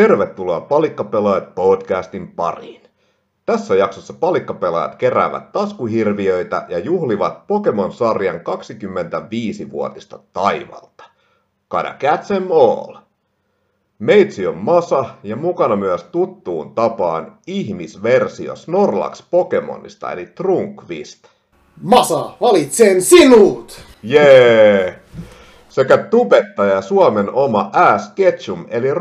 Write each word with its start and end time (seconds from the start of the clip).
Tervetuloa 0.00 0.60
Palikkapelaajat 0.60 1.54
podcastin 1.54 2.28
pariin. 2.28 2.80
Tässä 3.46 3.74
jaksossa 3.74 4.12
palikkapelaajat 4.12 4.94
keräävät 4.94 5.52
taskuhirviöitä 5.52 6.66
ja 6.68 6.78
juhlivat 6.78 7.46
Pokemon-sarjan 7.46 8.36
25-vuotista 8.36 10.18
taivalta. 10.32 11.04
Gotta 11.70 11.94
catch 11.98 12.26
them 12.26 12.46
all! 12.50 12.96
Meitsi 13.98 14.46
on 14.46 14.56
Masa 14.56 15.04
ja 15.22 15.36
mukana 15.36 15.76
myös 15.76 16.04
tuttuun 16.04 16.74
tapaan 16.74 17.38
ihmisversio 17.46 18.56
Snorlax 18.56 19.24
Pokemonista 19.30 20.12
eli 20.12 20.26
Trunkvist. 20.26 21.24
Masa, 21.82 22.30
valitsen 22.40 23.02
sinut! 23.02 23.80
Jee! 24.02 24.98
Sekä 25.68 25.98
tubettaja 25.98 26.82
Suomen 26.82 27.30
oma 27.30 27.70
Ass 27.72 28.12
Ketchum 28.14 28.66
eli 28.68 28.94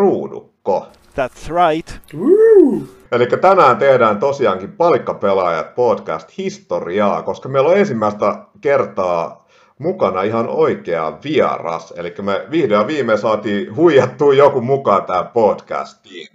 Ruudukko. 0.69 0.87
That's 1.15 1.49
right. 1.49 1.99
Woo! 2.13 2.81
Eli 3.11 3.27
tänään 3.27 3.77
tehdään 3.77 4.19
tosiaankin 4.19 4.71
Palikkapelaajat 4.71 5.75
podcast 5.75 6.37
historiaa, 6.37 7.21
koska 7.21 7.49
meillä 7.49 7.69
on 7.69 7.77
ensimmäistä 7.77 8.45
kertaa 8.61 9.47
mukana 9.79 10.21
ihan 10.21 10.47
oikea 10.47 11.17
vieras. 11.23 11.93
Eli 11.97 12.15
me 12.21 12.45
vihdoin 12.51 12.81
ja 12.81 12.87
viimein 12.87 13.19
saatiin 13.19 13.75
huijattua 13.75 14.33
joku 14.33 14.61
mukaan 14.61 15.05
tähän 15.05 15.27
podcastiin. 15.27 16.27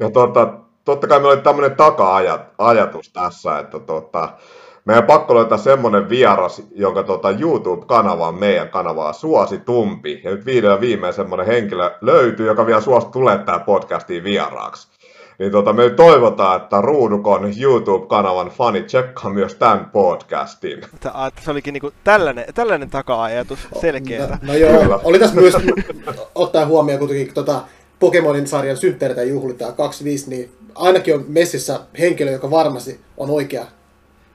Ja 0.00 0.10
tota, 0.10 0.54
totta 0.84 1.06
kai 1.06 1.18
meillä 1.18 1.32
oli 1.32 1.42
tämmöinen 1.42 1.76
taka-ajatus 1.76 3.12
tässä, 3.12 3.58
että 3.58 3.78
tota, 3.78 4.28
meidän 4.84 5.04
pakko 5.04 5.34
löytää 5.34 5.58
semmoinen 5.58 6.08
vieras, 6.08 6.62
jonka 6.74 7.02
tota 7.02 7.30
YouTube-kanava 7.30 8.28
on 8.28 8.34
meidän 8.34 8.68
kanavaa 8.68 9.12
suositumpi. 9.12 10.20
Ja 10.24 10.30
nyt 10.30 10.46
vihdoin 10.46 10.80
viimein 10.80 11.14
semmoinen 11.14 11.46
henkilö 11.46 11.90
löytyy, 12.00 12.46
joka 12.46 12.66
vielä 12.66 12.80
suostuu 12.80 13.12
tulemaan 13.12 13.46
tähän 13.46 13.60
podcastiin 13.62 14.24
vieraaksi. 14.24 14.88
Niin 15.38 15.52
tota, 15.52 15.72
me 15.72 15.90
toivotaan, 15.90 16.62
että 16.62 16.80
Ruudukon 16.80 17.50
YouTube-kanavan 17.60 18.48
fani 18.50 18.82
tsekkaa 18.82 19.30
myös 19.30 19.54
tämän 19.54 19.90
podcastin. 19.92 20.80
Tää- 21.00 21.30
Se 21.40 21.50
olikin 21.50 21.72
niinku 21.72 21.92
tällainen, 22.04 22.44
tällainen 22.54 22.90
taka-ajatus 22.90 23.58
selkeää. 23.80 24.28
No, 24.28 24.36
no 24.42 24.54
joo, 24.54 24.80
Kyllä. 24.82 24.98
oli 25.04 25.18
tässä 25.18 25.34
myös, 25.40 25.56
ottaa 26.34 26.66
huomioon 26.66 26.98
kuitenkin 26.98 27.34
tota 27.34 27.60
Pokemonin 27.98 28.46
sarjan 28.46 28.76
synttäreitä 28.76 29.22
juhlitaan 29.22 29.74
25, 29.74 30.30
niin 30.30 30.52
ainakin 30.74 31.14
on 31.14 31.24
messissä 31.28 31.80
henkilö, 31.98 32.30
joka 32.30 32.50
varmasti 32.50 33.00
on 33.16 33.30
oikea, 33.30 33.64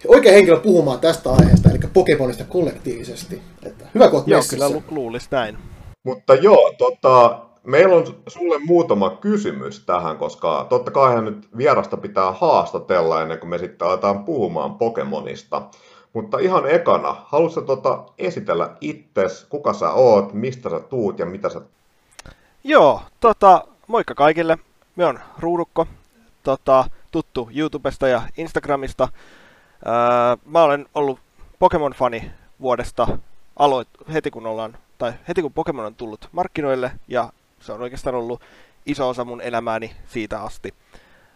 oikea 0.08 0.32
henkilö 0.32 0.60
puhumaan 0.60 1.00
tästä 1.00 1.30
aiheesta, 1.30 1.70
eli 1.70 1.80
Pokemonista 1.94 2.44
kollektiivisesti. 2.44 3.42
Että 3.64 3.86
hyvä, 3.96 4.10
kun 4.10 4.24
Joo, 4.26 4.42
kyllä 4.50 4.70
lu- 4.70 4.84
luulisi 4.90 5.28
näin. 5.32 5.58
Mutta 6.04 6.36
joo, 6.36 6.74
tota, 6.78 7.40
meillä 7.64 7.96
on 7.96 8.06
sulle 8.28 8.60
muutama 8.60 9.10
kysymys 9.10 9.84
tähän, 9.86 10.18
koska 10.18 10.66
totta 10.70 10.92
kai 10.92 11.22
nyt 11.22 11.48
vierasta 11.58 11.98
pitää 11.98 12.32
haastatella 12.32 13.22
ennen 13.22 13.40
kuin 13.40 13.50
me 13.50 13.58
sitten 13.58 13.88
aletaan 13.88 14.26
puhumaan 14.26 14.76
Pokemonista. 14.76 15.62
Mutta 16.14 16.40
ihan 16.40 16.70
ekana, 16.70 17.16
haluatko 17.26 17.62
tota 17.62 18.04
esitellä 18.18 18.70
itses, 18.82 19.46
kuka 19.50 19.74
sä 19.74 19.92
oot, 19.92 20.34
mistä 20.34 20.70
sä 20.70 20.80
tuut 20.80 21.20
ja 21.20 21.26
mitä 21.26 21.50
sä... 21.50 21.62
Joo, 22.64 23.02
tota, 23.20 23.68
moikka 23.88 24.16
kaikille. 24.16 24.58
Me 24.96 25.06
on 25.06 25.20
Ruudukko, 25.40 25.88
tota, 26.44 26.86
tuttu 27.12 27.50
YouTubesta 27.56 28.08
ja 28.08 28.22
Instagramista. 28.38 29.08
Mä 30.46 30.64
olen 30.64 30.86
ollut 30.96 31.20
Pokemon-fani 31.60 32.32
vuodesta 32.62 33.08
aloit, 33.60 33.88
heti 34.14 34.32
kun 34.32 34.46
ollaan, 34.46 34.78
tai 34.98 35.14
heti 35.28 35.42
kun 35.42 35.54
Pokemon 35.54 35.86
on 35.86 35.96
tullut 35.96 36.30
markkinoille, 36.32 36.92
ja 37.08 37.30
se 37.60 37.72
on 37.72 37.82
oikeastaan 37.82 38.16
ollut 38.16 38.42
iso 38.86 39.10
osa 39.10 39.26
mun 39.26 39.42
elämääni 39.42 39.92
siitä 40.08 40.42
asti. 40.42 40.74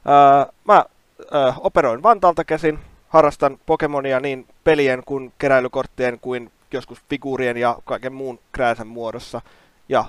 Öö, 0.07 0.53
mä 0.63 0.85
öö, 1.33 1.53
operoin 1.57 2.03
Vantaalta 2.03 2.43
käsin, 2.43 2.79
harrastan 3.09 3.57
Pokemonia 3.65 4.19
niin 4.19 4.47
pelien 4.63 5.03
kuin 5.05 5.33
keräilykorttien 5.37 6.19
kuin 6.19 6.51
joskus 6.71 7.01
figuurien 7.09 7.57
ja 7.57 7.77
kaiken 7.85 8.13
muun 8.13 8.39
krääsän 8.51 8.87
muodossa. 8.87 9.41
Ja 9.89 10.05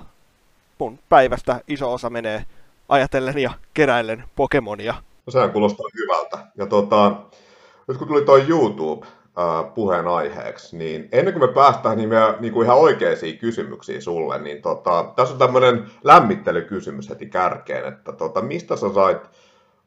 mun 0.79 0.99
päivästä 1.09 1.61
iso 1.67 1.93
osa 1.93 2.09
menee 2.09 2.45
ajatellen 2.89 3.37
ja 3.37 3.51
keräillen 3.73 4.23
Pokemonia. 4.35 4.93
No 5.25 5.31
sehän 5.31 5.51
kuulostaa 5.51 5.85
hyvältä. 5.95 6.47
Ja 6.57 6.65
tota, 6.65 7.15
nyt 7.87 7.97
kun 7.97 8.07
tuli 8.07 8.21
toi 8.21 8.45
YouTube 8.47 9.07
puheen 9.75 10.07
aiheeksi, 10.07 10.77
niin 10.77 11.09
ennen 11.11 11.33
kuin 11.33 11.49
me 11.49 11.53
päästään 11.53 11.97
niin 11.97 12.09
meidän, 12.09 12.35
niin 12.39 12.53
kuin 12.53 12.65
ihan 12.65 12.77
oikeisiin 12.77 13.37
kysymyksiin 13.37 14.01
sulle, 14.01 14.39
niin 14.39 14.61
tota, 14.61 15.13
tässä 15.15 15.33
on 15.33 15.39
tämmöinen 15.39 15.85
lämmittelykysymys 16.03 17.09
heti 17.09 17.25
kärkeen, 17.25 17.85
että 17.85 18.11
tota, 18.11 18.41
mistä 18.41 18.75
sä 18.75 18.93
sait 18.93 19.21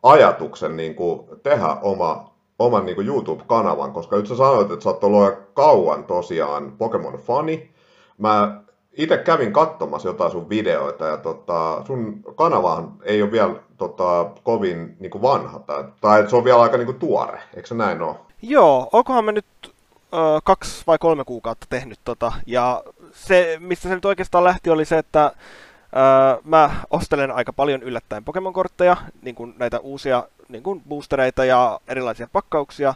ajatuksen 0.02 0.76
niin 0.76 0.94
kuin 0.94 1.28
tehdä 1.42 1.76
oma, 1.82 2.34
oman 2.58 2.86
niin 2.86 2.96
kuin 2.96 3.06
YouTube-kanavan, 3.06 3.92
koska 3.92 4.16
nyt 4.16 4.26
sä 4.26 4.36
sanoit, 4.36 4.70
että 4.70 4.82
sä 4.82 4.90
oot 4.90 5.04
ollut 5.04 5.34
kauan 5.54 6.04
tosiaan 6.04 6.72
Pokemon-fani. 6.78 7.70
Mä 8.18 8.60
itse 8.96 9.18
kävin 9.18 9.52
katsomassa 9.52 10.08
jotain 10.08 10.30
sun 10.30 10.48
videoita 10.48 11.06
ja 11.06 11.16
tota, 11.16 11.82
sun 11.86 12.20
kanavahan 12.34 12.92
ei 13.02 13.22
ole 13.22 13.32
vielä 13.32 13.54
tota, 13.76 14.30
kovin 14.42 14.96
niin 15.00 15.10
kuin 15.10 15.22
vanha, 15.22 15.58
tai, 15.58 15.84
tai 16.00 16.30
se 16.30 16.36
on 16.36 16.44
vielä 16.44 16.62
aika 16.62 16.76
niin 16.76 16.86
kuin 16.86 16.98
tuore, 16.98 17.40
eikö 17.54 17.68
se 17.68 17.74
näin 17.74 18.02
ole? 18.02 18.16
Joo, 18.42 18.88
onkohan 18.92 19.24
me 19.24 19.32
nyt 19.32 19.46
ö, 19.64 20.40
kaksi 20.44 20.82
vai 20.86 20.98
kolme 20.98 21.24
kuukautta 21.24 21.66
tehnyt 21.70 21.98
tota, 22.04 22.32
ja 22.46 22.82
se, 23.12 23.56
mistä 23.60 23.88
se 23.88 23.94
nyt 23.94 24.04
oikeastaan 24.04 24.44
lähti, 24.44 24.70
oli 24.70 24.84
se, 24.84 24.98
että 24.98 25.24
ö, 25.26 26.40
mä 26.44 26.70
ostelen 26.90 27.30
aika 27.30 27.52
paljon 27.52 27.82
yllättäen 27.82 28.24
Pokemon-kortteja, 28.24 28.96
niin 29.22 29.34
kuin 29.34 29.54
näitä 29.58 29.78
uusia 29.78 30.24
niin 30.48 30.62
kuin 30.62 30.82
boostereita 30.88 31.44
ja 31.44 31.80
erilaisia 31.88 32.28
pakkauksia, 32.32 32.94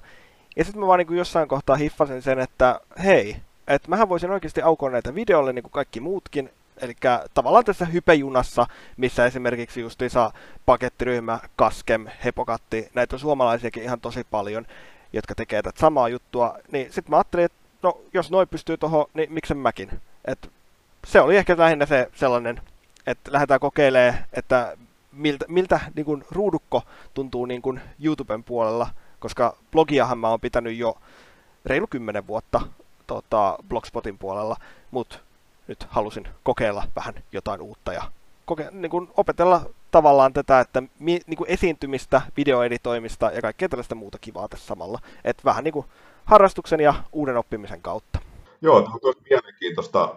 ja 0.57 0.65
sitten 0.65 0.81
mä 0.81 0.87
vaan 0.87 0.99
niin 0.99 1.07
kuin 1.07 1.19
jossain 1.19 1.49
kohtaa 1.49 1.77
hiffasin 1.77 2.23
sen, 2.23 2.39
että 2.39 2.81
hei, 3.05 3.37
että 3.75 3.89
mähän 3.89 4.09
voisin 4.09 4.31
oikeasti 4.31 4.63
aukoa 4.63 4.91
näitä 4.91 5.15
videolle 5.15 5.53
niin 5.53 5.63
kuin 5.63 5.73
kaikki 5.73 6.01
muutkin, 6.01 6.51
Eli 6.81 6.97
tavallaan 7.35 7.65
tässä 7.65 7.85
hypejunassa, 7.85 8.67
missä 8.97 9.27
esimerkiksi 9.27 9.81
justiinsa 9.81 10.33
pakettiryhmä, 10.67 11.39
Kaskem, 11.57 12.07
Hepokatti, 12.25 12.91
näitä 12.95 13.17
on 13.17 13.21
suomalaisiakin 13.21 13.83
ihan 13.83 14.01
tosi 14.01 14.25
paljon, 14.31 14.67
jotka 15.13 15.35
tekee 15.35 15.63
tätä 15.63 15.81
samaa 15.81 16.09
juttua, 16.09 16.59
niin 16.73 16.93
sitten 16.93 17.11
mä 17.11 17.17
ajattelin, 17.17 17.45
että 17.45 17.59
no 17.83 18.01
jos 18.15 18.31
noin 18.31 18.49
pystyy 18.49 18.77
tuohon, 18.77 19.07
niin 19.15 19.33
miksen 19.33 19.59
mäkin. 19.59 19.91
Et 20.25 20.51
se 21.07 21.21
oli 21.21 21.37
ehkä 21.37 21.55
lähinnä 21.59 21.87
se 21.87 22.11
sellainen, 22.15 22.61
että 23.07 23.33
lähdetään 23.33 23.61
kokeilemaan, 23.61 24.25
että 24.33 24.77
miltä, 25.13 25.45
miltä 25.49 25.81
niin 25.95 26.07
kuin 26.07 26.25
ruudukko 26.31 26.83
tuntuu 27.15 27.47
niin 27.47 27.63
kuin 27.63 27.81
YouTuben 28.05 28.45
puolella, 28.45 28.89
koska 29.19 29.57
blogiahan 29.73 30.19
mä 30.19 30.29
oon 30.29 30.41
pitänyt 30.41 30.77
jo 30.77 30.97
reilu 31.65 31.87
kymmenen 31.87 32.27
vuotta 32.27 32.61
tota, 33.11 33.57
Blogspotin 33.69 34.19
puolella, 34.19 34.57
mutta 34.91 35.19
nyt 35.69 35.87
halusin 35.89 36.29
kokeilla 36.43 36.85
vähän 36.97 37.15
jotain 37.33 37.61
uutta 37.61 37.93
ja 37.93 38.03
koke, 38.45 38.69
niin 38.71 38.91
kuin 38.91 39.09
opetella 39.17 39.63
tavallaan 39.91 40.33
tätä, 40.33 40.61
että 40.61 40.83
mi, 40.99 41.21
niin 41.27 41.37
kuin 41.37 41.51
esiintymistä, 41.51 42.23
videoeditoimista 42.37 43.31
ja 43.31 43.43
kaikkea 43.43 43.69
tällaista 43.69 43.95
muuta 43.95 44.19
kivaa 44.21 44.49
tässä 44.49 44.67
samalla. 44.67 44.99
Että 45.25 45.43
vähän 45.45 45.65
niin 45.65 45.73
kuin 45.73 45.87
harrastuksen 46.25 46.81
ja 46.81 46.95
uuden 47.13 47.37
oppimisen 47.37 47.83
kautta. 47.83 48.19
Joo, 48.63 48.83
tämä 48.83 48.95
on 48.95 49.01
tosi 49.01 49.19
mielenkiintoista. 49.31 50.15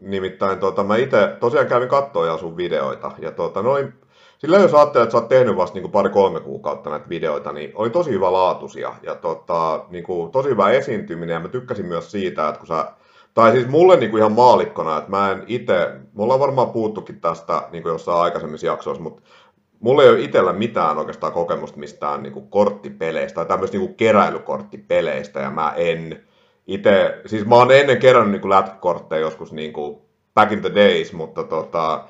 Nimittäin 0.00 0.58
tota, 0.58 0.84
mä 0.84 0.96
itse 0.96 1.36
tosiaan 1.40 1.66
kävin 1.66 1.88
katsoa 1.88 2.26
ja 2.26 2.38
sun 2.38 2.56
videoita. 2.56 3.10
Ja 3.18 3.32
tota, 3.32 3.62
noin, 3.62 3.94
sillä 4.38 4.58
jos 4.58 4.74
ajattelet, 4.74 5.04
että 5.04 5.12
sä 5.12 5.18
oot 5.18 5.28
tehnyt 5.28 5.56
vasta 5.56 5.78
niin 5.78 5.90
pari-kolme 5.90 6.40
kuukautta 6.40 6.90
näitä 6.90 7.08
videoita, 7.08 7.52
niin 7.52 7.72
oli 7.74 7.90
tosi 7.90 8.10
hyvä 8.10 8.32
laatuisia 8.32 8.94
ja 9.02 9.14
tota, 9.14 9.84
niin 9.90 10.04
kuin, 10.04 10.32
tosi 10.32 10.48
hyvä 10.48 10.70
esiintyminen. 10.70 11.34
Ja 11.34 11.40
mä 11.40 11.48
tykkäsin 11.48 11.86
myös 11.86 12.10
siitä, 12.10 12.48
että 12.48 12.58
kun 12.58 12.66
sä 12.66 12.92
tai 13.34 13.52
siis 13.52 13.68
mulle 13.68 13.96
niin 13.96 14.10
kuin 14.10 14.18
ihan 14.18 14.32
maalikkona, 14.32 14.98
että 14.98 15.10
mä 15.10 15.30
en 15.30 15.44
itse, 15.46 15.90
me 16.14 16.22
ollaan 16.22 16.40
varmaan 16.40 16.70
puuttukin 16.70 17.20
tästä 17.20 17.62
niin 17.72 17.82
kuin 17.82 17.92
jossain 17.92 18.20
aikaisemmissa 18.20 18.66
jaksoissa, 18.66 19.02
mutta 19.02 19.22
mulla 19.80 20.02
ei 20.02 20.08
ole 20.08 20.20
itsellä 20.20 20.52
mitään 20.52 20.98
oikeastaan 20.98 21.32
kokemusta 21.32 21.78
mistään 21.78 22.22
niin 22.22 22.32
kuin 22.32 22.48
korttipeleistä 22.48 23.34
tai 23.34 23.46
tämmöistä 23.46 23.76
niin 23.76 23.88
kuin 23.88 23.96
keräilykorttipeleistä 23.96 25.40
ja 25.40 25.50
mä 25.50 25.72
en 25.76 26.22
itse, 26.66 27.20
siis 27.26 27.46
mä 27.46 27.54
oon 27.54 27.72
ennen 27.72 27.98
kerännyt 27.98 28.42
niin 28.42 28.50
lätkäkortteja 28.50 29.20
joskus 29.20 29.52
niin 29.52 29.72
kuin 29.72 29.98
back 30.34 30.52
in 30.52 30.60
the 30.60 30.74
days, 30.74 31.12
mutta 31.12 31.44
tota, 31.44 32.04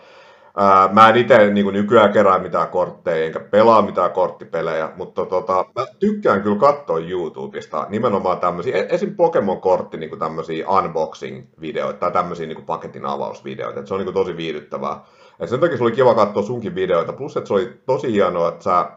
ää, 0.57 0.89
mä 0.93 1.09
en 1.09 1.17
itse 1.17 1.51
niin 1.51 1.73
nykyään 1.73 2.13
kerää 2.13 2.39
mitään 2.39 2.69
kortteja 2.69 3.27
enkä 3.27 3.41
pelaa 3.41 3.83
mitään 3.83 4.11
korttipelejä, 4.11 4.91
mutta 4.97 5.27
tota, 5.27 5.65
mä 5.77 5.87
tykkään 5.99 6.43
kyllä 6.43 6.57
katsoa 6.57 6.99
YouTubesta 6.99 7.87
nimenomaan 7.89 8.39
tämmöisiä, 8.39 8.77
e- 8.77 8.87
esim. 8.91 9.17
Pokemon-kortti 9.17 9.97
niin 9.97 10.19
tämmöisiä 10.19 10.69
unboxing-videoita 10.69 11.99
tai 11.99 12.13
tämmöisiä 12.13 12.47
niin 12.47 12.65
paketin 12.65 13.07
avausvideoita, 13.07 13.81
että 13.81 13.89
se 13.89 13.95
on 13.95 14.01
niin 14.01 14.15
tosi 14.15 14.37
viihdyttävää. 14.37 15.05
Et 15.41 15.49
sen 15.49 15.61
takia 15.61 15.77
se 15.77 15.83
oli 15.83 15.93
kiva 15.93 16.15
katsoa 16.15 16.43
sunkin 16.43 16.75
videoita, 16.75 17.13
plus 17.13 17.37
että 17.37 17.49
se 17.49 17.55
oli 17.55 17.73
tosi 17.87 18.13
hienoa, 18.13 18.49
että 18.49 18.65
sä 18.65 18.91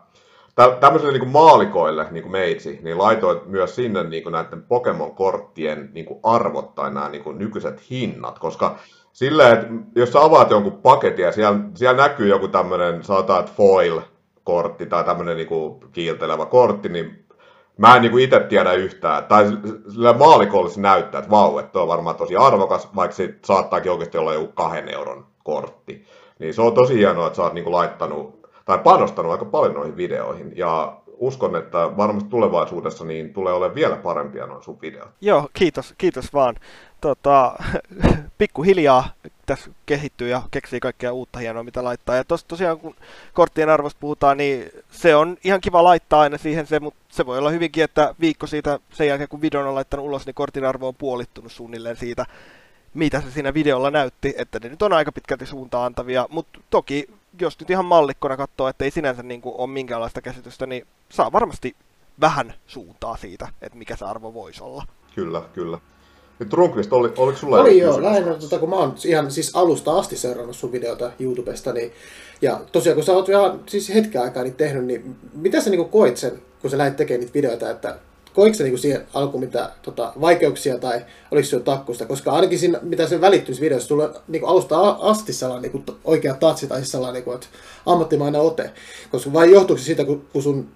tä, 0.56 0.78
tämmöisille 0.80 1.18
niin 1.18 1.30
maalikoille, 1.30 2.08
niin 2.12 2.24
kuin 2.24 2.32
meitsi, 2.32 2.80
niin 2.84 2.98
laitoit 2.98 3.46
myös 3.46 3.76
sinne 3.76 4.04
niin 4.04 4.32
näiden 4.32 4.64
Pokemon-korttien 4.64 5.90
niin 5.94 6.06
arvot 6.24 6.76
tai 6.76 6.94
nämä 6.94 7.10
niin 7.10 7.38
nykyiset 7.38 7.90
hinnat, 7.90 8.40
koska 8.40 8.76
silleen, 9.20 9.54
että 9.54 9.68
jos 9.96 10.12
sä 10.12 10.22
avaat 10.22 10.52
jonkun 10.52 10.82
paketin 10.82 11.26
ja 11.26 11.32
siellä, 11.32 11.60
siellä 11.76 12.02
näkyy 12.02 12.28
joku 12.28 12.48
tämmöinen, 12.48 13.04
sanotaan, 13.04 13.40
että 13.40 13.52
foil-kortti 13.58 14.86
tai 14.86 15.04
tämmöinen 15.04 15.38
niin 15.38 15.48
kuin 15.48 15.80
kiiltelevä 15.92 16.46
kortti, 16.46 16.90
niin 16.90 17.26
mä 17.78 17.96
en 17.96 18.02
niin 18.02 18.20
itse 18.20 18.40
tiedä 18.40 18.74
yhtään, 18.74 19.26
tai 19.26 19.46
sillä 19.90 20.14
maalikolle 20.14 20.70
se 20.70 20.82
näyttää, 20.82 21.20
että 21.20 21.32
vau, 21.32 21.58
että 21.58 21.80
on 21.80 21.88
varmaan 21.88 22.16
tosi 22.16 22.36
arvokas, 22.36 22.96
vaikka 22.96 23.16
se 23.16 23.36
saattaakin 23.46 23.92
oikeasti 23.92 24.18
olla 24.18 24.34
joku 24.34 24.52
kahden 24.54 24.90
euron 24.90 25.26
kortti. 25.44 26.06
Niin 26.40 26.54
se 26.54 26.62
on 26.62 26.74
tosi 26.74 26.96
hienoa, 26.98 27.28
että 27.28 27.38
sä 27.38 27.44
oot 27.44 27.54
niin 27.54 27.64
kuin 27.64 27.74
laittanut, 27.74 28.40
tai 28.66 28.78
panostanut 28.78 29.32
aika 29.32 29.46
paljon 29.46 29.74
noihin 29.74 29.98
videoihin, 29.98 30.54
ja 30.56 30.99
uskon, 31.20 31.56
että 31.56 31.78
varmasti 31.98 32.30
tulevaisuudessa 32.30 33.06
niin 33.06 33.34
tulee 33.34 33.54
olemaan 33.54 33.76
vielä 33.76 33.96
parempia 33.96 34.48
noin 34.48 34.64
sun 34.64 34.82
videot. 34.82 35.10
Joo, 35.22 35.50
kiitos, 35.54 35.94
kiitos 35.98 36.34
vaan. 36.34 36.56
Tota, 37.02 37.56
pikkuhiljaa 38.38 39.10
tässä 39.46 39.72
kehittyy 39.86 40.30
ja 40.30 40.42
keksii 40.52 40.80
kaikkea 40.80 41.14
uutta 41.14 41.40
hienoa, 41.40 41.64
mitä 41.64 41.84
laittaa. 41.84 42.16
Ja 42.16 42.24
tos, 42.24 42.44
tosiaan, 42.44 42.80
kun 42.80 42.96
korttien 43.34 43.70
arvosta 43.70 44.00
puhutaan, 44.00 44.38
niin 44.38 44.70
se 44.92 45.16
on 45.16 45.38
ihan 45.44 45.62
kiva 45.62 45.84
laittaa 45.84 46.22
aina 46.22 46.38
siihen 46.38 46.68
se, 46.68 46.80
mutta 46.80 47.00
se 47.10 47.26
voi 47.26 47.38
olla 47.38 47.50
hyvinkin, 47.50 47.84
että 47.84 48.16
viikko 48.20 48.48
siitä 48.48 48.80
sen 48.94 49.08
jälkeen, 49.08 49.30
kun 49.30 49.42
videon 49.42 49.68
on 49.68 49.76
laittanut 49.76 50.06
ulos, 50.06 50.26
niin 50.26 50.34
kortin 50.34 50.66
arvo 50.66 50.88
on 50.88 50.96
puolittunut 50.96 51.52
suunnilleen 51.52 51.96
siitä, 51.96 52.26
mitä 52.94 53.22
se 53.22 53.32
siinä 53.32 53.54
videolla 53.54 53.92
näytti, 53.92 54.34
että 54.38 54.60
ne 54.64 54.70
nyt 54.70 54.82
on 54.82 54.94
aika 54.94 55.12
pitkälti 55.12 55.46
suuntaan 55.46 55.86
antavia, 55.86 56.28
mutta 56.30 56.60
toki 56.70 57.08
jos 57.42 57.60
nyt 57.60 57.70
ihan 57.70 57.86
mallikkona 57.86 58.38
katsoo, 58.38 58.68
että 58.68 58.86
ei 58.86 58.92
sinänsä 58.92 59.24
niin 59.24 59.42
kuin 59.42 59.56
ole 59.58 59.70
minkäänlaista 59.70 60.22
käsitystä, 60.22 60.66
niin 60.66 60.88
saa 61.10 61.32
varmasti 61.32 61.76
vähän 62.22 62.54
suuntaa 62.68 63.18
siitä, 63.18 63.48
että 63.62 63.78
mikä 63.78 63.96
se 63.96 64.06
arvo 64.06 64.34
voisi 64.34 64.64
olla. 64.64 64.84
Kyllä, 65.16 65.42
kyllä. 65.54 65.80
Nyt 66.40 66.54
Runkvist, 66.54 66.94
oli, 66.94 67.14
oliko 67.18 67.38
sulla 67.38 67.62
Oli 67.62 67.80
joo, 67.80 68.04
lähinnä, 68.04 68.34
tota, 68.34 68.60
kun 68.60 68.70
mä 68.70 68.76
oon 68.76 68.96
ihan 69.06 69.32
siis 69.32 69.56
alusta 69.56 69.98
asti 69.98 70.18
seurannut 70.18 70.56
sun 70.56 70.72
videota 70.72 71.12
YouTubesta, 71.20 71.74
niin, 71.74 71.92
ja 72.42 72.62
tosiaan 72.72 72.96
kun 72.96 73.04
sä 73.04 73.12
oot 73.12 73.30
ihan 73.30 73.60
siis 73.66 73.94
hetken 73.94 74.22
aikaa 74.22 74.44
niin 74.44 74.56
tehnyt, 74.56 74.86
niin 74.86 75.16
mitä 75.34 75.62
sä 75.62 75.70
niin 75.70 75.90
koit 75.90 76.18
sen, 76.18 76.42
kun 76.62 76.70
sä 76.70 76.78
lähdit 76.78 76.96
tekemään 76.96 77.20
niitä 77.20 77.34
videoita, 77.34 77.70
että 77.70 78.00
koiko 78.34 78.56
sä 78.58 78.64
niin 78.64 78.80
siihen 78.80 79.06
alkuun 79.14 79.44
mitä 79.44 79.70
tota, 79.82 80.14
vaikeuksia 80.22 80.78
tai 80.78 81.02
oliko 81.32 81.48
se 81.48 81.56
jo 81.56 81.60
takkusta, 81.60 82.06
koska 82.06 82.32
ainakin 82.32 82.60
siinä, 82.60 82.80
mitä 82.82 83.08
se 83.08 83.22
välittyy 83.22 83.56
videossa, 83.62 83.90
tulee 83.90 84.10
niin 84.28 84.46
alusta 84.46 84.90
asti 84.90 85.34
sellainen 85.34 85.72
niin 85.72 85.86
oikea 86.04 86.34
tatsi 86.34 86.68
tai 86.68 86.80
siis 86.80 86.92
sellainen, 86.92 87.14
niin 87.14 87.24
kuin, 87.24 87.36
että 87.36 87.48
ammattimainen 87.86 88.42
ote, 88.42 88.72
koska 89.12 89.34
vai 89.34 89.52
johtuuko 89.52 89.80
se 89.80 89.86
siitä, 89.86 90.06
kun, 90.06 90.26
kun 90.34 90.44
sun 90.44 90.70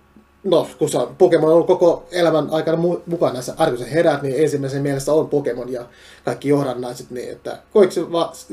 No, 0.44 0.68
kun 0.80 0.90
sä 0.90 1.08
Pokemon 1.18 1.50
on 1.50 1.54
ollut 1.54 1.68
koko 1.68 2.08
elämän 2.12 2.50
aikana 2.52 2.78
mu- 2.78 3.02
mukana 3.06 3.34
näissä, 3.34 3.56
sä 3.80 3.86
herät, 3.86 4.22
niin 4.22 4.36
ensimmäisen 4.44 4.82
mielessä 4.82 5.14
on 5.14 5.30
Pokemon 5.30 5.72
ja 5.72 5.86
kaikki 6.26 6.50
johdannaiset, 6.50 7.12
niin 7.12 7.32
että 7.32 7.58
koiko 7.74 7.92
se 7.92 8.02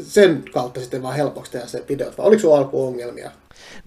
sen 0.02 0.44
kautta 0.52 0.80
sitten 0.80 1.02
vaan 1.02 1.16
helpoksi 1.16 1.52
tehdä 1.52 1.66
se 1.66 1.84
videot, 1.88 2.18
vai 2.18 2.26
oliko 2.26 2.40
sulla 2.40 2.58
alku 2.58 2.86
ongelmia? 2.86 3.30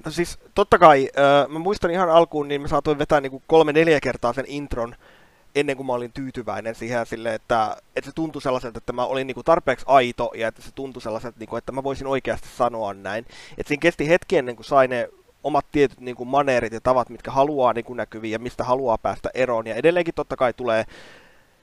No 0.06 0.12
siis 0.12 0.40
totta 0.56 0.80
kai, 0.80 1.10
mä 1.50 1.60
muistan 1.60 1.92
ihan 1.92 2.10
alkuun, 2.10 2.48
niin 2.48 2.62
mä 2.62 2.68
saatoin 2.68 2.98
vetää 2.98 3.22
niinku 3.22 3.44
kolme-neljä 3.48 4.00
kertaa 4.00 4.34
sen 4.34 4.46
intron, 4.48 4.96
ennen 5.56 5.78
kuin 5.78 5.88
mä 5.88 5.94
olin 5.94 6.14
tyytyväinen 6.14 6.76
siihen 6.76 7.06
sille, 7.06 7.34
että, 7.34 7.78
että 7.96 8.10
se 8.10 8.16
tuntui 8.16 8.42
sellaiselta, 8.42 8.78
että 8.78 8.94
mä 8.94 9.06
olin 9.06 9.28
niinku 9.28 9.44
tarpeeksi 9.44 9.86
aito 9.88 10.32
ja 10.36 10.48
että 10.48 10.62
se 10.62 10.72
tuntui 10.76 11.02
sellaiselta, 11.02 11.40
niinku, 11.40 11.56
että 11.56 11.72
mä 11.72 11.84
voisin 11.84 12.08
oikeasti 12.08 12.48
sanoa 12.58 12.94
näin. 12.94 13.26
että 13.58 13.68
siinä 13.68 13.82
kesti 13.82 14.10
hetki 14.10 14.38
ennen 14.38 14.56
kuin 14.56 14.66
sai 14.66 14.88
ne 14.88 15.10
omat 15.44 15.66
tietyt 15.72 16.00
niin 16.00 16.16
kuin 16.16 16.30
maneerit 16.30 16.74
ja 16.74 16.82
tavat, 16.82 17.10
mitkä 17.10 17.32
haluaa 17.32 17.74
niin 17.74 17.86
kuin 17.86 17.98
näkyviin 17.98 18.32
ja 18.32 18.40
mistä 18.40 18.64
haluaa 18.64 18.98
päästä 18.98 19.30
eroon. 19.34 19.68
Ja 19.68 19.76
edelleenkin 19.76 20.14
totta 20.14 20.36
kai 20.36 20.54
tulee 20.54 20.86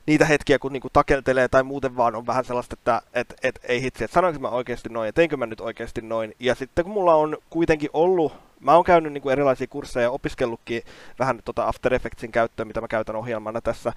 niitä 0.06 0.24
hetkiä, 0.24 0.58
kun 0.58 0.72
niin 0.72 0.80
kuin 0.80 0.92
takeltelee 0.92 1.48
tai 1.48 1.62
muuten 1.62 1.96
vaan 1.96 2.14
on 2.14 2.26
vähän 2.26 2.44
sellaista, 2.44 2.74
että 2.74 3.02
et, 3.14 3.34
et, 3.42 3.60
ei 3.62 3.82
hitsi, 3.82 4.04
että 4.04 4.14
sanoinko 4.14 4.40
mä 4.40 4.48
oikeasti 4.48 4.88
noin 4.88 5.06
ja 5.06 5.12
teinkö 5.12 5.36
mä 5.36 5.46
nyt 5.46 5.60
oikeasti 5.60 6.02
noin. 6.02 6.34
Ja 6.40 6.54
sitten 6.54 6.84
kun 6.84 6.94
mulla 6.94 7.14
on 7.14 7.36
kuitenkin 7.50 7.90
ollut, 7.92 8.32
mä 8.60 8.74
oon 8.74 8.84
käynyt 8.84 9.12
niin 9.12 9.22
kuin 9.22 9.32
erilaisia 9.32 9.66
kursseja 9.66 10.04
ja 10.04 10.10
opiskellutkin 10.10 10.82
vähän 11.18 11.40
tota 11.44 11.68
After 11.68 11.94
Effectsin 11.94 12.32
käyttöön, 12.32 12.66
mitä 12.66 12.80
mä 12.80 12.88
käytän 12.88 13.16
ohjelmana 13.16 13.60
tässä, 13.60 13.92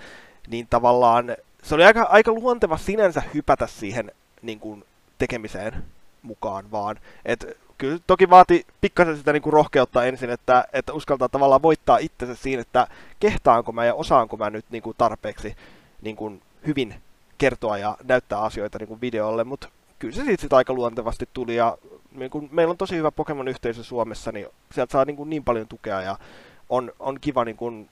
niin 0.48 0.68
tavallaan 0.70 1.36
se 1.64 1.76
oli 1.76 1.84
aika, 1.84 2.02
aika 2.02 2.32
luonteva 2.32 2.78
sinänsä 2.78 3.24
hypätä 3.34 3.68
siihen 3.68 4.12
niin 4.42 4.60
kuin 4.60 4.86
tekemiseen 5.18 5.84
mukaan 6.22 6.72
vaan. 6.72 7.00
Et 7.26 7.58
kyllä 7.78 8.00
toki 8.08 8.30
vaati 8.30 8.66
pikkasen 8.82 9.18
sitä 9.18 9.34
niin 9.34 9.42
kuin 9.42 9.54
rohkeutta 9.54 10.06
ensin, 10.06 10.30
että, 10.30 10.66
että 10.74 10.94
uskaltaa 10.94 11.30
tavallaan 11.30 11.62
voittaa 11.62 11.98
itsensä 11.98 12.36
siinä, 12.36 12.62
että 12.62 12.88
kehtaanko 13.20 13.72
mä 13.72 13.86
ja 13.86 13.94
osaanko 13.94 14.38
mä 14.38 14.50
nyt 14.50 14.66
niin 14.70 14.84
kuin 14.84 14.96
tarpeeksi 14.98 15.56
niin 16.04 16.16
kuin 16.16 16.42
hyvin 16.68 16.96
kertoa 17.38 17.78
ja 17.78 17.98
näyttää 18.04 18.40
asioita 18.40 18.78
niin 18.78 18.88
kuin 18.88 19.02
videolle, 19.02 19.44
mutta 19.44 19.68
kyllä 20.00 20.16
se 20.16 20.24
siitä 20.40 20.58
aika 20.58 20.74
luontevasti 20.74 21.30
tuli 21.34 21.56
ja 21.56 21.78
niin 22.12 22.32
kuin 22.32 22.50
meillä 22.52 22.72
on 22.72 22.78
tosi 22.78 22.96
hyvä 22.96 23.12
Pokemon-yhteisö 23.12 23.84
Suomessa, 23.84 24.32
niin 24.32 24.48
sieltä 24.72 24.92
saa 24.92 25.06
niin, 25.06 25.16
kuin 25.16 25.30
niin 25.30 25.44
paljon 25.44 25.68
tukea 25.68 26.02
ja 26.02 26.18
on, 26.70 26.92
on 27.00 27.18
kiva 27.22 27.46
niin 27.46 27.58
kuin, 27.58 27.90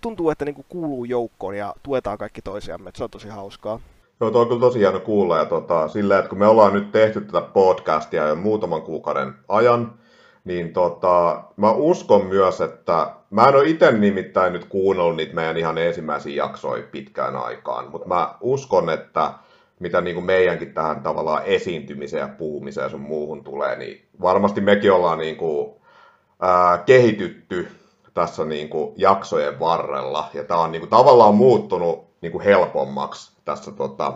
tuntuu, 0.00 0.30
että 0.30 0.44
niin 0.44 0.54
kuin 0.54 0.66
kuuluu 0.68 1.04
joukkoon 1.04 1.56
ja 1.56 1.74
tuetaan 1.82 2.18
kaikki 2.18 2.42
toisiamme, 2.42 2.90
se 2.94 3.04
on 3.04 3.10
tosi 3.10 3.28
hauskaa. 3.28 3.80
Joo, 4.20 4.30
tuo 4.30 4.40
on 4.40 4.48
kyllä 4.48 4.60
tosi 4.60 4.78
hieno 4.78 5.00
kuulla. 5.00 5.38
Ja 5.38 5.44
tota, 5.44 5.88
sillä, 5.88 6.18
että 6.18 6.28
kun 6.28 6.38
me 6.38 6.46
ollaan 6.46 6.72
nyt 6.72 6.92
tehty 6.92 7.20
tätä 7.20 7.40
podcastia 7.40 8.28
jo 8.28 8.36
muutaman 8.36 8.82
kuukauden 8.82 9.34
ajan, 9.48 9.94
niin 10.44 10.72
tota, 10.72 11.42
mä 11.56 11.70
uskon 11.70 12.26
myös, 12.26 12.60
että 12.60 13.14
mä 13.30 13.48
en 13.48 13.54
ole 13.56 13.68
itse 13.68 13.92
nimittäin 13.92 14.52
nyt 14.52 14.64
kuunnellut 14.64 15.16
niitä 15.16 15.34
meidän 15.34 15.56
ihan 15.56 15.78
ensimmäisiä 15.78 16.44
jaksoja 16.44 16.82
pitkään 16.90 17.36
aikaan, 17.36 17.90
mutta 17.90 18.08
mä 18.08 18.34
uskon, 18.40 18.90
että 18.90 19.32
mitä 19.80 20.00
niin 20.00 20.14
kuin 20.14 20.26
meidänkin 20.26 20.74
tähän 20.74 21.02
tavallaan 21.02 21.44
esiintymiseen 21.44 22.20
ja 22.20 22.34
puhumiseen 22.38 22.84
ja 22.84 22.88
sun 22.88 23.00
muuhun 23.00 23.44
tulee, 23.44 23.76
niin 23.76 24.04
varmasti 24.20 24.60
mekin 24.60 24.92
ollaan 24.92 25.18
niin 25.18 25.36
kuin, 25.36 25.74
ää, 26.40 26.78
kehitytty 26.78 27.68
tässä 28.14 28.44
niin 28.44 28.68
kuin 28.68 28.92
jaksojen 28.96 29.60
varrella. 29.60 30.30
Ja 30.34 30.44
tämä 30.44 30.60
on 30.60 30.72
niin 30.72 30.80
kuin, 30.80 30.90
tavallaan 30.90 31.34
muuttunut 31.34 32.08
niin 32.20 32.32
kuin 32.32 32.44
helpommaksi 32.44 33.32
tässä 33.44 33.72
tota, 33.72 34.12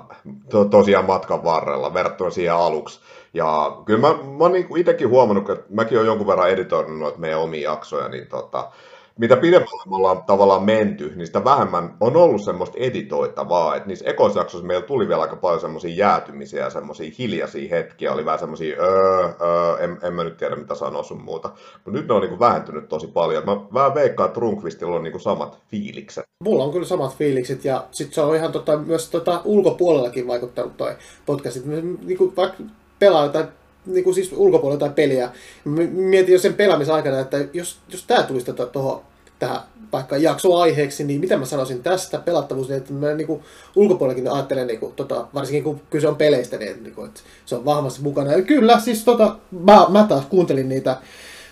to, 0.51 0.65
tosiaan 0.65 1.05
matkan 1.05 1.45
varrella 1.45 1.95
verrattuna 1.95 2.31
siihen 2.31 2.55
aluksi. 2.55 3.01
Ja 3.35 3.77
kyllä 3.85 4.01
mä, 4.01 4.09
mä 4.09 4.39
oon 4.45 4.53
niin 4.53 4.77
itsekin 4.77 5.09
huomannut, 5.09 5.51
että 5.51 5.65
mäkin 5.71 5.99
olen 5.99 6.07
jonkun 6.07 6.27
verran 6.27 6.51
editoinut 6.51 7.19
meidän 7.19 7.41
omia 7.41 7.71
jaksoja, 7.71 8.09
niin 8.09 8.27
tota, 8.27 8.71
mitä 9.19 9.37
pidemmälle 9.37 9.91
me 9.91 9.97
ollaan 9.97 10.23
tavallaan 10.23 10.63
menty, 10.63 11.13
niin 11.17 11.27
sitä 11.27 11.45
vähemmän 11.45 11.95
on 12.01 12.17
ollut 12.17 12.45
semmoista 12.45 12.79
editoitavaa. 12.79 13.77
Että 13.77 13.89
niissä 13.89 14.11
ekoisjaksoissa 14.11 14.67
meillä 14.67 14.87
tuli 14.87 15.09
vielä 15.09 15.23
aika 15.23 15.37
paljon 15.37 15.61
semmoisia 15.61 15.95
jäätymisiä 15.95 16.65
ja 16.65 16.71
semmoisia 16.71 17.13
hiljaisia 17.19 17.69
hetkiä. 17.71 18.13
Oli 18.13 18.25
vähän 18.25 18.39
semmoisia, 18.39 18.77
öö, 18.81 19.25
öö, 19.41 19.77
en, 19.79 19.99
en 20.03 20.15
mä 20.15 20.25
nyt 20.25 20.37
tiedä 20.37 20.57
mitä 20.57 20.75
sanoa 20.75 21.03
sun 21.03 21.23
muuta. 21.23 21.49
Mutta 21.75 21.91
nyt 21.91 22.09
ne 22.09 22.15
on 22.15 22.21
niinku 22.21 22.39
vähentynyt 22.39 22.89
tosi 22.89 23.07
paljon. 23.07 23.45
Mä 23.45 23.57
vähän 23.75 23.95
veikkaan, 23.95 24.27
että 24.27 24.41
Runkvistilla 24.41 24.97
on 24.97 25.03
niinku 25.03 25.19
samat 25.19 25.59
fiilikset. 25.71 26.25
Mulla 26.45 26.65
on 26.65 26.73
kyllä 26.73 26.87
samat 26.87 27.17
fiilikset 27.17 27.65
ja 27.65 27.87
sitten 27.91 28.15
se 28.15 28.21
on 28.21 28.37
ihan 28.37 28.53
tota, 28.53 28.77
myös 28.77 29.11
tota, 29.11 29.41
ulkopuolellakin 29.45 30.27
vaikuttanut 30.27 30.77
toi 30.77 30.97
podcastit. 31.27 31.65
Niinku, 32.03 32.33
vaikka 32.37 32.63
pelaa 32.99 33.29
tai 33.29 33.45
niin 33.87 34.05
kuin 34.05 34.15
siis 34.15 34.33
ulkopuolella 34.33 34.81
tai 34.81 34.91
peliä. 34.91 35.31
Mietin 35.65 36.33
jo 36.33 36.39
sen 36.39 36.55
pelaamisen 36.55 36.95
aikana, 36.95 37.21
että 37.21 37.45
jos, 37.53 37.79
jos 37.89 38.05
tämä 38.07 38.23
tulisi 38.23 38.53
tuohon 38.53 38.71
tota, 38.73 39.01
tähän 39.39 39.61
vaikka 39.93 40.17
jaksoaiheeksi, 40.17 41.05
niin 41.05 41.21
mitä 41.21 41.37
mä 41.37 41.45
sanoisin 41.45 41.83
tästä 41.83 42.19
pelattavuus, 42.19 42.69
niin 42.69 42.77
että 42.77 42.93
mä 42.93 43.15
niin 43.15 43.27
kuin, 43.27 43.43
ulkopuolellakin 43.77 44.31
ajattelen, 44.31 44.67
niin 44.67 44.81
kuin, 44.81 44.93
tota, 44.93 45.27
varsinkin 45.35 45.65
kun 45.65 45.81
kyse 45.91 46.09
on 46.09 46.17
peleistä, 46.17 46.57
niin, 46.57 46.83
niin 46.83 46.95
kuin, 46.95 47.09
että 47.09 47.21
se 47.47 47.55
on 47.55 47.65
vahvasti 47.65 48.03
mukana. 48.03 48.33
Ja 48.33 48.43
kyllä, 48.43 48.81
siis 48.81 49.05
tota, 49.05 49.37
mä, 49.51 49.87
mä 49.89 50.07
taas 50.09 50.27
kuuntelin 50.27 50.69
niitä 50.69 50.97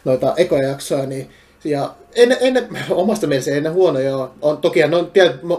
noita 0.05 0.35
ekoja 0.37 0.69
jaksoja, 0.69 1.07
niin 1.07 1.31
ja 1.65 1.95
ennen, 2.15 2.39
ennen, 2.41 2.69
omasta 2.91 3.27
mielestä 3.27 3.51
ennen 3.51 3.73
huonoja 3.73 4.29
on, 4.43 4.59
toki 4.59 4.85
on 4.85 5.11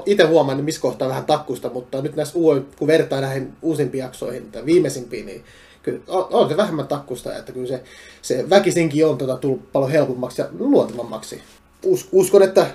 itse 0.06 0.24
huomannut 0.24 0.66
missä 0.66 0.82
kohtaa 0.82 1.10
vähän 1.10 1.26
takkusta, 1.26 1.70
mutta 1.70 2.02
nyt 2.02 2.16
näissä 2.16 2.34
kun 2.80 2.88
vertaa 2.88 3.22
näihin 3.22 3.54
uusimpiin 3.62 4.02
jaksoihin 4.02 4.52
tai 4.52 4.66
viimeisimpiin, 4.66 5.26
niin 5.26 5.44
kyllä 5.84 6.00
on, 6.08 6.28
on 6.32 6.50
se 6.50 6.58
vähemmän 6.58 6.88
takkusta, 6.88 7.38
että 7.38 7.52
kyllä 7.52 7.68
se, 7.68 7.84
se 8.22 8.50
väkisinkin 8.50 9.06
on 9.06 9.18
tota, 9.18 9.38
tullut 9.38 9.72
paljon 9.72 9.92
helpommaksi 9.92 10.42
ja 10.42 10.48
luontevammaksi. 10.60 11.42
Us, 11.86 12.10
uskon, 12.12 12.44
että 12.44 12.66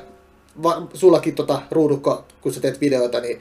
va, 0.62 0.86
sullakin 0.94 1.34
tota, 1.34 1.62
ruudukko, 1.70 2.24
kun 2.40 2.52
sä 2.52 2.60
teet 2.60 2.80
videoita, 2.80 3.20
niin 3.20 3.38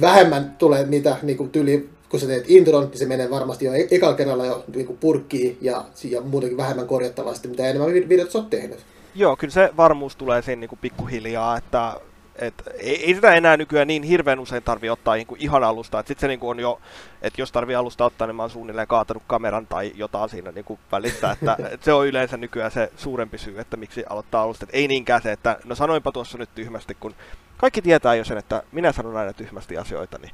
vähemmän 0.00 0.56
tulee 0.58 0.86
niitä 0.86 1.16
niin 1.22 1.38
kuin 1.38 1.50
tyli, 1.50 1.88
kun 2.08 2.20
sä 2.20 2.26
teet 2.26 2.44
intron, 2.48 2.88
niin 2.88 2.98
se 2.98 3.06
menee 3.06 3.30
varmasti 3.30 3.64
jo 3.64 3.72
e- 3.72 3.88
ekalla 3.90 4.16
kerralla 4.16 4.46
jo 4.46 4.64
niin 4.74 4.86
kuin 4.86 4.98
purkkiin 4.98 5.58
ja, 5.60 5.84
ja 6.04 6.20
muutenkin 6.20 6.56
vähemmän 6.56 6.86
korjattavasti, 6.86 7.48
mitä 7.48 7.68
enemmän 7.68 7.92
videot 7.92 8.30
sä 8.30 8.38
oot 8.38 8.50
tehnyt. 8.50 8.78
Joo, 9.14 9.36
kyllä 9.36 9.52
se 9.52 9.70
varmuus 9.76 10.16
tulee 10.16 10.42
siinä 10.42 10.60
niin 10.60 10.68
kuin 10.68 10.78
pikkuhiljaa, 10.82 11.56
että 11.56 11.94
Et 12.40 12.54
ei, 12.78 13.04
ei, 13.04 13.14
sitä 13.14 13.34
enää 13.34 13.56
nykyään 13.56 13.88
niin 13.88 14.02
hirveän 14.02 14.40
usein 14.40 14.62
tarvi 14.62 14.90
ottaa 14.90 15.14
niin 15.14 15.26
kuin 15.26 15.40
ihan 15.40 15.64
alusta. 15.64 15.98
Sitten 15.98 16.20
se 16.20 16.28
niin 16.28 16.40
kuin 16.40 16.50
on 16.50 16.60
jo, 16.60 16.80
että 17.22 17.40
jos 17.40 17.52
tarvii 17.52 17.74
alusta 17.74 18.04
ottaa, 18.04 18.26
niin 18.26 18.36
mä 18.36 18.42
oon 18.42 18.50
suunnilleen 18.50 18.88
kaatanut 18.88 19.22
kameran 19.26 19.66
tai 19.66 19.92
jotain 19.94 20.28
siinä 20.28 20.52
niin 20.52 20.64
kuin 20.64 20.80
välissä. 20.92 21.30
Että, 21.30 21.56
et 21.72 21.82
se 21.82 21.92
on 21.92 22.06
yleensä 22.06 22.36
nykyään 22.36 22.70
se 22.70 22.92
suurempi 22.96 23.38
syy, 23.38 23.60
että 23.60 23.76
miksi 23.76 24.04
aloittaa 24.08 24.42
alusta. 24.42 24.64
Et 24.64 24.70
ei 24.72 24.88
niinkään 24.88 25.22
se, 25.22 25.32
että 25.32 25.58
no 25.64 25.74
sanoinpa 25.74 26.12
tuossa 26.12 26.38
nyt 26.38 26.50
tyhmästi, 26.54 26.96
kun 27.00 27.14
kaikki 27.56 27.82
tietää 27.82 28.14
jo 28.14 28.24
sen, 28.24 28.38
että 28.38 28.62
minä 28.72 28.92
sanon 28.92 29.16
aina 29.16 29.32
tyhmästi 29.32 29.78
asioita, 29.78 30.18
niin 30.18 30.32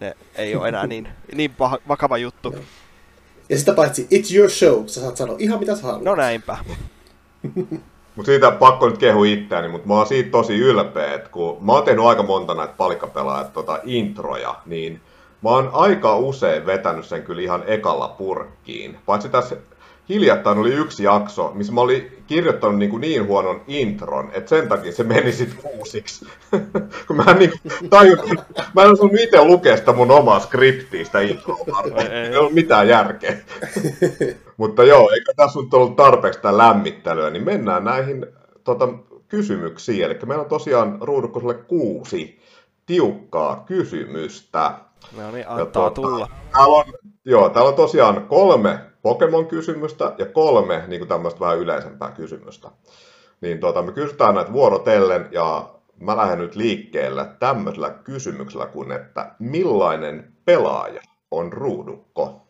ne 0.00 0.16
ei 0.34 0.56
ole 0.56 0.68
enää 0.68 0.86
niin, 0.86 1.08
niin 1.36 1.50
paha, 1.50 1.78
vakava 1.88 2.18
juttu. 2.18 2.54
Ja 3.48 3.58
sitä 3.58 3.72
paitsi, 3.72 4.08
it's 4.14 4.36
your 4.36 4.50
show, 4.50 4.86
sä 4.86 5.00
saat 5.00 5.16
sanoa 5.16 5.36
ihan 5.38 5.58
mitä 5.58 5.76
sä 5.76 5.82
haluat. 5.82 6.02
No 6.02 6.14
näinpä. 6.14 6.58
Mutta 8.16 8.26
siitä 8.26 8.50
pakko 8.50 8.88
nyt 8.88 8.98
kehu 8.98 9.24
itseäni, 9.24 9.68
mutta 9.68 9.88
mä 9.88 9.94
oon 9.94 10.06
siitä 10.06 10.30
tosi 10.30 10.58
ylpeä, 10.58 11.14
että 11.14 11.30
kun 11.30 11.56
mä 11.60 11.72
oon 11.72 11.82
tehnyt 11.82 12.04
aika 12.04 12.22
monta 12.22 12.54
näitä 12.54 12.74
palikkapelaajat 12.76 13.52
tota, 13.52 13.80
introja, 13.84 14.54
niin 14.66 15.00
mä 15.42 15.50
oon 15.50 15.70
aika 15.72 16.16
usein 16.16 16.66
vetänyt 16.66 17.06
sen 17.06 17.22
kyllä 17.22 17.42
ihan 17.42 17.62
ekalla 17.66 18.08
purkkiin. 18.08 18.98
Paitsi 19.06 19.28
tässä 19.28 19.56
hiljattain 20.08 20.58
oli 20.58 20.72
yksi 20.72 21.04
jakso, 21.04 21.52
missä 21.54 21.72
mä 21.72 21.80
olin 21.80 22.22
kirjoittanut 22.26 22.78
niin, 22.78 22.90
kuin 22.90 23.00
niin 23.00 23.26
huonon 23.26 23.62
intron, 23.68 24.30
että 24.32 24.48
sen 24.48 24.68
takia 24.68 24.92
se 24.92 25.02
meni 25.02 25.32
sitten 25.32 25.70
uusiksi. 25.78 26.26
Kun 27.06 27.16
mä, 27.16 27.24
niin, 27.24 27.52
tajun, 27.90 28.18
mä 28.74 28.82
en 28.82 28.92
osannut 28.92 29.20
itse 29.20 29.44
lukea 29.44 29.76
sitä 29.76 29.92
mun 29.92 30.10
omaa 30.10 30.40
skriptiä, 30.40 31.04
sitä 31.04 31.20
introa 31.20 31.58
varten. 31.72 32.12
Ei, 32.12 32.28
ei 32.28 32.36
ole 32.36 32.52
mitään 32.52 32.88
järkeä. 32.88 33.36
Mutta 34.56 34.84
joo, 34.84 35.10
eikä 35.10 35.32
tässä 35.36 35.60
nyt 35.60 35.74
ollut 35.74 35.96
tarpeeksi 35.96 36.38
sitä 36.38 36.58
lämmittelyä, 36.58 37.30
niin 37.30 37.44
mennään 37.44 37.84
näihin 37.84 38.26
tota, 38.64 38.88
kysymyksiin. 39.28 40.04
Eli 40.04 40.18
meillä 40.26 40.42
on 40.42 40.48
tosiaan 40.48 40.98
ruudukkoselle 41.00 41.54
kuusi 41.54 42.40
tiukkaa 42.86 43.64
kysymystä. 43.66 44.72
No 45.16 45.30
niin, 45.30 45.48
antaa 45.48 45.66
tuota, 45.66 45.94
tulla. 45.94 46.28
Täällä 46.52 46.76
on, 46.76 46.84
joo, 47.24 47.48
täällä 47.48 47.68
on 47.68 47.74
tosiaan 47.74 48.26
kolme 48.28 48.78
Pokemon-kysymystä 49.02 50.14
ja 50.18 50.26
kolme 50.26 50.84
niin 50.86 51.00
kuin 51.00 51.08
tämmöistä 51.08 51.40
vähän 51.40 51.58
yleisempää 51.58 52.10
kysymystä. 52.10 52.70
Niin 53.40 53.60
tuota, 53.60 53.82
me 53.82 53.92
kysytään 53.92 54.34
näitä 54.34 54.52
vuorotellen 54.52 55.28
ja 55.30 55.74
mä 56.00 56.16
lähden 56.16 56.38
nyt 56.38 56.56
liikkeelle 56.56 57.26
tämmöisellä 57.38 57.90
kysymyksellä 57.90 58.66
kuin, 58.66 58.92
että 58.92 59.34
millainen 59.38 60.32
pelaaja 60.44 61.00
on 61.30 61.52
ruudukko? 61.52 62.40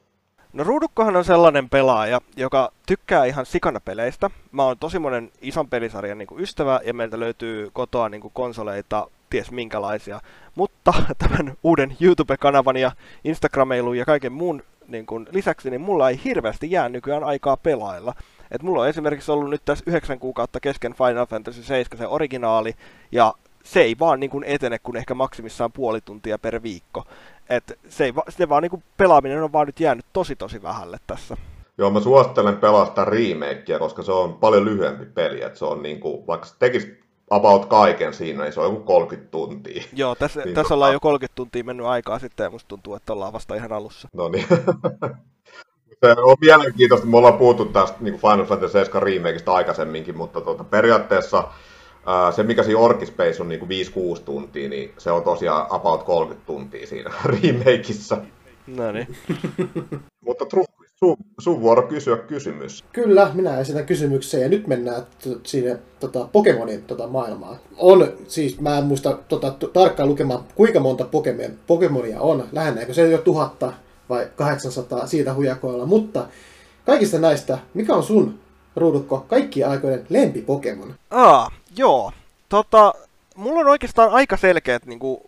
No 0.53 0.65
ruudukkohan 0.65 1.17
on 1.17 1.25
sellainen 1.25 1.69
pelaaja, 1.69 2.21
joka 2.37 2.73
tykkää 2.87 3.25
ihan 3.25 3.47
sikana 3.47 3.81
peleistä. 3.81 4.31
Mä 4.53 4.65
oon 4.65 4.79
tosi 4.79 4.99
monen 4.99 5.31
ison 5.41 5.69
pelisarjan 5.69 6.19
niin 6.19 6.29
ystävä 6.39 6.81
ja 6.85 6.95
meiltä 6.95 7.21
löytyy 7.21 7.71
kotoa 7.73 8.09
niin 8.09 8.31
konsoleita 8.33 9.09
ties 9.31 9.51
minkälaisia. 9.51 10.21
Mutta 10.55 10.93
tämän 11.29 11.55
uuden 11.63 11.97
YouTube-kanavan 12.01 12.77
ja 12.77 12.93
Instagrameilun 13.25 13.99
ja 13.99 14.05
kaiken 14.05 14.33
muun 14.33 14.63
niin 14.89 15.07
kun, 15.07 15.27
lisäksi, 15.31 15.71
niin 15.71 15.81
mulla 15.81 16.11
ei 16.11 16.21
hirveästi 16.25 16.71
jää 16.71 16.89
nykyään 16.89 17.25
aikaa 17.25 17.57
pelailla. 17.57 18.15
Et 18.51 18.63
mulla 18.63 18.83
on 18.83 18.89
esimerkiksi 18.89 19.33
ollut 19.33 19.51
nyt 19.51 19.63
tässä 19.65 19.85
yhdeksän 19.87 20.19
kuukautta 20.19 20.61
kesken 20.61 20.95
Final 20.95 21.27
Fantasy 21.27 21.63
7 21.63 21.99
se 21.99 22.07
originaali, 22.07 22.75
ja 23.13 23.35
se 23.65 23.81
ei 23.81 23.97
vaan 23.99 24.21
niin 24.21 24.31
kun 24.31 24.45
etene 24.45 24.79
kuin 24.79 24.97
ehkä 24.97 25.15
maksimissaan 25.15 25.73
puoli 25.73 26.01
tuntia 26.01 26.39
per 26.39 26.63
viikko. 26.63 27.05
Et 27.49 27.79
se, 27.89 28.05
ei, 28.05 28.13
se 28.29 28.49
vaan 28.49 28.63
niin 28.63 28.71
kun 28.71 28.83
pelaaminen 28.97 29.43
on 29.43 29.53
vaan 29.53 29.67
nyt 29.67 29.81
jäänyt 29.81 30.07
tosi 30.13 30.37
tosi 30.37 30.63
vähälle 30.63 30.99
tässä. 31.07 31.37
Joo, 31.79 31.91
mä 31.91 32.01
suosittelen 32.01 32.57
pelastaa 32.57 33.05
remakea, 33.05 33.79
koska 33.79 34.03
se 34.03 34.13
on 34.13 34.35
paljon 34.35 34.65
lyhyempi 34.65 35.07
peli. 35.07 35.43
Et 35.43 35.57
se 35.57 35.65
on 35.65 35.83
niin 35.83 36.01
kuin, 36.01 36.27
vaikka 36.27 36.47
se 36.47 36.55
tekisi 36.59 37.04
about 37.35 37.67
kaiken 37.67 38.15
siinä, 38.15 38.43
niin 38.43 38.53
se 38.53 38.61
on 38.61 38.67
joku 38.67 38.85
30 38.85 39.31
tuntia. 39.31 39.83
Joo, 39.93 40.15
tässä, 40.15 40.41
niin 40.41 40.55
tässä 40.55 40.63
tota... 40.63 40.75
ollaan 40.75 40.93
jo 40.93 41.01
30 41.01 41.37
tuntia 41.37 41.65
mennyt 41.65 41.87
aikaa 41.87 42.19
sitten 42.19 42.45
ja 42.45 42.51
musta 42.51 42.69
tuntuu, 42.69 42.95
että 42.95 43.13
ollaan 43.13 43.33
vasta 43.33 43.55
ihan 43.55 43.73
alussa. 43.73 44.09
No 44.13 44.29
niin. 44.29 44.47
se 46.05 46.15
on 46.23 46.37
mielenkiintoista, 46.41 47.07
me 47.07 47.17
ollaan 47.17 47.39
puhuttu 47.39 47.65
tästä 47.65 47.99
niin 48.01 48.19
Final 48.19 48.45
Fantasy 48.45 48.73
7 48.73 49.03
remakeista 49.03 49.53
aikaisemminkin, 49.53 50.17
mutta 50.17 50.41
tuota, 50.41 50.65
periaatteessa 50.65 51.49
ää, 52.07 52.33
se, 52.33 52.43
mikä 52.43 52.63
siinä 52.63 52.81
Orkispace 52.81 53.43
on 53.43 53.49
niin 53.49 53.61
5-6 54.19 54.21
tuntia, 54.25 54.69
niin 54.69 54.93
se 54.99 55.11
on 55.11 55.23
tosiaan 55.23 55.67
about 55.71 56.03
30 56.03 56.47
tuntia 56.47 56.87
siinä 56.87 57.11
remakeissa. 57.25 58.17
No 58.67 58.93
niin. 58.93 59.17
mutta 60.21 60.47
True 60.47 60.65
sun, 61.05 61.17
sun 61.39 61.61
vuoro 61.61 61.83
kysyä 61.83 62.17
kysymys. 62.17 62.85
Kyllä, 62.93 63.31
minä 63.35 63.59
esitän 63.59 63.87
kysymyksen 63.87 64.43
ja 64.43 64.49
nyt 64.49 64.67
mennään 64.67 65.03
t- 65.03 65.47
sinne 65.47 65.79
tota, 66.01 66.29
Pokemonin 66.33 66.83
tota, 66.83 67.07
maailmaan. 67.07 67.57
On, 67.77 68.13
siis 68.29 68.61
mä 68.61 68.79
en 68.79 68.85
muista 68.85 69.19
tota, 69.29 69.51
t- 69.51 69.73
tarkkaan 69.73 70.09
lukemaan, 70.09 70.45
kuinka 70.55 70.81
monta 70.81 71.05
Pokemon, 71.05 71.59
Pokemonia 71.67 72.21
on. 72.21 72.49
Lähennäänkö 72.53 72.95
se 72.95 73.11
jo 73.11 73.19
tuhatta 73.19 73.73
vai 74.09 74.29
800 74.37 75.07
siitä 75.07 75.35
hujakoilla, 75.35 75.87
mutta 75.87 76.27
kaikista 76.87 77.19
näistä, 77.19 77.59
mikä 77.75 77.95
on 77.95 78.03
sun 78.03 78.39
ruudukko 78.77 79.25
kaikkien 79.29 79.69
aikojen 79.69 80.07
lempipokemon? 80.09 80.95
Aa, 81.11 81.51
joo. 81.77 82.13
Tota, 82.49 82.95
mulla 83.37 83.61
on 83.61 83.67
oikeastaan 83.67 84.11
aika 84.11 84.37
selkeät 84.37 84.87
niin 84.87 84.99
kuin, 84.99 85.21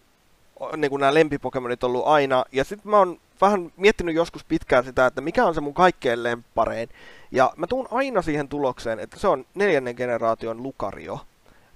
niin 0.77 0.91
kuin 0.91 1.01
nämä 1.01 1.15
lempipokemonit 1.15 1.85
ollut 1.85 2.07
aina, 2.07 2.45
ja 2.53 2.65
sitten 2.65 2.91
mä 2.91 2.99
oon 2.99 3.19
vähän 3.41 3.73
miettinyt 3.77 4.15
joskus 4.15 4.45
pitkään 4.45 4.85
sitä, 4.85 5.07
että 5.07 5.21
mikä 5.21 5.45
on 5.45 5.55
se 5.55 5.61
mun 5.61 5.75
kaikkein 5.75 6.23
lempparein. 6.23 6.89
Ja 7.31 7.53
mä 7.57 7.67
tuun 7.67 7.89
aina 7.91 8.23
siihen 8.23 8.49
tulokseen, 8.49 8.99
että 8.99 9.19
se 9.19 9.29
on 9.29 9.45
neljännen 9.55 9.95
generaation 9.97 10.63
Lucario. 10.63 11.21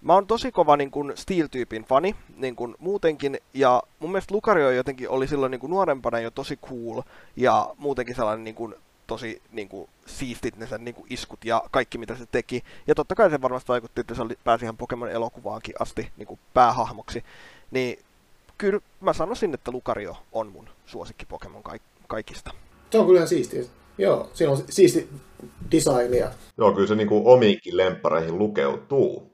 Mä 0.03 0.15
oon 0.15 0.27
tosi 0.27 0.53
kova 0.53 0.77
niin 0.77 0.91
kun 0.91 1.13
Steel-tyypin 1.17 1.85
fani, 1.85 2.17
niin 2.37 2.57
kun 2.57 2.77
muutenkin, 2.79 3.39
ja 3.55 3.83
mun 3.99 4.13
mielestä 4.13 4.35
Lucario 4.35 4.71
jotenkin 4.71 5.11
oli 5.11 5.29
silloin 5.29 5.51
niin 5.51 5.61
kun 5.61 5.71
nuorempana 5.71 6.21
jo 6.21 6.31
tosi 6.31 6.57
cool, 6.57 7.03
ja 7.37 7.75
muutenkin 7.79 8.15
sellainen 8.15 8.45
niin 8.45 8.55
kun, 8.55 8.75
tosi 9.07 9.43
niin 9.53 9.69
kun, 9.69 9.89
siistit 10.07 10.57
ne 10.57 10.67
sen 10.67 10.85
niin 10.85 10.95
kun, 10.95 11.07
iskut 11.11 11.45
ja 11.45 11.63
kaikki 11.71 11.99
mitä 11.99 12.17
se 12.17 12.27
teki. 12.27 12.63
Ja 12.87 12.95
totta 12.95 13.15
kai 13.15 13.31
se 13.31 13.43
varmasti 13.43 13.69
vaikutti, 13.69 14.01
että 14.01 14.15
se 14.15 14.23
oli, 14.23 14.39
pääsi 14.45 14.65
ihan 14.65 14.77
Pokemon-elokuvaankin 14.77 15.75
asti 15.81 16.13
niin 16.17 16.27
kun, 16.27 16.39
päähahmoksi. 16.55 17.25
Niin 17.71 17.99
kyllä 18.61 18.81
mä 19.01 19.13
sanoisin, 19.13 19.55
että 19.55 19.71
Lucario 19.71 20.17
on 20.33 20.53
mun 20.53 20.69
suosikki 20.87 21.27
Pokemon 21.27 21.63
kaik- 21.63 21.83
kaikista. 22.07 22.51
Se 22.91 22.99
on 22.99 23.07
kyllä 23.07 23.19
ihan 23.19 23.29
siistiä. 23.29 23.63
Joo, 23.99 24.31
siinä 24.33 24.53
on 24.53 24.59
siisti 24.71 25.09
designia. 25.73 26.31
Joo, 26.59 26.73
kyllä 26.73 26.87
se 26.87 26.95
niin 26.95 27.09
kuin 27.09 27.23
omiinkin 27.27 27.77
lemppareihin 27.77 28.39
lukeutuu. 28.39 29.33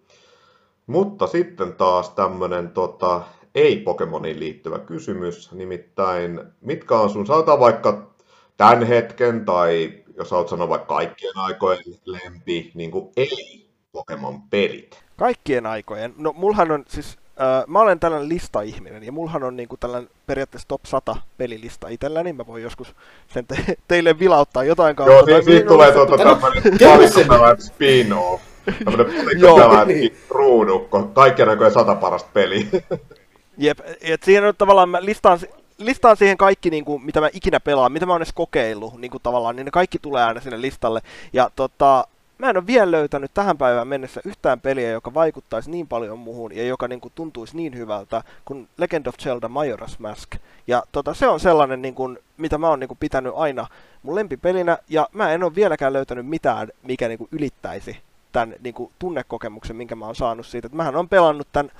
Mutta 0.86 1.26
sitten 1.26 1.72
taas 1.72 2.10
tämmöinen 2.10 2.68
tota, 2.68 3.22
ei-Pokemoniin 3.54 4.40
liittyvä 4.40 4.78
kysymys, 4.78 5.52
nimittäin 5.52 6.40
mitkä 6.60 6.98
on 6.98 7.10
sun, 7.10 7.26
sanotaan 7.26 7.60
vaikka 7.60 8.10
tämän 8.56 8.82
hetken 8.82 9.44
tai 9.44 9.92
jos 10.16 10.30
haluat 10.30 10.48
sanoa 10.48 10.68
vaikka 10.68 10.94
kaikkien 10.94 11.36
aikojen 11.36 11.84
lempi, 12.04 12.70
niin 12.74 12.90
kuin 12.90 13.12
ei-Pokemon-pelit? 13.16 15.04
Kaikkien 15.16 15.66
aikojen? 15.66 16.14
No 16.16 16.32
mullahan 16.32 16.70
on 16.70 16.84
siis 16.88 17.18
Öö, 17.40 17.64
mä 17.66 17.80
olen 17.80 18.00
tällainen 18.00 18.28
lista-ihminen, 18.28 19.04
ja 19.04 19.12
mullahan 19.12 19.42
on 19.42 19.56
niinku 19.56 19.76
tällainen 19.76 20.10
periaatteessa 20.26 20.68
top 20.68 20.84
100 20.84 21.16
pelilista 21.38 21.88
itselläni. 21.88 22.32
Mä 22.32 22.46
voin 22.46 22.62
joskus 22.62 22.94
sen 23.28 23.46
te- 23.46 23.76
teille 23.88 24.18
vilauttaa 24.18 24.64
jotain 24.64 24.96
kautta. 24.96 25.14
Joo, 25.14 25.24
siitä, 25.24 25.42
siitä 25.42 25.68
tulee 25.68 25.92
tuota 25.92 26.16
tämmöinen 26.16 26.40
palikkapeläät 26.40 27.60
spin-off. 27.60 28.42
Tämmöinen 28.84 29.06
palikkapeläät 29.24 29.88
niin. 29.88 30.16
ruudukko. 30.30 31.02
Kaikkien 31.02 31.48
aikojen 31.48 31.72
sata 31.72 31.94
parasta 31.94 32.30
peli. 32.32 32.68
Jep, 33.58 33.78
et 34.00 34.22
siihen 34.22 34.44
on 34.44 34.54
tavallaan, 34.58 34.88
mä 34.88 35.04
listaan, 35.04 35.38
listaan 35.78 36.16
siihen 36.16 36.36
kaikki, 36.36 36.70
niin 36.70 36.84
kuin, 36.84 37.02
mitä 37.02 37.20
mä 37.20 37.28
ikinä 37.32 37.60
pelaan, 37.60 37.92
mitä 37.92 38.06
mä 38.06 38.12
oon 38.12 38.22
edes 38.22 38.32
kokeillut, 38.32 39.00
niin 39.00 39.10
kuin 39.10 39.22
tavallaan, 39.22 39.56
niin 39.56 39.64
ne 39.64 39.70
kaikki 39.70 39.98
tulee 39.98 40.24
aina 40.24 40.40
sinne 40.40 40.60
listalle. 40.60 41.00
Ja 41.32 41.50
tota, 41.56 42.04
mä 42.38 42.50
en 42.50 42.56
ole 42.56 42.66
vielä 42.66 42.90
löytänyt 42.90 43.34
tähän 43.34 43.58
päivään 43.58 43.88
mennessä 43.88 44.20
yhtään 44.24 44.60
peliä, 44.60 44.90
joka 44.90 45.14
vaikuttaisi 45.14 45.70
niin 45.70 45.88
paljon 45.88 46.18
muuhun 46.18 46.56
ja 46.56 46.66
joka 46.66 46.88
niin 46.88 47.00
kuin, 47.00 47.12
tuntuisi 47.14 47.56
niin 47.56 47.76
hyvältä 47.76 48.22
kuin 48.44 48.68
Legend 48.78 49.06
of 49.06 49.14
Zelda 49.22 49.48
Majora's 49.48 49.96
Mask. 49.98 50.34
Ja 50.66 50.82
tota, 50.92 51.14
se 51.14 51.28
on 51.28 51.40
sellainen, 51.40 51.82
niin 51.82 51.94
kuin, 51.94 52.18
mitä 52.36 52.58
mä 52.58 52.68
oon 52.68 52.80
niin 52.80 52.88
kuin, 52.88 52.98
pitänyt 52.98 53.32
aina 53.36 53.66
mun 54.02 54.14
lempipelinä, 54.14 54.78
ja 54.88 55.08
mä 55.12 55.32
en 55.32 55.42
ole 55.42 55.54
vieläkään 55.54 55.92
löytänyt 55.92 56.26
mitään, 56.26 56.68
mikä 56.82 57.08
niin 57.08 57.18
kuin, 57.18 57.28
ylittäisi 57.32 57.98
tämän 58.32 58.54
niin 58.60 58.74
kuin, 58.74 58.92
tunnekokemuksen, 58.98 59.76
minkä 59.76 59.94
mä 59.94 60.06
oon 60.06 60.16
saanut 60.16 60.46
siitä. 60.46 60.66
että 60.66 60.76
mähän 60.76 60.96
on 60.96 61.08
pelannut 61.08 61.48
tämän 61.52 61.72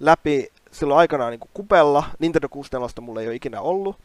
läpi 0.00 0.48
silloin 0.70 0.98
aikanaan 0.98 1.30
niin 1.30 1.40
kuin 1.40 1.50
kupella, 1.54 2.04
Nintendo 2.18 2.48
64 2.48 3.06
mulla 3.06 3.20
ei 3.20 3.26
ole 3.26 3.34
ikinä 3.34 3.60
ollut. 3.60 3.96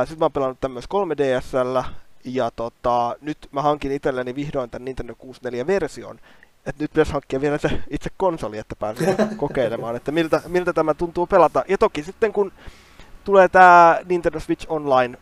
Sitten 0.00 0.18
mä 0.18 0.24
oon 0.24 0.32
pelannut 0.32 0.60
tämän 0.60 0.72
myös 0.72 0.84
3DSllä, 0.84 1.84
ja 2.24 2.50
tota, 2.50 3.16
nyt 3.20 3.48
mä 3.52 3.62
hankin 3.62 3.92
itselleni 3.92 4.34
vihdoin 4.34 4.70
tämän 4.70 4.84
Nintendo 4.84 5.12
64-version. 5.12 6.20
Et 6.66 6.78
nyt 6.78 6.90
pitäisi 6.90 7.12
hankkia 7.12 7.40
vielä 7.40 7.58
se 7.58 7.82
itse 7.90 8.10
konsoli, 8.16 8.58
että 8.58 8.76
pääsee 8.76 9.16
kokeilemaan, 9.36 9.96
että 9.96 10.12
miltä, 10.12 10.42
miltä 10.48 10.72
tämä 10.72 10.94
tuntuu 10.94 11.26
pelata. 11.26 11.64
Ja 11.68 11.78
toki 11.78 12.02
sitten 12.02 12.32
kun 12.32 12.52
tulee 13.24 13.48
tämä 13.48 14.00
Nintendo 14.08 14.40
Switch 14.40 14.66
Online 14.68 15.18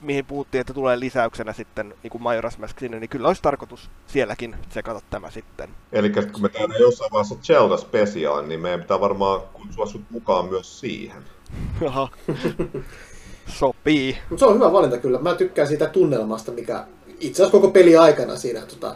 mihin 0.00 0.24
puhuttiin, 0.24 0.60
että 0.60 0.74
tulee 0.74 1.00
lisäyksenä 1.00 1.52
sitten 1.52 1.94
niin 2.02 2.10
kuin 2.10 2.22
Majora's 2.22 2.58
Mask 2.60 2.78
sinne, 2.78 3.00
niin 3.00 3.08
kyllä 3.08 3.28
olisi 3.28 3.42
tarkoitus 3.42 3.90
sielläkin 4.06 4.56
tsekata 4.68 5.00
tämä 5.10 5.30
sitten. 5.30 5.70
Eli 5.92 6.10
kun 6.10 6.42
me 6.42 6.48
tehdään 6.48 6.80
jossain 6.80 7.12
vaiheessa 7.12 7.34
Zelda 7.42 7.76
Special, 7.76 8.46
niin 8.46 8.60
meidän 8.60 8.80
pitää 8.80 9.00
varmaan 9.00 9.40
kutsua 9.52 9.86
sut 9.86 10.02
mukaan 10.10 10.48
myös 10.48 10.80
siihen. 10.80 11.22
Sopii. 13.48 14.18
Mutta 14.30 14.40
se 14.40 14.46
on 14.46 14.54
hyvä 14.54 14.72
valinta 14.72 14.98
kyllä. 14.98 15.18
Mä 15.18 15.34
tykkään 15.34 15.68
siitä 15.68 15.86
tunnelmasta, 15.86 16.52
mikä 16.52 16.84
itse 17.20 17.42
asiassa 17.42 17.52
koko 17.52 17.70
peli 17.70 17.96
aikana 17.96 18.36
siinä, 18.36 18.60
tota, 18.60 18.94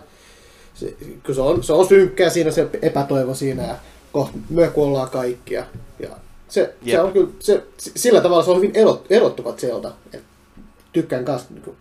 se, 0.74 0.96
kun 1.26 1.34
se 1.34 1.40
on, 1.40 1.62
se 1.62 1.72
on 1.72 1.88
synkkää 1.88 2.30
siinä, 2.30 2.50
se 2.50 2.68
epätoivo 2.82 3.34
siinä 3.34 3.62
ja 3.62 3.76
kohta 4.12 4.38
myö 4.50 4.70
kuollaan 4.70 5.10
kaikkia. 5.10 5.66
Ja 5.98 6.08
se, 6.48 6.74
se 6.90 7.00
on 7.00 7.12
kyllä, 7.12 7.28
se, 7.38 7.64
sillä 7.78 8.20
tavalla 8.20 8.44
se 8.44 8.50
on 8.50 8.56
hyvin 8.56 8.72
erot, 8.74 9.06
erottuva 9.10 9.52
Zelda. 9.52 9.92
Et 10.12 10.22
tykkään 10.92 11.24
kanssa 11.24 11.48
niin 11.54 11.62
kuin, 11.62 11.76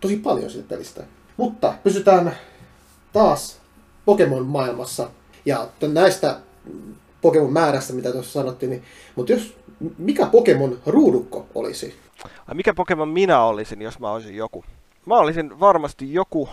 tosi 0.00 0.16
paljon 0.16 0.50
siitä 0.50 0.68
pelistä. 0.68 1.04
Mutta 1.36 1.74
pysytään 1.84 2.36
taas 3.12 3.58
Pokemon-maailmassa. 4.04 5.10
Ja 5.46 5.68
näistä 5.92 6.40
Pokemon 7.22 7.52
määrästä, 7.52 7.92
mitä 7.92 8.12
tuossa 8.12 8.32
sanottiin, 8.32 8.70
niin, 8.70 8.82
mutta 9.16 9.32
jos, 9.32 9.54
mikä 9.98 10.26
Pokemon 10.26 10.78
ruudukko 10.86 11.46
olisi? 11.54 11.94
Ai 12.48 12.54
mikä 12.54 12.74
Pokemon 12.74 13.08
minä 13.08 13.42
olisin, 13.42 13.82
jos 13.82 13.98
mä 13.98 14.10
olisin 14.10 14.36
joku? 14.36 14.64
Mä 15.06 15.16
olisin 15.16 15.60
varmasti 15.60 16.14
joku 16.14 16.48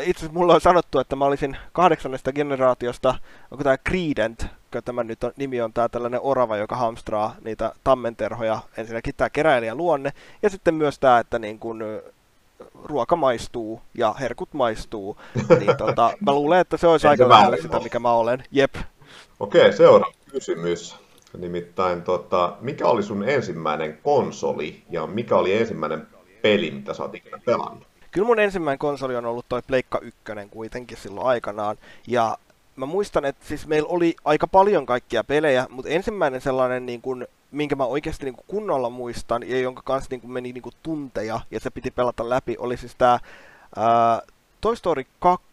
itse 0.00 0.20
asiassa 0.20 0.38
mulla 0.38 0.54
on 0.54 0.60
sanottu, 0.60 0.98
että 0.98 1.16
mä 1.16 1.24
olisin 1.24 1.56
kahdeksannesta 1.72 2.32
generaatiosta, 2.32 3.14
onko 3.50 3.64
tämä 3.64 3.78
Creedent, 3.78 4.46
tämä 4.84 5.04
nyt 5.04 5.24
on, 5.24 5.32
nimi 5.36 5.60
on 5.60 5.72
tämä 5.72 5.88
tällainen 5.88 6.20
orava, 6.22 6.56
joka 6.56 6.76
hamstraa 6.76 7.36
niitä 7.44 7.72
tammenterhoja, 7.84 8.60
ensinnäkin 8.76 9.14
tämä 9.16 9.30
keräilijä 9.30 9.74
luonne, 9.74 10.12
ja 10.42 10.50
sitten 10.50 10.74
myös 10.74 10.98
tämä, 10.98 11.18
että 11.18 11.38
niin 11.38 11.58
kun, 11.58 11.84
ruoka 12.84 13.16
maistuu 13.16 13.80
ja 13.94 14.14
herkut 14.20 14.54
maistuu, 14.54 15.16
niin 15.60 15.76
tota, 15.76 16.12
mä 16.26 16.32
luulen, 16.32 16.60
että 16.60 16.76
se 16.76 16.86
olisi 16.86 17.06
aika 17.06 17.28
lähellä 17.28 17.56
sitä, 17.56 17.80
mikä 17.80 17.98
mä 17.98 18.12
olen. 18.12 18.44
Jep. 18.50 18.74
Okei, 19.40 19.72
seuraava 19.72 20.14
kysymys. 20.30 20.96
Nimittäin, 21.38 22.02
tota, 22.02 22.56
mikä 22.60 22.86
oli 22.86 23.02
sun 23.02 23.28
ensimmäinen 23.28 23.98
konsoli 24.02 24.82
ja 24.90 25.06
mikä 25.06 25.36
oli 25.36 25.54
ensimmäinen 25.54 26.06
peli, 26.42 26.70
mitä 26.70 26.94
sä 26.94 27.02
oot 27.02 27.14
ikinä 27.14 27.38
pelannut? 27.44 27.86
Kyllä 28.10 28.26
mun 28.26 28.40
ensimmäinen 28.40 28.78
konsoli 28.78 29.16
on 29.16 29.26
ollut 29.26 29.46
toi 29.48 29.62
Pleikka 29.66 29.98
1 29.98 30.20
kuitenkin 30.50 30.96
silloin 30.96 31.26
aikanaan. 31.26 31.76
Ja 32.06 32.38
mä 32.76 32.86
muistan, 32.86 33.24
että 33.24 33.46
siis 33.46 33.66
meillä 33.66 33.88
oli 33.88 34.16
aika 34.24 34.46
paljon 34.46 34.86
kaikkia 34.86 35.24
pelejä, 35.24 35.66
mutta 35.70 35.90
ensimmäinen 35.90 36.40
sellainen, 36.40 36.86
niin 36.86 37.02
kun, 37.02 37.26
minkä 37.50 37.76
mä 37.76 37.84
oikeasti 37.84 38.24
niin 38.24 38.36
kunnolla 38.46 38.90
muistan, 38.90 39.48
ja 39.48 39.60
jonka 39.60 39.82
kanssa 39.84 40.08
niin 40.10 40.32
meni 40.32 40.52
niin 40.52 40.62
tunteja, 40.82 41.40
ja 41.50 41.60
se 41.60 41.70
piti 41.70 41.90
pelata 41.90 42.28
läpi, 42.28 42.56
oli 42.58 42.76
siis 42.76 42.94
tämä 42.98 43.18
Toy 44.60 44.76
Story 44.76 45.04
2 45.18 45.46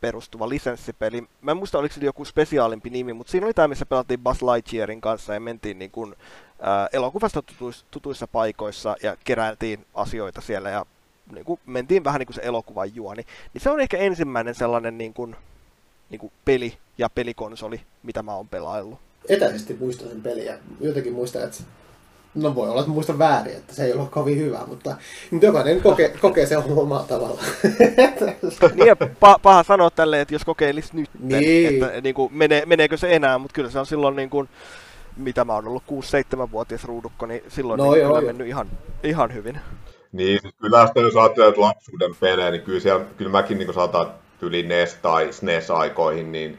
perustuva 0.00 0.48
lisenssipeli. 0.48 1.24
Mä 1.40 1.50
en 1.50 1.56
muista, 1.56 1.78
oliko 1.78 1.94
se 1.94 2.04
joku 2.04 2.24
spesiaalimpi 2.24 2.90
nimi, 2.90 3.12
mutta 3.12 3.30
siinä 3.30 3.46
oli 3.46 3.54
tämä, 3.54 3.68
missä 3.68 3.86
pelattiin 3.86 4.20
Buzz 4.20 4.42
Lightyearin 4.42 5.00
kanssa 5.00 5.34
ja 5.34 5.40
mentiin 5.40 5.78
niin 5.78 5.90
kuin, 5.90 6.14
ää, 6.60 6.88
elokuvasta 6.92 7.42
tutuissa, 7.42 7.86
tutuissa 7.90 8.26
paikoissa 8.26 8.96
ja 9.02 9.16
keräiltiin 9.24 9.86
asioita 9.94 10.40
siellä 10.40 10.70
ja 10.70 10.86
niin 11.32 11.44
kuin 11.44 11.60
mentiin 11.66 12.04
vähän 12.04 12.18
niin 12.18 12.26
kuin 12.26 12.34
se 12.34 12.42
elokuvan 12.44 12.94
juoni, 12.94 13.26
niin 13.54 13.62
se 13.62 13.70
on 13.70 13.80
ehkä 13.80 13.98
ensimmäinen 13.98 14.54
sellainen 14.54 14.98
niin 14.98 15.14
kuin, 15.14 15.36
niin 16.10 16.20
kuin 16.20 16.32
peli 16.44 16.78
ja 16.98 17.10
pelikonsoli, 17.10 17.80
mitä 18.02 18.22
mä 18.22 18.34
oon 18.34 18.48
pelaillut. 18.48 18.98
Etäisesti 19.28 19.76
muistan 19.80 20.08
sen 20.08 20.22
peliä. 20.22 20.58
Jotenkin 20.80 21.12
muistan, 21.12 21.42
että 21.42 21.62
No 22.34 22.54
voi 22.54 22.68
olla, 22.70 22.80
että 22.80 22.92
muistan 22.92 23.18
väärin, 23.18 23.56
että 23.56 23.74
se 23.74 23.84
ei 23.84 23.92
ollut 23.92 24.10
kovin 24.10 24.38
hyvä, 24.38 24.60
mutta, 24.66 24.96
jokainen 25.42 25.80
kokee, 25.80 26.08
kokee 26.20 26.46
se 26.46 26.56
omalla 26.56 27.04
tavalla. 27.08 27.42
niin 28.74 28.86
ja 28.86 28.94
pa- 28.94 29.40
paha 29.42 29.62
sanoa 29.62 29.90
tälle, 29.90 30.20
että 30.20 30.34
jos 30.34 30.44
kokeilisi 30.44 30.96
nyt, 30.96 31.10
niin. 31.20 31.82
että 31.84 32.00
niin 32.00 32.14
kuin, 32.14 32.34
menee, 32.34 32.66
meneekö 32.66 32.96
se 32.96 33.14
enää, 33.14 33.38
mutta 33.38 33.54
kyllä 33.54 33.70
se 33.70 33.78
on 33.78 33.86
silloin 33.86 34.16
niin 34.16 34.30
kuin, 34.30 34.48
mitä 35.16 35.44
mä 35.44 35.54
oon 35.54 35.68
ollut 35.68 35.82
6-7-vuotias 35.90 36.84
ruudukko, 36.84 37.26
niin 37.26 37.42
silloin 37.48 37.78
no, 37.78 37.84
niin 37.84 38.00
joo, 38.00 38.08
kyllä 38.08 38.20
joo. 38.20 38.26
mennyt 38.26 38.48
ihan, 38.48 38.70
ihan 39.02 39.34
hyvin. 39.34 39.60
Niin, 40.12 40.40
siis 40.40 40.54
kyllä 40.60 40.86
sitten 40.86 41.02
jos 41.02 41.16
ajattelee 41.16 41.52
lapsuuden 41.56 42.14
pelejä, 42.20 42.50
niin 42.50 42.62
kyllä, 42.62 42.80
siellä, 42.80 43.04
kyllä 43.16 43.30
mäkin 43.30 43.58
niin 43.58 43.74
saataan 43.74 44.06
tyli 44.40 44.62
NES 44.62 44.94
tai 44.94 45.32
SNES-aikoihin, 45.32 46.32
niin 46.32 46.58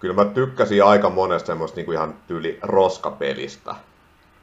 kyllä 0.00 0.14
mä 0.14 0.24
tykkäsin 0.24 0.84
aika 0.84 1.10
monesta 1.10 1.46
semmoista 1.46 1.80
niin 1.80 1.92
ihan 1.92 2.14
tyli 2.28 2.58
roskapelistä. 2.62 3.74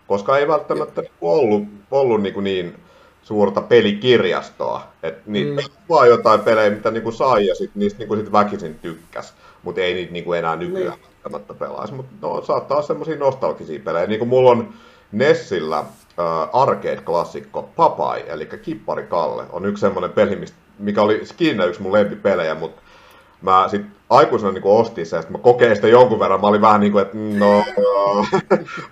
Koska 0.09 0.37
ei 0.37 0.47
välttämättä 0.47 1.01
niin 1.01 1.11
ollut, 1.21 1.63
ollut 1.91 2.21
niin, 2.21 2.43
niin 2.43 2.75
suurta 3.21 3.61
pelikirjastoa. 3.61 4.87
Et 5.03 5.27
niin, 5.27 5.47
mm. 5.47 5.57
vaan 5.89 6.09
jotain 6.09 6.39
pelejä, 6.39 6.69
mitä 6.69 6.91
niin 6.91 7.13
sai 7.13 7.47
ja 7.47 7.55
sit, 7.55 7.71
niistä 7.75 7.99
niin 7.99 8.17
sit 8.17 8.31
väkisin 8.31 8.79
tykkäs. 8.79 9.33
Mutta 9.63 9.81
ei 9.81 9.93
niitä 9.93 10.13
niin 10.13 10.35
enää 10.35 10.55
nykyään 10.55 10.97
mm. 10.97 11.03
välttämättä 11.03 11.53
pelaisi. 11.53 11.93
Mutta 11.93 12.11
no, 12.21 12.41
saattaa 12.41 12.77
olla 12.77 12.87
semmoisia 12.87 13.15
nostalgisia 13.15 13.79
pelejä. 13.79 14.07
Niin 14.07 14.19
kuin 14.19 14.29
mulla 14.29 14.51
on 14.51 14.73
Nessillä 15.11 15.79
uh, 15.79 16.61
arcade-klassikko 16.61 17.69
Papai, 17.75 18.23
eli 18.27 18.45
Kippari 18.45 19.03
Kalle, 19.03 19.43
on 19.51 19.65
yksi 19.65 19.81
semmoinen 19.81 20.11
peli, 20.11 20.35
mistä, 20.35 20.57
mikä 20.79 21.01
oli 21.01 21.25
skinna 21.25 21.65
yksi 21.65 21.81
mun 21.81 21.93
lempipelejä, 21.93 22.55
mutta 22.55 22.81
mä 23.41 23.67
sit 23.71 23.81
aikuisena 24.09 24.51
niin 24.51 24.63
ostin 24.63 25.05
sen, 25.05 25.19
että 25.19 25.31
mä 25.31 25.37
kokein 25.37 25.75
sitä 25.75 25.87
jonkun 25.87 26.19
verran, 26.19 26.41
mä 26.41 26.47
olin 26.47 26.61
vähän 26.61 26.81
niin 26.81 26.91
kuin, 26.91 27.01
että 27.01 27.17
no, 27.17 27.65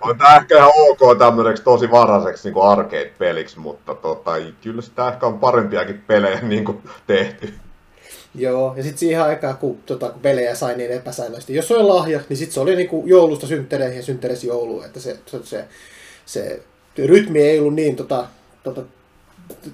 on 0.08 0.18
tää 0.18 0.36
ehkä 0.36 0.56
ihan 0.56 0.70
ok 0.76 1.18
tämmöiseksi 1.18 1.62
tosi 1.62 1.90
varaiseksi 1.90 2.50
niin 2.50 2.62
arcade-peliksi, 2.62 3.58
mutta 3.58 3.94
tota, 3.94 4.32
kyllä 4.62 4.82
sitä 4.82 5.08
ehkä 5.08 5.26
on 5.26 5.38
parempiakin 5.38 6.02
pelejä 6.06 6.40
niin 6.48 6.64
kuin 6.64 6.82
tehty. 7.06 7.54
Joo, 8.34 8.74
ja 8.76 8.82
sitten 8.82 8.98
siihen 8.98 9.22
aikaan, 9.22 9.56
kun, 9.56 9.78
tota, 9.86 10.10
kun 10.10 10.22
pelejä 10.22 10.54
sai 10.54 10.76
niin 10.76 10.90
epäsäännöisesti, 10.90 11.54
jos 11.54 11.70
oli 11.72 11.82
lahja, 11.82 12.20
niin 12.28 12.36
sitten 12.36 12.54
se 12.54 12.60
oli 12.60 12.76
niin 12.76 12.88
kuin 12.88 13.08
joulusta 13.08 13.46
synttereihin 13.46 13.96
ja 13.96 14.02
synttereisi 14.02 14.46
jouluun, 14.46 14.84
että 14.84 15.00
se, 15.00 15.18
se, 15.26 15.38
se, 15.44 15.64
se 16.26 16.62
rytmi 16.98 17.42
ei 17.42 17.58
ollut 17.58 17.74
niin 17.74 17.96
tota, 17.96 18.24
tota, 18.62 18.82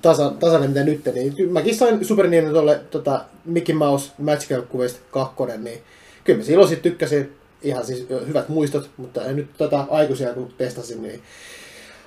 tasa, 0.02 0.30
tasainen 0.40 0.70
mitä 0.70 0.84
nyt, 0.84 1.04
niin 1.14 1.52
mäkin 1.52 1.76
sain 1.76 2.04
Super 2.04 2.26
Nintendolle 2.26 2.80
tota, 2.90 3.24
Mickey 3.44 3.74
Mouse 3.74 4.10
Magical 4.18 4.62
Quest 4.76 4.96
2, 5.10 5.34
niin 5.58 5.82
kyllä 6.24 6.38
mä 6.38 6.44
silloin 6.44 6.68
sitten 6.68 6.92
tykkäsin 6.92 7.32
ihan 7.62 7.86
siis 7.86 8.06
hyvät 8.26 8.48
muistot, 8.48 8.90
mutta 8.96 9.24
en 9.24 9.36
nyt 9.36 9.48
tätä 9.58 9.84
aikuisia 9.90 10.34
kun 10.34 10.54
testasin, 10.58 11.02
niin 11.02 11.22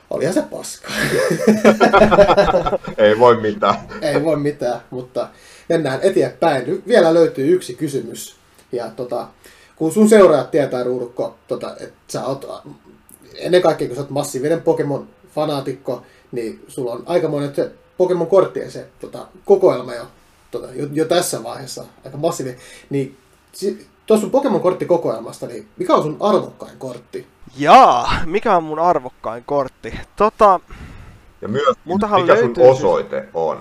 olihan 0.10 0.34
se 0.34 0.42
paska. 0.42 0.92
Ei 2.98 3.20
voi 3.20 3.42
mitään. 3.42 3.76
Ei 4.02 4.24
voi 4.24 4.36
mitään, 4.36 4.82
mutta 4.90 5.30
mennään 5.70 6.00
eteenpäin. 6.02 6.84
Vielä 6.88 7.14
löytyy 7.14 7.54
yksi 7.54 7.74
kysymys. 7.74 8.36
Ja 8.72 8.90
tota, 8.96 9.28
kun 9.76 9.92
sun 9.92 10.10
seuraajat 10.10 10.52
tietää, 10.52 10.84
Ruudukko, 10.84 11.36
tota, 11.48 11.76
että 11.80 11.96
sä 12.08 12.26
oot 12.26 12.64
ennen 13.36 13.62
kaikkea, 13.62 13.88
kun 13.88 13.96
sä 13.96 14.02
oot 14.02 14.10
massiivinen 14.10 14.62
Pokemon-fanaatikko, 14.62 16.02
niin 16.32 16.64
sulla 16.68 16.92
on 16.92 17.04
aikamoinen 17.06 17.56
se 17.56 17.72
Pokemon-korttien 17.98 18.72
se 18.72 18.88
tota, 19.00 19.28
kokoelma 19.46 19.94
jo, 19.94 20.06
tota, 20.52 20.68
jo, 20.74 20.88
jo, 20.92 21.06
tässä 21.06 21.44
vaiheessa, 21.44 21.86
aika 22.06 22.18
massiivinen. 22.18 22.60
Niin 22.90 23.18
tuossa 24.06 24.22
sun 24.22 24.32
Pokemon-korttikokoelmasta, 24.32 25.48
niin 25.48 25.68
mikä 25.78 25.96
on 25.96 26.04
sun 26.04 26.18
arvokkain 26.20 26.78
kortti? 26.78 27.28
Jaa, 27.58 28.12
mikä 28.26 28.56
on 28.56 28.64
mun 28.64 28.80
arvokkain 28.80 29.44
kortti? 29.46 30.00
Tota, 30.16 30.60
ja 31.42 31.48
myös, 31.48 31.76
mikä 31.86 32.08
sun 32.40 32.56
siis- 32.56 32.68
osoite 32.68 33.30
on. 33.34 33.58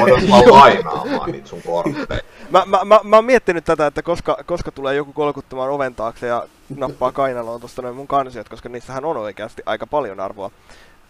Voidaan 0.00 0.28
vaan 0.30 0.50
lainaamaan 0.50 1.30
niitä 1.32 1.48
sun 1.48 1.62
kortteja. 1.62 2.20
Mä, 2.50 2.62
mä, 2.66 2.84
mä, 2.84 3.00
mä 3.04 3.16
oon 3.16 3.24
miettinyt 3.24 3.64
tätä, 3.64 3.86
että 3.86 4.02
koska, 4.02 4.38
koska 4.46 4.70
tulee 4.70 4.94
joku 4.94 5.12
kolkuttamaan 5.12 5.70
oven 5.70 5.94
taakse 5.94 6.26
ja 6.26 6.46
nappaa 6.76 7.12
kainaloon 7.12 7.60
tuosta 7.60 7.82
noin 7.82 7.96
mun 7.96 8.08
kansiot, 8.08 8.48
koska 8.48 8.68
niissähän 8.68 9.04
on 9.04 9.16
oikeasti 9.16 9.62
aika 9.66 9.86
paljon 9.86 10.20
arvoa. 10.20 10.50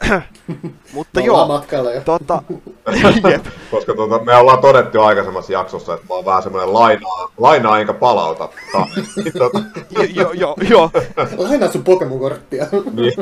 Mutta 0.92 1.20
joo, 1.20 1.48
matkalla 1.48 1.92
jo. 1.92 2.00
Tota, 2.00 2.42
jep. 3.30 3.46
Koska 3.70 3.94
tota, 3.94 4.24
me 4.24 4.36
ollaan 4.36 4.58
todettu 4.58 5.00
aikaisemmassa 5.00 5.52
jaksossa, 5.52 5.94
että 5.94 6.06
mä 6.08 6.14
oon 6.14 6.24
vähän 6.24 6.42
semmoinen 6.42 6.72
lainaa, 6.72 7.30
lainaa 7.38 7.80
enkä 7.80 7.92
palauta. 7.92 8.48
tota. 9.38 9.62
Joo, 10.14 10.32
joo, 10.32 10.56
joo. 10.70 10.90
Lainaa 11.36 11.72
sun 11.72 11.84
Pokemon-korttia. 11.84 12.66
niin. 12.92 13.12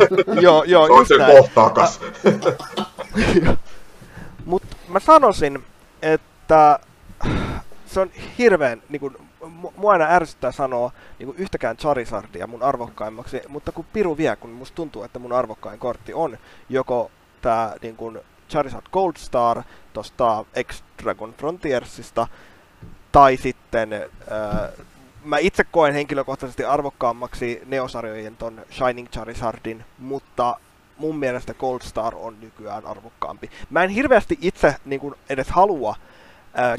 joo, 0.40 0.64
joo, 0.64 0.86
just 0.86 1.08
se 1.08 1.14
kohta 1.18 1.50
takas. 1.54 2.00
Mut 4.44 4.62
mä 4.88 5.00
sanoisin, 5.00 5.64
että 6.02 6.78
se 7.86 8.00
on 8.00 8.10
hirveän 8.38 8.82
niin 8.88 9.00
kuin, 9.00 9.16
mua 9.76 9.92
aina 9.92 10.04
ärsyttää 10.04 10.52
sanoa 10.52 10.92
niin 11.18 11.26
kuin 11.26 11.38
yhtäkään 11.38 11.76
Charizardia 11.76 12.46
mun 12.46 12.62
arvokkaimmaksi, 12.62 13.42
mutta 13.48 13.72
kun 13.72 13.84
Piru 13.92 14.16
vie, 14.16 14.36
kun 14.36 14.50
musta 14.50 14.74
tuntuu, 14.74 15.02
että 15.02 15.18
mun 15.18 15.32
arvokkain 15.32 15.78
kortti 15.78 16.14
on 16.14 16.38
joko 16.68 17.10
tää 17.42 17.74
niin 17.82 17.96
kuin 17.96 18.18
Charizard 18.50 18.86
Gold 18.92 19.12
Star 19.16 19.62
tosta 19.92 20.44
X-Dragon 20.64 21.34
Frontiersista, 21.38 22.26
tai 23.12 23.36
sitten 23.36 23.92
äh, 23.92 24.86
mä 25.24 25.38
itse 25.38 25.64
koen 25.64 25.94
henkilökohtaisesti 25.94 26.64
arvokkaammaksi 26.64 27.62
neosarjojen 27.66 28.36
ton 28.36 28.60
Shining 28.70 29.08
Charizardin, 29.08 29.84
mutta 29.98 30.56
mun 30.98 31.18
mielestä 31.18 31.54
Gold 31.54 31.80
Star 31.82 32.14
on 32.16 32.40
nykyään 32.40 32.86
arvokkaampi. 32.86 33.50
Mä 33.70 33.84
en 33.84 33.90
hirveästi 33.90 34.38
itse 34.40 34.76
niin 34.84 35.00
kuin 35.00 35.14
edes 35.28 35.48
halua 35.48 35.96
ää, 35.98 36.06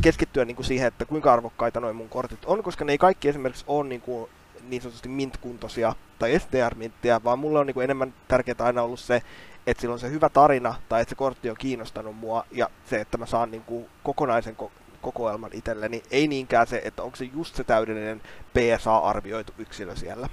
keskittyä 0.01 0.45
niin 0.45 0.55
kuin 0.55 0.65
siihen, 0.65 0.87
että 0.87 1.05
kuinka 1.05 1.33
arvokkaita 1.33 1.79
noin 1.79 1.95
mun 1.95 2.09
kortit 2.09 2.45
on, 2.45 2.63
koska 2.63 2.85
ne 2.85 2.91
ei 2.91 2.97
kaikki 2.97 3.29
esimerkiksi 3.29 3.65
ole 3.67 3.87
niin, 3.87 4.01
kuin, 4.01 4.29
niin 4.69 4.81
sanotusti 4.81 5.09
mint-kuntoisia 5.09 5.95
tai 6.19 6.39
STR-minttiä, 6.39 7.23
vaan 7.23 7.39
mulle 7.39 7.59
on 7.59 7.67
niin 7.67 7.73
kuin 7.73 7.83
enemmän 7.83 8.13
tärkeää 8.27 8.55
aina 8.59 8.81
ollut 8.81 8.99
se, 8.99 9.21
että 9.67 9.81
sillä 9.81 9.93
on 9.93 9.99
se 9.99 10.09
hyvä 10.09 10.29
tarina 10.29 10.75
tai 10.89 11.01
että 11.01 11.09
se 11.09 11.15
kortti 11.15 11.49
on 11.49 11.55
kiinnostanut 11.59 12.15
mua 12.15 12.45
ja 12.51 12.69
se, 12.85 13.01
että 13.01 13.17
mä 13.17 13.25
saan 13.25 13.51
niin 13.51 13.63
kuin 13.63 13.85
kokonaisen 14.03 14.55
ko- 14.61 14.71
kokoelman 15.01 15.51
itselleni, 15.53 16.03
ei 16.11 16.27
niinkään 16.27 16.67
se, 16.67 16.81
että 16.85 17.03
onko 17.03 17.15
se 17.15 17.25
just 17.35 17.55
se 17.55 17.63
täydellinen 17.63 18.21
PSA-arvioitu 18.53 19.53
yksilö 19.57 19.95
siellä. 19.95 20.29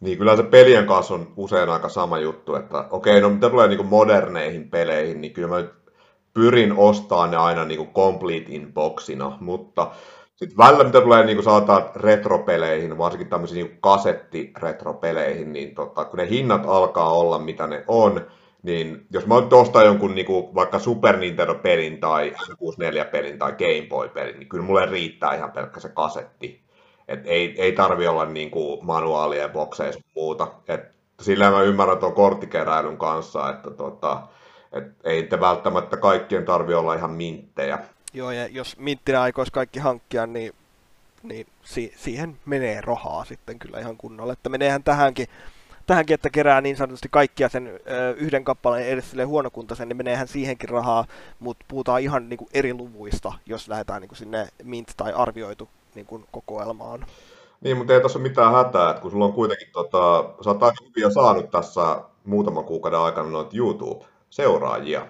Niin, 0.00 0.18
kyllä 0.18 0.36
se 0.36 0.42
pelien 0.42 0.86
kanssa 0.86 1.14
on 1.14 1.32
usein 1.36 1.68
aika 1.68 1.88
sama 1.88 2.18
juttu, 2.18 2.54
että 2.54 2.78
okei, 2.78 3.18
okay, 3.18 3.20
no 3.20 3.30
mitä 3.30 3.50
tulee 3.50 3.68
niin 3.68 3.86
moderneihin 3.86 4.70
peleihin, 4.70 5.20
niin 5.20 5.32
kyllä 5.32 5.48
mä 5.48 5.60
nyt 5.60 5.79
pyrin 6.34 6.72
ostamaan 6.72 7.30
ne 7.30 7.36
aina 7.36 7.64
niin 7.64 7.78
kuin 7.78 7.90
complete 7.90 8.52
in 8.52 8.72
boxina, 8.72 9.36
mutta 9.40 9.90
sitten 10.36 10.58
välillä 10.58 10.84
mitä 10.84 11.00
tulee 11.00 11.24
niin 11.24 11.42
sanotaan 11.42 11.90
retropeleihin, 11.96 12.98
varsinkin 12.98 13.30
tämmöisiin 13.30 13.66
niin 13.66 13.78
kasettiretropeleihin, 13.80 15.52
niin 15.52 15.74
tota, 15.74 16.04
kun 16.04 16.18
ne 16.18 16.28
hinnat 16.30 16.62
alkaa 16.66 17.12
olla 17.12 17.38
mitä 17.38 17.66
ne 17.66 17.84
on, 17.88 18.26
niin 18.62 19.06
jos 19.10 19.26
mä 19.26 19.40
nyt 19.40 19.52
ostan 19.52 19.86
jonkun 19.86 20.14
niin 20.14 20.26
kuin 20.26 20.54
vaikka 20.54 20.78
Super 20.78 21.16
Nintendo-pelin 21.16 22.00
tai 22.00 22.32
N64-pelin 22.42 23.38
tai 23.38 23.52
Game 23.52 23.86
Boy-pelin, 23.88 24.38
niin 24.38 24.48
kyllä 24.48 24.64
mulle 24.64 24.86
riittää 24.86 25.34
ihan 25.34 25.52
pelkkä 25.52 25.80
se 25.80 25.88
kasetti. 25.88 26.62
Et 27.08 27.20
ei, 27.24 27.62
ei 27.62 27.72
tarvi 27.72 28.06
olla 28.06 28.24
niin 28.24 28.50
kuin 28.50 28.86
manuaalia, 28.86 29.48
bokseja 29.48 29.90
ja 29.90 30.00
muuta. 30.16 30.48
Et 30.68 30.80
sillä 31.20 31.50
mä 31.50 31.62
ymmärrän 31.62 31.98
tuon 31.98 32.14
korttikeräilyn 32.14 32.96
kanssa, 32.96 33.50
että 33.50 33.70
tota, 33.70 34.22
et 34.72 34.84
ei 35.04 35.22
te 35.22 35.40
välttämättä 35.40 35.96
kaikkien 35.96 36.44
tarvi 36.44 36.74
olla 36.74 36.94
ihan 36.94 37.10
minttejä. 37.10 37.78
Joo, 38.12 38.30
ja 38.30 38.46
jos 38.46 38.76
minttinä 38.78 39.22
aikoisi 39.22 39.52
kaikki 39.52 39.78
hankkia, 39.78 40.26
niin, 40.26 40.52
niin 41.22 41.46
si- 41.62 41.94
siihen 41.96 42.36
menee 42.46 42.80
rahaa 42.80 43.24
sitten 43.24 43.58
kyllä 43.58 43.78
ihan 43.80 43.96
kunnolla. 43.96 44.32
Että 44.32 44.48
meneehän 44.48 44.82
tähänkin, 44.84 45.26
tähänkin, 45.86 46.14
että 46.14 46.30
kerää 46.30 46.60
niin 46.60 46.76
sanotusti 46.76 47.08
kaikkia 47.10 47.48
sen 47.48 47.66
ö, 47.90 48.14
yhden 48.16 48.44
kappaleen 48.44 48.86
edes 48.88 49.10
sille 49.10 49.24
huonokuntaisen, 49.24 49.88
niin 49.88 49.96
meneehän 49.96 50.28
siihenkin 50.28 50.68
rahaa, 50.68 51.04
mutta 51.38 51.64
puhutaan 51.68 52.00
ihan 52.00 52.28
niin 52.28 52.38
kuin 52.38 52.48
eri 52.54 52.74
luvuista, 52.74 53.32
jos 53.46 53.68
lähdetään 53.68 54.00
niin 54.00 54.08
kuin 54.08 54.18
sinne 54.18 54.48
mint- 54.62 54.94
tai 54.96 55.12
arvioitu 55.12 55.68
niin 55.94 56.06
kuin 56.06 56.24
kokoelmaan. 56.32 57.06
Niin, 57.60 57.76
mutta 57.76 57.92
ei 57.94 58.00
tässä 58.00 58.18
ole 58.18 58.28
mitään 58.28 58.52
hätää, 58.52 58.90
että 58.90 59.02
kun 59.02 59.10
sulla 59.10 59.24
on 59.24 59.32
kuitenkin, 59.32 59.68
tota, 59.72 60.24
sä 60.44 60.50
oot 60.50 60.62
aika 60.62 60.84
hyviä 60.88 61.10
saanut 61.10 61.50
tässä 61.50 62.00
muutaman 62.24 62.64
kuukauden 62.64 62.98
aikana 63.00 63.28
noita 63.30 63.56
YouTube-seuraajia, 64.30 65.06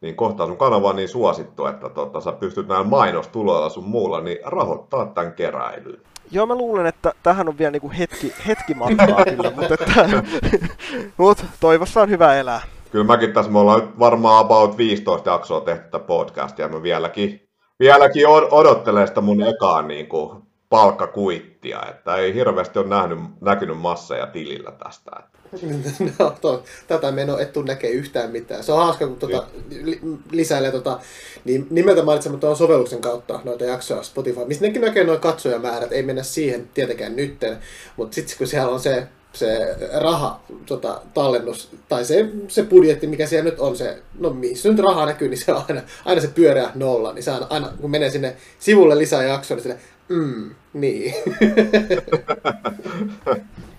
niin 0.00 0.16
kohta 0.16 0.46
sun 0.46 0.56
kanava 0.56 0.88
on 0.88 0.96
niin 0.96 1.08
suosittu, 1.08 1.66
että 1.66 1.88
tota, 1.88 2.20
sä 2.20 2.32
pystyt 2.32 2.68
näillä 2.68 2.84
mainostuloilla 2.84 3.68
sun 3.68 3.84
muulla 3.84 4.20
niin 4.20 4.38
rahoittaa 4.44 5.06
tämän 5.06 5.32
keräilyn. 5.32 6.00
Joo, 6.30 6.46
mä 6.46 6.54
luulen, 6.54 6.86
että 6.86 7.12
tähän 7.22 7.48
on 7.48 7.58
vielä 7.58 7.70
niinku 7.70 7.92
hetki, 7.98 8.34
hetki 8.46 8.74
matkaa 8.74 9.24
kyllä, 9.24 9.50
mutta, 9.50 9.74
että, 9.74 10.22
mut 11.18 11.44
toivossa 11.60 12.00
on 12.02 12.10
hyvä 12.10 12.34
elää. 12.34 12.60
Kyllä 12.90 13.04
mäkin 13.04 13.32
tässä, 13.32 13.52
me 13.52 13.58
ollaan 13.58 13.98
varmaan 13.98 14.44
about 14.44 14.78
15 14.78 15.30
jaksoa 15.30 15.60
tehty 15.60 15.84
tätä 15.84 15.98
podcastia, 15.98 16.68
mä 16.68 16.82
vieläkin, 16.82 17.48
vieläkin 17.80 18.28
odottelen 18.50 19.08
sitä 19.08 19.20
mun 19.20 19.42
ekaa 19.42 19.82
niin 19.82 20.08
kuin, 20.08 20.42
palkkakuittia, 20.70 21.82
että 21.90 22.16
ei 22.16 22.34
hirveästi 22.34 22.78
ole 22.78 22.88
nähnyt, 22.88 23.18
näkynyt 23.40 23.78
masseja 23.78 24.26
tilillä 24.26 24.72
tästä. 24.72 25.10
no, 26.18 26.30
to, 26.40 26.64
tätä 26.86 27.12
meno 27.12 27.38
et 27.38 27.52
tuu 27.52 27.62
näkee 27.62 27.90
yhtään 27.90 28.30
mitään. 28.30 28.64
Se 28.64 28.72
on 28.72 28.84
hauska, 28.84 29.06
kun 29.06 29.16
tuota, 29.16 29.46
li, 29.82 30.00
lisäilee 30.30 30.72
tota, 30.72 31.00
niin 31.44 31.66
nimeltä 31.70 32.02
mainitsematta 32.02 32.50
on 32.50 32.56
sovelluksen 32.56 33.00
kautta 33.00 33.40
noita 33.44 33.64
jaksoja 33.64 34.02
Spotify, 34.02 34.44
mistä 34.44 34.64
nekin 34.64 34.82
näkee 34.82 35.04
noin 35.04 35.20
katsojamäärät, 35.20 35.92
ei 35.92 36.02
mennä 36.02 36.22
siihen 36.22 36.68
tietenkään 36.74 37.16
nytten, 37.16 37.58
mutta 37.96 38.14
sitten 38.14 38.38
kun 38.38 38.46
siellä 38.46 38.72
on 38.72 38.80
se 38.80 39.08
se 39.32 39.76
raha 40.00 40.40
tota, 40.66 41.00
tallennus, 41.14 41.70
tai 41.88 42.04
se, 42.04 42.28
se 42.48 42.62
budjetti, 42.62 43.06
mikä 43.06 43.26
siellä 43.26 43.50
nyt 43.50 43.60
on, 43.60 43.76
se, 43.76 43.98
no 44.18 44.30
missä 44.30 44.68
nyt 44.68 44.78
rahaa 44.78 45.06
näkyy, 45.06 45.28
niin 45.28 45.38
se 45.38 45.52
on 45.52 45.64
aina, 45.68 45.82
aina 46.04 46.20
se 46.20 46.28
pyöreä 46.28 46.70
nolla, 46.74 47.12
niin 47.12 47.22
se 47.22 47.30
aina, 47.30 47.46
aina 47.50 47.72
kun 47.80 47.90
menee 47.90 48.10
sinne 48.10 48.36
sivulle 48.58 48.98
lisää 48.98 49.22
jaksoa, 49.22 49.54
niin 49.54 49.62
sille, 49.62 49.78
mm, 50.08 50.50
niin. 50.72 51.14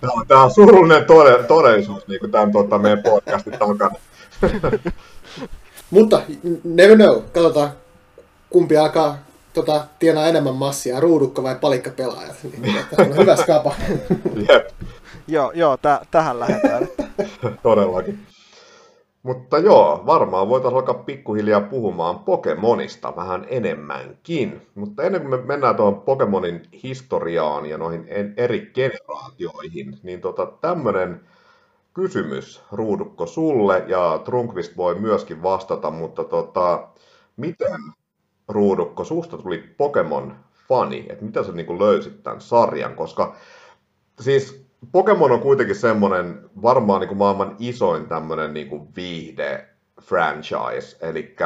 Tämä 0.00 0.12
on, 0.12 0.26
tämä 0.26 0.42
on 0.42 0.50
surullinen 0.50 1.04
todellisuus, 1.48 2.08
niin 2.08 2.20
kuin 2.20 2.32
tämän 2.32 2.52
tuota, 2.52 2.78
meidän 2.78 3.02
podcastin 3.02 3.52
takana. 3.52 3.96
Mutta 5.90 6.22
never 6.64 6.96
know, 6.96 7.22
katsotaan 7.32 7.70
kumpi 8.50 8.76
alkaa 8.76 9.18
tota, 9.54 9.86
tienaa 9.98 10.26
enemmän 10.26 10.54
massia, 10.54 11.00
ruudukko 11.00 11.42
vai 11.42 11.56
palikkapelaajat. 11.60 12.36
Niin, 12.60 12.84
on 12.98 13.16
hyvä 13.16 13.36
skapa. 13.36 13.74
Jep. 14.48 14.68
joo, 15.28 15.52
joo 15.54 15.76
tä, 15.76 16.00
tähän 16.10 16.40
lähdetään. 16.40 16.88
Todellakin. 17.62 18.26
Mutta 19.22 19.58
joo, 19.58 20.02
varmaan 20.06 20.48
voitaisiin 20.48 20.76
alkaa 20.76 20.94
pikkuhiljaa 20.94 21.60
puhumaan 21.60 22.18
Pokemonista 22.18 23.16
vähän 23.16 23.46
enemmänkin. 23.48 24.66
Mutta 24.74 25.02
ennen 25.02 25.20
kuin 25.20 25.30
me 25.30 25.46
mennään 25.46 25.76
tuohon 25.76 26.00
Pokemonin 26.00 26.62
historiaan 26.82 27.66
ja 27.66 27.78
noihin 27.78 28.04
eri 28.36 28.70
generaatioihin, 28.74 29.98
niin 30.02 30.20
tota, 30.20 30.46
tämmöinen 30.46 31.20
kysymys, 31.94 32.62
Ruudukko, 32.72 33.26
sulle, 33.26 33.84
ja 33.86 34.20
Trunkvist 34.24 34.76
voi 34.76 34.94
myöskin 34.94 35.42
vastata, 35.42 35.90
mutta 35.90 36.24
tota, 36.24 36.88
miten, 37.36 37.80
Ruudukko, 38.48 39.04
susta 39.04 39.38
tuli 39.38 39.74
Pokemon-fani, 39.76 41.06
että 41.08 41.24
mitä 41.24 41.42
sä 41.42 41.52
niin 41.52 41.78
löysit 41.78 42.22
tämän 42.22 42.40
sarjan, 42.40 42.94
koska 42.94 43.34
siis 44.20 44.59
Pokemon 44.92 45.32
on 45.32 45.40
kuitenkin 45.40 45.76
semmoinen 45.76 46.50
varmaan 46.62 47.00
niin 47.00 47.08
kuin 47.08 47.18
maailman 47.18 47.56
isoin 47.58 48.06
tämmöinen 48.06 48.54
niin 48.54 48.68
kuin 48.68 48.88
viihde 48.96 49.68
franchise, 50.02 51.06
eli 51.08 51.36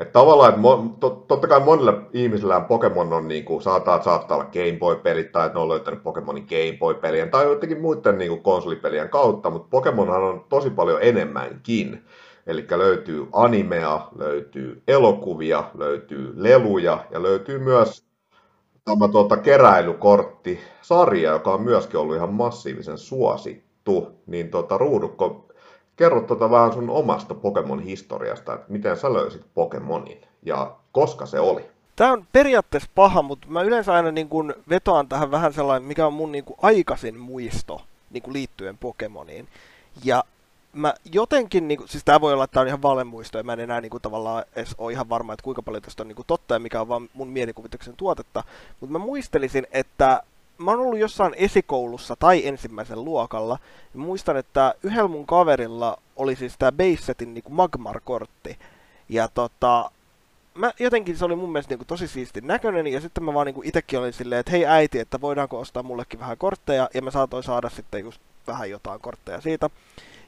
että 0.00 0.12
tavallaan, 0.12 0.48
että 0.48 0.60
mo, 0.60 0.96
to, 1.00 1.10
totta 1.10 1.48
kai 1.48 1.60
monille 1.60 1.92
ihmisillä 2.12 2.60
Pokemon 2.60 3.12
on, 3.12 3.28
niin 3.28 3.44
kuin, 3.44 3.62
saattaa, 3.62 4.02
saattaa 4.02 4.36
olla 4.36 4.50
Game 4.52 4.78
Boy-pelit, 4.78 5.32
tai 5.32 5.46
että 5.46 5.58
ne 5.58 5.62
on 5.62 5.68
löytänyt 5.68 6.02
Pokemonin 6.02 6.46
Game 6.48 6.78
Boy-pelien, 6.78 7.30
tai 7.30 7.44
jotenkin 7.44 7.80
muiden 7.80 8.18
niin 8.18 8.28
kuin, 8.28 8.42
konsolipelien 8.42 9.08
kautta, 9.08 9.50
mutta 9.50 9.68
Pokemonhan 9.70 10.22
on 10.22 10.44
tosi 10.48 10.70
paljon 10.70 10.98
enemmänkin. 11.02 12.04
Eli 12.46 12.66
löytyy 12.70 13.26
animea, 13.32 14.08
löytyy 14.18 14.82
elokuvia, 14.88 15.64
löytyy 15.74 16.32
leluja, 16.36 17.04
ja 17.10 17.22
löytyy 17.22 17.58
myös 17.58 18.09
tämä 18.90 19.08
tuota, 19.08 19.36
keräilykortti 19.36 20.60
sarja, 20.82 21.30
joka 21.30 21.54
on 21.54 21.62
myöskin 21.62 22.00
ollut 22.00 22.16
ihan 22.16 22.34
massiivisen 22.34 22.98
suosittu, 22.98 24.08
niin 24.26 24.50
tuota, 24.50 24.78
Ruudukko, 24.78 25.46
kerro 25.96 26.20
tuota 26.20 26.50
vähän 26.50 26.72
sun 26.72 26.90
omasta 26.90 27.34
Pokemon-historiasta, 27.34 28.54
että 28.54 28.66
miten 28.68 28.96
sä 28.96 29.12
löysit 29.12 29.42
Pokemonin 29.54 30.20
ja 30.42 30.76
koska 30.92 31.26
se 31.26 31.40
oli? 31.40 31.64
Tämä 31.96 32.12
on 32.12 32.26
periaatteessa 32.32 32.90
paha, 32.94 33.22
mutta 33.22 33.46
mä 33.50 33.62
yleensä 33.62 33.94
aina 33.94 34.10
niin 34.10 34.28
kun 34.28 34.54
vetoan 34.68 35.08
tähän 35.08 35.30
vähän 35.30 35.52
sellainen, 35.52 35.88
mikä 35.88 36.06
on 36.06 36.12
mun 36.12 36.32
niin 36.32 36.44
aikaisin 36.62 37.18
muisto 37.18 37.82
niin 38.10 38.22
liittyen 38.32 38.78
Pokemoniin. 38.78 39.48
Ja 40.04 40.24
mä 40.72 40.94
jotenkin, 41.12 41.68
niin 41.68 41.80
siis 41.86 42.04
tämä 42.04 42.20
voi 42.20 42.32
olla, 42.32 42.44
että 42.44 42.54
tämä 42.54 42.62
on 42.62 42.68
ihan 42.68 42.82
valemuisto, 42.82 43.38
ja 43.38 43.44
mä 43.44 43.52
en 43.52 43.60
enää 43.60 43.80
niin 43.80 43.90
kuin, 43.90 44.02
tavallaan 44.02 44.44
edes 44.56 44.74
ole 44.78 44.92
ihan 44.92 45.08
varma, 45.08 45.32
että 45.32 45.44
kuinka 45.44 45.62
paljon 45.62 45.82
tästä 45.82 46.02
on 46.02 46.08
niin 46.08 46.16
kuin, 46.16 46.26
totta 46.26 46.54
ja 46.54 46.58
mikä 46.58 46.80
on 46.80 46.88
vaan 46.88 47.08
mun 47.14 47.28
mielikuvituksen 47.28 47.96
tuotetta, 47.96 48.44
mutta 48.80 48.92
mä 48.92 48.98
muistelisin, 48.98 49.66
että 49.72 50.22
mä 50.58 50.70
oon 50.70 50.80
ollut 50.80 50.98
jossain 50.98 51.34
esikoulussa 51.36 52.16
tai 52.16 52.46
ensimmäisen 52.46 53.04
luokalla, 53.04 53.58
ja 53.94 54.00
muistan, 54.00 54.36
että 54.36 54.74
yhdellä 54.82 55.08
mun 55.08 55.26
kaverilla 55.26 55.98
oli 56.16 56.36
siis 56.36 56.54
tämä 56.58 56.72
Basesetin 56.72 57.34
niin 57.34 57.44
Magmar-kortti, 57.48 58.58
ja 59.08 59.28
tota, 59.28 59.90
mä, 60.54 60.72
jotenkin 60.78 61.16
se 61.16 61.24
oli 61.24 61.36
mun 61.36 61.52
mielestä 61.52 61.74
niin 61.74 61.86
tosi 61.86 62.08
siisti 62.08 62.40
näköinen, 62.40 62.86
ja 62.86 63.00
sitten 63.00 63.24
mä 63.24 63.34
vaan 63.34 63.46
niin 63.46 63.64
itsekin 63.64 63.98
olin 63.98 64.12
silleen, 64.12 64.40
että 64.40 64.52
hei 64.52 64.66
äiti, 64.66 64.98
että 64.98 65.20
voidaanko 65.20 65.58
ostaa 65.58 65.82
mullekin 65.82 66.20
vähän 66.20 66.38
kortteja, 66.38 66.88
ja 66.94 67.02
mä 67.02 67.10
saatoin 67.10 67.42
saada 67.42 67.70
sitten 67.70 68.00
just 68.00 68.20
vähän 68.46 68.70
jotain 68.70 69.00
kortteja 69.00 69.40
siitä. 69.40 69.70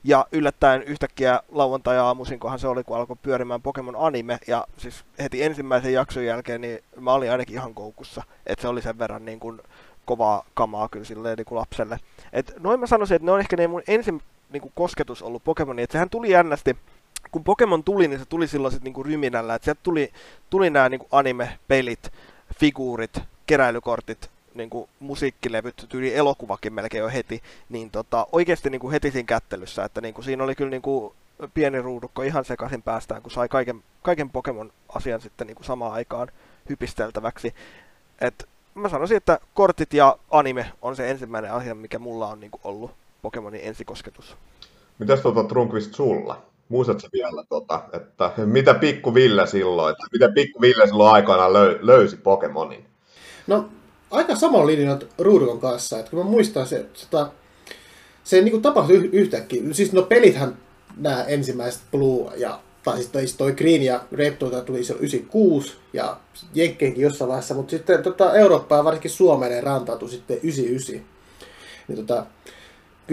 Ja 0.04 0.26
yllättäen 0.32 0.82
yhtäkkiä 0.82 1.40
lauantai-aamuisin, 1.48 2.40
kunhan 2.40 2.58
se 2.58 2.68
oli, 2.68 2.84
kun 2.84 2.96
alkoi 2.96 3.16
pyörimään 3.22 3.62
Pokemon 3.62 3.96
anime, 3.98 4.38
ja 4.46 4.66
siis 4.76 5.04
heti 5.18 5.42
ensimmäisen 5.42 5.92
jakson 5.92 6.24
jälkeen, 6.24 6.60
niin 6.60 6.78
mä 7.00 7.12
olin 7.12 7.30
ainakin 7.30 7.54
ihan 7.54 7.74
koukussa, 7.74 8.22
että 8.46 8.62
se 8.62 8.68
oli 8.68 8.82
sen 8.82 8.98
verran 8.98 9.24
niin 9.24 9.40
kuin 9.40 9.60
kovaa 10.04 10.44
kamaa 10.54 10.88
kyllä 10.88 11.04
silleen 11.04 11.36
niin 11.36 11.44
kuin 11.44 11.58
lapselle. 11.58 11.98
Et 12.32 12.52
noin 12.58 12.80
mä 12.80 12.86
sanoisin, 12.86 13.14
että 13.14 13.26
ne 13.26 13.32
on 13.32 13.40
ehkä 13.40 13.56
ne 13.56 13.66
mun 13.66 13.82
ensin 13.88 14.22
niin 14.50 14.60
kuin 14.60 14.72
kosketus 14.74 15.22
ollut 15.22 15.44
Pokemoniin, 15.44 15.84
että 15.84 15.92
sehän 15.92 16.10
tuli 16.10 16.30
jännästi, 16.30 16.76
kun 17.30 17.44
Pokemon 17.44 17.84
tuli, 17.84 18.08
niin 18.08 18.18
se 18.18 18.26
tuli 18.26 18.48
silloin 18.48 18.72
sitten 18.72 18.92
niin 18.92 19.04
ryminällä, 19.04 19.54
että 19.54 19.64
sieltä 19.64 19.80
tuli, 19.82 20.12
tuli 20.50 20.70
nämä 20.70 20.88
niin 20.88 21.00
anime-pelit, 21.12 22.12
figuurit, 22.58 23.20
keräilykortit, 23.46 24.30
niin 24.54 24.70
kuin 24.70 24.88
musiikkilevyt, 25.00 25.86
tyyli 25.88 26.14
elokuvakin 26.14 26.72
melkein 26.72 27.02
jo 27.02 27.08
heti, 27.08 27.42
niin 27.68 27.90
tota, 27.90 28.26
oikeasti 28.32 28.70
niin 28.70 28.80
kuin 28.80 28.92
heti 28.92 29.10
siinä 29.10 29.26
kättelyssä, 29.26 29.84
että 29.84 30.00
niin 30.00 30.14
kuin 30.14 30.24
siinä 30.24 30.44
oli 30.44 30.54
kyllä 30.54 30.70
niin 30.70 30.82
kuin 30.82 31.14
pieni 31.54 31.82
ruudukko 31.82 32.22
ihan 32.22 32.44
sekaisin 32.44 32.82
päästään, 32.82 33.22
kun 33.22 33.30
sai 33.30 33.48
kaiken, 33.48 33.82
kaiken 34.02 34.30
Pokemon-asian 34.30 35.20
sitten 35.20 35.46
niin 35.46 35.54
kuin 35.54 35.66
samaan 35.66 35.92
aikaan 35.92 36.28
hypisteltäväksi. 36.68 37.54
Et 38.20 38.48
mä 38.74 38.88
sanoisin, 38.88 39.16
että 39.16 39.40
kortit 39.54 39.94
ja 39.94 40.16
anime 40.30 40.72
on 40.82 40.96
se 40.96 41.10
ensimmäinen 41.10 41.52
asia, 41.52 41.74
mikä 41.74 41.98
mulla 41.98 42.26
on 42.26 42.40
niin 42.40 42.50
kuin 42.50 42.60
ollut 42.64 42.90
Pokemonin 43.22 43.60
ensikosketus. 43.64 44.36
Mitäs 44.98 45.20
tuota 45.20 45.44
Trunkvist 45.44 45.94
sulla? 45.94 46.42
Muistatko 46.68 47.08
vielä, 47.12 47.44
tota, 47.48 47.82
että 47.92 48.32
mitä 48.44 48.74
pikku 48.74 49.14
Ville 49.14 49.46
silloin, 49.46 49.92
että 49.92 50.06
miten 50.12 50.34
pikku 50.34 50.60
Ville 50.60 50.86
silloin 50.86 51.14
aikana 51.14 51.52
löy, 51.52 51.78
löysi 51.82 52.16
Pokemonin? 52.16 52.86
No, 53.46 53.68
aika 54.12 54.36
samalla 54.36 54.66
linjalla 54.66 55.06
Ruudukon 55.18 55.60
kanssa, 55.60 55.98
että 55.98 56.10
kun 56.10 56.18
mä 56.18 56.30
muistan 56.30 56.66
se, 56.66 56.86
tota, 57.00 57.30
se 58.24 58.40
niin 58.40 58.50
kuin 58.50 58.62
tapahtui 58.62 59.10
yhtäkkiä. 59.12 59.62
Siis 59.72 59.92
no 59.92 60.02
pelithän 60.02 60.56
nämä 60.96 61.24
ensimmäiset 61.24 61.82
Blue 61.90 62.32
ja 62.36 62.60
tai 62.82 62.96
siis 62.96 63.36
toi, 63.36 63.52
Green 63.52 63.82
ja 63.82 64.04
Red 64.12 64.32
tuota 64.32 64.60
tuli 64.60 64.84
se 64.84 64.92
96 64.92 65.74
ja 65.92 66.16
Jenkkeenkin 66.54 67.02
jossain 67.02 67.28
vaiheessa, 67.28 67.54
mutta 67.54 67.70
sitten 67.70 68.02
tota, 68.02 68.34
Eurooppa 68.34 68.76
ja 68.76 68.84
varsinkin 68.84 69.10
Suomeen 69.10 69.62
rantautui 69.62 70.10
sitten 70.10 70.36
99. 70.36 71.06
Niin, 71.88 71.96
tota, 71.96 72.26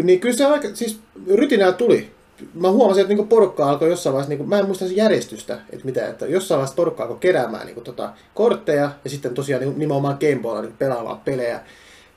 niin 0.03 0.19
kyllä 0.19 0.35
se 0.35 0.45
aika, 0.45 0.67
siis 0.73 0.99
rytinää 1.33 1.71
tuli. 1.71 2.12
Mä 2.54 2.71
huomasin, 2.71 3.02
että 3.02 3.08
niinku 3.08 3.25
porukka 3.25 3.69
alkoi 3.69 3.89
jossain 3.89 4.13
vaiheessa, 4.13 4.30
niinku, 4.30 4.45
mä 4.45 4.60
en 4.60 4.65
muista 4.65 4.86
järjestystä, 4.86 5.60
että 5.69 5.86
mitä, 5.86 6.08
että 6.08 6.25
jossain 6.25 6.58
vaiheessa 6.58 6.75
porukka 6.75 7.04
alkoi 7.04 7.17
keräämään 7.19 7.65
niinku, 7.65 7.82
tota, 7.82 8.13
kortteja 8.34 8.91
ja 9.04 9.10
sitten 9.10 9.34
tosiaan 9.34 9.62
niinku, 9.62 9.80
nimenomaan 9.80 10.17
Gameboylla 10.19 10.62
niinku, 10.62 10.78
pelaamaan 10.80 11.19
pelejä. 11.19 11.60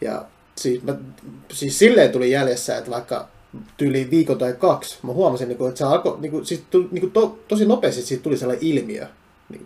Ja 0.01 0.25
siis, 0.57 0.83
mä, 0.83 0.95
siis 1.53 1.79
silleen 1.79 2.13
tuli 2.13 2.31
jäljessä, 2.31 2.79
että 2.79 2.91
vaikka 2.91 3.29
tyyli 3.77 4.09
viikon 4.11 4.39
tai 4.39 4.53
kaksi, 4.53 4.99
mä 5.03 5.13
huomasin, 5.13 5.49
niinku, 5.49 5.67
että 5.67 5.79
se 5.79 5.85
alkoi, 5.85 6.17
niinku, 6.21 6.45
siis 6.45 6.63
tuli, 6.71 6.89
niinku, 6.91 7.11
to, 7.11 7.39
tosi 7.49 7.65
nopeasti 7.65 8.03
siitä 8.03 8.23
tuli 8.23 8.37
sellainen 8.37 8.67
ilmiö, 8.67 9.07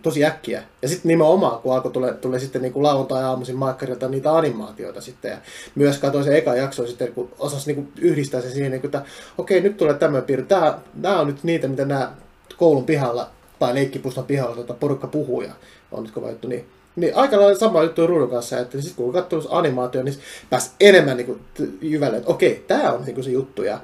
tosi 0.01 0.25
äkkiä. 0.25 0.63
Ja 0.81 0.87
sitten 0.87 1.09
nimenomaan, 1.09 1.61
kun 1.61 1.73
alkoi 1.75 1.91
tulla, 1.91 2.13
tulla 2.13 2.39
sitten 2.39 2.61
niin 2.61 2.73
lauantai-aamuisin 2.75 3.55
maikkarilta 3.55 4.07
niitä 4.07 4.37
animaatioita 4.37 5.01
sitten. 5.01 5.31
Ja 5.31 5.37
myös 5.75 5.97
katsoin 5.97 6.23
se 6.23 6.37
eka 6.37 6.55
jakso 6.55 6.87
sitten, 6.87 7.13
kun 7.13 7.31
osasi 7.39 7.73
niin 7.73 7.91
yhdistää 8.01 8.41
se 8.41 8.49
siihen, 8.49 8.71
niin 8.71 8.81
kuin, 8.81 8.89
että 8.89 9.01
okei, 9.37 9.61
nyt 9.61 9.77
tulee 9.77 9.93
tämmöinen 9.93 10.27
piirre. 10.27 10.45
Tämä, 10.45 10.79
nämä 10.93 11.19
on 11.19 11.27
nyt 11.27 11.43
niitä, 11.43 11.67
mitä 11.67 11.85
nämä 11.85 12.11
koulun 12.57 12.85
pihalla 12.85 13.29
tai 13.59 13.75
leikkipustan 13.75 14.23
pihalla 14.25 14.55
tuota, 14.55 14.73
porukka 14.73 15.07
puhuu 15.07 15.41
ja 15.41 15.53
on 15.91 16.03
nyt 16.03 16.11
kova 16.11 16.29
juttu. 16.29 16.47
Niin, 16.47 16.65
niin 16.95 17.15
aika 17.15 17.37
lailla 17.37 17.59
sama 17.59 17.83
juttu 17.83 18.07
ruudun 18.07 18.29
kanssa, 18.29 18.59
että 18.59 18.81
sitten 18.81 18.95
kun 19.05 19.13
katsoo 19.13 19.41
animaatio, 19.49 20.03
niin 20.03 20.15
pääsi 20.49 20.71
enemmän 20.79 21.17
niin 21.17 21.25
kuin, 21.25 21.41
jyvälle, 21.81 22.17
että 22.17 22.29
okei, 22.29 22.65
tämä 22.67 22.91
on 22.91 23.05
niin 23.05 23.15
kuin 23.15 23.25
se 23.25 23.31
juttu. 23.31 23.63
Ja, 23.63 23.79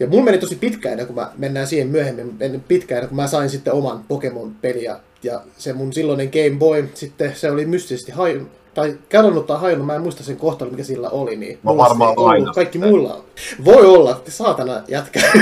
ja 0.00 0.06
mulla 0.06 0.24
meni 0.24 0.38
tosi 0.38 0.56
pitkään 0.56 1.06
kuin 1.06 1.14
mä 1.14 1.32
mennään 1.38 1.66
siihen 1.66 1.88
myöhemmin, 1.88 2.64
pitkään 2.68 3.08
kuin 3.08 3.16
mä 3.16 3.26
sain 3.26 3.50
sitten 3.50 3.72
oman 3.72 4.04
Pokemon-peliä. 4.08 4.96
Ja 5.22 5.40
se 5.58 5.72
mun 5.72 5.92
silloinen 5.92 6.30
Game 6.32 6.58
Boy, 6.58 6.88
sitten 6.94 7.36
se 7.36 7.50
oli 7.50 7.66
mystisesti 7.66 8.12
hajonnut, 8.12 8.48
tai 8.74 8.98
kadonnut 9.12 9.46
tai 9.46 9.60
hajonnut, 9.60 9.86
mä 9.86 9.94
en 9.94 10.02
muista 10.02 10.22
sen 10.22 10.36
kohtalon, 10.36 10.72
mikä 10.74 10.84
sillä 10.84 11.10
oli. 11.10 11.36
Niin 11.36 11.58
mä 11.62 11.76
varmaan 11.76 12.18
ollut, 12.18 12.54
kaikki 12.54 12.78
muilla 12.78 13.14
on. 13.14 13.24
Voi 13.64 13.86
olla, 13.86 14.22
saatana 14.28 14.82
jätkä. 14.88 15.20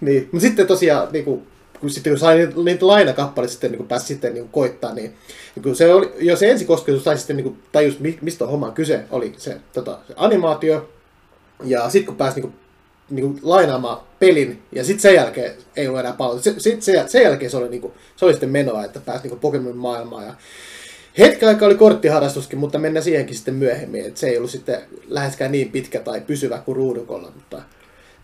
niin, 0.00 0.28
mutta 0.32 0.46
sitten 0.46 0.66
tosiaan, 0.66 1.08
niin 1.12 1.24
kuin, 1.24 1.46
kun, 1.80 1.90
sitten 1.90 2.12
kun 2.12 2.20
sain 2.20 2.52
niitä, 2.64 2.86
lainakappaleita 2.86 3.52
sitten 3.52 3.72
niin 3.72 3.86
pääsi 3.86 4.06
sitten 4.06 4.34
niin 4.34 4.48
koittaa, 4.48 4.94
niin, 4.94 5.14
niin 5.54 5.62
kun 5.62 5.76
se 5.76 5.94
oli, 5.94 6.12
jo 6.18 6.36
se 6.36 6.50
ensikosketus 6.50 7.04
sai 7.04 7.18
sitten 7.18 7.36
niin 7.36 7.62
tajus, 7.72 7.98
mistä 8.20 8.46
homma 8.46 8.70
kyse, 8.70 9.04
oli 9.10 9.32
se, 9.36 9.56
tota, 9.72 9.98
se 10.06 10.14
animaatio, 10.16 10.88
ja 11.64 11.90
sitten 11.90 12.06
kun 12.06 12.16
pääsi 12.16 12.40
niin 12.40 12.54
niin 13.12 13.38
lainaamaan 13.42 14.00
pelin, 14.18 14.62
ja 14.72 14.84
sitten 14.84 15.02
sen 15.02 15.14
jälkeen 15.14 15.52
ei 15.76 15.86
ollut 15.86 16.00
enää 16.00 16.12
paljon. 16.12 16.42
Sitten 16.42 16.82
se, 16.82 17.04
sen 17.06 17.22
jälkeen 17.22 17.50
se 17.50 17.56
oli, 17.56 17.68
niin 17.68 17.80
kuin, 17.80 17.92
se 18.16 18.24
oli 18.24 18.32
sitten 18.32 18.50
menoa, 18.50 18.84
että 18.84 19.00
pääsi 19.00 19.28
niin 19.28 19.38
Pokemon 19.38 19.76
maailmaan. 19.76 20.24
Ja 20.24 20.34
hetken 21.18 21.48
aikaa 21.48 21.66
oli 21.66 21.74
korttiharrastuskin, 21.74 22.58
mutta 22.58 22.78
mennään 22.78 23.04
siihenkin 23.04 23.36
sitten 23.36 23.54
myöhemmin. 23.54 24.04
Että 24.06 24.20
se 24.20 24.28
ei 24.28 24.36
ollut 24.36 24.50
sitten 24.50 24.80
läheskään 25.08 25.52
niin 25.52 25.72
pitkä 25.72 26.00
tai 26.00 26.20
pysyvä 26.20 26.58
kuin 26.58 26.76
ruudukolla. 26.76 27.32
Mutta 27.34 27.62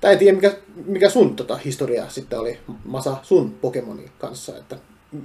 tai 0.01 0.13
en 0.13 0.19
tiedä, 0.19 0.37
mikä, 0.37 0.57
mikä 0.87 1.11
sun 1.11 1.37
tota, 1.37 1.57
historia 1.57 2.09
sitten 2.09 2.39
oli, 2.39 2.59
Masa, 2.85 3.17
sun 3.23 3.55
Pokemonin 3.61 4.11
kanssa. 4.19 4.57
Että 4.57 4.77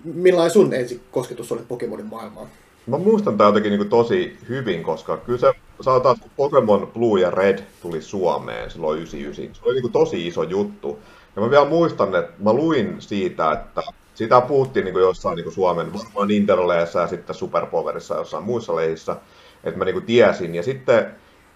millainen 0.04 0.54
sun 0.54 0.74
ensi 0.74 1.02
kosketus 1.12 1.52
oli 1.52 1.62
Pokemonin 1.68 2.06
maailmaan? 2.06 2.48
Mä 2.88 2.98
muistan 2.98 3.38
tää 3.38 3.48
jotenkin 3.48 3.72
niin 3.72 3.90
tosi 3.90 4.38
hyvin, 4.50 4.84
koska 4.84 5.18
kyllä 5.18 5.40
se, 5.40 5.54
sanotaan, 5.82 6.16
kun 6.20 6.32
Pokemon 6.36 6.92
Blue 6.94 7.20
ja 7.20 7.32
Red 7.32 7.60
tuli 7.82 8.02
Suomeen 8.02 8.72
silloin 8.72 8.98
99, 8.98 9.56
se 9.56 9.70
oli 9.70 9.82
niin 9.82 9.92
tosi 9.92 10.28
iso 10.28 10.44
juttu. 10.44 11.00
Ja 11.36 11.42
mä 11.42 11.50
vielä 11.50 11.66
muistan, 11.66 12.16
että 12.16 12.34
mä 12.44 12.54
luin 12.54 12.96
siitä, 13.00 13.52
että 13.52 13.82
sitä 14.16 14.42
puhuttiin 14.42 14.86
niin 14.86 14.96
jossain 14.96 15.36
niin 15.36 15.52
Suomen, 15.52 15.94
varmaan 15.94 16.32
Interleessä 16.32 17.00
ja 17.00 17.08
sitten 17.08 17.36
Superpowerissa 17.36 18.16
jossain 18.16 18.44
muissa 18.44 18.76
leihissä, 18.76 19.16
että 19.64 19.78
mä 19.78 19.86
niin 19.86 20.04
tiesin. 20.04 20.56
Ja 20.56 20.64
sitten 20.64 21.06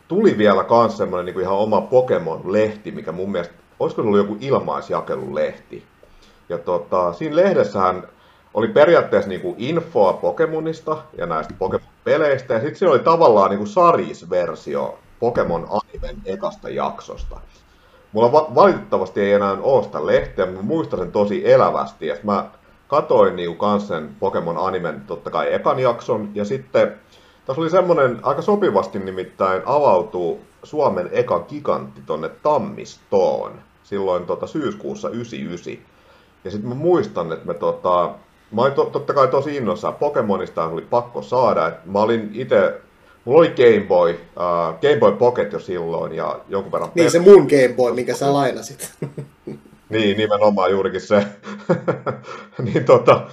tuli 0.07 0.37
vielä 0.37 0.63
kans 0.63 0.97
semmoinen 0.97 1.25
niin 1.25 1.41
ihan 1.41 1.57
oma 1.57 1.81
Pokemon-lehti, 1.81 2.91
mikä 2.91 3.11
mun 3.11 3.31
mielestä, 3.31 3.53
olisiko 3.79 4.01
se 4.01 4.07
ollut 4.07 4.19
joku 4.19 4.37
ilmaisjakelulehti. 4.41 5.83
Ja 6.49 6.57
tota, 6.57 7.13
siinä 7.13 7.35
lehdessähän 7.35 8.07
oli 8.57 8.67
periaatteessa 8.67 9.29
niin 9.29 9.41
kuin 9.41 9.55
infoa 9.57 10.13
Pokemonista 10.13 10.97
ja 11.17 11.25
näistä 11.25 11.53
Pokemon-peleistä, 11.59 12.53
ja 12.53 12.59
sitten 12.59 12.75
siinä 12.75 12.91
oli 12.91 12.99
tavallaan 12.99 13.49
niin 13.49 13.57
kuin 13.57 13.67
sarisversio 13.67 14.99
Pokemon 15.19 15.67
Animen 15.69 16.17
ekasta 16.25 16.69
jaksosta. 16.69 17.39
Mulla 18.11 18.31
va- 18.31 18.55
valitettavasti 18.55 19.21
ei 19.21 19.33
enää 19.33 19.57
ole 19.61 19.83
sitä 19.83 20.05
lehteä, 20.05 20.45
mutta 20.45 20.61
muistan 20.61 20.99
sen 20.99 21.11
tosi 21.11 21.51
elävästi, 21.51 22.09
että 22.09 22.25
mä 22.25 22.49
katoin 22.87 23.35
niin 23.35 23.47
kuin 23.47 23.57
kans 23.57 23.87
sen 23.87 24.15
Pokemon 24.19 24.57
Animen 24.57 25.01
totta 25.07 25.29
kai 25.29 25.53
ekan 25.53 25.79
jakson, 25.79 26.29
ja 26.33 26.45
sitten 26.45 26.95
tässä 27.45 27.61
oli 27.61 27.69
semmoinen, 27.69 28.19
aika 28.23 28.41
sopivasti 28.41 28.99
nimittäin 28.99 29.61
avautuu 29.65 30.41
Suomen 30.63 31.09
eka 31.11 31.39
gigantti 31.39 32.01
tonne 32.05 32.29
Tammistoon, 32.29 33.51
silloin 33.83 34.25
tota, 34.25 34.47
syyskuussa 34.47 35.09
99. 35.09 35.97
Ja 36.43 36.51
sitten 36.51 36.69
mä 36.69 36.75
muistan, 36.75 37.31
että 37.31 37.47
me 37.47 37.53
tota, 37.53 38.13
mä 38.51 38.61
olin 38.61 38.73
to, 38.73 38.85
totta 38.85 39.13
kai 39.13 39.27
tosi 39.27 39.55
innoissaan. 39.55 39.95
Pokemonista 39.95 40.67
oli 40.67 40.81
pakko 40.81 41.21
saada. 41.21 41.67
Et 41.67 41.85
mä 41.85 41.99
olin 41.99 42.29
itse, 42.33 42.81
mulla 43.25 43.39
oli 43.39 43.49
Game 43.49 43.85
Boy, 43.87 44.11
uh, 44.11 44.79
Game 44.81 44.99
Boy 44.99 45.11
Pocket 45.11 45.53
jo 45.53 45.59
silloin 45.59 46.13
ja 46.13 46.39
jonkun 46.49 46.71
verran... 46.71 46.91
Niin 46.95 47.11
se 47.11 47.19
mun 47.19 47.47
Game 47.47 47.73
Boy, 47.75 47.93
minkä 47.93 48.13
sä 48.13 48.33
lainasit. 48.33 48.93
niin, 49.89 50.17
nimenomaan 50.17 50.71
juurikin 50.71 51.01
se. 51.01 51.27
niin 52.63 52.85
tota, 52.85 53.27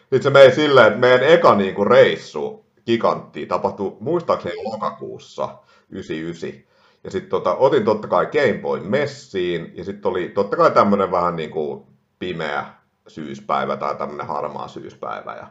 sitten 0.00 0.22
se 0.22 0.30
meni 0.30 0.54
silleen, 0.54 0.86
että 0.86 0.98
meidän 0.98 1.28
eka 1.28 1.54
niinku 1.54 1.84
reissu 1.84 2.64
gigantti 2.86 3.46
tapahtui 3.46 3.96
muistaakseni 4.00 4.64
lokakuussa 4.64 5.48
99. 5.90 6.66
Ja 7.04 7.10
sitten 7.10 7.30
tota, 7.30 7.54
otin 7.54 7.84
totta 7.84 8.08
kai 8.08 8.26
Game 8.26 8.58
Boy 8.62 8.80
messiin, 8.80 9.72
ja 9.74 9.84
sitten 9.84 10.10
oli 10.10 10.28
totta 10.28 10.56
kai 10.56 10.70
tämmöinen 10.70 11.10
vähän 11.10 11.36
niin 11.36 11.50
kuin 11.50 11.82
pimeä 12.18 12.75
syyspäivä 13.08 13.76
tai 13.76 13.94
tämmöinen 13.94 14.26
harmaa 14.26 14.68
syyspäivä. 14.68 15.34
Ja 15.34 15.46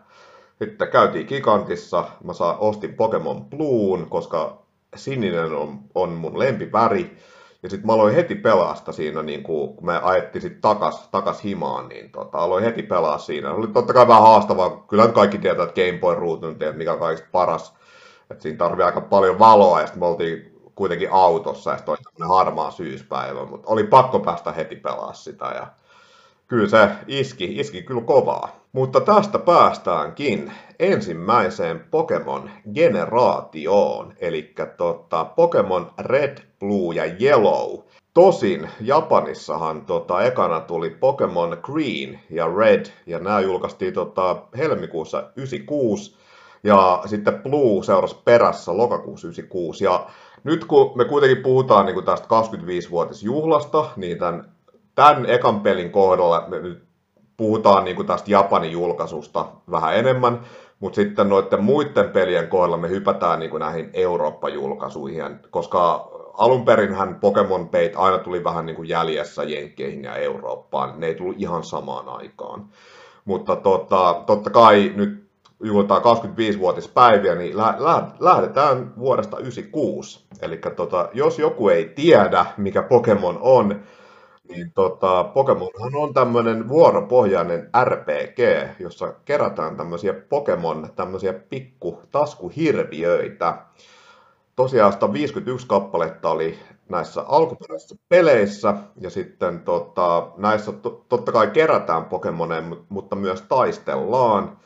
sitten 0.60 0.88
käytiin 0.88 1.28
Gigantissa, 1.28 2.06
mä 2.24 2.34
saa, 2.34 2.58
ostin 2.58 2.94
Pokemon 2.94 3.46
Bluun, 3.46 4.10
koska 4.10 4.65
sininen 4.96 5.54
on, 5.54 5.80
on 5.96 6.10
mun 6.10 6.39
lempiväri. 6.39 7.18
Ja 7.63 7.70
sitten 7.70 7.88
mä 7.88 7.94
aloin 7.94 8.15
heti 8.15 8.36
pelasta 8.36 8.91
siinä, 8.91 9.24
niin 9.24 9.44
kun 9.44 9.78
me 9.82 10.00
ajettiin 10.04 10.41
sitten 10.41 10.62
takas, 10.62 11.08
takas 11.08 11.44
himaan, 11.44 11.88
niin 11.88 12.12
tota, 12.12 12.38
aloin 12.38 12.63
heti 12.63 12.84
pelaa 12.84 13.18
siinä. 13.18 13.54
Oli 13.54 13.68
totta 13.68 13.94
kai 13.94 14.08
vähän 14.08 14.24
haastavaa, 14.24 14.86
kyllä 14.88 15.08
kaikki 15.08 15.38
tietää, 15.38 15.63
että 15.65 15.82
Game 15.82 16.00
Boy 16.00 16.15
ruutu 16.15 16.48
mikä 16.74 16.94
on 16.94 17.00
kaikista 17.00 17.30
paras. 17.32 17.74
Että 18.32 18.41
siinä 18.41 18.58
tarvii 18.58 18.86
aika 18.86 19.02
paljon 19.02 19.39
valoa, 19.39 19.82
ja 19.82 19.86
sitten 19.88 20.00
me 20.00 20.06
oltiin 20.06 20.56
kuitenkin 20.76 21.12
autossa, 21.12 21.72
ja 21.72 21.78
sitten 21.78 21.91
oli 21.91 22.28
harmaa 22.28 22.72
syyspäivä, 22.72 23.46
mutta 23.46 23.72
oli 23.72 23.84
pakko 23.84 24.20
päästä 24.20 24.52
heti 24.52 24.76
pelaa 24.76 25.13
sitä. 25.13 25.46
Ja 25.46 25.68
Kyllä 26.47 26.67
se 26.67 26.89
iski, 27.08 27.60
iski 27.60 27.81
kyllä 27.81 28.01
kovaa. 28.01 28.65
Mutta 28.71 29.01
tästä 29.01 29.39
päästäänkin 29.39 30.51
ensimmäiseen 30.79 31.86
Pokemon-generaatioon, 31.91 34.13
eli 34.19 34.53
tota, 34.77 35.25
Pokemon 35.25 35.91
Red, 35.99 36.38
Blue 36.60 36.95
ja 36.95 37.03
Yellow. 37.21 37.79
Tosin 38.13 38.69
Japanissahan 38.81 39.86
tota, 39.86 40.23
ekana 40.23 40.60
tuli 40.60 40.89
Pokemon 40.89 41.58
Green 41.62 42.19
ja 42.29 42.47
Red, 42.58 42.86
ja 43.05 43.19
nämä 43.19 43.39
julkaistiin 43.39 43.93
tota, 43.93 44.38
helmikuussa 44.58 45.31
96, 45.36 46.17
ja 46.63 47.03
sitten 47.05 47.43
Blue 47.43 47.84
seurasi 47.84 48.15
perässä 48.25 48.77
lokakuussa 48.77 49.27
96. 49.27 49.84
Ja 49.84 50.10
nyt 50.43 50.65
kun 50.65 50.91
me 50.95 51.05
kuitenkin 51.05 51.43
puhutaan 51.43 51.86
niin 51.86 51.93
kuin 51.93 52.05
tästä 52.05 52.27
25-vuotisjuhlasta, 52.27 53.86
niin 53.95 54.17
tämän 54.17 54.55
tämän 54.95 55.25
ekan 55.25 55.62
pelin 55.62 55.91
kohdalla 55.91 56.45
me 56.47 56.60
nyt 56.60 56.84
puhutaan 57.38 57.84
niin 57.84 57.95
kuin 57.95 58.08
tästä 58.08 58.31
Japanin 58.31 58.71
julkaisusta 58.71 59.45
vähän 59.71 59.95
enemmän, 59.95 60.39
Mutta 60.79 60.95
sitten 60.95 61.29
noiden 61.29 61.63
muiden 61.63 62.10
pelien 62.10 62.47
kohdalla 62.47 62.77
me 62.77 62.89
hypätään 62.89 63.39
niin 63.39 63.49
kuin 63.49 63.60
näihin 63.60 63.89
Eurooppa-julkaisuihin, 63.93 65.39
koska 65.49 66.10
alun 66.38 66.65
perinhän 66.65 67.15
Pokemon 67.15 67.69
Peit 67.69 67.93
aina 67.95 68.17
tuli 68.17 68.43
vähän 68.43 68.65
niin 68.65 68.75
kuin 68.75 68.89
jäljessä 68.89 69.43
Jenkkeihin 69.43 70.03
ja 70.03 70.15
Eurooppaan. 70.15 70.99
Ne 70.99 71.08
ei 71.08 71.15
tullut 71.15 71.36
ihan 71.39 71.63
samaan 71.63 72.10
aikaan. 72.10 72.65
Mutta 73.25 73.55
tota, 73.55 74.23
totta 74.25 74.49
kai 74.49 74.91
nyt 74.95 75.25
juhlitaan 75.63 76.01
25-vuotispäiviä, 76.01 77.36
niin 77.36 77.58
lä- 77.58 77.75
lä- 77.77 78.08
lähdetään 78.19 78.93
vuodesta 78.99 79.38
96. 79.38 80.25
Eli 80.41 80.60
tota, 80.75 81.10
jos 81.13 81.39
joku 81.39 81.69
ei 81.69 81.86
tiedä, 81.86 82.45
mikä 82.58 82.84
Pokemon 82.84 83.38
on, 83.41 83.84
niin 84.49 84.71
tota, 84.71 85.23
Pokemonhan 85.23 85.95
on 85.95 86.13
tämmöinen 86.13 86.69
vuoropohjainen 86.69 87.69
RPG, 87.84 88.39
jossa 88.79 89.13
kerätään 89.25 89.77
tämmöisiä 89.77 90.13
Pokemon, 90.13 90.89
tämmöisiä 90.95 91.34
pikku 91.34 92.01
taskuhirviöitä. 92.12 93.58
Tosiaan 94.55 94.93
151 94.93 95.67
kappaletta 95.67 96.29
oli 96.29 96.60
näissä 96.89 97.21
alkuperäisissä 97.21 97.95
peleissä, 98.10 98.73
ja 99.01 99.10
sitten 99.10 99.60
tota, 99.60 100.31
näissä 100.38 100.71
to, 100.71 101.05
totta 101.10 101.31
kai 101.31 101.47
kerätään 101.47 102.05
Pokemoneja, 102.05 102.63
mutta 102.89 103.15
myös 103.15 103.41
taistellaan 103.41 104.58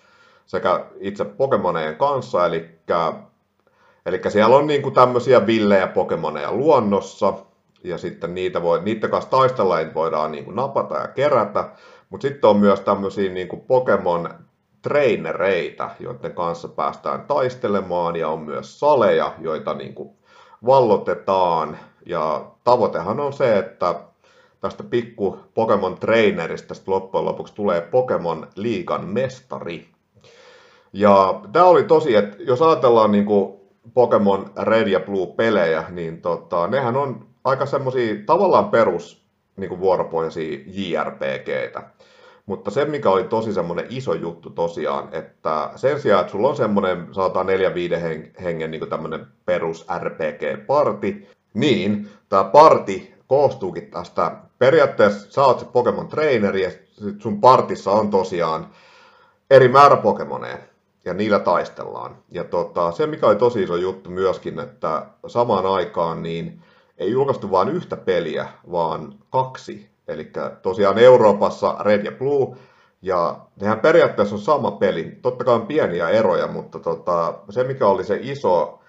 sekä 0.46 0.86
itse 1.00 1.26
Pokemoneen 1.26 1.96
kanssa, 1.96 2.46
eli, 2.46 2.70
eli 4.06 4.22
siellä 4.30 4.56
on 4.56 4.68
niinku 4.68 4.92
tämmöisiä 4.92 5.48
villejä 5.48 5.88
Pokemoneja 5.88 6.52
luonnossa, 6.52 7.34
ja 7.84 7.98
sitten 7.98 8.36
niitä 8.36 8.62
voi, 8.62 8.82
niiden 8.84 9.10
kanssa 9.10 9.30
taistella 9.30 9.76
voidaan 9.94 10.32
niin 10.32 10.46
kuin 10.46 10.56
napata 10.56 10.96
ja 10.96 11.08
kerätä, 11.08 11.70
mutta 12.10 12.28
sitten 12.28 12.50
on 12.50 12.58
myös 12.58 12.80
tämmöisiä 12.80 13.32
niin 13.32 13.64
Pokemon 13.68 14.30
trainereita, 14.82 15.90
joiden 16.00 16.34
kanssa 16.34 16.68
päästään 16.68 17.22
taistelemaan. 17.22 18.16
Ja 18.16 18.30
on 18.30 18.40
myös 18.40 18.80
saleja, 18.80 19.34
joita 19.42 19.74
niin 19.74 19.94
kuin 19.94 20.10
vallotetaan. 20.66 21.78
Ja 22.06 22.52
tavoitehan 22.64 23.20
on 23.20 23.34
se, 23.34 23.58
että 23.58 23.96
tästä 24.62 24.84
pikku 24.84 25.38
Pokemon 25.54 25.96
trainerista 25.96 26.74
loppujen 26.88 27.26
lopuksi 27.26 27.56
tulee 27.56 27.82
Pokemon 27.82 28.48
liigan 28.56 29.06
mestari. 29.06 29.88
Ja 30.94 31.42
tämä 31.52 31.66
oli 31.66 31.84
tosi, 31.84 32.16
että 32.16 32.38
jos 32.40 32.62
ajatellaan 32.62 33.12
niin 33.12 33.26
kuin 33.26 33.60
Pokemon 33.94 34.52
Red 34.58 34.88
ja 34.88 35.00
Blue 35.00 35.28
pelejä, 35.36 35.84
niin 35.90 36.22
tota, 36.22 36.68
nehän 36.68 36.96
on 36.96 37.29
aika 37.44 37.66
semmoisia 37.66 38.16
tavallaan 38.26 38.70
perus 38.70 39.26
niin 39.56 39.70
kuin 39.70 39.80
vuoropohjaisia 39.80 40.60
JRPGtä. 40.66 41.84
Mutta 42.46 42.72
se, 42.72 42.86
mikä 42.86 43.10
oli 43.10 43.24
tosi 43.24 43.54
semmoinen 43.54 43.86
iso 43.90 44.14
juttu 44.14 44.50
tosiaan, 44.50 45.10
että 45.12 45.70
sen 45.76 46.02
sijaan, 46.02 46.22
että 46.22 46.32
sulla 46.32 46.50
on 46.50 46.56
semmoinen, 46.56 47.08
sanotaan 47.12 47.48
4-5 47.48 48.42
hengen 48.42 48.72
niin 48.72 48.90
tämmöinen 48.90 49.28
perus 49.46 49.86
RPG-parti, 50.00 51.28
niin 51.54 52.10
tämä 52.30 52.44
parti 52.44 53.14
koostuukin 53.28 53.92
tästä, 53.92 54.32
periaatteessa 54.60 55.32
sä 55.32 55.44
oot 55.44 55.60
se 55.60 55.66
Pokemon 55.66 56.08
traineri 56.08 56.64
ja 56.64 56.72
sun 57.20 57.42
partissa 57.42 57.92
on 57.92 58.10
tosiaan 58.10 58.68
eri 59.50 59.68
määrä 59.68 59.96
Pokemoneja 59.98 60.58
ja 61.06 61.14
niillä 61.14 61.40
taistellaan. 61.40 62.18
Ja 62.32 62.44
tota, 62.44 62.92
se, 62.92 63.08
mikä 63.08 63.28
oli 63.28 63.36
tosi 63.36 63.64
iso 63.64 63.76
juttu 63.76 64.10
myöskin, 64.10 64.60
että 64.60 65.06
samaan 65.28 65.66
aikaan 65.66 66.24
niin 66.24 66.62
ei 67.00 67.12
julkaistu 67.12 67.52
vain 67.52 67.70
yhtä 67.70 67.98
peliä, 67.98 68.48
vaan 68.72 69.16
kaksi. 69.30 69.90
Eli 70.08 70.32
tosiaan 70.62 70.98
Euroopassa 70.98 71.76
Red 71.80 72.06
ja 72.06 72.12
Blue, 72.12 72.58
ja 73.02 73.40
nehän 73.62 73.80
periaatteessa 73.80 74.36
on 74.36 74.42
sama 74.42 74.72
peli. 74.72 75.18
Totta 75.22 75.44
kai 75.44 75.56
on 75.56 75.68
pieniä 75.68 76.10
eroja, 76.10 76.48
mutta 76.48 76.80
tota, 76.80 77.34
se 77.50 77.64
mikä 77.64 77.88
oli 77.88 78.04
se 78.04 78.20
iso 78.22 78.80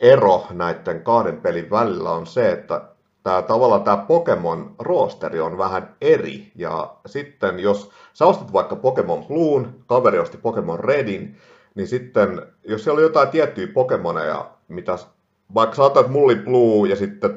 ero 0.00 0.46
näiden 0.50 1.02
kahden 1.02 1.40
pelin 1.40 1.70
välillä 1.70 2.10
on 2.10 2.26
se, 2.26 2.52
että 2.52 2.82
tämä 3.22 3.42
tavallaan 3.42 3.82
tämä 3.82 3.96
Pokemon 3.96 4.74
roosteri 4.78 5.40
on 5.40 5.58
vähän 5.58 5.96
eri. 6.00 6.52
Ja 6.54 6.94
sitten 7.06 7.58
jos 7.58 7.90
sä 8.12 8.26
ostat 8.26 8.52
vaikka 8.52 8.76
Pokemon 8.76 9.24
Bluun, 9.26 9.84
kaveri 9.86 10.18
osti 10.18 10.38
Pokemon 10.38 10.80
Redin, 10.80 11.36
niin 11.74 11.88
sitten 11.88 12.42
jos 12.64 12.84
siellä 12.84 12.98
on 12.98 13.02
jotain 13.02 13.28
tiettyjä 13.28 13.68
Pokemoneja, 13.74 14.50
mitä 14.68 14.98
vaikka 15.54 15.76
sä 15.76 15.82
otat 15.82 16.08
Mulli 16.08 16.36
Blue 16.36 16.88
ja 16.88 16.96
sitten 16.96 17.30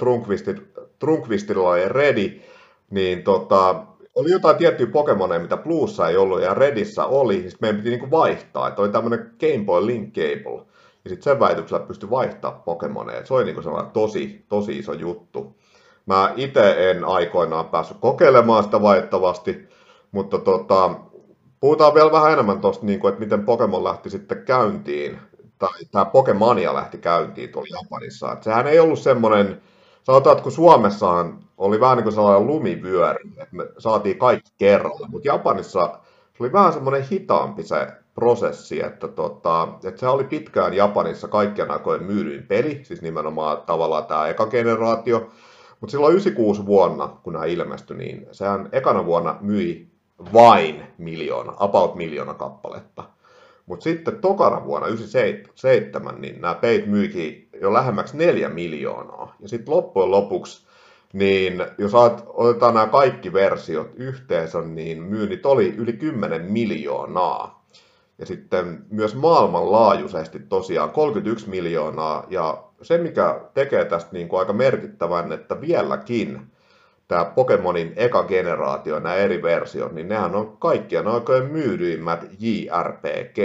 Trunkvistilla 1.00 1.70
oli 1.70 1.90
Redi, 1.90 2.42
niin 2.90 3.24
tota, 3.24 3.86
oli 4.16 4.32
jotain 4.32 4.56
tiettyjä 4.56 4.92
Pokemoneja, 4.92 5.40
mitä 5.40 5.58
Bluessa 5.58 6.10
ei 6.10 6.18
ollut 6.18 6.42
ja 6.42 6.54
Redissä 6.54 7.06
oli, 7.06 7.38
niin 7.38 7.52
meidän 7.62 7.78
piti 7.78 7.90
niinku 7.90 8.12
vaihtaa, 8.12 8.68
että 8.68 8.82
oli 8.82 8.90
tämmöinen 8.90 9.32
Game 9.40 9.66
Boy 9.66 9.86
Link 9.86 10.14
Cable, 10.14 10.66
ja 11.04 11.10
sitten 11.10 11.24
sen 11.24 11.40
väityksellä 11.40 11.86
pystyi 11.86 12.10
vaihtaa 12.10 12.52
Pokemoneja, 12.52 13.26
se 13.26 13.34
oli 13.34 13.44
niinku 13.44 13.62
sellainen 13.62 13.92
tosi, 13.92 14.46
tosi 14.50 14.78
iso 14.78 14.94
juttu. 14.94 15.56
Mä 16.06 16.34
itse 16.36 16.92
en 16.92 17.06
aikoinaan 17.06 17.66
päässyt 17.66 17.98
kokeilemaan 18.02 18.64
sitä 18.64 18.82
vaihtavasti, 18.82 19.68
mutta 20.12 20.40
tota, 20.40 20.96
puhutaan 21.60 21.94
vielä 21.94 22.12
vähän 22.12 22.34
enemmän 22.34 22.62
tuosta, 22.62 22.86
niin 22.86 23.08
että 23.08 23.20
miten 23.20 23.46
Pokemon 23.46 23.84
lähti 23.84 24.10
sitten 24.10 24.44
käyntiin 24.46 25.20
tämä 25.92 26.06
Pokemania 26.06 26.74
lähti 26.74 26.98
käyntiin 26.98 27.50
tuolla 27.50 27.78
Japanissa. 27.84 28.32
Et 28.32 28.44
sehän 28.44 28.68
ei 28.68 28.80
ollut 28.80 29.00
semmoinen, 29.00 29.62
sanotaan, 30.04 30.32
että 30.34 30.44
kun 30.44 30.52
Suomessahan 30.52 31.40
oli 31.58 31.80
vähän 31.80 31.98
niin 31.98 32.04
kuin 32.04 32.14
sellainen 32.14 32.48
lumivyöry, 32.48 33.30
että 33.38 33.56
me 33.56 33.68
saatiin 33.78 34.18
kaikki 34.18 34.52
kerralla, 34.58 35.08
mutta 35.08 35.28
Japanissa 35.28 36.00
se 36.38 36.44
oli 36.44 36.52
vähän 36.52 36.74
semmoinen 36.74 37.08
hitaampi 37.12 37.64
se 37.64 37.88
prosessi, 38.16 38.86
että, 38.86 39.08
tota, 39.08 39.68
että 39.84 40.00
se 40.00 40.08
oli 40.08 40.24
pitkään 40.24 40.74
Japanissa 40.74 41.28
kaikkien 41.28 41.72
aikojen 41.72 42.04
myydyin 42.04 42.48
peli, 42.48 42.80
siis 42.84 43.02
nimenomaan 43.02 43.58
tavallaan 43.66 44.06
tämä 44.06 44.28
eka 44.28 44.46
generaatio, 44.46 45.20
mutta 45.80 45.92
silloin 45.92 46.12
96 46.12 46.66
vuonna, 46.66 47.08
kun 47.24 47.34
nämä 47.34 47.46
ilmestyi, 47.46 47.98
niin 47.98 48.28
sehän 48.32 48.70
ekana 48.72 49.06
vuonna 49.06 49.38
myi 49.42 49.88
vain 50.34 50.84
miljoona, 50.98 51.54
about 51.58 51.96
miljoona 51.96 52.34
kappaletta. 52.34 53.04
Mutta 53.66 53.84
sitten 53.84 54.22
tokana 54.22 54.66
vuonna 54.66 54.88
1997, 54.88 56.22
niin 56.22 56.42
nämä 56.42 56.56
peit 56.56 56.86
myikin 56.86 57.50
jo 57.62 57.74
lähemmäksi 57.74 58.18
4 58.18 58.50
miljoonaa. 58.50 59.36
Ja 59.40 59.50
sitten 59.50 59.76
loppujen 59.76 60.12
lopuksi, 60.12 60.68
niin 61.14 61.66
jos 61.78 61.92
otetaan 62.28 62.74
nämä 62.74 62.88
kaikki 62.88 63.34
versiot 63.34 63.92
yhteensä, 63.96 64.62
niin 64.62 65.04
myynnit 65.04 65.46
oli 65.46 65.74
yli 65.78 65.94
10 65.94 66.42
miljoonaa. 66.42 67.64
Ja 68.20 68.26
sitten 68.26 68.86
myös 68.90 69.16
maailmanlaajuisesti 69.16 70.40
tosiaan 70.40 70.90
31 70.90 71.50
miljoonaa. 71.50 72.26
Ja 72.30 72.64
se, 72.82 72.98
mikä 72.98 73.42
tekee 73.54 73.86
tästä 73.86 74.10
niin 74.14 74.30
kuin 74.30 74.40
aika 74.40 74.54
merkittävän, 74.54 75.32
että 75.32 75.62
vieläkin 75.62 76.53
tämä 77.14 77.26
Pokemonin 77.26 77.94
eka 77.96 78.24
generaatio, 78.24 79.00
nämä 79.00 79.16
eri 79.16 79.44
versiot, 79.44 79.92
niin 79.92 80.10
nehän 80.10 80.36
on 80.36 80.58
kaikkien 80.58 81.08
aikojen 81.08 81.46
myydyimmät 81.46 82.26
JRPG. 82.40 83.38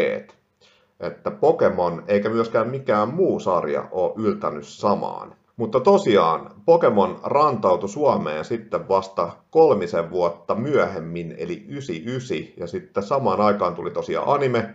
Että 1.00 1.30
Pokemon 1.30 2.04
eikä 2.06 2.28
myöskään 2.28 2.68
mikään 2.68 3.08
muu 3.08 3.40
sarja 3.40 3.88
ole 3.90 4.12
yltänyt 4.16 4.66
samaan. 4.66 5.34
Mutta 5.56 5.80
tosiaan, 5.80 6.50
Pokemon 6.64 7.20
rantautui 7.24 7.88
Suomeen 7.88 8.44
sitten 8.44 8.88
vasta 8.88 9.30
kolmisen 9.50 10.10
vuotta 10.10 10.54
myöhemmin, 10.54 11.34
eli 11.38 11.64
99, 11.68 12.36
ja 12.56 12.66
sitten 12.66 13.02
samaan 13.02 13.40
aikaan 13.40 13.74
tuli 13.74 13.90
tosiaan 13.90 14.28
anime, 14.28 14.74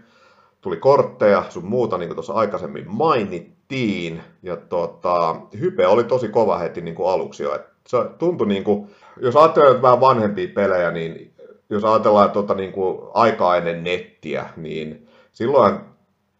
tuli 0.61 0.77
kortteja, 0.77 1.43
sun 1.49 1.65
muuta, 1.65 1.97
niin 1.97 2.09
kuin 2.09 2.15
tuossa 2.15 2.33
aikaisemmin 2.33 2.85
mainittiin, 2.87 4.21
ja 4.43 4.57
tota, 4.57 5.35
hype 5.59 5.87
oli 5.87 6.03
tosi 6.03 6.29
kova 6.29 6.57
heti 6.57 6.81
niin 6.81 6.95
kuin 6.95 7.09
aluksi 7.09 7.43
jo, 7.43 7.55
että 7.55 7.72
se 7.87 7.97
tuntui 8.17 8.47
niin 8.47 8.63
kuin, 8.63 8.89
jos 9.17 9.35
ajattelee 9.35 9.81
vähän 9.81 10.01
vanhempia 10.01 10.47
pelejä, 10.55 10.91
niin 10.91 11.33
jos 11.69 11.85
ajatellaan 11.85 12.31
tuota 12.31 12.53
niin 12.53 12.71
kuin 12.71 12.99
aikaa 13.13 13.57
ennen 13.57 13.83
nettiä, 13.83 14.45
niin 14.57 15.07
silloin 15.31 15.79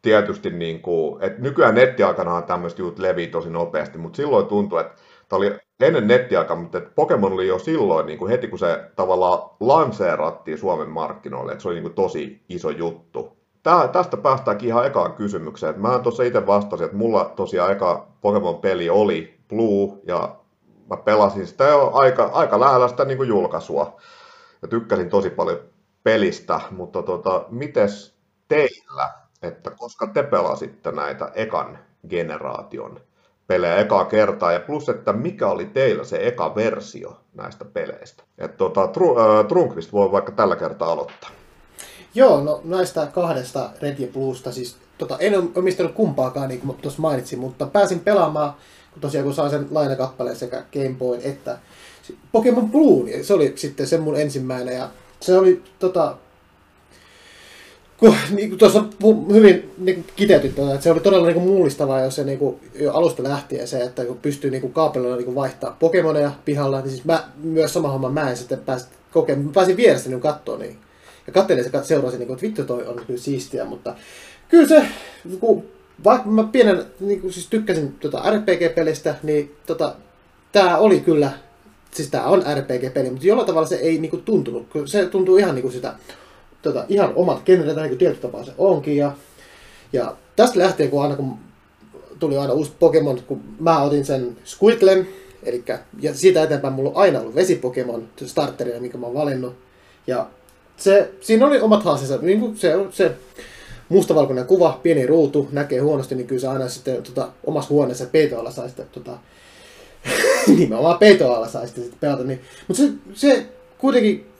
tietysti, 0.02 0.50
niin 0.50 0.82
kuin, 0.82 1.24
että 1.24 1.42
nykyään 1.42 1.76
nettiaikanahan 1.76 2.44
tämmöistä 2.44 2.82
jutut 2.82 3.00
levii 3.00 3.28
tosi 3.28 3.50
nopeasti, 3.50 3.98
mutta 3.98 4.18
silloin 4.18 4.46
tuntui, 4.46 4.82
että 4.82 4.94
tämä 5.30 5.38
oli 5.38 5.54
ennen 5.80 6.08
nettiaikaa, 6.08 6.56
mutta 6.56 6.82
Pokemon 6.96 7.34
oli 7.34 7.48
jo 7.48 7.60
silloin, 7.60 8.06
niin 8.06 8.20
kuin 8.20 8.30
heti 8.30 8.48
kun 8.48 8.60
se 8.60 8.92
tavallaan 8.96 9.50
lanseerattiin 9.60 10.58
Suomen 10.58 10.90
markkinoille, 10.90 11.52
että 11.52 11.62
se 11.62 11.68
oli 11.68 11.76
niin 11.76 11.84
kuin 11.84 11.94
tosi 11.94 12.42
iso 12.50 12.70
juttu. 12.70 13.38
Tää, 13.64 13.88
tästä 13.88 14.18
päästäänkin 14.18 14.70
ihan 14.70 14.86
ekaan 14.86 15.14
kysymykseen. 15.14 15.82
Mä 15.82 16.00
tuossa 16.00 16.24
itse 16.24 16.48
vastasin, 16.48 16.86
että 16.86 16.98
mulla 16.98 17.34
tosiaan 17.36 17.72
eka 17.72 18.08
Pokemon-peli 18.22 18.90
oli 18.90 19.40
Blue, 19.50 20.00
ja 20.04 20.36
mä 20.94 20.98
pelasin 20.98 21.48
sitä 21.48 21.64
jo 21.64 21.92
aika, 21.94 22.30
aika 22.34 22.60
lähellä 22.60 22.88
sitä 22.88 23.06
niin 23.06 23.18
kuin 23.18 23.30
julkaisua 23.30 24.02
ja 24.62 24.68
tykkäsin 24.68 25.10
tosi 25.10 25.30
paljon 25.30 25.60
pelistä, 26.04 26.62
mutta 26.72 27.04
tota, 27.04 27.46
mites 27.50 28.16
teillä, 28.48 29.10
että 29.42 29.72
koska 29.72 30.08
te 30.08 30.24
pelasitte 30.24 30.92
näitä 30.92 31.32
ekan 31.36 31.80
generaation 32.10 33.00
pelejä 33.48 33.78
ekaa 33.78 34.06
kertaa, 34.06 34.52
ja 34.52 34.60
plus, 34.60 34.90
että 34.90 35.14
mikä 35.14 35.48
oli 35.48 35.66
teillä 35.66 36.04
se 36.04 36.28
eka 36.28 36.56
versio 36.56 37.18
näistä 37.34 37.66
peleistä. 37.66 38.24
Että 38.38 38.58
tota, 38.58 38.88
Tru, 38.88 39.20
äh, 39.20 39.46
Trunkvist 39.46 39.92
voi 39.94 40.12
vaikka 40.12 40.32
tällä 40.32 40.56
kertaa 40.56 40.92
aloittaa. 40.92 41.30
Joo, 42.16 42.42
no 42.42 42.62
näistä 42.64 43.08
kahdesta 43.14 43.70
Red 43.82 44.08
Bluesta, 44.08 44.52
siis 44.52 44.78
tota, 44.98 45.18
en 45.20 45.52
omistanut 45.56 45.92
kumpaakaan, 45.92 46.50
niin 46.50 46.62
kuin 46.62 46.78
tuossa 46.78 47.02
mainitsin, 47.02 47.40
mutta 47.40 47.66
pääsin 47.66 48.00
pelaamaan, 48.00 48.54
tosiaan 49.02 49.26
kun 49.26 49.34
sain 49.34 49.50
sen 49.50 49.68
lainakappaleen 49.72 50.36
sekä 50.36 50.64
Game 50.74 50.96
Boy 51.00 51.20
että 51.24 51.58
Pokemon 52.32 52.72
Blue, 52.72 53.04
niin 53.04 53.26
se 53.26 53.34
oli 53.34 53.54
sitten 53.56 53.88
se 53.88 53.98
mun 53.98 54.20
ensimmäinen, 54.20 54.76
ja 54.76 54.90
se 55.20 55.38
oli 55.38 55.62
tota, 55.80 56.18
kun, 57.98 58.16
niin 58.32 58.50
kuin 58.50 58.60
tuossa 58.60 58.84
hyvin 59.34 59.72
niin 59.78 60.06
kiteytit, 60.16 60.60
että 60.60 60.82
se 60.82 60.92
oli 60.92 61.00
todella 61.00 61.28
niin 61.28 61.42
kuin 61.42 61.48
mullistavaa, 61.48 62.02
jos 62.02 62.16
se 62.16 62.24
niin 62.24 62.40
kuin, 62.40 62.60
jo 62.80 62.94
alusta 62.94 63.24
lähtien 63.24 63.68
se, 63.68 63.84
että 63.84 64.06
kun 64.06 64.18
pystyy 64.18 64.52
niin 64.52 64.62
kuin 64.62 64.74
kaapelilla 64.74 65.16
niin 65.16 65.26
kuin 65.26 65.36
vaihtaa 65.36 65.78
Pokemoneja 65.80 66.32
pihalla, 66.46 66.82
niin 66.82 66.90
siis 66.90 67.06
mä, 67.06 67.30
myös 67.44 67.74
sama 67.74 67.92
homma 67.92 68.10
mä 68.10 68.30
en 68.30 68.38
sitten 68.38 68.60
päästä 68.60 68.96
kokemaan. 69.12 69.46
Mä 69.46 69.52
pääsin 69.54 69.78
vierestä 69.78 70.10
niin 70.10 70.22
katsoa 70.22 70.58
niin. 70.58 70.78
Ja 71.28 71.34
katselin 71.34 71.64
se 71.64 71.84
seurasin, 71.84 72.20
niin 72.20 72.28
kuin, 72.28 72.36
että 72.36 72.48
vittu 72.48 72.64
toi 72.64 72.88
on 72.88 73.02
kyllä 73.08 73.20
siistiä, 73.20 73.66
mutta 73.66 73.96
kyllä 74.50 74.68
se, 74.68 74.86
kun, 75.40 75.64
vaikka 76.04 76.30
mä 76.30 76.44
pienen, 76.44 76.86
niin 77.00 77.22
kuin, 77.22 77.34
siis 77.34 77.48
tykkäsin 77.48 77.96
tota 78.00 78.24
RPG-pelistä, 78.32 79.16
niin 79.24 79.56
tota, 79.68 79.96
tää 80.52 80.78
oli 80.78 81.00
kyllä, 81.00 81.32
siis 81.92 82.10
tää 82.10 82.24
on 82.24 82.44
RPG-peli, 82.58 83.10
mutta 83.10 83.28
jollain 83.28 83.48
tavalla 83.48 83.68
se 83.68 83.76
ei 83.76 83.98
niin 83.98 84.10
kuin, 84.10 84.24
tuntunut, 84.24 84.68
se 84.86 85.06
tuntuu 85.06 85.38
ihan 85.38 85.56
niin 85.56 85.62
kuin 85.62 85.74
sitä 85.74 85.94
tota, 86.62 86.86
ihan 86.90 87.14
omat 87.16 87.46
genret, 87.46 87.76
niin 87.76 87.88
kuin 87.88 87.98
tietyllä 87.98 88.22
tapaa 88.22 88.46
se 88.46 88.52
onkin. 88.58 88.98
Ja, 88.98 89.12
ja 89.94 90.16
tästä 90.36 90.60
lähtien, 90.60 90.90
kun 90.90 91.04
aina 91.04 91.16
kun 91.16 91.38
tuli 92.20 92.38
aina 92.38 92.54
uusi 92.54 92.72
Pokemon, 92.80 93.20
kun 93.28 93.42
mä 93.60 93.82
otin 93.82 94.06
sen 94.06 94.38
Squirtlen, 94.46 95.08
eli, 95.44 95.64
ja 96.02 96.14
siitä 96.14 96.44
eteenpäin 96.44 96.74
mulla 96.74 96.90
on 96.90 96.98
aina 96.98 97.20
ollut 97.20 97.36
vesipokemon 97.36 98.08
starterina, 98.26 98.80
minkä 98.80 98.98
mä 98.98 99.06
oon 99.06 99.16
valinnut. 99.16 99.56
Ja 100.08 100.28
se, 100.78 101.12
siinä 101.22 101.48
oli 101.48 101.62
omat 101.62 101.84
haasteensa, 101.84 102.18
niin 102.22 102.40
kuin 102.40 102.58
se, 102.58 102.74
se 102.92 103.12
mustavalkoinen 103.94 104.46
kuva, 104.46 104.80
pieni 104.84 105.06
ruutu, 105.06 105.48
näkee 105.52 105.80
huonosti, 105.80 106.16
niin 106.16 106.28
kyllä 106.28 106.42
se 106.42 106.48
aina 106.48 106.70
sitten 106.70 107.04
tota, 107.04 107.30
omassa 107.44 107.70
huoneessa 107.70 108.06
peitoalla 108.06 108.52
sai 108.52 108.68
sitten 108.68 108.86
tota, 108.92 109.18
nimenomaan 110.58 111.00
peitoalla 111.00 111.48
sai 111.48 111.68
sitten 111.68 111.86
pelata. 112.00 112.24
Niin. 112.24 112.42
Mutta 112.68 112.84
se, 112.84 112.92
se 113.14 113.46
kuitenkin 113.78 114.34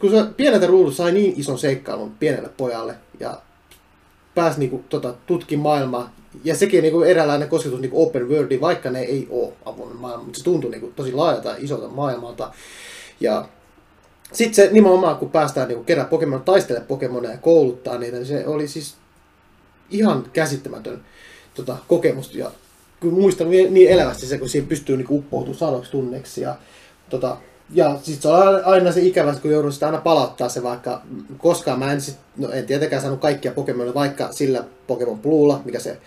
kun 0.00 0.10
se 0.10 0.24
pieneltä 0.36 0.66
ruudulta 0.66 0.96
sai 0.96 1.12
niin 1.12 1.34
ison 1.36 1.58
seikkailun 1.58 2.12
pienelle 2.20 2.50
pojalle 2.56 2.94
ja 3.20 3.40
pääsi 4.34 4.58
niinku, 4.58 4.84
tota, 4.88 5.14
tutki 5.26 5.56
maailmaa. 5.56 6.12
Ja 6.44 6.56
sekin 6.56 6.82
niinku 6.82 7.02
eräänlainen 7.02 7.48
kosketus 7.48 7.80
niinku 7.80 8.02
open 8.02 8.28
worldi, 8.28 8.60
vaikka 8.60 8.90
ne 8.90 9.00
ei 9.00 9.26
ole 9.30 9.52
avoin 9.64 9.96
maailma, 9.96 10.24
mutta 10.24 10.38
se 10.38 10.44
tuntui 10.44 10.70
niinku 10.70 10.92
tosi 10.96 11.12
laajalta 11.12 11.48
ja 11.48 11.56
isolta 11.58 11.88
maailmalta. 11.88 12.52
Ja 13.20 13.48
sitten 14.32 14.54
se 14.54 14.72
nimenomaan, 14.72 15.16
kun 15.16 15.30
päästään 15.30 15.68
niinku 15.68 15.84
kerran 15.84 16.06
Pokemon 16.06 16.42
taistele 16.42 16.80
Pokemoneja 16.80 17.34
ja 17.34 17.38
kouluttaa 17.38 17.98
niitä, 17.98 18.16
niin 18.16 18.26
se 18.26 18.46
oli 18.46 18.68
siis 18.68 18.94
ihan 19.90 20.24
käsittämätön 20.32 21.04
tota, 21.54 21.76
kokemus. 21.88 22.34
Ja 22.34 22.50
kun 23.00 23.14
muistan 23.14 23.50
niin, 23.50 23.74
niin 23.74 23.90
elävästi 23.90 24.26
se, 24.26 24.38
kun 24.38 24.48
siinä 24.48 24.68
pystyy 24.68 24.96
niinku 24.96 25.16
uppoutumaan 25.16 25.58
sanoiksi 25.58 25.90
tunneksi. 25.90 26.40
Ja, 26.40 26.56
tota, 27.10 27.36
ja 27.74 27.98
sitten 28.02 28.22
se 28.22 28.28
on 28.28 28.64
aina 28.64 28.92
se 28.92 29.00
ikävä, 29.00 29.34
kun 29.42 29.50
joudun 29.50 29.72
sitä 29.72 29.86
aina 29.86 29.98
palauttaa 29.98 30.48
se, 30.48 30.62
vaikka 30.62 31.02
koskaan 31.38 31.78
mä 31.78 31.92
en, 31.92 32.00
sit, 32.00 32.16
no 32.36 32.50
en 32.50 32.66
tietenkään 32.66 33.02
saanut 33.02 33.20
kaikkia 33.20 33.52
Pokemonia, 33.52 33.94
vaikka 33.94 34.32
sillä 34.32 34.64
Pokemon 34.86 35.18
Bluella, 35.18 35.62
mikä 35.64 35.80
se, 35.80 35.98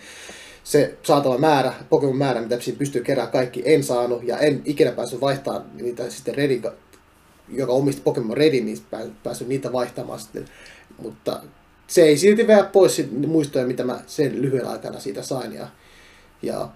se 0.64 0.94
saatava 1.02 1.38
määrä, 1.38 1.72
Pokemon 1.90 2.16
määrä, 2.16 2.40
mitä 2.40 2.60
siinä 2.60 2.78
pystyy 2.78 3.02
keräämään 3.02 3.32
kaikki, 3.32 3.62
en 3.64 3.82
saanut 3.82 4.22
ja 4.22 4.38
en 4.38 4.62
ikinä 4.64 4.92
päässyt 4.92 5.20
vaihtamaan 5.20 5.64
niitä 5.80 6.10
sitten 6.10 6.34
Redin, 6.34 6.62
joka 7.48 7.72
omisti 7.72 8.02
Pokemon 8.02 8.36
Redin, 8.36 8.66
niin 8.66 8.78
päässyt 9.22 9.48
niitä 9.48 9.72
vaihtamaan 9.72 10.20
sitten. 10.20 10.44
Mutta 11.02 11.40
se 11.86 12.02
ei 12.02 12.16
silti 12.16 12.46
vielä 12.46 12.64
pois 12.64 13.02
muistoja, 13.26 13.66
mitä 13.66 13.84
mä 13.84 14.00
sen 14.06 14.42
lyhyen 14.42 14.66
aikana 14.66 15.00
siitä 15.00 15.22
sain. 15.22 15.52
Ja, 15.52 15.68
ja 16.42 16.68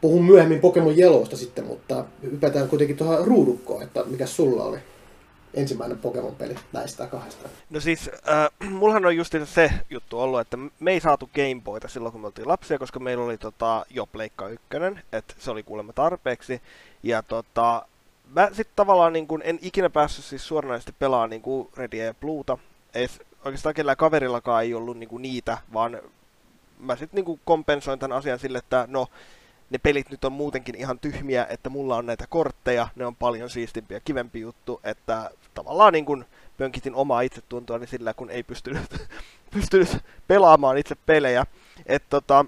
puhun 0.00 0.24
myöhemmin 0.24 0.60
Pokemon 0.60 0.98
Yellowsta 0.98 1.36
sitten, 1.36 1.64
mutta 1.64 2.04
hypätään 2.22 2.68
kuitenkin 2.68 2.96
tuohon 2.96 3.26
ruudukkoon, 3.26 3.82
että 3.82 4.04
mikä 4.04 4.26
sulla 4.26 4.64
oli 4.64 4.78
ensimmäinen 5.54 5.98
Pokemon-peli 5.98 6.54
näistä 6.72 7.06
kahdesta? 7.06 7.48
No 7.70 7.80
siis, 7.80 8.10
äh, 8.28 8.70
mullahan 8.78 9.06
on 9.06 9.16
just 9.16 9.34
se 9.44 9.70
juttu 9.90 10.20
ollut, 10.20 10.40
että 10.40 10.58
me 10.80 10.92
ei 10.92 11.00
saatu 11.00 11.30
Game 11.34 11.60
Boyta 11.64 11.88
silloin, 11.88 12.12
kun 12.12 12.20
me 12.20 12.26
oltiin 12.26 12.48
lapsia, 12.48 12.78
koska 12.78 13.00
meillä 13.00 13.24
oli 13.24 13.38
tota, 13.38 13.86
jo 13.90 14.06
Pleikka 14.06 14.48
1, 14.48 14.66
että 15.12 15.34
se 15.38 15.50
oli 15.50 15.62
kuulemma 15.62 15.92
tarpeeksi. 15.92 16.62
Ja 17.02 17.22
tota, 17.22 17.86
mä 18.34 18.48
sitten 18.52 18.76
tavallaan 18.76 19.12
niin 19.12 19.26
kun, 19.26 19.42
en 19.44 19.58
ikinä 19.62 19.90
päässyt 19.90 20.24
siis 20.24 20.48
suoranaisesti 20.48 20.92
pelaamaan 20.98 21.30
niin 21.30 21.42
kuin 21.42 21.68
Redia 21.76 22.04
ja 22.04 22.14
Bluuta. 22.14 22.58
Ei, 22.94 23.08
oikeastaan 23.44 23.74
kellään 23.74 23.96
kaverillakaan 23.96 24.62
ei 24.62 24.74
ollut 24.74 24.98
niin 24.98 25.08
kuin 25.08 25.22
niitä, 25.22 25.58
vaan 25.72 26.00
mä 26.78 26.96
sitten 26.96 27.24
niin 27.24 27.40
kompensoin 27.44 27.98
tämän 27.98 28.18
asian 28.18 28.38
sille, 28.38 28.58
että 28.58 28.84
no, 28.90 29.06
ne 29.70 29.78
pelit 29.78 30.10
nyt 30.10 30.24
on 30.24 30.32
muutenkin 30.32 30.74
ihan 30.74 30.98
tyhmiä, 30.98 31.46
että 31.50 31.70
mulla 31.70 31.96
on 31.96 32.06
näitä 32.06 32.26
kortteja, 32.28 32.88
ne 32.96 33.06
on 33.06 33.16
paljon 33.16 33.50
siistimpi 33.50 33.94
ja 33.94 34.00
kivempi 34.00 34.40
juttu, 34.40 34.80
että 34.84 35.30
tavallaan 35.54 35.92
niin 35.92 36.04
kuin 36.04 36.24
pönkitin 36.58 36.94
omaa 36.94 37.20
itsetuntoani 37.20 37.86
sillä, 37.86 38.14
kun 38.14 38.30
ei 38.30 38.42
pystynyt, 38.42 38.82
pystynyt 39.54 39.98
pelaamaan 40.26 40.78
itse 40.78 40.94
pelejä. 41.06 41.46
Et 41.86 42.02
tota, 42.10 42.44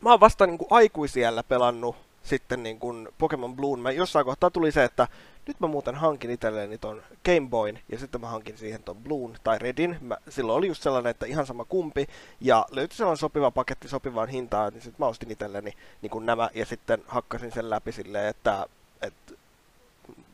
mä 0.00 0.10
oon 0.10 0.20
vasta 0.20 0.46
niin 0.46 0.58
aikuisiellä 0.70 1.42
pelannut 1.42 2.05
sitten 2.26 2.62
niin 2.62 2.78
kuin 2.78 3.08
Pokemon 3.18 3.56
Blue. 3.56 3.78
Mä 3.78 3.90
jossain 3.90 4.24
kohtaa 4.24 4.50
tuli 4.50 4.72
se, 4.72 4.84
että 4.84 5.08
nyt 5.46 5.60
mä 5.60 5.66
muuten 5.66 5.94
hankin 5.94 6.30
itselleni 6.30 6.78
ton 6.78 7.02
Game 7.24 7.48
Boyn 7.48 7.78
ja 7.88 7.98
sitten 7.98 8.20
mä 8.20 8.28
hankin 8.28 8.58
siihen 8.58 8.82
ton 8.82 8.96
Bluun 8.96 9.36
tai 9.44 9.58
Redin. 9.58 9.98
Mä, 10.00 10.16
silloin 10.28 10.58
oli 10.58 10.68
just 10.68 10.82
sellainen, 10.82 11.10
että 11.10 11.26
ihan 11.26 11.46
sama 11.46 11.64
kumpi 11.64 12.06
ja 12.40 12.66
löytyi 12.70 12.96
sellainen 12.96 13.16
sopiva 13.16 13.50
paketti 13.50 13.88
sopivaan 13.88 14.28
hintaan, 14.28 14.72
niin 14.72 14.82
sitten 14.82 15.04
mä 15.04 15.08
ostin 15.08 15.30
itselleni 15.30 15.72
niin 16.02 16.10
kuin 16.10 16.26
nämä 16.26 16.50
ja 16.54 16.66
sitten 16.66 17.02
hakkasin 17.06 17.52
sen 17.52 17.70
läpi 17.70 17.92
silleen, 17.92 18.28
että, 18.28 18.66
että 19.02 19.34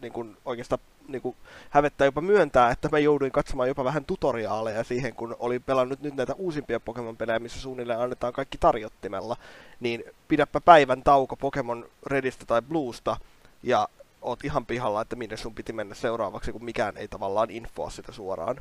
niin 0.02 0.12
kuin 0.12 0.36
oikeastaan 0.44 0.80
niin 1.08 1.22
kuin 1.22 1.36
hävettää 1.70 2.04
jopa 2.04 2.20
myöntää, 2.20 2.70
että 2.70 2.88
mä 2.92 2.98
jouduin 2.98 3.32
katsomaan 3.32 3.68
jopa 3.68 3.84
vähän 3.84 4.04
tutoriaaleja 4.04 4.84
siihen, 4.84 5.14
kun 5.14 5.36
olin 5.38 5.62
pelannut 5.62 6.00
nyt 6.00 6.14
näitä 6.14 6.34
uusimpia 6.34 6.80
Pokemon-pelejä, 6.80 7.38
missä 7.38 7.60
suunnilleen 7.60 8.00
annetaan 8.00 8.32
kaikki 8.32 8.58
tarjottimella, 8.58 9.36
niin 9.80 10.04
pidäpä 10.28 10.60
päivän 10.60 11.02
tauko 11.02 11.36
Pokemon 11.36 11.86
Redistä 12.06 12.46
tai 12.46 12.62
Bluesta, 12.62 13.16
ja 13.62 13.88
oot 14.22 14.44
ihan 14.44 14.66
pihalla, 14.66 15.02
että 15.02 15.16
minne 15.16 15.36
sun 15.36 15.54
piti 15.54 15.72
mennä 15.72 15.94
seuraavaksi, 15.94 16.52
kun 16.52 16.64
mikään 16.64 16.96
ei 16.96 17.08
tavallaan 17.08 17.50
infoa 17.50 17.90
sitä 17.90 18.12
suoraan. 18.12 18.60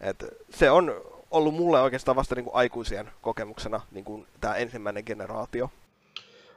Et 0.00 0.24
se 0.50 0.70
on 0.70 0.94
ollut 1.30 1.54
mulle 1.54 1.80
oikeastaan 1.80 2.16
vasta 2.16 2.34
niin 2.34 2.44
kuin 2.44 2.54
aikuisien 2.54 3.10
kokemuksena 3.22 3.80
niin 3.90 4.26
tämä 4.40 4.54
ensimmäinen 4.54 5.04
generaatio. 5.06 5.70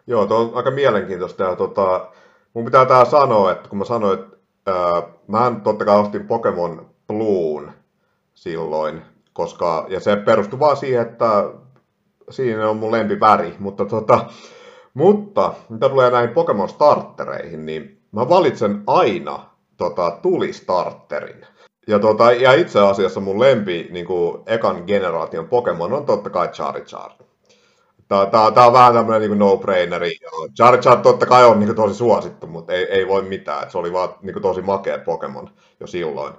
Joo, 0.07 0.25
tuo 0.25 0.37
on 0.37 0.51
aika 0.55 0.71
mielenkiintoista. 0.71 1.43
Ja 1.43 1.55
tota, 1.55 2.07
mun 2.53 2.65
pitää 2.65 2.85
tää 2.85 3.05
sanoa, 3.05 3.51
että 3.51 3.69
kun 3.69 3.77
mä 3.77 3.85
sanoin, 3.85 4.19
että 4.19 4.37
ää, 4.67 5.03
mä 5.27 5.51
totta 5.63 5.85
kai 5.85 5.99
ostin 5.99 6.27
Pokemon 6.27 6.89
Bluun 7.07 7.71
silloin, 8.33 9.01
koska, 9.33 9.85
ja 9.89 9.99
se 9.99 10.15
perustui 10.15 10.59
vaan 10.59 10.77
siihen, 10.77 11.01
että 11.01 11.49
siinä 12.29 12.69
on 12.69 12.77
mun 12.77 12.91
lempiväri, 12.91 13.55
mutta 13.59 13.85
tota, 13.85 14.25
mutta 14.93 15.53
mitä 15.69 15.89
tulee 15.89 16.11
näihin 16.11 16.33
Pokemon 16.33 16.69
startereihin, 16.69 17.65
niin 17.65 18.01
mä 18.11 18.29
valitsen 18.29 18.83
aina 18.87 19.39
tota, 19.77 20.11
tulistarterin. 20.21 21.45
Ja, 21.87 21.99
tota, 21.99 22.31
ja 22.31 22.53
itse 22.53 22.79
asiassa 22.79 23.19
mun 23.19 23.39
lempi 23.39 23.87
niin 23.91 24.05
kuin, 24.05 24.43
ekan 24.45 24.83
generaation 24.87 25.47
Pokemon 25.47 25.93
on 25.93 26.05
totta 26.05 26.29
kai 26.29 26.47
Charizard. 26.47 27.11
Tää, 28.07 28.25
tää, 28.25 28.51
tää 28.51 28.67
on 28.67 28.73
vähän 28.73 28.93
tämmönen 28.93 29.21
niin 29.21 29.39
no-braineri. 29.39 30.11
Charizard 30.55 31.01
totta 31.01 31.25
kai 31.25 31.45
on 31.45 31.59
niin 31.59 31.67
kuin, 31.67 31.75
tosi 31.75 31.95
suosittu, 31.95 32.47
mutta 32.47 32.73
ei, 32.73 32.83
ei 32.83 33.07
voi 33.07 33.21
mitään. 33.21 33.71
Se 33.71 33.77
oli 33.77 33.93
vaan 33.93 34.09
niin 34.21 34.33
kuin, 34.33 34.43
tosi 34.43 34.61
makea 34.61 34.97
Pokemon 34.97 35.49
jo 35.79 35.87
silloin. 35.87 36.33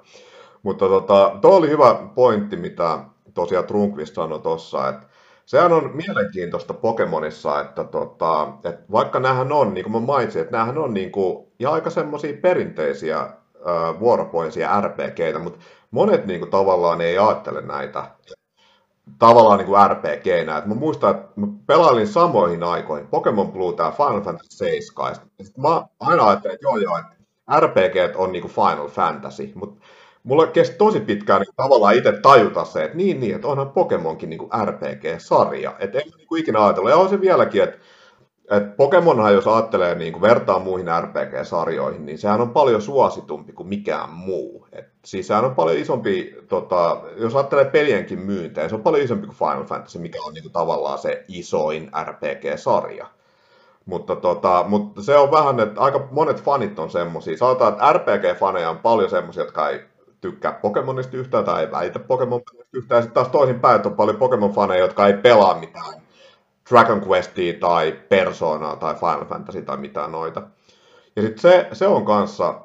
Mutta 0.62 0.88
tota, 0.88 1.36
tuo 1.40 1.56
oli 1.56 1.68
hyvä 1.68 1.94
pointti, 2.14 2.56
mitä 2.56 2.98
tosiaan 3.34 3.66
Trunkvist 3.66 4.14
sanoi 4.14 4.40
tuossa, 4.40 4.88
että 4.88 5.06
Sehän 5.46 5.72
on 5.72 5.90
mielenkiintoista 5.94 6.74
Pokemonissa, 6.74 7.60
että, 7.60 7.84
tota, 7.84 8.48
että 8.64 8.82
vaikka 8.92 9.20
näähän 9.20 9.52
on, 9.52 9.74
niin 9.74 9.84
kuin 9.84 9.92
mä 9.92 10.00
mainitsin, 10.00 10.42
että 10.42 10.56
näähän 10.56 10.78
on 10.78 10.94
niin 10.94 11.12
kuin, 11.12 11.46
ja 11.58 11.70
aika 11.70 11.90
semmoisia 11.90 12.36
perinteisiä 12.42 13.18
äh, 13.20 14.00
vuoropohjaisia 14.00 14.80
RPGitä, 14.80 15.38
mutta 15.38 15.58
monet 15.90 16.26
niin 16.26 16.40
kuin, 16.40 16.50
tavallaan 16.50 17.00
ei 17.00 17.18
ajattele 17.18 17.62
näitä 17.62 18.10
tavallaan 19.18 19.58
niin 19.58 19.66
kuin 19.66 19.90
RPGnä. 19.90 20.58
Et 20.58 20.66
mä 20.66 20.74
muistan, 20.74 21.10
että 21.10 21.28
mä 21.36 21.46
pelailin 21.66 22.08
samoihin 22.08 22.62
aikoihin 22.62 23.08
Pokemon 23.08 23.52
Blue 23.52 23.74
ja 23.78 23.90
Final 23.90 24.20
Fantasy 24.20 24.48
7. 24.50 25.14
Ja 25.38 25.44
mä 25.58 25.86
aina 26.00 26.26
ajattelin, 26.26 26.54
että 26.54 26.66
joo 26.66 26.76
joo, 26.76 26.98
että 26.98 27.14
RPG 27.60 28.16
on 28.16 28.32
niin 28.32 28.42
kuin 28.42 28.54
Final 28.54 28.88
Fantasy, 28.88 29.52
mutta 29.54 29.84
mulla 30.22 30.46
kesti 30.46 30.76
tosi 30.76 31.00
pitkään 31.00 31.40
niin 31.40 31.54
tavallaan 31.56 31.94
itse 31.94 32.12
tajuta 32.12 32.64
se, 32.64 32.84
että 32.84 32.96
niin, 32.96 33.20
niin, 33.20 33.34
että 33.34 33.48
onhan 33.48 33.70
Pokemonkin 33.70 34.30
niin 34.30 34.40
RPG-sarja. 34.64 35.74
Että 35.78 35.98
en 35.98 36.04
niin 36.16 36.28
kuin 36.28 36.40
ikinä 36.40 36.64
ajatellut. 36.64 36.90
Ja 36.90 36.96
on 36.96 37.08
se 37.08 37.20
vieläkin, 37.20 37.62
että, 37.62 37.78
että 38.50 38.76
Pokemonhan, 38.76 39.34
jos 39.34 39.46
ajattelee 39.46 39.94
niin 39.94 40.12
kuin 40.12 40.22
vertaa 40.22 40.58
muihin 40.58 40.88
RPG-sarjoihin, 41.00 42.06
niin 42.06 42.18
sehän 42.18 42.40
on 42.40 42.50
paljon 42.50 42.82
suositumpi 42.82 43.52
kuin 43.52 43.68
mikään 43.68 44.10
muu. 44.10 44.66
Et 44.72 44.93
sehän 45.04 45.44
on 45.44 45.54
paljon 45.54 45.78
isompi, 45.78 46.36
tota, 46.48 47.00
jos 47.16 47.34
ajattelee 47.34 47.64
pelienkin 47.64 48.18
myyntejä, 48.18 48.68
se 48.68 48.74
on 48.74 48.82
paljon 48.82 49.04
isompi 49.04 49.26
kuin 49.26 49.36
Final 49.36 49.64
Fantasy, 49.64 49.98
mikä 49.98 50.18
on 50.22 50.34
niin 50.34 50.42
kuin 50.42 50.52
tavallaan 50.52 50.98
se 50.98 51.24
isoin 51.28 51.90
RPG-sarja. 52.04 53.06
Mutta, 53.86 54.16
tota, 54.16 54.64
mutta 54.68 55.02
se 55.02 55.16
on 55.16 55.30
vähän, 55.30 55.60
että 55.60 55.80
aika 55.80 56.08
monet 56.10 56.42
fanit 56.42 56.78
on 56.78 56.90
semmoisia. 56.90 57.36
Sanotaan, 57.36 57.72
että 57.72 57.92
RPG-faneja 57.92 58.70
on 58.70 58.78
paljon 58.78 59.10
semmoisia, 59.10 59.42
jotka 59.42 59.68
ei 59.68 59.80
tykkää 60.20 60.52
Pokemonista 60.52 61.16
yhtään 61.16 61.44
tai 61.44 61.64
ei 61.64 61.70
väitä 61.70 61.98
Pokemon 61.98 62.42
yhtään. 62.72 63.02
Sitten 63.02 63.14
taas 63.14 63.28
toisinpäin, 63.28 63.76
että 63.76 63.88
on 63.88 63.96
paljon 63.96 64.16
Pokemon-faneja, 64.16 64.78
jotka 64.78 65.06
ei 65.06 65.14
pelaa 65.14 65.58
mitään 65.58 66.02
Dragon 66.70 67.06
Questia 67.08 67.52
tai 67.60 67.92
Personaa 68.08 68.76
tai 68.76 68.94
Final 68.94 69.24
Fantasy 69.24 69.62
tai 69.62 69.76
mitään 69.76 70.12
noita. 70.12 70.42
Ja 71.16 71.22
sitten 71.22 71.40
se, 71.40 71.68
se 71.72 71.86
on 71.86 72.04
kanssa, 72.04 72.60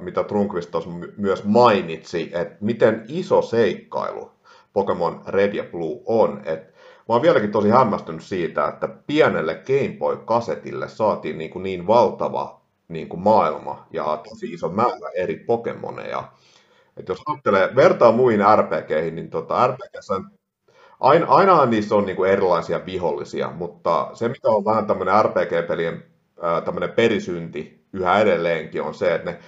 mitä 0.00 0.24
Trunkvist 0.24 0.70
tuossa 0.70 0.90
myös 1.16 1.44
mainitsi, 1.44 2.30
että 2.34 2.56
miten 2.60 3.04
iso 3.08 3.42
seikkailu 3.42 4.30
Pokemon 4.72 5.22
Red 5.26 5.54
ja 5.54 5.64
Blue 5.64 6.00
on. 6.06 6.42
Et 6.44 6.74
mä 7.08 7.14
oon 7.14 7.22
vieläkin 7.22 7.52
tosi 7.52 7.68
hämmästynyt 7.68 8.22
siitä, 8.22 8.68
että 8.68 8.88
pienelle 9.06 9.54
Game 9.54 9.96
Boy-kasetille 9.98 10.88
saatiin 10.88 11.38
niin, 11.38 11.50
kuin 11.50 11.62
niin 11.62 11.86
valtava 11.86 12.60
niin 12.88 13.08
kuin 13.08 13.20
maailma 13.20 13.86
ja 13.90 14.22
tosi 14.28 14.52
iso 14.52 14.68
määrä 14.68 15.10
eri 15.14 15.36
Pokemoneja. 15.36 16.32
Et 16.96 17.08
jos 17.08 17.22
ajattelee, 17.26 17.76
vertaa 17.76 18.12
muihin 18.12 18.40
RPGihin, 18.56 19.14
niin 19.14 19.30
tota, 19.30 19.66
RPGssä 19.66 20.14
aina, 21.00 21.26
ainahan 21.26 21.70
niissä 21.70 21.94
on 21.94 22.06
niin 22.06 22.16
kuin 22.16 22.30
erilaisia 22.30 22.86
vihollisia, 22.86 23.50
mutta 23.50 24.10
se 24.14 24.28
mikä 24.28 24.48
on 24.48 24.64
vähän 24.64 24.86
tämmöinen 24.86 25.24
RPG-pelien 25.24 26.02
tämmöinen 26.64 26.90
perisynti 26.90 27.83
yhä 27.94 28.20
edelleenkin 28.20 28.82
on 28.82 28.94
se, 28.94 29.14
että 29.14 29.30
ne 29.30 29.38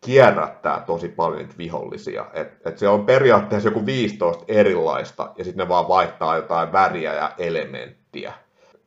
kierrättää 0.00 0.84
tosi 0.86 1.08
paljon 1.08 1.38
niitä 1.38 1.54
vihollisia. 1.58 2.26
Et, 2.32 2.66
et 2.66 2.78
se 2.78 2.88
on 2.88 3.06
periaatteessa 3.06 3.68
joku 3.68 3.86
15 3.86 4.44
erilaista, 4.48 5.32
ja 5.38 5.44
sitten 5.44 5.64
ne 5.64 5.68
vaan 5.68 5.88
vaihtaa 5.88 6.36
jotain 6.36 6.72
väriä 6.72 7.14
ja 7.14 7.32
elementtiä. 7.38 8.32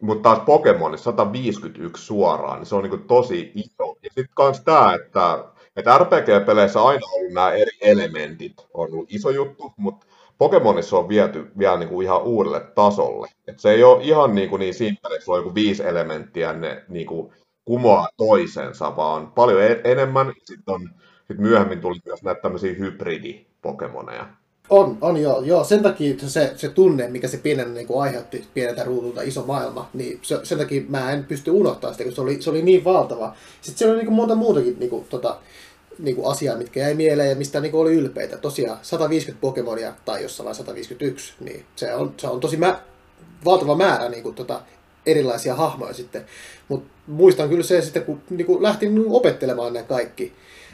Mutta 0.01 0.29
taas 0.29 0.45
Pokemonissa 0.45 1.03
151 1.03 2.05
suoraan, 2.05 2.59
niin 2.59 2.65
se 2.65 2.75
on 2.75 2.83
niinku 2.83 2.97
tosi 2.97 3.51
iso. 3.55 3.97
Ja 4.03 4.09
sitten 4.09 4.29
kans 4.33 4.61
tää, 4.61 4.93
että, 4.95 5.45
että 5.75 5.97
RPG-peleissä 5.97 6.83
aina 6.83 7.07
ollut 7.13 7.33
nämä 7.33 7.51
eri 7.51 7.77
elementit, 7.81 8.53
on 8.73 8.93
ollut 8.93 9.13
iso 9.13 9.29
juttu, 9.29 9.73
mutta 9.77 10.05
Pokemonissa 10.37 10.97
on 10.97 11.09
viety 11.09 11.51
vielä 11.57 11.77
niinku 11.77 12.01
ihan 12.01 12.21
uudelle 12.21 12.59
tasolle. 12.59 13.27
Et 13.47 13.59
se 13.59 13.71
ei 13.71 13.83
ole 13.83 14.03
ihan 14.03 14.35
niinku 14.35 14.57
niin 14.57 14.73
simppeli, 14.73 15.15
että 15.15 15.25
sulla 15.25 15.37
on 15.37 15.43
joku 15.43 15.55
viisi 15.55 15.87
elementtiä, 15.87 16.53
ne 16.53 16.83
niinku 16.87 17.33
kumoaa 17.67 18.09
toisensa, 18.17 18.95
vaan 18.95 19.31
paljon 19.31 19.63
e- 19.63 19.81
enemmän. 19.83 20.33
Sitten 20.45 20.73
on 20.73 20.89
sitten 21.17 21.41
myöhemmin 21.41 21.81
tuli 21.81 21.99
myös 22.05 22.23
näitä 22.23 22.41
tämmöisiä 22.41 22.73
hybridipokemoneja. 22.73 24.27
On, 24.69 24.97
on 25.01 25.17
joo, 25.17 25.41
joo. 25.41 25.63
Sen 25.63 25.83
takia 25.83 26.15
se, 26.17 26.53
se 26.55 26.69
tunne, 26.69 27.07
mikä 27.07 27.27
se 27.27 27.37
pienen 27.37 27.73
niin 27.73 27.87
kuin 27.87 28.01
aiheutti 28.01 28.47
pieneltä 28.53 28.83
ruudulta 28.83 29.21
iso 29.21 29.45
maailma, 29.45 29.89
niin 29.93 30.19
se, 30.21 30.39
sen 30.43 30.57
takia 30.57 30.81
mä 30.89 31.11
en 31.11 31.23
pysty 31.23 31.51
unohtamaan 31.51 31.93
sitä, 31.93 32.03
kun 32.03 32.13
se 32.13 32.21
oli, 32.21 32.41
se 32.41 32.49
oli 32.49 32.61
niin 32.61 32.83
valtava. 32.83 33.35
Sitten 33.61 33.77
siellä 33.77 33.91
oli 33.91 33.97
niin 33.97 34.07
kuin 34.07 34.15
monta 34.15 34.35
muutakin 34.35 34.79
niin 34.79 34.89
kuin, 34.89 35.05
tota, 35.09 35.37
niin 35.99 36.15
kuin 36.15 36.31
asiaa, 36.31 36.57
mitkä 36.57 36.79
jäi 36.79 36.93
mieleen 36.93 37.29
ja 37.29 37.35
mistä 37.35 37.59
niin 37.59 37.71
kuin 37.71 37.81
oli 37.81 37.93
ylpeitä. 37.93 38.37
Tosiaan 38.37 38.77
150 38.81 39.41
Pokemonia 39.41 39.93
tai 40.05 40.23
jossain 40.23 40.55
151, 40.55 41.33
niin 41.39 41.65
se 41.75 41.93
on, 41.93 42.13
se 42.17 42.27
on 42.27 42.39
tosi 42.39 42.57
mä, 42.57 42.79
valtava 43.45 43.75
määrä 43.75 44.09
niin 44.09 44.23
kuin, 44.23 44.35
tota, 44.35 44.61
erilaisia 45.07 45.55
hahmoja 45.55 45.93
sitten. 45.93 46.25
Mutta 46.67 46.89
muistan 47.07 47.49
kyllä 47.49 47.63
se 47.63 47.81
sitten, 47.81 48.03
kun 48.03 48.21
niin 48.29 48.45
kuin 48.45 48.63
lähtin 48.63 49.03
opettelemaan 49.07 49.73
ne 49.73 49.83
kaikki, 49.83 50.33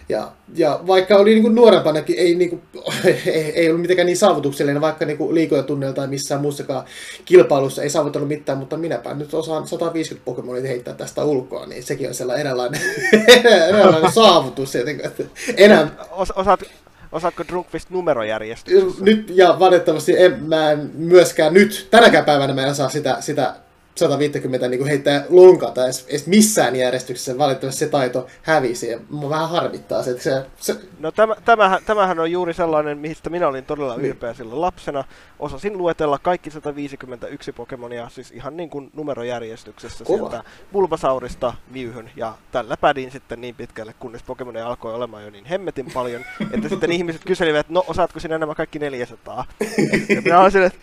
ja, 0.09 0.31
ja 0.55 0.79
vaikka 0.87 1.15
oli 1.15 1.39
niin 1.39 1.55
nuorempanakin, 1.55 2.15
ei, 2.19 2.35
niin 2.35 2.49
kuin, 2.49 2.61
ei, 3.25 3.51
ei 3.55 3.69
ollut 3.69 3.81
mitenkään 3.81 4.05
niin 4.05 4.17
saavutuksellinen, 4.17 4.81
vaikka 4.81 5.05
niin 5.05 5.35
liikoja 5.35 5.63
tai 5.95 6.07
missään 6.07 6.41
muussakaan 6.41 6.85
kilpailussa 7.25 7.83
ei 7.83 7.89
saavuttanut 7.89 8.27
mitään, 8.27 8.57
mutta 8.57 8.77
minäpä 8.77 9.13
nyt 9.13 9.33
osaan 9.33 9.67
150 9.67 10.25
Pokemonia 10.25 10.67
heittää 10.67 10.93
tästä 10.93 11.23
ulkoa, 11.23 11.65
niin 11.65 11.83
sekin 11.83 12.07
on 12.07 12.13
sellainen 12.13 12.41
eräänlainen, 12.41 12.81
eräänlainen 13.69 14.11
saavutus. 14.11 14.75
Jotenkin, 14.75 15.11
enää... 15.57 15.87
Os, 16.11 16.31
osaat, 16.31 16.63
Osaatko 17.11 17.43
Drunkvist 17.47 17.89
numerojärjestyksessä? 17.89 19.03
Nyt, 19.03 19.31
ja 19.35 19.55
valitettavasti 19.59 20.17
en, 20.17 20.43
mä 20.43 20.71
en 20.71 20.91
myöskään 20.93 21.53
nyt, 21.53 21.87
tänäkään 21.91 22.25
päivänä 22.25 22.53
mä 22.53 22.65
en 22.65 22.75
saa 22.75 22.89
sitä, 22.89 23.17
sitä 23.19 23.55
150 23.95 24.67
niin 24.67 24.85
heittää 24.85 25.25
lonkata 25.29 25.85
edes, 25.85 26.05
edes 26.09 26.27
missään 26.27 26.75
järjestyksessä. 26.75 27.37
Valitettavasti 27.37 27.79
se 27.79 27.87
taito 27.87 28.27
hävisi 28.41 28.87
ja 28.87 28.99
mua 29.09 29.29
vähän 29.29 29.49
harmittaa 29.49 30.03
se, 30.03 30.11
että 30.11 30.23
se, 30.23 30.45
se... 30.57 30.75
No 30.99 31.11
tämä, 31.11 31.35
tämähän, 31.45 31.81
tämähän 31.85 32.19
on 32.19 32.31
juuri 32.31 32.53
sellainen, 32.53 32.97
mistä 32.97 33.29
minä 33.29 33.47
olin 33.47 33.65
todella 33.65 33.97
niin. 33.97 34.05
ylpeä 34.05 34.33
silloin 34.33 34.61
lapsena. 34.61 35.03
Osasin 35.39 35.77
luetella 35.77 36.19
kaikki 36.19 36.51
151 36.51 37.51
Pokemonia, 37.51 38.09
siis 38.09 38.31
ihan 38.31 38.57
niin 38.57 38.69
kuin 38.69 38.91
numerojärjestyksessä 38.93 40.05
Kova. 40.05 40.17
sieltä 40.29 40.43
Bulbasaurista 40.71 41.53
Viuhyn. 41.73 42.11
Ja 42.15 42.35
tällä 42.51 42.77
pädin 42.77 43.11
sitten 43.11 43.41
niin 43.41 43.55
pitkälle, 43.55 43.93
kunnes 43.99 44.23
Pokemonia 44.23 44.67
alkoi 44.67 44.93
olemaan 44.93 45.23
jo 45.23 45.29
niin 45.29 45.45
hemmetin 45.45 45.91
paljon, 45.93 46.25
että 46.51 46.69
sitten 46.69 46.91
ihmiset 46.91 47.21
kyselivät, 47.25 47.59
että 47.59 47.73
no 47.73 47.83
osaatko 47.87 48.19
sinä 48.19 48.37
nämä 48.37 48.55
kaikki 48.55 48.79
400? 48.79 49.45
ja 50.15 50.21
minä 50.21 50.39
olisin, 50.39 50.63
että 50.63 50.79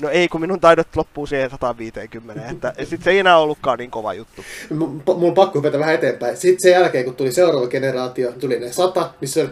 no 0.00 0.08
ei, 0.08 0.28
kun 0.28 0.40
minun 0.40 0.60
taidot 0.60 0.96
loppuu 0.96 1.26
siihen 1.26 1.50
150 1.50 2.48
että 2.50 2.74
sit 2.84 3.02
se 3.02 3.10
ei 3.10 3.18
enää 3.18 3.38
ollutkaan 3.38 3.78
niin 3.78 3.90
kova 3.90 4.14
juttu. 4.14 4.44
M- 4.70 4.82
mulla 4.82 5.02
on 5.06 5.34
pakko 5.34 5.58
hypätä 5.58 5.78
vähän 5.78 5.94
eteenpäin. 5.94 6.36
Sitten 6.36 6.62
sen 6.62 6.72
jälkeen, 6.72 7.04
kun 7.04 7.14
tuli 7.14 7.32
seuraava 7.32 7.66
generaatio, 7.66 8.32
tuli 8.32 8.60
ne 8.60 8.72
sata, 8.72 9.10
niin 9.20 9.28
se 9.28 9.40
oli, 9.42 9.50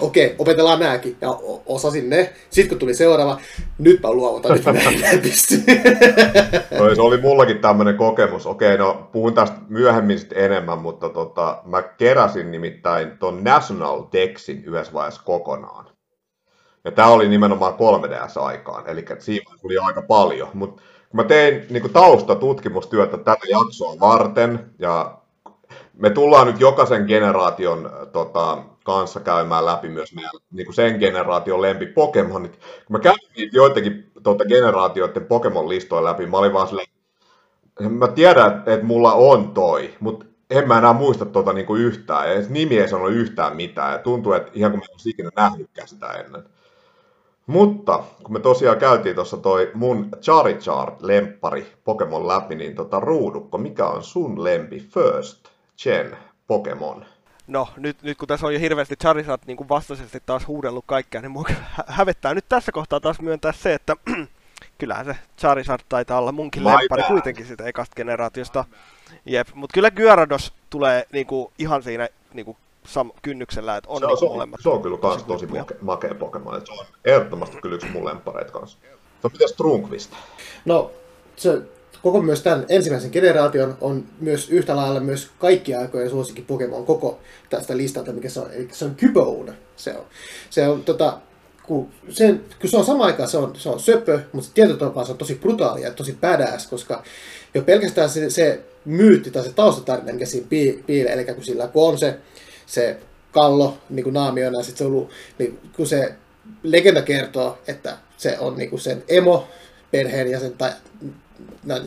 okei, 0.00 0.26
okay, 0.26 0.36
opetellaan 0.38 0.80
nääkin. 0.80 1.16
Ja 1.20 1.38
osasin 1.66 2.10
ne. 2.10 2.32
Sitten 2.50 2.68
kun 2.68 2.78
tuli 2.78 2.94
seuraava, 2.94 3.40
nyt 3.78 4.02
mä 4.02 4.12
luovutan, 4.12 4.52
nyt 4.52 4.64
mä 4.64 4.72
en 5.12 5.20
pysty. 5.22 5.54
se 6.94 7.00
oli 7.00 7.20
mullakin 7.20 7.58
tämmöinen 7.58 7.96
kokemus. 7.96 8.46
Okei, 8.46 8.74
okay, 8.74 8.86
no 8.86 9.08
puhun 9.12 9.34
tästä 9.34 9.56
myöhemmin 9.68 10.18
sitten 10.18 10.44
enemmän, 10.44 10.78
mutta 10.78 11.08
tota, 11.08 11.62
mä 11.64 11.82
keräsin 11.82 12.50
nimittäin 12.50 13.18
ton 13.18 13.44
National 13.44 14.02
Dexin 14.12 14.64
yhdessä 14.64 14.92
vaiheessa 14.92 15.22
kokonaan. 15.24 15.95
Ja 16.86 16.92
tämä 16.92 17.08
oli 17.08 17.28
nimenomaan 17.28 17.74
3DS-aikaan, 17.74 18.88
eli 18.88 19.04
siinä 19.18 19.50
tuli 19.60 19.78
aika 19.78 20.02
paljon. 20.02 20.48
Mutta 20.54 20.82
kun 21.08 21.20
mä 21.20 21.24
tein 21.24 21.66
niin 21.70 21.80
kuin 21.80 21.92
taustatutkimustyötä 21.92 23.16
tätä 23.16 23.46
jaksoa 23.50 24.00
varten, 24.00 24.70
ja 24.78 25.18
me 25.94 26.10
tullaan 26.10 26.46
nyt 26.46 26.60
jokaisen 26.60 27.04
generaation 27.04 27.90
tota, 28.12 28.58
kanssa 28.84 29.20
käymään 29.20 29.66
läpi 29.66 29.88
myös 29.88 30.14
meidän 30.14 30.30
niin 30.50 30.66
kuin 30.66 30.74
sen 30.74 30.98
generaation 30.98 31.62
lempi 31.62 31.86
Pokemonit. 31.86 32.58
Kun 32.86 32.96
mä 32.96 32.98
kävin 32.98 33.30
niitä 33.36 33.56
joidenkin 33.56 34.10
tota, 34.22 34.44
generaatioiden 34.44 35.26
Pokemon-listoja 35.26 36.04
läpi, 36.04 36.26
mä 36.26 36.36
olin 36.36 36.52
vaan 36.52 36.68
silleen, 36.68 36.88
mä 37.90 38.08
tiedän, 38.08 38.62
että 38.66 38.86
mulla 38.86 39.12
on 39.12 39.54
toi, 39.54 39.94
mutta 40.00 40.26
en 40.50 40.68
mä 40.68 40.78
enää 40.78 40.92
muista 40.92 41.24
tota 41.24 41.52
niin 41.52 41.66
yhtään, 41.78 42.28
ja 42.28 42.42
nimi 42.48 42.78
ei 42.78 42.88
sano 42.88 43.08
yhtään 43.08 43.56
mitään, 43.56 43.92
ja 43.92 43.98
tuntuu, 43.98 44.32
että 44.32 44.50
ihan 44.54 44.72
kuin 44.72 44.80
mä 44.80 44.84
en 44.84 45.10
ikinä 45.10 45.30
nähnytkään 45.36 45.88
sitä 45.88 46.06
ennen. 46.06 46.55
Mutta 47.46 48.04
kun 48.22 48.32
me 48.32 48.40
tosiaan 48.40 48.78
käytiin 48.78 49.14
tuossa 49.14 49.36
toi 49.36 49.70
mun 49.74 50.08
Charichar-lemppari 50.20 51.64
Pokemon 51.84 52.28
läpi, 52.28 52.54
niin 52.54 52.74
tota 52.74 53.00
Ruudukko, 53.00 53.58
mikä 53.58 53.86
on 53.86 54.02
sun 54.02 54.44
lempi 54.44 54.80
First 54.80 55.48
Gen 55.82 56.16
Pokemon? 56.46 57.04
No, 57.46 57.68
nyt, 57.76 58.02
nyt 58.02 58.18
kun 58.18 58.28
tässä 58.28 58.46
on 58.46 58.54
jo 58.54 58.60
hirveästi 58.60 58.96
Charizard 58.96 59.42
niin 59.46 59.56
kuin 59.56 59.68
vastaisesti 59.68 60.22
taas 60.26 60.46
huudellut 60.46 60.84
kaikkea, 60.86 61.20
niin 61.20 61.30
mua 61.30 61.44
hävettää 61.86 62.34
nyt 62.34 62.44
tässä 62.48 62.72
kohtaa 62.72 63.00
taas 63.00 63.20
myöntää 63.20 63.52
se, 63.52 63.74
että 63.74 63.96
kyllähän 64.78 65.06
se 65.06 65.16
Charizard 65.38 65.80
taitaa 65.88 66.18
olla 66.18 66.32
munkin 66.32 66.62
My 66.62 66.68
lemppari 66.68 67.02
bad. 67.02 67.08
kuitenkin 67.10 67.46
sitä 67.46 67.64
ekasta 67.64 67.94
generaatiosta. 67.94 68.64
Jep, 69.26 69.48
mutta 69.54 69.74
kyllä 69.74 69.90
Gyarados 69.90 70.52
tulee 70.70 71.06
niinku 71.12 71.52
ihan 71.58 71.82
siinä 71.82 72.08
niinku 72.34 72.56
sam- 72.86 73.18
kynnyksellä, 73.22 73.76
että 73.76 73.90
on 73.90 74.00
se, 74.00 74.06
niin 74.06 74.18
se, 74.18 74.24
on, 74.24 74.52
se 74.62 74.68
on 74.68 74.82
kyllä 74.82 74.98
kans 74.98 75.22
tosi 75.22 75.46
make, 75.46 75.76
makea 75.80 76.14
Pokemon. 76.14 76.66
Se 76.66 76.72
on 76.72 76.86
ehdottomasti 77.04 77.56
kyllä 77.62 77.74
yksi 77.74 77.88
mun 77.88 78.04
lempareita 78.04 78.52
kanssa. 78.52 78.78
No 79.22 79.30
mitäs 79.32 79.52
Trunkvist? 79.52 80.10
No, 80.64 80.90
se 81.36 81.62
koko 82.02 82.22
myös 82.22 82.42
tämän 82.42 82.66
ensimmäisen 82.68 83.10
generaation 83.10 83.76
on 83.80 84.04
myös 84.20 84.50
yhtä 84.50 84.76
lailla 84.76 85.00
myös 85.00 85.30
kaikki 85.38 85.74
aikojen 85.74 86.10
suosikin 86.10 86.44
Pokemon 86.44 86.86
koko 86.86 87.18
tästä 87.50 87.76
listalta, 87.76 88.12
mikä 88.12 88.28
se 88.28 88.40
on. 88.40 88.52
Eli 88.52 88.68
se 88.72 88.84
on 88.84 88.96
Cubone. 88.96 89.52
Se 89.76 89.96
on, 89.96 90.04
se 90.50 90.68
on 90.68 90.84
tota, 90.84 91.18
kun, 91.62 91.88
se, 92.08 92.34
kun 92.60 92.70
se 92.70 92.76
on 92.76 92.84
sama 92.84 93.04
aikaan, 93.04 93.28
se 93.28 93.38
on, 93.38 93.56
se 93.56 93.68
on 93.68 93.80
söpö, 93.80 94.20
mutta 94.32 94.50
tietotapaa 94.54 95.04
se 95.04 95.12
on 95.12 95.18
tosi 95.18 95.34
brutaali 95.34 95.82
ja 95.82 95.92
tosi 95.92 96.18
badass, 96.20 96.66
koska 96.66 97.02
jo 97.54 97.62
pelkästään 97.62 98.10
se, 98.10 98.30
se 98.30 98.64
myytti 98.84 99.30
tai 99.30 99.44
se 99.44 99.52
taustatarina, 99.52 100.12
mikä 100.12 100.26
siinä 100.26 100.46
piilee, 100.86 101.12
eli 101.12 101.24
kun 101.24 101.44
sillä 101.44 101.68
kun 101.68 101.88
on 101.88 101.98
se 101.98 102.18
se 102.66 102.96
kallo 103.32 103.78
niin 103.90 104.04
kuin 104.04 104.16
sit 104.62 104.76
se 104.76 104.84
on 104.84 104.90
ollut, 104.90 105.10
niin 105.38 105.58
kun 105.76 105.86
se 105.86 106.14
legenda 106.62 107.02
kertoo, 107.02 107.58
että 107.66 107.96
se 108.16 108.38
on 108.38 108.56
niin 108.56 108.70
kuin 108.70 108.80
sen 108.80 109.04
emo 109.08 109.48
perheenjäsen 109.90 110.52
tai 110.52 110.70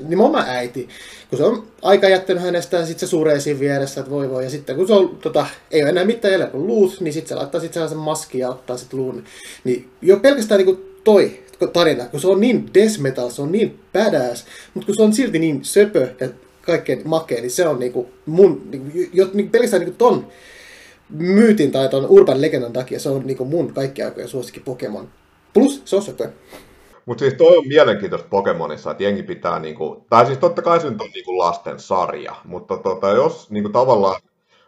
nimenomaan 0.08 0.50
äiti, 0.50 0.90
kun 1.30 1.38
se 1.38 1.44
on 1.44 1.68
aika 1.82 2.10
jättänyt 2.10 2.44
hänestä, 2.44 2.78
ja 2.78 2.86
sitten 2.86 3.08
se 3.08 3.10
suree 3.10 3.40
siinä 3.40 3.60
vieressä, 3.60 4.00
että 4.02 4.12
voi 4.12 4.30
voi, 4.30 4.44
ja 4.44 4.50
sitten 4.50 4.76
kun 4.76 4.88
se 4.88 4.94
on, 4.94 5.18
tota, 5.22 5.48
ei 5.72 5.82
ole 5.82 5.90
enää 5.90 6.06
mitään 6.06 6.32
jäljellä 6.32 6.52
kuin 6.52 6.68
luut, 6.68 7.02
niin 7.02 7.14
sitten 7.14 7.30
se 7.30 7.36
laittaa 7.36 7.62
sitten 7.62 7.74
sellaisen 7.74 7.98
maskin 7.98 8.40
ja 8.40 8.50
ottaa 8.50 8.78
sitten 8.78 9.00
luun. 9.00 9.24
Niin 9.64 9.90
jo 10.02 10.18
pelkästään 10.18 10.58
niin 10.58 10.76
kuin 10.76 11.02
toi 11.04 11.44
tarina, 11.74 12.06
kun 12.06 12.20
se 12.20 12.28
on 12.28 12.42
niin 12.42 12.74
death 12.74 13.00
metal, 13.00 13.30
se 13.30 13.42
on 13.42 13.52
niin 13.52 13.80
badass, 13.94 14.46
mutta 14.74 14.86
kun 14.86 14.96
se 14.96 15.02
on 15.02 15.14
silti 15.14 15.40
niin 15.40 15.66
söpö 15.66 16.10
ja 16.20 16.30
kaikkein 16.62 17.02
makea, 17.06 17.42
niin 17.42 17.52
se 17.52 17.68
on 17.68 17.80
niinku 17.80 18.10
mun, 18.26 18.62
niinku, 18.72 19.00
jo, 19.14 19.30
niinku 19.34 19.52
pelkästään 19.52 19.80
niinku 19.80 19.98
ton 19.98 20.28
myytin 21.10 21.72
tai 21.72 21.90
ton 21.90 22.06
urban 22.10 22.42
legendan 22.42 22.74
takia 22.74 23.00
se 23.00 23.10
on 23.10 23.28
niinku 23.28 23.46
mun 23.46 23.74
kaikki 23.74 24.04
aikojen 24.04 24.30
suosikki 24.30 24.60
Pokemon. 24.60 25.10
Plus 25.54 25.82
söpö. 25.86 26.30
Mutta 27.06 27.20
siis 27.22 27.34
toi 27.34 27.58
on 27.58 27.68
mielenkiintoista 27.68 28.28
Pokemonissa, 28.30 28.92
että 28.92 29.04
jengi 29.04 29.24
pitää 29.24 29.60
niinku, 29.60 30.06
tai 30.10 30.26
siis 30.26 30.38
totta 30.38 30.62
kai 30.62 30.80
se 30.80 30.88
on 30.88 30.98
niinku 31.14 31.38
lasten 31.38 31.80
sarja, 31.80 32.36
mutta 32.46 32.78
tota, 32.78 33.10
jos 33.10 33.52
niinku 33.52 33.70
tavallaan 33.70 34.22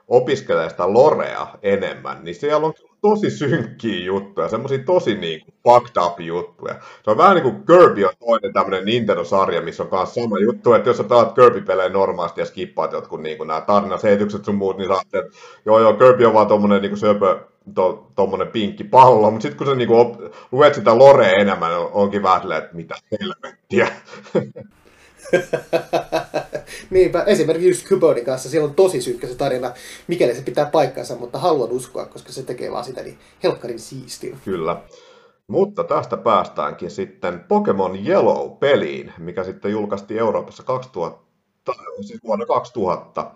opiskelee 0.07 0.69
sitä 0.69 0.93
lorea 0.93 1.47
enemmän, 1.63 2.23
niin 2.23 2.35
siellä 2.35 2.67
on 2.67 2.73
tosi 3.01 3.29
synkkiä 3.29 4.05
juttuja, 4.05 4.49
semmoisia 4.49 4.83
tosi 4.85 5.15
niin 5.15 5.41
kuin 5.45 5.53
fucked 5.63 6.03
up 6.05 6.19
juttuja. 6.19 6.75
Se 7.03 7.11
on 7.11 7.17
vähän 7.17 7.35
niin 7.35 7.43
kuin 7.43 7.63
Kirby 7.65 8.03
on 8.03 8.13
toinen 8.19 8.53
tämmöinen 8.53 8.85
Nintendo-sarja, 8.85 9.61
missä 9.61 9.83
on 9.83 9.89
myös 9.91 10.13
sama 10.13 10.39
juttu, 10.39 10.73
että 10.73 10.89
jos 10.89 10.97
sä 10.97 11.03
pelaat 11.03 11.35
Kirby-pelejä 11.35 11.89
normaalisti 11.89 12.41
ja 12.41 12.45
skippaat 12.45 12.91
jotkut 12.91 13.21
niin 13.21 13.37
kuin 13.37 13.47
nämä 13.47 13.61
tarinaseitykset 13.61 14.45
sun 14.45 14.55
muut, 14.55 14.77
niin 14.77 14.87
sä 14.87 15.01
että 15.01 15.37
joo 15.65 15.79
joo, 15.79 15.93
Kirby 15.93 16.25
on 16.25 16.33
vaan 16.33 16.47
tommonen 16.47 16.81
niin 16.81 16.91
kuin 16.91 16.99
söpö, 16.99 17.39
to, 17.75 18.11
tommonen 18.15 18.47
pinkki 18.47 18.83
pallo, 18.83 19.31
mutta 19.31 19.41
sitten 19.41 19.57
kun 19.57 19.67
sä 19.67 19.75
niin 19.75 19.87
kuin 19.87 19.99
op, 19.99 20.21
luet 20.51 20.75
sitä 20.75 20.97
lorea 20.97 21.31
enemmän, 21.31 21.79
on, 21.79 21.89
onkin 21.93 22.23
vähän 22.23 22.51
että 22.51 22.75
mitä 22.75 22.95
helvettiä. 23.11 23.87
Niinpä, 26.89 27.23
esimerkiksi 27.23 27.69
just 27.69 28.25
kanssa, 28.25 28.49
siellä 28.49 28.67
on 28.67 28.75
tosi 28.75 29.01
synkkä 29.01 29.27
se 29.27 29.35
tarina, 29.35 29.73
mikäli 30.07 30.35
se 30.35 30.41
pitää 30.41 30.65
paikkansa, 30.65 31.15
mutta 31.15 31.39
haluan 31.39 31.71
uskoa, 31.71 32.05
koska 32.05 32.31
se 32.31 32.43
tekee 32.43 32.71
vaan 32.71 32.83
sitä 32.83 33.03
niin 33.03 33.17
helkkarin 33.43 33.79
siistiä. 33.79 34.37
Kyllä. 34.45 34.81
Mutta 35.47 35.83
tästä 35.83 36.17
päästäänkin 36.17 36.91
sitten 36.91 37.39
Pokemon 37.39 37.95
Yellow-peliin, 37.95 39.13
mikä 39.17 39.43
sitten 39.43 39.71
julkaistiin 39.71 40.19
Euroopassa 40.19 40.63
2000, 40.63 41.21
siis 42.01 42.23
vuonna 42.23 42.45
2000. 42.45 43.31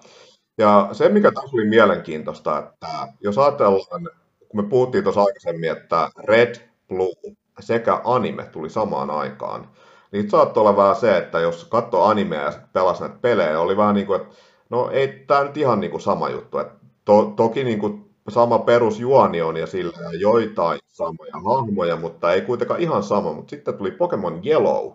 Ja 0.57 0.89
se, 0.91 1.09
mikä 1.09 1.31
tässä 1.31 1.49
oli 1.53 1.65
mielenkiintoista, 1.65 2.57
että 2.59 2.87
jos 3.21 3.37
ajatellaan, 3.37 4.07
kun 4.49 4.63
me 4.63 4.69
puhuttiin 4.69 5.03
tuossa 5.03 5.21
aikaisemmin, 5.21 5.71
että 5.71 6.09
Red, 6.23 6.55
Blue 6.87 7.35
sekä 7.59 8.01
anime 8.03 8.43
tuli 8.43 8.69
samaan 8.69 9.09
aikaan, 9.09 9.69
niin 10.11 10.29
saattoi 10.29 10.61
olla 10.61 10.77
vähän 10.77 10.95
se, 10.95 11.17
että 11.17 11.39
jos 11.39 11.65
katsoo 11.65 12.03
animea 12.03 12.41
ja 12.41 12.53
pelasi 12.73 13.01
näitä 13.01 13.17
pelejä, 13.21 13.59
oli 13.59 13.77
vähän 13.77 13.95
niin 13.95 14.07
kuin, 14.07 14.21
että 14.21 14.35
no 14.69 14.89
ei 14.89 15.07
tämä 15.07 15.43
nyt 15.43 15.57
ihan 15.57 15.79
niin 15.79 15.91
kuin 15.91 16.01
sama 16.01 16.29
juttu. 16.29 16.57
Että 16.57 16.73
to, 17.05 17.33
toki 17.35 17.63
niin 17.63 17.79
kuin 17.79 18.05
sama 18.29 18.59
perusjuoni 18.59 19.41
on 19.41 19.57
ja 19.57 19.67
sillä 19.67 19.97
joitain 20.19 20.79
samoja 20.87 21.33
hahmoja, 21.45 21.95
mutta 21.95 22.33
ei 22.33 22.41
kuitenkaan 22.41 22.79
ihan 22.79 23.03
sama. 23.03 23.33
Mutta 23.33 23.49
sitten 23.49 23.73
tuli 23.73 23.91
Pokemon 23.91 24.41
Yellow, 24.45 24.91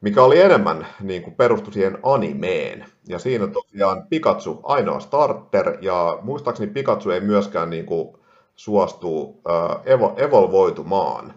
mikä 0.00 0.22
oli 0.22 0.40
enemmän 0.40 0.86
niin 1.00 1.22
kuin 1.22 1.34
perustui 1.34 1.72
siihen 1.72 1.98
animeen. 2.02 2.84
Ja 3.08 3.18
siinä 3.18 3.46
tosiaan 3.46 4.06
Pikachu 4.10 4.60
ainoa 4.62 5.00
starter, 5.00 5.78
ja 5.80 6.18
muistaakseni 6.22 6.72
Pikachu 6.72 7.10
ei 7.10 7.20
myöskään 7.20 7.70
niin 7.70 7.86
kuin 7.86 8.16
suostu 8.56 9.40
evo, 9.84 10.14
evolvoitumaan 10.16 11.34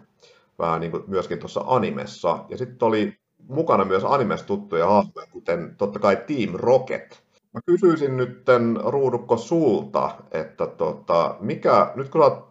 vähän 0.60 0.80
niin 0.80 0.90
kuin 0.90 1.02
myöskin 1.06 1.38
tuossa 1.38 1.64
animessa. 1.66 2.44
Ja 2.48 2.58
sitten 2.58 2.86
oli 2.86 3.16
mukana 3.48 3.84
myös 3.84 4.04
animessa 4.04 4.46
tuttuja 4.46 4.86
hahmoja, 4.86 5.26
kuten 5.30 5.74
totta 5.78 5.98
kai 5.98 6.16
Team 6.16 6.50
Rocket. 6.54 7.22
Mä 7.54 7.60
kysyisin 7.66 8.16
nyt 8.16 8.44
Ruudukko 8.84 9.36
sulta, 9.36 10.10
että 10.30 10.66
tota, 10.66 11.36
mikä, 11.40 11.92
nyt 11.94 12.08
kun 12.08 12.22
olet 12.22 12.44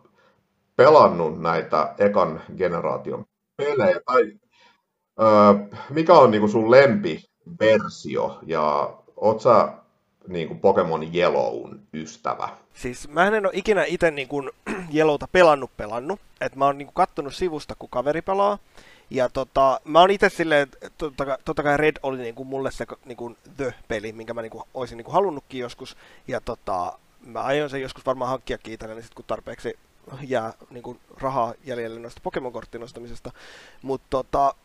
pelannut 0.75 1.41
näitä 1.41 1.95
ekan 1.97 2.41
generaation 2.57 3.25
pelejä, 3.57 3.99
tai 4.05 4.33
öö, 5.21 5.27
mikä 5.89 6.13
on 6.13 6.31
niinku 6.31 6.47
sun 6.47 6.71
lempiversio, 6.71 8.39
ja 8.45 8.93
oot 9.15 9.41
sä 9.41 9.73
niinku 10.29 10.55
Pokemon 10.55 11.15
Yellown 11.15 11.79
ystävä? 11.93 12.49
Siis 12.73 13.07
mä 13.07 13.27
en 13.27 13.45
ole 13.45 13.53
ikinä 13.53 13.83
itse 13.83 14.11
niin 14.11 14.27
Yellowta 14.95 15.27
pelannut 15.31 15.77
pelannut. 15.77 16.19
että 16.41 16.59
mä 16.59 16.65
oon 16.65 16.77
niin 16.77 16.89
kattonut 16.93 17.35
sivusta, 17.35 17.75
kun 17.79 17.89
kaveri 17.89 18.21
pelaa. 18.21 18.57
Ja 19.09 19.29
tota, 19.29 19.81
mä 19.83 19.99
oon 19.99 20.11
itse 20.11 20.29
silleen, 20.29 20.67
totta, 20.97 21.37
totta 21.45 21.63
kai 21.63 21.77
Red 21.77 21.95
oli 22.03 22.17
niin 22.17 22.35
kuin 22.35 22.47
mulle 22.47 22.71
se 22.71 22.85
niin 23.05 23.17
kuin 23.17 23.37
The-peli, 23.57 24.11
minkä 24.11 24.33
mä 24.33 24.41
niin 24.41 24.51
kuin, 24.51 24.63
olisin 24.73 24.97
niin 24.97 25.05
kuin 25.05 25.13
halunnutkin 25.13 25.59
joskus. 25.59 25.97
Ja 26.27 26.41
tota, 26.41 26.99
mä 27.25 27.41
aion 27.41 27.69
sen 27.69 27.81
joskus 27.81 28.05
varmaan 28.05 28.29
hankkia 28.29 28.57
itselleni 28.67 29.01
sit 29.03 29.13
kun 29.13 29.25
tarpeeksi 29.27 29.73
jää 30.21 30.53
niin 30.69 30.83
kuin 30.83 30.99
rahaa 31.17 31.53
jäljelle 31.63 31.99
noista 31.99 32.21
Pokemon-korttien 32.23 32.81
nostamisesta. 32.81 33.31
Mutta 33.81 34.07
tota, 34.09 34.55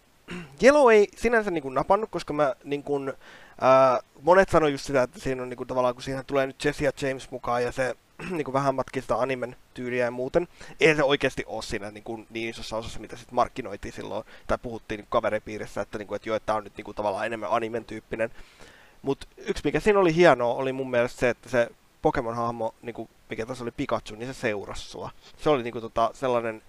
Yellow 0.63 0.93
ei 0.93 1.09
sinänsä 1.17 1.51
niin 1.51 1.63
kuin 1.63 1.75
napannut, 1.75 2.11
koska 2.11 2.33
mä 2.33 2.55
niin 2.65 2.83
kuin, 2.83 3.13
ää, 3.61 4.01
monet 4.23 4.49
sanoi 4.49 4.73
just 4.73 4.85
sitä, 4.85 5.03
että 5.03 5.21
siinä 5.21 5.43
on 5.43 5.49
niin 5.49 5.57
kuin, 5.57 5.69
tavallaan, 5.69 5.95
kun 5.95 6.03
siihen 6.03 6.25
tulee 6.27 6.47
nyt 6.47 6.65
Jesse 6.65 6.85
ja 6.85 6.93
James 7.03 7.31
mukaan 7.31 7.63
ja 7.63 7.73
se 7.73 7.97
niin 8.31 8.45
kuin 8.45 8.53
vähän 8.53 8.75
matkii 8.75 9.03
sitä 9.03 9.17
animen 9.17 9.57
tyyliä 9.75 10.05
ja 10.05 10.11
muuten. 10.11 10.49
Ei 10.81 10.97
se 10.97 11.03
oikeasti 11.03 11.45
ole 11.47 11.63
siinä 11.63 11.91
niin, 11.91 12.05
kuin, 12.05 12.27
niin 12.31 12.51
isossa 12.51 12.77
osassa, 12.77 13.01
mitä 13.01 13.17
sitten 13.17 13.35
markkinoitiin 13.35 13.93
silloin, 13.93 14.25
tai 14.47 14.59
puhuttiin 14.59 14.99
niin 14.99 15.07
kaveripiirissä, 15.11 15.81
että, 15.81 15.99
niin 15.99 16.09
kuin, 16.09 16.17
että 16.17 16.29
joo, 16.29 16.37
että 16.37 16.47
tämä 16.47 16.57
on 16.57 16.65
nyt 16.65 16.77
niin 16.77 16.85
kuin, 16.85 16.95
tavallaan 16.95 17.27
enemmän 17.27 17.51
animen 17.51 17.85
tyyppinen. 17.85 18.31
Mutta 19.03 19.27
yksi, 19.37 19.63
mikä 19.65 19.81
siinä 19.81 19.99
oli 19.99 20.15
hienoa, 20.15 20.55
oli 20.55 20.73
mun 20.73 20.91
mielestä 20.91 21.21
se, 21.21 21.29
että 21.29 21.49
se 21.49 21.69
Pokemon-hahmo, 22.03 22.75
niin 22.83 22.95
kuin, 22.95 23.09
mikä 23.31 23.47
tässä 23.47 23.65
oli 23.65 23.71
Pikachu, 23.71 24.15
niin 24.15 24.35
se 24.35 24.41
seurasi 24.41 24.83
sua. 24.83 25.11
Se 25.37 25.51
oli 25.51 25.63
niin 25.63 25.73
kuin, 25.73 25.83
tota, 25.83 26.11
sellainen 26.15 26.63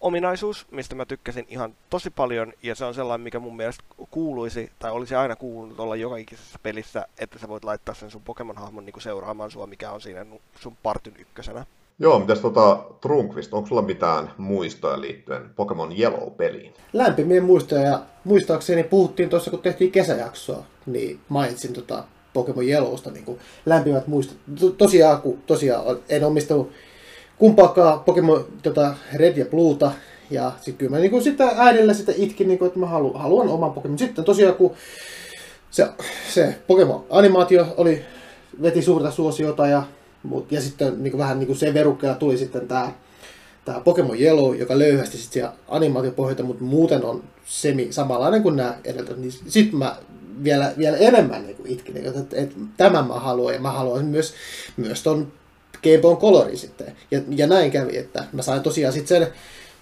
ominaisuus, 0.00 0.66
mistä 0.70 0.94
mä 0.94 1.04
tykkäsin 1.04 1.46
ihan 1.48 1.74
tosi 1.90 2.10
paljon, 2.10 2.52
ja 2.62 2.74
se 2.74 2.84
on 2.84 2.94
sellainen, 2.94 3.24
mikä 3.24 3.38
mun 3.38 3.56
mielestä 3.56 3.84
kuuluisi, 4.10 4.70
tai 4.78 4.90
olisi 4.90 5.14
aina 5.14 5.36
kuulunut 5.36 5.80
olla 5.80 5.96
joka 5.96 6.16
ikisessä 6.16 6.58
pelissä, 6.62 7.06
että 7.18 7.38
sä 7.38 7.48
voit 7.48 7.64
laittaa 7.64 7.94
sen 7.94 8.10
sun 8.10 8.22
Pokemon-hahmon 8.22 8.84
niin 8.84 9.00
seuraamaan 9.02 9.50
sua, 9.50 9.66
mikä 9.66 9.90
on 9.90 10.00
siinä 10.00 10.26
sun 10.60 10.76
partyn 10.82 11.14
ykkösenä. 11.18 11.66
Joo, 11.98 12.18
mitäs 12.18 12.40
tota 12.40 12.84
Trunkvist, 13.00 13.54
onko 13.54 13.68
sulla 13.68 13.82
mitään 13.82 14.30
muistoja 14.38 15.00
liittyen 15.00 15.50
Pokemon 15.56 15.92
Yellow-peliin? 15.92 16.74
Lämpimiä 16.92 17.42
muistoja, 17.42 17.82
ja 17.82 18.02
muistaakseni 18.24 18.82
puhuttiin 18.82 19.28
tuossa, 19.28 19.50
kun 19.50 19.62
tehtiin 19.62 19.92
kesäjaksoa, 19.92 20.64
niin 20.86 21.20
mainitsin 21.28 21.72
tota 21.72 22.04
Pokemon 22.32 22.68
Yellowsta 22.68 23.10
niin 23.10 23.24
kuin 23.24 23.38
lämpimät 23.66 24.06
muistot. 24.06 24.36
Tosiaan, 24.78 25.22
kun 25.22 25.42
tosiaan 25.46 25.98
en 26.08 26.24
omistanut 26.24 26.72
kumpaakaan 27.38 28.00
Pokemon 28.00 28.46
tota 28.62 28.94
Red 29.14 29.36
ja 29.36 29.44
Blueta. 29.44 29.92
Ja 30.30 30.52
sitten 30.56 30.74
kyllä 30.74 30.90
mä 30.90 30.98
niin 30.98 31.22
sitten 31.22 31.50
äidillä 31.56 31.94
sitten 31.94 32.14
itkin, 32.18 32.48
niin 32.48 32.58
kuin, 32.58 32.66
että 32.66 32.78
mä 32.78 32.86
haluan, 32.86 33.20
haluan 33.20 33.48
oman 33.48 33.72
Pokemon. 33.72 33.98
Sitten 33.98 34.24
tosiaan 34.24 34.54
kun 34.54 34.72
se, 35.70 35.88
se 36.28 36.56
Pokemon-animaatio 36.66 37.74
oli, 37.76 38.02
veti 38.62 38.82
suurta 38.82 39.10
suosiota 39.10 39.66
ja, 39.66 39.82
ja 40.50 40.60
sitten 40.60 41.02
niin 41.02 41.10
kuin 41.10 41.18
vähän 41.18 41.38
niin 41.38 41.46
kuin 41.46 41.56
sen 41.56 41.74
verukkeella 41.74 42.16
tuli 42.16 42.38
sitten 42.38 42.68
tämä 42.68 42.92
tämä 43.64 43.80
Pokemon 43.80 44.20
Yellow, 44.20 44.56
joka 44.56 44.78
löyhästi 44.78 45.16
sitten 45.16 45.32
siellä 45.32 45.52
animaatiopohjalta, 45.68 46.42
mutta 46.42 46.64
muuten 46.64 47.04
on 47.04 47.24
semi 47.44 47.88
samanlainen 47.90 48.42
kuin 48.42 48.56
nämä 48.56 48.76
edeltä, 48.84 49.14
niin 49.16 49.32
sitten 49.32 49.78
mä 49.78 49.96
vielä, 50.44 50.72
vielä 50.78 50.96
enemmän 50.96 51.46
niin 51.46 51.56
kuin 51.56 51.70
itkin, 51.70 51.96
että, 51.96 52.20
että, 52.20 52.36
että 52.36 52.54
tämän 52.76 53.06
mä 53.06 53.14
haluan 53.14 53.54
ja 53.54 53.60
mä 53.60 53.70
haluan 53.70 54.04
myös, 54.04 54.34
myös 54.76 55.02
ton 55.02 55.32
Game 55.84 55.98
Boy 55.98 56.16
Colorin 56.16 56.58
sitten. 56.58 56.96
Ja, 57.10 57.20
ja 57.28 57.46
näin 57.46 57.70
kävi, 57.70 57.96
että 57.96 58.24
mä 58.32 58.42
sain 58.42 58.62
tosiaan 58.62 58.92
sitten 58.92 59.18
sen, 59.18 59.32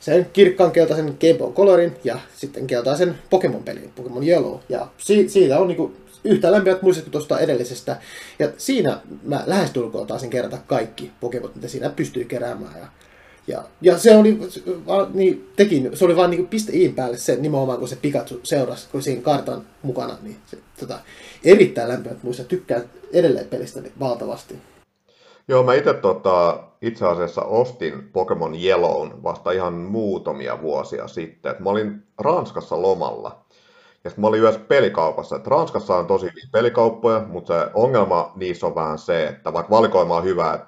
sen 0.00 0.26
kirkkaan 0.32 0.72
keltaisen 0.72 1.16
Game 1.20 1.38
Boy 1.38 1.53
Colorin 1.53 1.96
ja 2.05 2.18
sitten 2.36 2.66
keltaisen 2.66 3.14
Pokemon-pelin, 3.30 3.92
Pokemon 3.96 4.28
Yellow. 4.28 4.59
Ja 4.68 4.88
si, 4.98 5.28
siitä 5.28 5.59
on 5.59 5.68
niinku 5.68 5.92
yhtä 6.24 6.53
lämpimät 6.53 6.82
muistot 6.82 7.05
kuin 7.05 7.12
tuosta 7.12 7.38
edellisestä. 7.38 7.96
Ja 8.38 8.48
siinä 8.59 9.00
mä 9.22 9.44
lähestulkoon 9.46 10.07
taisin 10.07 10.30
kerätä 10.30 10.59
kaikki 10.66 11.11
Pokemon, 11.20 11.50
mitä 11.55 11.68
siinä 11.68 11.90
pystyy 11.90 12.24
keräämään. 12.24 12.80
Ja, 12.80 12.86
ja, 13.46 13.64
ja 13.80 13.98
se 13.98 14.16
oli, 14.16 14.38
niin, 15.14 15.50
tekin, 15.57 15.90
se 15.94 16.05
oli 16.05 16.16
vaan 16.16 16.30
niin 16.30 16.48
piste 16.48 16.72
iin 16.72 16.94
päälle 16.94 17.16
se 17.16 17.36
nimenomaan, 17.36 17.78
kun 17.78 17.88
se 17.88 17.96
Pikachu 17.96 18.40
seurasi, 18.42 18.88
kun 18.92 19.03
siinä 19.03 19.22
kartan 19.22 19.66
mukana, 19.82 20.18
niin 20.22 20.36
se, 20.46 20.59
tota, 20.80 20.98
erittäin 21.44 21.88
lämpimät 21.88 22.22
muistot. 22.22 22.48
Tykkään 22.48 22.84
edelleen 23.12 23.46
pelistä 23.46 23.80
valtavasti. 24.00 24.55
Joo, 25.49 25.62
mä 25.62 25.74
itse 25.74 25.95
tota, 25.95 26.62
itse 26.82 27.07
asiassa 27.07 27.43
ostin 27.43 28.11
Pokemon 28.12 28.55
Yellown 28.55 29.22
vasta 29.22 29.51
ihan 29.51 29.72
muutamia 29.74 30.62
vuosia 30.62 31.09
sitten. 31.09 31.53
Et 31.53 31.61
mä 31.61 31.70
olin 31.70 32.03
Ranskassa 32.18 32.82
lomalla. 32.82 33.45
Ja 34.05 34.11
sitten 34.11 34.22
mä 34.22 34.28
olin 34.28 34.40
yhdessä 34.40 34.61
pelikaupassa. 34.61 35.36
Et 35.36 35.47
Ranskassa 35.47 35.97
on 35.97 36.07
tosi 36.07 36.26
hyviä 36.26 36.49
pelikauppoja, 36.53 37.22
mutta 37.28 37.61
se 37.61 37.70
ongelma 37.74 38.32
niissä 38.36 38.66
on 38.66 38.74
vähän 38.74 38.99
se, 38.99 39.26
että 39.26 39.53
vaikka 39.53 39.70
valikoima 39.70 40.16
on 40.16 40.24
hyvä, 40.24 40.55
että 40.55 40.66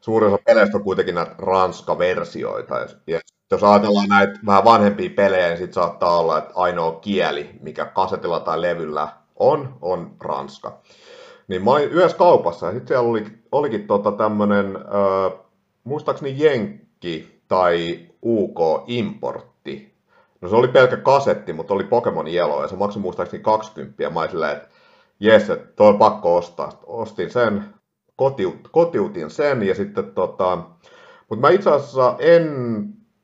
suurin 0.00 0.32
osa 0.32 0.42
peleistä 0.46 0.76
on 0.76 0.84
kuitenkin 0.84 1.14
näitä 1.14 1.34
Ranska-versioita. 1.38 2.74
Ja 3.06 3.20
jos 3.50 3.64
ajatellaan 3.64 4.08
näitä 4.08 4.38
vähän 4.46 4.64
vanhempia 4.64 5.10
pelejä, 5.16 5.48
niin 5.48 5.58
sitten 5.58 5.74
saattaa 5.74 6.18
olla, 6.18 6.38
että 6.38 6.52
ainoa 6.54 6.92
kieli, 6.92 7.50
mikä 7.60 7.84
kasetilla 7.84 8.40
tai 8.40 8.60
levyllä 8.60 9.08
on, 9.36 9.78
on 9.82 10.16
ranska. 10.20 10.80
Niin 11.48 11.64
mä 11.64 11.70
olin 11.70 11.90
yhdessä 11.90 12.16
kaupassa 12.16 12.66
ja 12.66 12.72
sitten 12.72 12.88
siellä 12.88 13.08
oli, 13.08 13.24
olikin 13.58 13.86
tota 13.86 14.12
tämmönen, 14.12 14.76
äh, 14.76 15.38
muistaakseni 15.84 16.34
Jenkki 16.38 17.40
tai 17.48 18.00
UK-importti. 18.24 19.94
No 20.40 20.48
se 20.48 20.56
oli 20.56 20.68
pelkkä 20.68 20.96
kasetti, 20.96 21.52
mutta 21.52 21.74
oli 21.74 21.84
Pokemon 21.84 22.28
Yellow 22.28 22.62
ja 22.62 22.68
se 22.68 22.76
maksoi 22.76 23.02
muistaakseni 23.02 23.42
20. 23.42 24.10
Mä 24.10 24.20
olin 24.20 24.30
silleen, 24.30 24.56
että 24.56 24.68
jes, 25.20 25.50
että 25.50 25.72
toi 25.76 25.88
on 25.88 25.98
pakko 25.98 26.36
ostaa. 26.36 26.72
Ostin 26.86 27.30
sen, 27.30 27.64
kotiut, 28.16 28.68
kotiutin 28.72 29.30
sen 29.30 29.62
ja 29.62 29.74
sitten 29.74 30.12
tota, 30.12 30.58
mutta 31.28 31.40
mä 31.40 31.50
itse 31.50 31.70
asiassa 31.70 32.14
en 32.18 32.48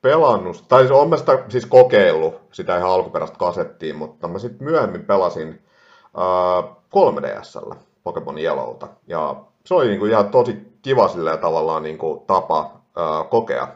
pelannut, 0.01 0.65
tai 0.67 0.91
on 0.91 1.09
mä 1.09 1.17
sitä 1.17 1.43
siis 1.49 1.65
kokeillut, 1.65 2.41
sitä 2.51 2.77
ihan 2.77 2.89
alkuperäistä 2.89 3.37
kasettiin, 3.37 3.95
mutta 3.95 4.27
mä 4.27 4.39
sitten 4.39 4.63
myöhemmin 4.63 5.05
pelasin 5.05 5.61
äh, 6.03 6.75
3DSllä 6.95 7.75
Pokemon 8.03 8.37
Yellowta. 8.37 8.87
Ja 9.07 9.35
se 9.65 9.73
oli 9.73 9.87
niinku 9.87 10.05
ihan 10.05 10.29
tosi 10.29 10.57
kiva 10.81 11.07
silleen 11.07 11.39
tavallaan 11.39 11.83
niinku 11.83 12.23
tapa 12.27 12.81
äh, 12.97 13.29
kokea 13.29 13.67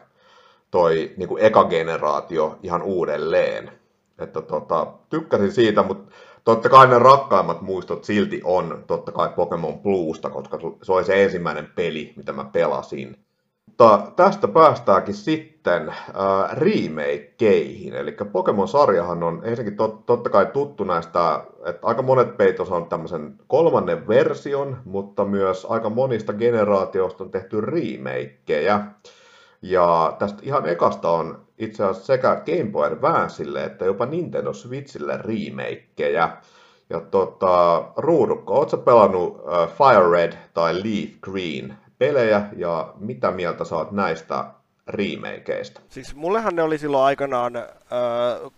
toi 0.70 1.14
niinku 1.16 1.36
eka 1.36 1.64
generaatio 1.64 2.58
ihan 2.62 2.82
uudelleen. 2.82 3.70
Että 4.18 4.42
tota, 4.42 4.86
tykkäsin 5.10 5.52
siitä, 5.52 5.82
mutta 5.82 6.12
totta 6.44 6.68
kai 6.68 6.86
ne 6.86 6.98
rakkaimmat 6.98 7.62
muistot 7.62 8.04
silti 8.04 8.40
on 8.44 8.84
totta 8.86 9.12
kai 9.12 9.28
Pokemon 9.28 9.78
Bluesta, 9.78 10.30
koska 10.30 10.58
se 10.82 10.92
oli 10.92 11.04
se 11.04 11.24
ensimmäinen 11.24 11.72
peli, 11.74 12.12
mitä 12.16 12.32
mä 12.32 12.44
pelasin. 12.44 13.25
Mutta 13.78 14.12
tästä 14.16 14.48
päästäänkin 14.48 15.14
sitten 15.14 15.88
äh, 15.88 15.96
remakeihin. 16.52 17.94
Eli 17.94 18.16
Pokemon-sarjahan 18.32 19.22
on 19.22 19.40
ensinnäkin 19.44 19.76
tot, 19.76 20.06
totta 20.06 20.30
kai 20.30 20.46
tuttu 20.46 20.84
näistä, 20.84 21.44
että 21.66 21.86
aika 21.86 22.02
monet 22.02 22.36
pelit 22.36 22.60
on 22.60 22.86
tämmöisen 22.86 23.34
kolmannen 23.46 24.08
version, 24.08 24.76
mutta 24.84 25.24
myös 25.24 25.66
aika 25.70 25.90
monista 25.90 26.32
generaatioista 26.32 27.24
on 27.24 27.30
tehty 27.30 27.60
remakeja. 27.60 28.80
Ja 29.62 30.16
tästä 30.18 30.38
ihan 30.42 30.68
ekasta 30.68 31.10
on 31.10 31.46
itse 31.58 31.84
asiassa 31.84 32.06
sekä 32.06 32.42
Game 32.46 32.70
Boy 32.70 32.86
Advanceille 32.86 33.64
että 33.64 33.84
jopa 33.84 34.06
Nintendo 34.06 34.52
Switchille 34.52 35.16
remakeja. 35.16 36.36
Ja 36.90 37.00
tota, 37.00 37.84
Ruudukko, 37.96 38.54
ootko 38.54 38.76
pelannut 38.76 39.40
äh, 39.52 39.68
Fire 39.68 40.10
Red 40.10 40.32
tai 40.54 40.74
Leaf 40.74 41.20
Green 41.20 41.85
pelejä 41.98 42.48
ja 42.56 42.94
mitä 42.98 43.30
mieltä 43.30 43.64
saat 43.64 43.92
näistä 43.92 44.44
remakeista? 44.86 45.80
Siis 45.88 46.14
mullehan 46.14 46.56
ne 46.56 46.62
oli 46.62 46.78
silloin 46.78 47.04
aikanaan, 47.04 47.56
öö, 47.56 48.50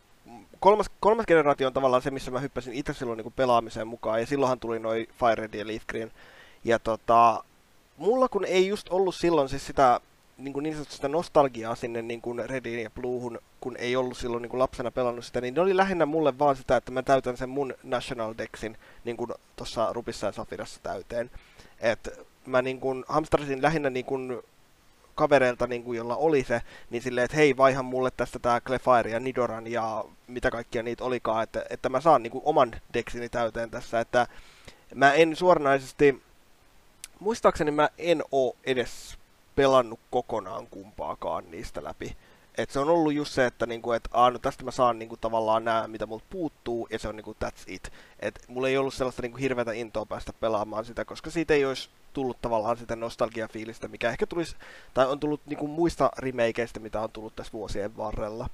kolmas, 0.60 0.90
kolmas 1.00 1.26
generaatio 1.26 1.66
on 1.66 1.72
tavallaan 1.72 2.02
se, 2.02 2.10
missä 2.10 2.30
mä 2.30 2.40
hyppäsin 2.40 2.74
itse 2.74 2.94
silloin 2.94 3.16
niin 3.16 3.32
pelaamiseen 3.32 3.88
mukaan, 3.88 4.20
ja 4.20 4.26
silloinhan 4.26 4.60
tuli 4.60 4.78
noin 4.78 5.08
Fire 5.18 5.34
Red 5.34 5.54
ja 5.54 5.66
Leaf 5.66 5.86
Green. 5.86 6.12
Ja 6.64 6.78
tota, 6.78 7.44
mulla 7.96 8.28
kun 8.28 8.44
ei 8.44 8.68
just 8.68 8.88
ollut 8.88 9.14
silloin 9.14 9.48
siis 9.48 9.66
sitä 9.66 10.00
niin, 10.38 10.52
kuin 10.52 10.62
niin 10.62 10.84
sitä 10.88 11.08
nostalgiaa 11.08 11.74
sinne 11.74 12.02
niin 12.02 12.20
kuin 12.20 12.50
Rediin 12.50 12.82
ja 12.82 12.90
Bluehun, 12.90 13.38
kun 13.60 13.76
ei 13.76 13.96
ollut 13.96 14.18
silloin 14.18 14.42
niin 14.42 14.50
kuin 14.50 14.58
lapsena 14.58 14.90
pelannut 14.90 15.24
sitä, 15.24 15.40
niin 15.40 15.54
ne 15.54 15.60
oli 15.60 15.76
lähinnä 15.76 16.06
mulle 16.06 16.38
vaan 16.38 16.56
sitä, 16.56 16.76
että 16.76 16.92
mä 16.92 17.02
täytän 17.02 17.36
sen 17.36 17.48
mun 17.48 17.74
National 17.82 18.34
Dexin 18.38 18.76
niin 19.04 19.16
kuin 19.16 19.30
tuossa 19.56 19.92
Rupissa 19.92 20.26
ja 20.26 20.32
Safirassa 20.32 20.80
täyteen. 20.82 21.30
Et 21.80 22.08
mä 22.46 22.62
niin 22.62 22.80
kuin 22.80 23.04
hamstrasin 23.08 23.62
lähinnä 23.62 23.90
niin 23.90 24.04
kuin 24.04 24.42
kavereilta, 25.14 25.66
niin 25.66 25.84
kuin, 25.84 25.96
jolla 25.96 26.16
oli 26.16 26.44
se, 26.44 26.62
niin 26.90 27.02
silleen, 27.02 27.24
että 27.24 27.36
hei, 27.36 27.56
vaihan 27.56 27.84
mulle 27.84 28.10
tästä 28.16 28.38
tää 28.38 28.60
Clefire 28.60 29.10
ja 29.10 29.20
Nidoran 29.20 29.66
ja 29.66 30.04
mitä 30.26 30.50
kaikkia 30.50 30.82
niitä 30.82 31.04
olikaan, 31.04 31.42
että, 31.42 31.64
että 31.70 31.88
mä 31.88 32.00
saan 32.00 32.22
niin 32.22 32.30
kuin, 32.30 32.42
oman 32.44 32.72
deksini 32.94 33.28
täyteen 33.28 33.70
tässä, 33.70 34.00
että 34.00 34.26
mä 34.94 35.12
en 35.12 35.36
suoranaisesti, 35.36 36.22
muistaakseni 37.20 37.70
mä 37.70 37.88
en 37.98 38.22
oo 38.32 38.56
edes 38.64 39.18
pelannut 39.56 40.00
kokonaan 40.10 40.66
kumpaakaan 40.66 41.50
niistä 41.50 41.84
läpi. 41.84 42.16
Et 42.58 42.70
se 42.70 42.78
on 42.78 42.88
ollut 42.88 43.14
just 43.14 43.32
se, 43.32 43.46
että 43.46 43.66
niinku, 43.66 43.92
et, 43.92 44.08
aa, 44.12 44.30
no 44.30 44.38
tästä 44.38 44.64
mä 44.64 44.70
saan 44.70 44.98
niinku, 44.98 45.16
tavallaan 45.16 45.64
nämä, 45.64 45.88
mitä 45.88 46.06
multa 46.06 46.24
puuttuu, 46.30 46.88
ja 46.90 46.98
se 46.98 47.08
on 47.08 47.16
niinku, 47.16 47.36
that's 47.44 47.62
it. 47.66 47.92
Et 48.20 48.40
mulla 48.48 48.68
ei 48.68 48.76
ollut 48.76 48.94
sellaista 48.94 49.22
niinku, 49.22 49.38
hirveätä 49.38 49.72
intoa 49.72 50.06
päästä 50.06 50.32
pelaamaan 50.40 50.84
sitä, 50.84 51.04
koska 51.04 51.30
siitä 51.30 51.54
ei 51.54 51.64
olisi 51.64 51.88
tullut 52.12 52.40
tavallaan 52.42 52.76
sitä 52.76 52.96
nostalgiafiilistä, 52.96 53.88
mikä 53.88 54.10
ehkä 54.10 54.26
tulisi, 54.26 54.56
tai 54.94 55.06
on 55.06 55.20
tullut 55.20 55.40
niinku, 55.46 55.66
muista 55.66 56.10
remakeista, 56.18 56.80
mitä 56.80 57.00
on 57.00 57.10
tullut 57.10 57.36
tässä 57.36 57.52
vuosien 57.52 57.96
varrella. 57.96 58.48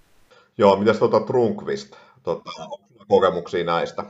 Joo, 0.59 0.77
mitäs 0.77 0.99
tuota 0.99 1.21
Trunkvist, 1.21 1.95
tota, 2.23 2.51
kokemuksia 3.09 3.65
näistä? 3.65 4.05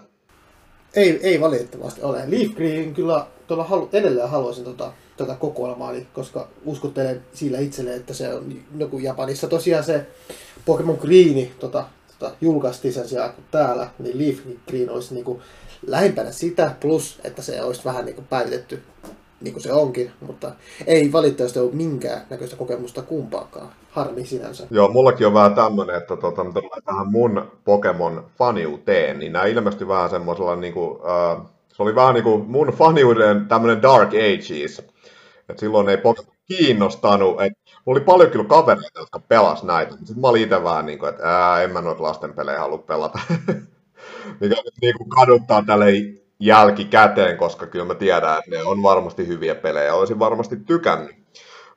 Ei, 0.94 1.20
ei 1.22 1.40
valitettavasti 1.40 2.02
ole. 2.02 2.24
Leaf 2.26 2.52
Green 2.54 2.94
kyllä 2.94 3.26
tuolla 3.46 3.64
halu, 3.64 3.88
edelleen 3.92 4.30
haluaisin 4.30 4.64
tota, 4.64 4.92
tota 5.16 5.34
kokoelmaa, 5.34 5.92
koska 6.12 6.48
uskottelen 6.64 7.22
sillä 7.32 7.58
itselle, 7.58 7.94
että 7.94 8.14
se 8.14 8.34
on 8.34 8.54
joku 8.78 8.98
Japanissa 8.98 9.48
tosiaan 9.48 9.84
se 9.84 10.06
Pokemon 10.64 10.98
Green 11.00 11.50
tota, 11.60 11.84
tota, 12.18 12.34
julkaistiin 12.40 12.94
sen 12.94 13.08
sijaan 13.08 13.32
kuin 13.32 13.44
täällä, 13.50 13.90
niin 13.98 14.18
Leaf 14.18 14.38
Green 14.68 14.90
olisi 14.90 15.14
niinku 15.14 15.40
lähempänä 15.86 16.32
sitä, 16.32 16.74
plus 16.80 17.20
että 17.24 17.42
se 17.42 17.62
olisi 17.62 17.84
vähän 17.84 18.04
niinku 18.04 18.22
päivitetty 18.30 18.82
niin 19.40 19.52
kuin 19.52 19.62
se 19.62 19.72
onkin, 19.72 20.10
mutta 20.26 20.52
ei 20.86 21.12
valitettavasti 21.12 21.58
ole 21.58 21.70
minkään 21.72 22.26
näköistä 22.30 22.56
kokemusta 22.56 23.02
kumpaakaan. 23.02 23.68
Harmi 23.90 24.26
sinänsä. 24.26 24.66
Joo, 24.70 24.88
mullakin 24.88 25.26
on 25.26 25.34
vähän 25.34 25.54
tämmöinen, 25.54 25.96
että 25.96 26.16
tota, 26.16 26.42
tähän 26.84 27.10
mun 27.10 27.50
Pokemon 27.64 28.24
faniuteen, 28.38 29.18
niin 29.18 29.32
nämä 29.32 29.44
ilmestyi 29.44 29.88
vähän 29.88 30.10
semmoisella, 30.10 30.56
niin 30.56 30.74
kuin, 30.74 30.98
äh, 31.00 31.46
se 31.68 31.82
oli 31.82 31.94
vähän 31.94 32.14
niin 32.14 32.24
kuin 32.24 32.50
mun 32.50 32.68
faniuden 32.68 33.48
tämmöinen 33.48 33.82
Dark 33.82 34.08
Ages. 34.08 34.93
Et 35.48 35.58
silloin 35.58 35.88
ei 35.88 35.98
kiinnostanut. 36.46 37.42
Et, 37.42 37.52
mulla 37.84 37.98
oli 37.98 38.04
paljon 38.04 38.30
kyllä 38.30 38.44
kavereita, 38.44 39.00
jotka 39.00 39.18
pelas 39.18 39.62
näitä. 39.62 39.92
Sitten 39.92 40.20
mä 40.20 40.28
olin 40.28 40.42
itse 40.42 40.64
vähän 40.64 40.86
niin 40.86 40.98
kuin, 40.98 41.08
että 41.08 41.62
en 41.62 41.72
mä 41.72 41.80
noita 41.80 42.02
lasten 42.02 42.34
pelejä 42.34 42.60
halua 42.60 42.78
pelata. 42.78 43.18
Mikä 44.40 44.54
nyt 44.64 44.74
niin 44.80 44.96
kuin 44.98 45.08
kaduttaa 45.08 45.62
tälle 45.66 45.86
jälkikäteen, 46.40 47.36
koska 47.36 47.66
kyllä 47.66 47.84
mä 47.84 47.94
tiedän, 47.94 48.38
että 48.38 48.50
ne 48.50 48.62
on 48.62 48.82
varmasti 48.82 49.26
hyviä 49.26 49.54
pelejä, 49.54 49.94
olisin 49.94 50.18
varmasti 50.18 50.56
tykännyt. 50.56 51.16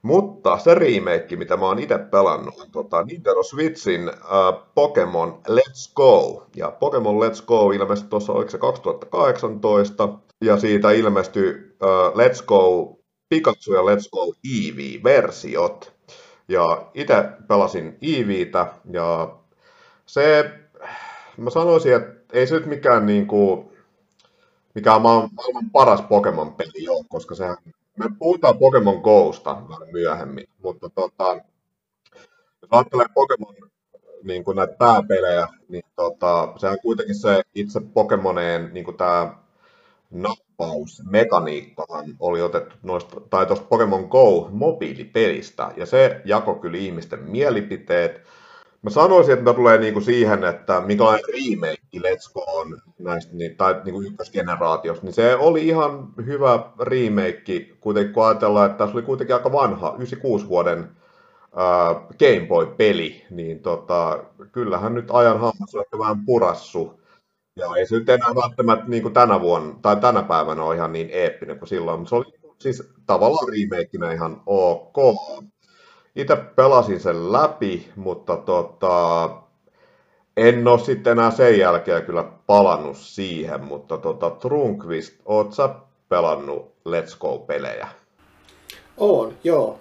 Mutta 0.02 0.58
se 0.58 0.76
remake, 0.76 1.36
mitä 1.36 1.58
mä 1.58 1.66
oon 1.66 1.80
itse 1.80 1.98
pelannut, 1.98 2.60
on 2.60 2.72
tota 2.72 3.04
Nintendo 3.04 3.44
Switchin 3.44 4.10
uh, 4.10 4.74
Pokemon 4.76 5.42
Let's 5.50 5.94
Go. 5.96 6.44
Ja 6.56 6.72
Pokemon 6.72 7.16
Let's 7.16 7.46
Go 7.46 7.72
ilmestyi 7.72 8.10
tuossa, 8.10 8.34
oliko 8.34 8.50
se 8.50 8.58
2018, 8.58 10.10
ja 10.42 10.58
siitä 10.58 10.92
ilmestyi 10.92 11.50
uh, 11.52 12.14
Let's 12.16 12.46
Go 12.46 12.97
Pikachu 13.30 13.74
ja 13.74 13.82
Let's 13.82 14.10
Go 14.12 14.34
Eevee-versiot. 14.44 15.94
Ja 16.48 16.92
itse 16.94 17.30
pelasin 17.48 17.98
Eeveetä, 18.02 18.74
ja 18.92 19.36
se, 20.06 20.52
mä 21.38 21.50
sanoisin, 21.50 21.96
että 21.96 22.18
ei 22.34 22.48
se 22.48 22.56
nyt 22.56 22.66
mikään 22.66 23.06
niinku, 23.06 23.72
mikä 24.76 24.96
on 24.96 25.02
maailman 25.02 25.70
paras 25.72 26.02
Pokemon-peli 26.02 26.84
jo, 26.84 26.94
koska 27.10 27.36
se, 27.36 27.46
me 27.98 28.06
puhutaan 28.20 28.58
Pokemon 28.58 29.02
Gosta 29.02 29.62
myöhemmin, 29.92 30.50
mutta 30.64 30.90
tota, 30.90 31.34
jos 32.62 32.70
ajattelee 32.72 33.06
Pokemon 33.14 33.56
niin 34.24 34.44
kuin 34.44 34.56
näitä 34.56 34.74
pääpelejä, 34.74 35.48
niin 35.70 35.84
tota, 35.96 36.54
sehän 36.58 36.80
kuitenkin 36.82 37.16
se 37.16 37.44
itse 37.56 37.80
Pokemoneen 37.94 38.70
niin 38.74 38.86
kuin 38.86 38.98
tämä 38.98 39.38
nappausmekaniikkahan 40.60 42.06
oli 42.20 42.42
otettu 42.42 42.76
noista, 42.84 43.22
tai 43.30 43.46
tuosta 43.46 43.66
Pokemon 43.66 44.04
Go 44.04 44.50
mobiilipelistä, 44.52 45.72
ja 45.78 45.86
se 45.86 46.22
jako 46.26 46.56
kyllä 46.56 46.78
ihmisten 46.78 47.24
mielipiteet, 47.24 48.22
Mä 48.82 48.90
sanoisin, 48.90 49.34
että 49.34 49.54
tulee 49.54 49.78
niinku 49.78 50.02
siihen, 50.02 50.44
että 50.44 50.82
minkälainen 50.82 51.24
remake 51.34 51.82
Let's 51.98 52.34
Go 52.34 52.44
on 52.48 52.82
näistä, 53.00 53.36
niin, 53.36 53.58
tai 53.58 53.82
niinku 53.86 54.02
ykkösgeneraatiosta, 54.02 55.06
niin 55.06 55.14
se 55.14 55.36
oli 55.36 55.68
ihan 55.68 56.08
hyvä 56.26 56.60
remake, 56.80 57.60
kuitenkin 57.82 58.14
kun 58.14 58.28
ajatellaan, 58.28 58.66
että 58.66 58.78
tässä 58.78 58.94
oli 58.98 59.02
kuitenkin 59.02 59.36
aika 59.36 59.52
vanha, 59.52 59.88
96 59.88 60.48
vuoden 60.48 60.80
äh, 60.80 61.96
Game 62.20 62.48
Boy-peli, 62.48 63.26
niin 63.30 63.60
tota, 63.60 64.24
kyllähän 64.52 64.96
nyt 64.96 65.12
ajan 65.12 65.40
hammas 65.40 65.76
on 65.76 65.82
ehkä 65.82 66.00
vähän 66.00 66.26
purassu. 66.26 67.00
Ja 67.58 67.76
ei 67.78 67.86
se 67.86 67.96
nyt 67.96 68.10
enää 68.10 68.36
välttämättä 68.36 68.86
niin 68.88 69.14
tänä 69.14 69.42
vuonna 69.42 69.76
tai 69.82 69.96
tänä 69.96 70.24
päivänä 70.24 70.64
ole 70.64 70.76
ihan 70.76 70.94
niin 70.94 71.10
eeppinen 71.12 71.60
kuin 71.60 71.70
silloin, 71.70 72.00
mutta 72.00 72.10
se 72.10 72.16
oli 72.16 72.26
siis 72.60 72.84
tavallaan 73.06 73.48
remakeina 73.50 74.12
ihan 74.12 74.42
ok 74.46 74.98
itse 76.18 76.36
pelasin 76.36 77.00
sen 77.00 77.32
läpi, 77.32 77.92
mutta 77.96 78.38
tota, 78.38 79.30
en 80.38 80.68
ole 80.68 80.80
sitten 80.80 81.12
enää 81.12 81.32
sen 81.32 81.60
jälkeen 81.60 82.04
kyllä 82.04 82.24
palannut 82.48 82.98
siihen, 82.98 83.64
mutta 83.64 83.98
tota, 83.98 84.30
Trunkvist, 84.30 85.14
oot 85.26 85.54
sä 85.54 85.70
pelannut 86.10 86.72
Let's 86.90 87.18
Go-pelejä? 87.20 87.88
On, 88.98 89.34
joo. 89.44 89.80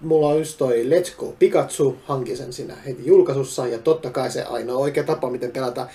mulla 0.00 0.28
on 0.28 0.38
just 0.38 0.58
toi 0.58 0.84
Let's 0.84 1.18
Go 1.18 1.34
Pikachu, 1.38 1.96
hankin 2.04 2.36
sen 2.36 2.52
siinä 2.52 2.74
heti 2.86 3.06
julkaisussa, 3.06 3.66
ja 3.66 3.78
totta 3.78 4.10
kai 4.10 4.30
se 4.30 4.42
ainoa 4.42 4.78
oikea 4.78 5.04
tapa, 5.04 5.30
miten 5.30 5.50
pelata 5.50 5.86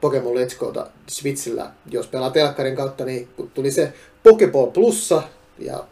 Pokemon 0.00 0.34
Let's 0.34 0.58
Gota 0.58 0.86
Switchillä, 1.08 1.70
jos 1.90 2.06
pelaa 2.06 2.30
telkkarin 2.30 2.76
kautta, 2.76 3.04
niin 3.04 3.28
tuli 3.54 3.70
se 3.70 3.92
Pokeball 4.22 4.70
Plussa, 4.70 5.22
ja 5.58 5.84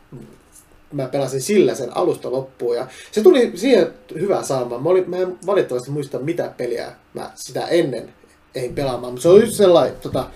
mä 0.92 1.06
pelasin 1.08 1.40
sillä 1.40 1.74
sen 1.74 1.96
alusta 1.96 2.30
loppuun, 2.30 2.76
ja 2.76 2.86
se 3.12 3.22
tuli 3.22 3.52
siihen 3.54 3.94
hyvää 4.14 4.42
saamaan. 4.42 4.82
Mä, 4.82 4.88
mä 5.06 5.16
en 5.16 5.38
valitettavasti 5.46 5.90
muista 5.90 6.18
mitä 6.18 6.52
peliä 6.56 6.92
mä 7.14 7.30
sitä 7.34 7.66
ennen 7.66 8.12
ei 8.54 8.68
pelaamaan, 8.68 9.12
mutta 9.12 9.22
se 9.22 9.28
oli 9.28 9.50
sellainen, 9.50 9.96
tota, 10.00 10.26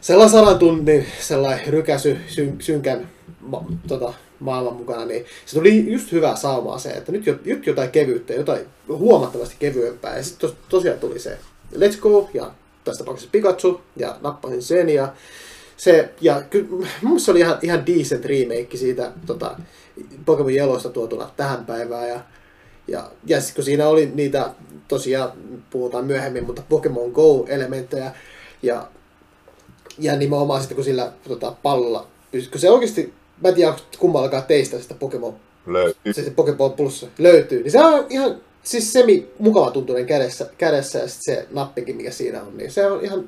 sellainen 0.00 0.32
sadan 0.32 0.58
tunnin 0.58 1.06
sellainen 1.20 1.66
rykäsy 1.66 2.18
syn, 2.26 2.56
synkän 2.60 3.10
ma, 3.40 3.64
tota, 3.88 4.14
maailman 4.40 4.76
mukana, 4.76 5.04
niin 5.04 5.24
se 5.46 5.54
tuli 5.54 5.92
just 5.92 6.12
hyvää 6.12 6.36
saumaa 6.36 6.78
se, 6.78 6.90
että 6.90 7.12
nyt, 7.12 7.24
nyt 7.44 7.66
jotain 7.66 7.90
kevyyttä, 7.90 8.32
jotain 8.32 8.66
huomattavasti 8.88 9.56
kevyempää. 9.58 10.16
Ja 10.16 10.22
sitten 10.22 10.50
tos, 10.50 10.58
tosiaan 10.68 10.98
tuli 10.98 11.18
se 11.18 11.38
Let's 11.74 11.98
Go 12.00 12.30
ja 12.34 12.50
tässä 12.84 12.98
tapauksessa 12.98 13.30
Pikachu 13.32 13.80
ja 13.96 14.16
nappasin 14.20 14.62
sen 14.62 14.88
ja 14.88 15.12
se, 15.76 16.14
ja 16.20 16.42
kyllä 16.42 16.86
mun 17.02 17.20
se 17.20 17.30
oli 17.30 17.40
ihan, 17.40 17.58
ihan 17.62 17.86
decent 17.86 18.24
remake 18.24 18.76
siitä 18.76 19.12
tota, 19.26 19.56
Pokemon 20.24 20.52
Yellowsta 20.52 20.88
tuotuna 20.88 21.30
tähän 21.36 21.66
päivään 21.66 22.08
ja 22.08 22.20
ja, 22.88 23.10
ja 23.26 23.38
kun 23.54 23.64
siinä 23.64 23.88
oli 23.88 24.12
niitä, 24.14 24.50
tosiaan 24.88 25.32
puhutaan 25.70 26.04
myöhemmin, 26.04 26.46
mutta 26.46 26.62
Pokemon 26.68 27.10
Go-elementtejä, 27.10 28.12
ja, 28.62 28.88
ja 29.98 30.16
nimenomaan 30.16 30.60
sitten 30.60 30.74
kun 30.74 30.84
sillä 30.84 31.12
tota, 31.28 31.54
pallolla, 31.62 32.06
kun 32.50 32.60
se 32.60 32.70
oikeasti, 32.70 33.12
mä 33.42 33.48
en 33.48 33.54
tiedä 33.54 33.74
kummallakaan 33.98 34.42
teistä 34.42 34.78
sitä 34.78 34.94
Pokemon, 34.94 35.34
löytyy. 35.66 36.12
Se, 36.12 36.24
se 36.24 36.30
Pokemon 36.30 36.72
Plus 36.72 37.06
löytyy, 37.18 37.62
niin 37.62 37.72
se 37.72 37.84
on 37.84 38.06
ihan 38.10 38.40
siis 38.64 38.92
semi 38.92 39.28
mukava 39.38 39.70
tuntunen 39.70 40.06
kädessä, 40.06 40.50
kädessä 40.58 40.98
ja 40.98 41.08
sitten 41.08 41.34
se 41.34 41.46
nappikin, 41.50 41.96
mikä 41.96 42.10
siinä 42.10 42.42
on, 42.42 42.56
niin 42.56 42.70
se 42.70 42.86
on 42.86 43.04
ihan 43.04 43.24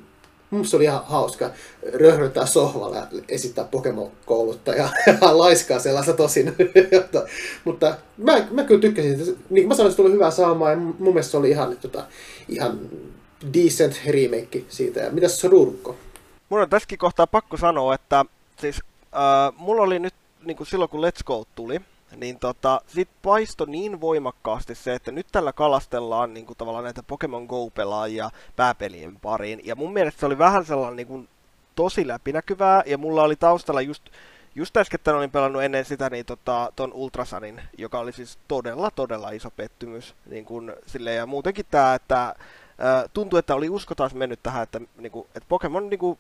Musta 0.51 0.71
se 0.71 0.77
oli 0.77 0.85
ihan 0.85 1.03
hauska 1.05 1.51
röhröttää 1.93 2.47
sohvalla 2.47 2.97
ja 2.97 3.07
esittää 3.29 3.65
Pokemon-koulutta 3.65 4.75
ja, 4.75 4.89
ja 5.07 5.39
laiskaa 5.39 5.79
sellaista 5.79 6.13
tosin. 6.13 6.57
mutta 7.65 7.97
mä, 8.17 8.47
mä 8.51 8.65
kyllä 8.65 8.81
tykkäsin, 8.81 9.19
niin 9.19 9.37
kuin 9.51 9.69
mä 9.69 9.75
sanoin, 9.75 9.93
se 9.93 9.97
tuli 9.97 10.13
hyvää 10.13 10.31
saamaa 10.31 10.71
ja 10.71 10.77
mun 10.77 10.97
mielestä 10.99 11.31
se 11.31 11.37
oli 11.37 11.51
ihan, 11.51 11.77
tota, 11.77 12.05
ihan 12.49 12.81
decent 13.55 14.01
remake 14.07 14.65
siitä. 14.69 15.01
Ja 15.01 15.11
mitäs 15.11 15.41
se 15.41 15.49
Rurkko? 15.49 15.97
Mun 16.49 16.61
on 16.61 16.71
tässäkin 16.71 16.99
kohtaa 16.99 17.27
pakko 17.27 17.57
sanoa, 17.57 17.95
että 17.95 18.25
siis 18.61 18.83
äh, 19.03 19.53
mulla 19.57 19.83
oli 19.83 19.99
nyt 19.99 20.15
niin 20.45 20.57
kuin 20.57 20.67
silloin 20.67 20.91
kun 20.91 21.05
Let's 21.05 21.25
Go 21.25 21.45
tuli, 21.55 21.81
niin 22.17 22.39
tota, 22.39 22.81
sit 22.87 23.09
paisto 23.23 23.65
niin 23.65 24.01
voimakkaasti 24.01 24.75
se, 24.75 24.95
että 24.95 25.13
nyt 25.13 25.27
tällä 25.33 25.53
kalastellaan 25.53 26.35
niin 26.35 26.47
kuin 26.47 26.57
tavallaan 26.57 26.85
näitä 26.85 27.03
Pokemon 27.03 27.47
Go-pelaajia 27.47 28.31
pääpelien 28.57 29.21
pariin. 29.21 29.61
Ja 29.65 29.77
mun 29.77 29.93
mielestä 29.93 30.21
se 30.21 30.27
oli 30.27 30.39
vähän 30.39 30.65
sellainen 30.65 30.97
niin 30.97 31.07
kuin, 31.07 31.29
tosi 31.77 32.09
läpinäkyvää, 32.09 32.83
ja 32.87 32.99
mulla 32.99 33.23
oli 33.23 33.37
taustalla 33.37 33.81
just, 33.81 34.03
just 34.55 34.77
äsken 34.77 35.01
olin 35.15 35.31
pelannut 35.31 35.63
ennen 35.63 35.85
sitä 35.85 36.11
niin 36.11 36.27
tota, 36.27 36.73
ton 36.77 36.93
Ultrasanin, 36.93 37.63
joka 37.79 37.99
oli 37.99 38.13
siis 38.13 38.39
todella, 38.49 38.91
todella 38.91 39.31
iso 39.31 39.51
pettymys. 39.51 40.15
Niin 40.27 40.45
kuin, 40.45 40.73
sille, 40.87 41.15
ja 41.15 41.27
muutenkin 41.27 41.67
tämä, 41.71 41.95
että 41.95 42.35
ää, 42.79 43.09
tuntui, 43.13 43.39
että 43.39 43.55
oli 43.55 43.71
usko 43.71 43.95
taas 43.95 44.15
mennyt 44.15 44.43
tähän, 44.43 44.63
että, 44.63 44.81
niin 44.97 45.13
kuin, 45.13 45.27
että 45.27 45.47
Pokemon 45.49 45.91
niin 45.91 45.99
kuin, 45.99 46.19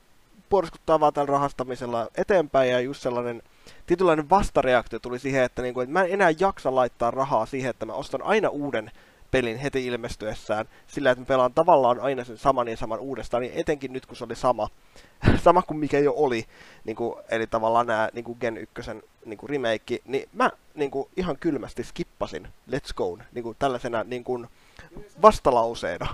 puoluskuttaa 0.49 1.01
vaan 1.01 1.13
tällä 1.13 1.33
rahastamisella 1.33 2.09
eteenpäin, 2.17 2.71
ja 2.71 2.81
just 2.81 3.03
sellainen 3.03 3.43
tietynlainen 3.87 4.31
vastareaktio 4.31 4.99
tuli 4.99 5.19
siihen, 5.19 5.43
että, 5.43 5.63
niin 5.63 5.75
kuin, 5.75 5.85
että 5.85 5.93
mä 5.93 6.05
en 6.05 6.13
enää 6.13 6.33
jaksa 6.39 6.75
laittaa 6.75 7.11
rahaa 7.11 7.47
siihen, 7.47 7.71
että 7.71 7.87
mä 7.87 7.93
ostan 7.93 8.23
aina 8.23 8.49
uuden 8.49 8.91
pelin 9.31 9.57
heti 9.57 9.87
ilmestyessään, 9.87 10.67
sillä 10.87 11.11
että 11.11 11.23
mä 11.23 11.27
pelaan 11.27 11.55
tavallaan 11.55 12.01
aina 12.01 12.25
sen 12.25 12.39
saman 12.39 12.69
ja 12.69 12.77
saman 12.77 12.99
uudestaan, 12.99 13.41
niin 13.41 13.53
etenkin 13.57 13.93
nyt 13.93 14.07
kun 14.07 14.17
se 14.17 14.25
oli 14.25 14.37
sama, 14.37 14.69
sama 15.45 15.63
kuin 15.63 15.79
mikä 15.79 15.99
jo 15.99 16.15
oli, 16.17 16.45
niin 16.85 16.97
kuin, 16.97 17.15
eli 17.29 17.47
tavallaan 17.47 17.87
nämä 17.87 18.09
niin 18.13 18.25
kuin 18.25 18.39
Gen 18.41 18.57
1 18.57 18.91
niin 19.25 19.39
kuin 19.39 19.51
remake, 19.51 19.99
niin 20.05 20.29
mä 20.33 20.51
niin 20.75 20.91
kuin, 20.91 21.09
ihan 21.17 21.37
kylmästi 21.41 21.85
skippasin 21.85 22.49
Let's 22.71 22.95
Go 22.97 23.19
niin 23.33 23.43
kuin, 23.43 23.57
tällaisena 23.59 24.05
niin 24.05 24.25
kuin, 24.25 24.47
vastalauseena. 25.23 26.07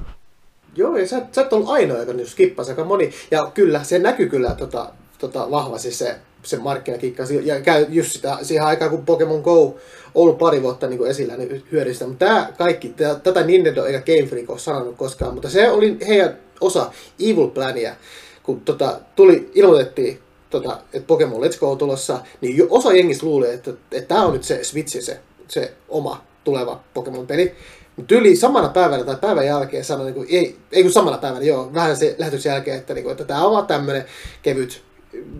Joo, 0.77 0.97
ja 0.97 1.09
sä, 1.09 1.27
sä 1.33 1.41
et 1.41 1.53
ollut 1.53 1.69
ainoa, 1.69 1.99
joka 1.99 2.13
nyt 2.13 2.29
skippasi 2.29 2.71
aika 2.71 2.85
moni. 2.85 3.11
Ja 3.31 3.51
kyllä, 3.55 3.85
se 3.85 3.99
näkyy 3.99 4.29
kyllä 4.29 4.55
tota, 4.55 4.93
tota, 5.19 5.51
vahvasti 5.51 5.91
se 5.91 6.21
se 6.43 6.57
markkinakikka. 6.57 7.23
Ja 7.45 7.61
käy 7.61 7.87
just 7.89 8.13
sitä, 8.13 8.39
siihen 8.43 8.65
aikaan, 8.65 8.91
kun 8.91 9.05
Pokemon 9.05 9.41
Go 9.41 9.77
ollut 10.15 10.39
pari 10.39 10.63
vuotta 10.63 10.87
niin 10.87 11.07
esillä, 11.07 11.37
niin 11.37 11.65
hyödystä. 11.73 12.07
Mutta 12.07 12.27
tämä 12.27 12.53
kaikki, 12.59 12.89
tää, 12.89 13.15
tätä 13.15 13.43
Nintendo 13.43 13.85
eikä 13.85 14.03
Game 14.07 14.29
Freak 14.29 14.51
ole 14.51 14.59
sanonut 14.59 14.97
koskaan, 14.97 15.35
mutta 15.35 15.51
se 15.51 15.71
oli 15.71 15.97
heidän 16.09 16.39
osa 16.61 16.93
Evil 17.21 17.49
Plania, 17.49 17.95
kun 18.43 18.61
tota, 18.61 19.01
tuli, 19.17 19.51
ilmoitettiin, 19.55 20.19
tota, 20.51 20.81
että 20.93 21.07
Pokemon 21.07 21.43
Let's 21.43 21.59
Go 21.59 21.71
on 21.71 21.79
tulossa, 21.79 22.21
niin 22.41 22.67
osa 22.71 22.93
jengistä 22.93 23.27
luuli, 23.27 23.51
että, 23.51 23.71
että 23.93 24.09
tämä 24.09 24.25
on 24.25 24.33
nyt 24.33 24.45
se 24.45 24.65
Switch, 24.65 25.01
se, 25.01 25.21
se 25.49 25.73
oma 25.89 26.25
tuleva 26.45 26.81
Pokemon-peli. 26.95 27.55
Mutta 27.97 28.15
yli 28.15 28.37
samana 28.37 28.69
päivänä 28.69 29.05
tai 29.05 29.17
päivän 29.17 29.47
jälkeen 29.47 29.85
sanoi, 29.85 30.07
niin 30.07 30.15
kuin, 30.15 30.29
ei, 30.31 30.57
ei 30.73 30.83
kun 30.83 30.93
samana 30.93 31.19
päivänä, 31.19 31.45
joo, 31.45 31.75
vähän 31.75 31.97
se 31.97 32.15
lähetyksen 32.19 32.51
jälkeen, 32.51 32.79
että, 32.79 32.95
niin 32.95 33.03
kuin, 33.03 33.13
että 33.13 33.25
tämä 33.25 33.45
on 33.45 33.53
vaan 33.53 33.67
tämmöinen 33.67 34.05
kevyt 34.43 34.83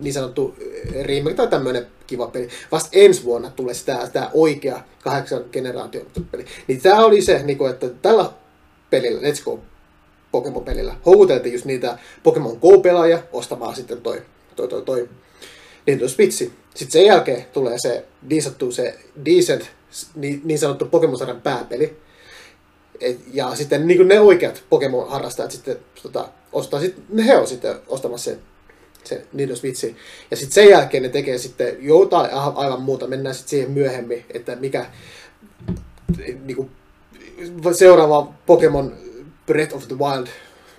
niin 0.01 0.13
sanottu 0.13 0.55
eh, 0.59 1.05
remake 1.05 1.35
tai 1.35 1.47
tämmöinen 1.47 1.87
kiva 2.07 2.27
peli. 2.27 2.47
Vasta 2.71 2.89
ensi 2.91 3.23
vuonna 3.23 3.51
tulee 3.55 3.73
sitä, 3.73 4.05
sitä 4.05 4.29
oikea 4.33 4.83
kahdeksan 5.03 5.45
generaation 5.51 6.05
peli. 6.31 6.45
Niin 6.67 6.81
tämä 6.81 7.05
oli 7.05 7.21
se, 7.21 7.43
niin 7.43 7.69
että 7.69 7.89
tällä 7.89 8.29
pelillä, 8.89 9.21
Let's 9.21 9.43
Go 9.43 9.59
Pokemon-pelillä, 10.31 10.95
houkuteltiin 11.05 11.53
just 11.53 11.65
niitä 11.65 11.97
Pokemon 12.23 12.57
Go-pelaajia 12.61 13.23
ostamaan 13.31 13.75
sitten 13.75 14.01
toi, 14.01 14.21
toi, 14.55 14.67
toi, 14.67 14.81
toi 14.81 15.09
Nintendo 15.85 16.09
Switchi. 16.09 16.53
Sitten 16.75 16.91
sen 16.91 17.05
jälkeen 17.05 17.45
tulee 17.53 17.75
se 17.77 18.05
niin 18.29 18.43
sanottu, 18.43 18.71
se 18.71 18.99
decent, 19.25 19.63
niin, 20.15 20.59
sanottu 20.59 20.85
Pokemon-sarjan 20.85 21.41
pääpeli. 21.41 21.97
Ja 23.33 23.55
sitten 23.55 23.87
niin 23.87 24.07
ne 24.07 24.19
oikeat 24.19 24.63
Pokemon-harrastajat 24.69 25.51
sitten 25.51 25.77
tota, 26.03 26.29
ostaa, 26.51 26.79
sit, 26.79 26.95
he 27.25 27.37
on 27.37 27.47
sitten 27.47 27.75
ostamassa 27.87 28.31
sen 28.31 28.39
se 29.03 29.15
Nintendo 29.33 29.55
Switch. 29.55 29.95
Ja 30.31 30.37
sitten 30.37 30.53
sen 30.53 30.69
jälkeen 30.69 31.03
ne 31.03 31.09
tekee 31.09 31.37
sitten 31.37 31.77
jotain 31.79 32.31
aivan 32.55 32.81
muuta. 32.81 33.07
Mennään 33.07 33.35
sitten 33.35 33.49
siihen 33.49 33.71
myöhemmin, 33.71 34.25
että 34.33 34.55
mikä 34.55 34.85
niinku, 36.45 36.69
seuraava 37.71 38.33
Pokemon 38.45 38.93
Breath 39.45 39.75
of 39.75 39.87
the 39.87 39.97
Wild 39.97 40.27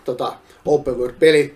tota, 0.05 0.37
open 0.65 0.99
world 0.99 1.15
peli, 1.19 1.55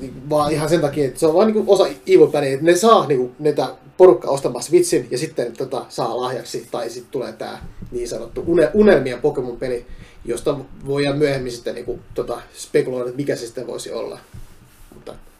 niin 0.00 0.30
vaan 0.30 0.52
ihan 0.52 0.68
sen 0.68 0.80
takia, 0.80 1.04
että 1.04 1.20
se 1.20 1.26
on 1.26 1.34
vaan 1.34 1.46
niinku 1.46 1.72
osa 1.72 1.86
Evil 1.86 2.26
Plania, 2.26 2.52
että 2.52 2.64
ne 2.64 2.76
saa 2.76 3.06
niinku, 3.06 3.32
näitä 3.38 3.68
porukka 3.96 4.30
ostamaan 4.30 4.62
Switchin 4.62 5.08
ja 5.10 5.18
sitten 5.18 5.56
tota, 5.56 5.86
saa 5.88 6.20
lahjaksi, 6.20 6.68
tai 6.70 6.90
sitten 6.90 7.10
tulee 7.10 7.32
tämä 7.32 7.58
niin 7.90 8.08
sanottu 8.08 8.44
unelmien 8.74 9.20
Pokemon-peli, 9.20 9.86
josta 10.24 10.58
voidaan 10.86 11.18
myöhemmin 11.18 11.52
sitten 11.52 11.74
niinku, 11.74 11.98
tota, 12.14 12.42
spekuloida, 12.56 13.08
että 13.08 13.16
mikä 13.16 13.36
se 13.36 13.46
sitten 13.46 13.66
voisi 13.66 13.92
olla. 13.92 14.18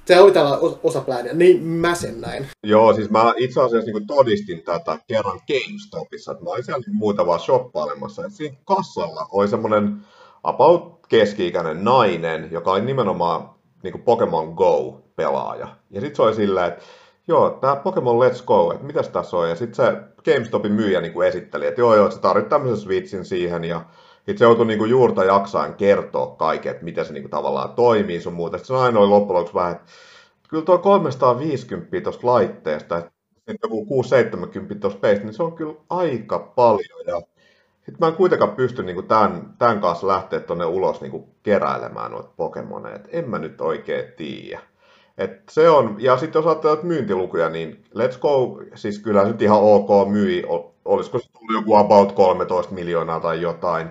Se 0.05 0.21
oli 0.21 0.33
tällä 0.33 0.59
osa 0.83 1.01
plääniä, 1.01 1.33
niin 1.33 1.63
mä 1.63 1.95
sen 1.95 2.21
näin. 2.21 2.47
Joo, 2.63 2.93
siis 2.93 3.11
mä 3.11 3.35
itse 3.37 3.61
asiassa 3.61 3.91
niin 3.91 4.07
todistin 4.07 4.63
tätä 4.63 4.99
kerran 5.07 5.41
GameStopissa, 5.47 6.33
että 6.33 6.45
mä 6.45 6.51
olin 6.51 6.65
siellä 6.65 6.83
niin 6.87 7.41
shoppailemassa, 7.41 8.25
että 8.25 8.37
siinä 8.37 8.57
kassalla 8.65 9.27
oli 9.33 9.49
semmoinen 9.49 9.97
about 10.43 11.07
keski-ikäinen 11.09 11.85
nainen, 11.85 12.49
joka 12.51 12.73
oli 12.73 12.81
nimenomaan 12.81 13.51
niin 13.83 14.03
Pokemon 14.03 14.55
Go-pelaaja. 14.55 15.69
Ja 15.91 16.01
sitten 16.01 16.17
se 16.17 16.23
oli 16.23 16.35
silleen, 16.35 16.67
että 16.67 16.83
joo, 17.29 17.51
tämä 17.51 17.77
Pokemon 17.77 18.17
Let's 18.17 18.45
Go, 18.45 18.73
että 18.73 18.87
mitäs 18.87 19.09
tässä 19.09 19.37
on? 19.37 19.49
Ja 19.49 19.57
sitten 19.57 19.87
se 19.87 19.93
GameStopin 20.25 20.73
myyjä 20.73 21.01
niin 21.01 21.23
esitteli, 21.23 21.67
että 21.67 21.81
joo, 21.81 21.95
joo, 21.95 22.05
että 22.05 22.17
sä 22.17 22.23
tarvitset 22.23 22.49
tämmöisen 22.49 22.77
Switchin 22.77 23.25
siihen, 23.25 23.65
ja 23.65 23.85
sitten 24.27 24.39
se 24.39 24.45
joutui 24.45 24.67
niinku 24.67 24.85
juurta 24.85 25.25
jaksain 25.25 25.75
kertoa 25.75 26.27
kaiken, 26.27 26.73
että 26.73 26.85
miten 26.85 27.05
se 27.05 27.13
niinku 27.13 27.29
tavallaan 27.29 27.73
toimii 27.73 28.21
sun 28.21 28.33
muuta. 28.33 28.59
Sitten 28.59 28.77
se 28.77 28.83
aina 28.83 29.01
oli 29.01 29.09
loppujen 29.09 29.39
lopuksi 29.39 29.55
vähän, 29.55 29.73
että 29.73 29.93
kyllä 30.49 30.65
tuo 30.65 30.79
350 30.79 32.01
tuosta 32.01 32.27
laitteesta, 32.27 32.99
että 32.99 33.13
joku 33.63 33.87
670 33.87 34.81
tuosta 34.81 35.01
peistä, 35.01 35.25
niin 35.25 35.35
se 35.35 35.43
on 35.43 35.53
kyllä 35.53 35.75
aika 35.91 36.39
paljon. 36.39 37.07
Ja 37.07 37.21
sitten 37.77 37.97
mä 38.01 38.07
en 38.07 38.15
kuitenkaan 38.15 38.57
pysty 38.57 38.83
niinku 38.83 39.03
tämän, 39.03 39.55
tämän 39.59 39.81
kanssa 39.81 40.07
lähteä 40.07 40.41
tuonne 40.41 40.65
ulos 40.65 41.01
niinku 41.01 41.29
keräilemään 41.43 42.13
noita 42.13 42.31
Pokemoneja. 42.37 42.97
Et 42.97 43.09
en 43.13 43.31
mä 43.31 43.39
nyt 43.39 43.61
oikein 43.61 44.05
tiedä. 44.17 44.61
Et 45.19 45.43
se 45.51 45.71
on, 45.71 45.97
ja 45.99 46.17
sitten 46.17 46.39
jos 46.39 46.47
ajattelee 46.47 46.83
myyntilukuja, 46.83 47.49
niin 47.49 47.85
Let's 47.99 48.19
Go, 48.19 48.63
siis 48.75 48.99
kyllä 48.99 49.25
nyt 49.25 49.43
ihan 49.43 49.61
ok 49.61 50.09
myi, 50.11 50.45
olisiko 50.85 51.19
se 51.19 51.29
tullut 51.33 51.55
joku 51.55 51.75
about 51.75 52.13
13 52.13 52.75
miljoonaa 52.75 53.21
tai 53.21 53.41
jotain, 53.41 53.89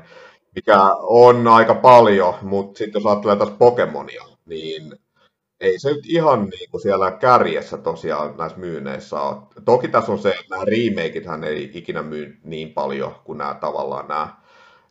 mikä 0.55 0.79
on 1.01 1.47
aika 1.47 1.75
paljon, 1.75 2.33
mutta 2.41 2.77
sitten 2.77 2.99
jos 2.99 3.05
ajattelee 3.05 3.35
taas 3.35 3.51
Pokemonia, 3.51 4.23
niin 4.45 4.93
ei 5.59 5.79
se 5.79 5.93
nyt 5.93 6.05
ihan 6.07 6.45
niin 6.45 6.69
kuin 6.71 6.81
siellä 6.81 7.11
kärjessä 7.11 7.77
tosiaan 7.77 8.37
näissä 8.37 8.57
myynneissä 8.57 9.21
ole. 9.21 9.37
Toki 9.65 9.87
tässä 9.87 10.11
on 10.11 10.19
se, 10.19 10.29
että 10.29 10.45
nämä 10.49 10.65
remakeithän 10.65 11.43
ei 11.43 11.71
ikinä 11.73 12.03
myy 12.03 12.39
niin 12.43 12.73
paljon 12.73 13.15
kuin 13.23 13.37
nämä 13.37 13.53
tavallaan 13.53 14.07
nämä, 14.07 14.27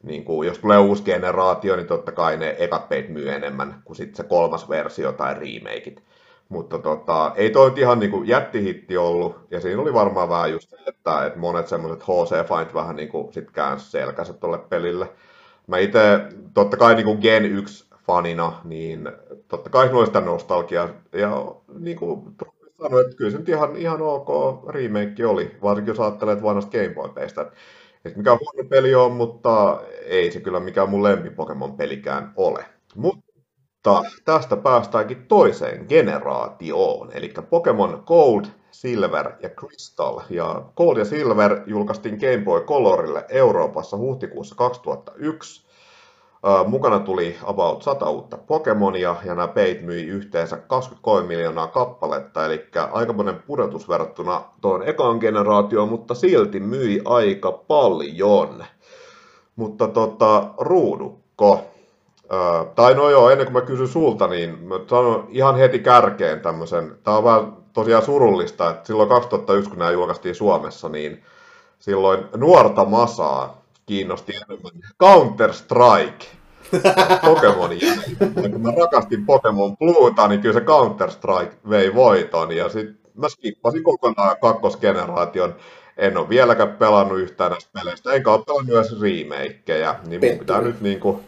niin 0.03 0.25
kuin, 0.25 0.47
jos 0.47 0.59
tulee 0.59 0.79
uusi 0.79 1.03
generaatio, 1.03 1.77
niin 1.77 1.87
totta 1.87 2.13
kai 2.13 2.37
ne 2.37 2.57
ekat 2.59 2.89
peit 2.89 3.09
myy 3.09 3.33
enemmän 3.33 3.83
kuin 3.85 3.97
sitten 3.97 4.17
se 4.17 4.23
kolmas 4.25 4.69
versio 4.69 5.13
tai 5.13 5.35
remakeit. 5.35 6.03
Mutta 6.53 6.79
tota, 6.79 7.33
ei 7.37 7.51
toi 7.51 7.73
ihan 7.77 7.99
niin 7.99 8.11
kuin 8.11 8.29
jättihitti 8.29 8.97
ollut, 8.97 9.37
ja 9.51 9.61
siinä 9.61 9.83
oli 9.83 9.95
varmaan 9.95 10.29
vähän 10.29 10.53
just 10.53 10.71
se, 10.71 10.77
että, 10.87 11.27
että 11.27 11.39
monet 11.39 11.69
semmoiset 11.69 12.03
HC 12.03 12.49
Find 12.49 12.75
vähän 12.75 12.97
niin 12.97 13.09
kuin 13.09 13.33
sit 13.33 13.51
käänsi 13.51 13.91
selkänsä 13.91 14.33
tuolle 14.33 14.59
pelille. 14.59 15.09
Mä 15.67 15.79
itse, 15.79 16.01
totta 16.55 16.77
kai 16.77 16.95
niin 16.95 17.05
kuin 17.05 17.19
Gen 17.19 17.45
1 17.45 17.85
fanina, 18.07 18.61
niin 18.65 19.09
totta 19.49 19.71
kai 19.71 19.87
sinulla 19.87 20.07
sitä 20.07 20.21
nostalgiaa. 20.21 20.89
Ja 21.13 21.55
niin 21.79 21.99
kuin 21.99 22.23
sanoin, 22.83 23.05
että 23.05 23.17
kyllä 23.17 23.31
se 23.31 23.39
nyt 23.39 23.49
ihan, 23.49 23.77
ihan 23.77 24.03
ok 24.03 24.29
remake 24.69 25.27
oli, 25.27 25.57
varsinkin 25.63 25.93
jos 25.93 26.01
ajattelee 26.01 26.43
vanhasta 26.43 26.79
Game 26.79 26.95
Boy-peistä. 26.95 27.43
Että 28.05 28.19
mikä 28.19 28.31
huono 28.31 28.69
peli 28.69 28.95
on, 28.95 29.13
mutta 29.13 29.81
ei 30.05 30.31
se 30.31 30.41
kyllä 30.41 30.61
mikään 30.61 30.91
mun 30.91 31.03
lempi 31.03 31.31
Pokemon-pelikään 31.31 32.33
ole. 32.37 32.65
Mutta 32.95 33.22
tästä 34.25 34.57
päästäänkin 34.57 35.27
toiseen 35.27 35.87
generaatioon, 35.89 37.11
eli 37.13 37.35
Pokemon 37.51 38.03
Gold, 38.07 38.45
Silver 38.71 39.33
ja 39.43 39.49
Crystal. 39.49 40.21
Ja 40.31 40.63
Gold 40.77 40.97
ja 40.97 41.05
Silver 41.05 41.63
julkaistiin 41.67 42.19
Game 42.21 42.45
Boy 42.45 42.61
Colorille 42.61 43.25
Euroopassa 43.29 43.97
huhtikuussa 43.97 44.55
2001 44.55 45.67
Mukana 46.67 46.99
tuli 46.99 47.37
about 47.45 47.83
100 47.83 48.11
uutta 48.11 48.39
Pokemonia 48.39 49.17
ja 49.25 49.35
nämä 49.35 49.49
peit 49.49 49.83
myi 49.83 50.03
yhteensä 50.03 50.57
23 50.57 51.27
miljoonaa 51.27 51.67
kappaletta, 51.67 52.47
eli 52.47 52.67
aikamoinen 52.93 53.43
pudotus 53.47 53.89
verrattuna 53.89 54.45
tuon 54.61 54.83
ekaan 54.89 55.19
generaatioon, 55.19 55.89
mutta 55.89 56.15
silti 56.15 56.61
myi 56.61 57.03
aika 57.05 57.53
paljon. 57.53 58.65
Mutta 59.57 59.89
tota, 59.89 60.51
ruudukko, 60.59 61.72
tai 62.75 62.95
no 62.95 63.11
joo, 63.11 63.31
ennen 63.31 63.47
kuin 63.47 63.55
mä 63.55 63.61
kysyn 63.61 63.89
sulta, 63.89 64.27
niin 64.27 64.59
mä 64.59 64.75
sanon 64.87 65.27
ihan 65.29 65.57
heti 65.57 65.79
kärkeen 65.79 66.41
tämmöisen, 66.41 66.99
tää 67.05 67.17
on 67.17 67.25
vähän 67.25 67.57
tosiaan 67.73 68.05
surullista, 68.05 68.71
että 68.71 68.87
silloin 68.87 69.09
2001, 69.09 69.71
kun 69.71 69.79
nämä 69.79 69.91
julkaistiin 69.91 70.35
Suomessa, 70.35 70.89
niin 70.89 71.23
silloin 71.79 72.25
nuorta 72.37 72.85
masaa 72.85 73.63
kiinnosti 73.87 74.33
enemmän 74.37 74.73
Counter-Strike. 75.03 76.25
Pokemonin 77.27 77.79
jälkeen. 77.83 78.53
Kun 78.53 78.63
mä 78.63 78.71
rakastin 78.71 79.27
Pokemon 79.27 79.77
Blueta, 79.77 80.29
niin 80.29 80.41
kyllä 80.41 80.55
se 80.55 80.65
Counter-Strike 80.65 81.53
vei 81.71 81.95
voiton. 81.95 82.53
Ja 82.53 82.69
sitten 82.69 82.99
mä 83.15 83.29
skippasin 83.29 83.83
kokonaan 83.83 84.37
kakkosgeneraation. 84.43 85.55
En 85.97 86.17
ole 86.17 86.29
vieläkään 86.29 86.73
pelannut 86.73 87.19
yhtään 87.19 87.51
näistä 87.51 87.71
peleistä, 87.81 88.13
enkä 88.13 88.31
ole 88.31 88.45
pelannut 88.47 88.69
myös 88.69 89.01
remakeja. 89.01 89.95
Niin 90.07 90.21
mun 90.25 90.39
pitää 90.39 90.61
nyt 90.61 90.81
niinku 90.81 91.21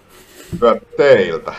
teiltä. 0.96 1.54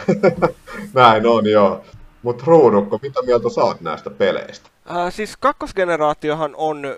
Näin 0.93 1.27
on, 1.27 1.49
joo. 1.49 1.83
Mutta 2.21 2.43
Ruudukko, 2.47 2.99
mitä 3.01 3.21
mieltä 3.21 3.49
saat 3.49 3.81
näistä 3.81 4.09
peleistä? 4.09 4.69
Äh, 4.91 5.13
siis 5.13 5.37
kakkosgeneraatiohan 5.37 6.53
on 6.57 6.97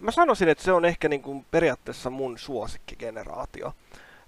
mä 0.00 0.10
sanoisin, 0.10 0.48
että 0.48 0.64
se 0.64 0.72
on 0.72 0.84
ehkä 0.84 1.08
niin 1.08 1.22
kuin 1.22 1.46
periaatteessa 1.50 2.10
mun 2.10 2.38
suosikkigeneraatio. 2.38 3.72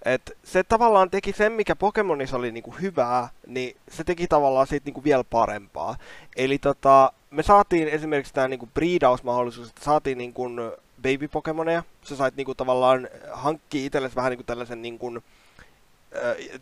Et 0.04 0.38
se 0.44 0.62
tavallaan 0.62 1.10
teki 1.10 1.32
sen, 1.32 1.52
mikä 1.52 1.76
Pokemonissa 1.76 2.36
oli 2.36 2.52
niinku 2.52 2.74
hyvää, 2.80 3.28
niin 3.46 3.76
se 3.88 4.04
teki 4.04 4.26
tavallaan 4.26 4.66
siitä 4.66 4.84
niinku 4.84 5.04
vielä 5.04 5.24
parempaa. 5.24 5.96
Eli 6.36 6.58
tota, 6.58 7.12
me 7.30 7.42
saatiin 7.42 7.88
esimerkiksi 7.88 8.34
tämä 8.34 8.48
niinku 8.48 8.68
breedausmahdollisuus, 8.74 9.68
että 9.68 9.84
saatiin 9.84 10.18
niinku 10.18 10.48
baby 11.02 11.28
Pokemoneja. 11.28 11.82
Sä 12.02 12.16
sait 12.16 12.36
niinku 12.36 12.54
tavallaan 12.54 13.08
hankkia 13.32 13.86
itsellesi 13.86 14.16
vähän 14.16 14.30
niinku 14.30 14.44
tällaisen 14.44 14.82
niinku, 14.82 15.12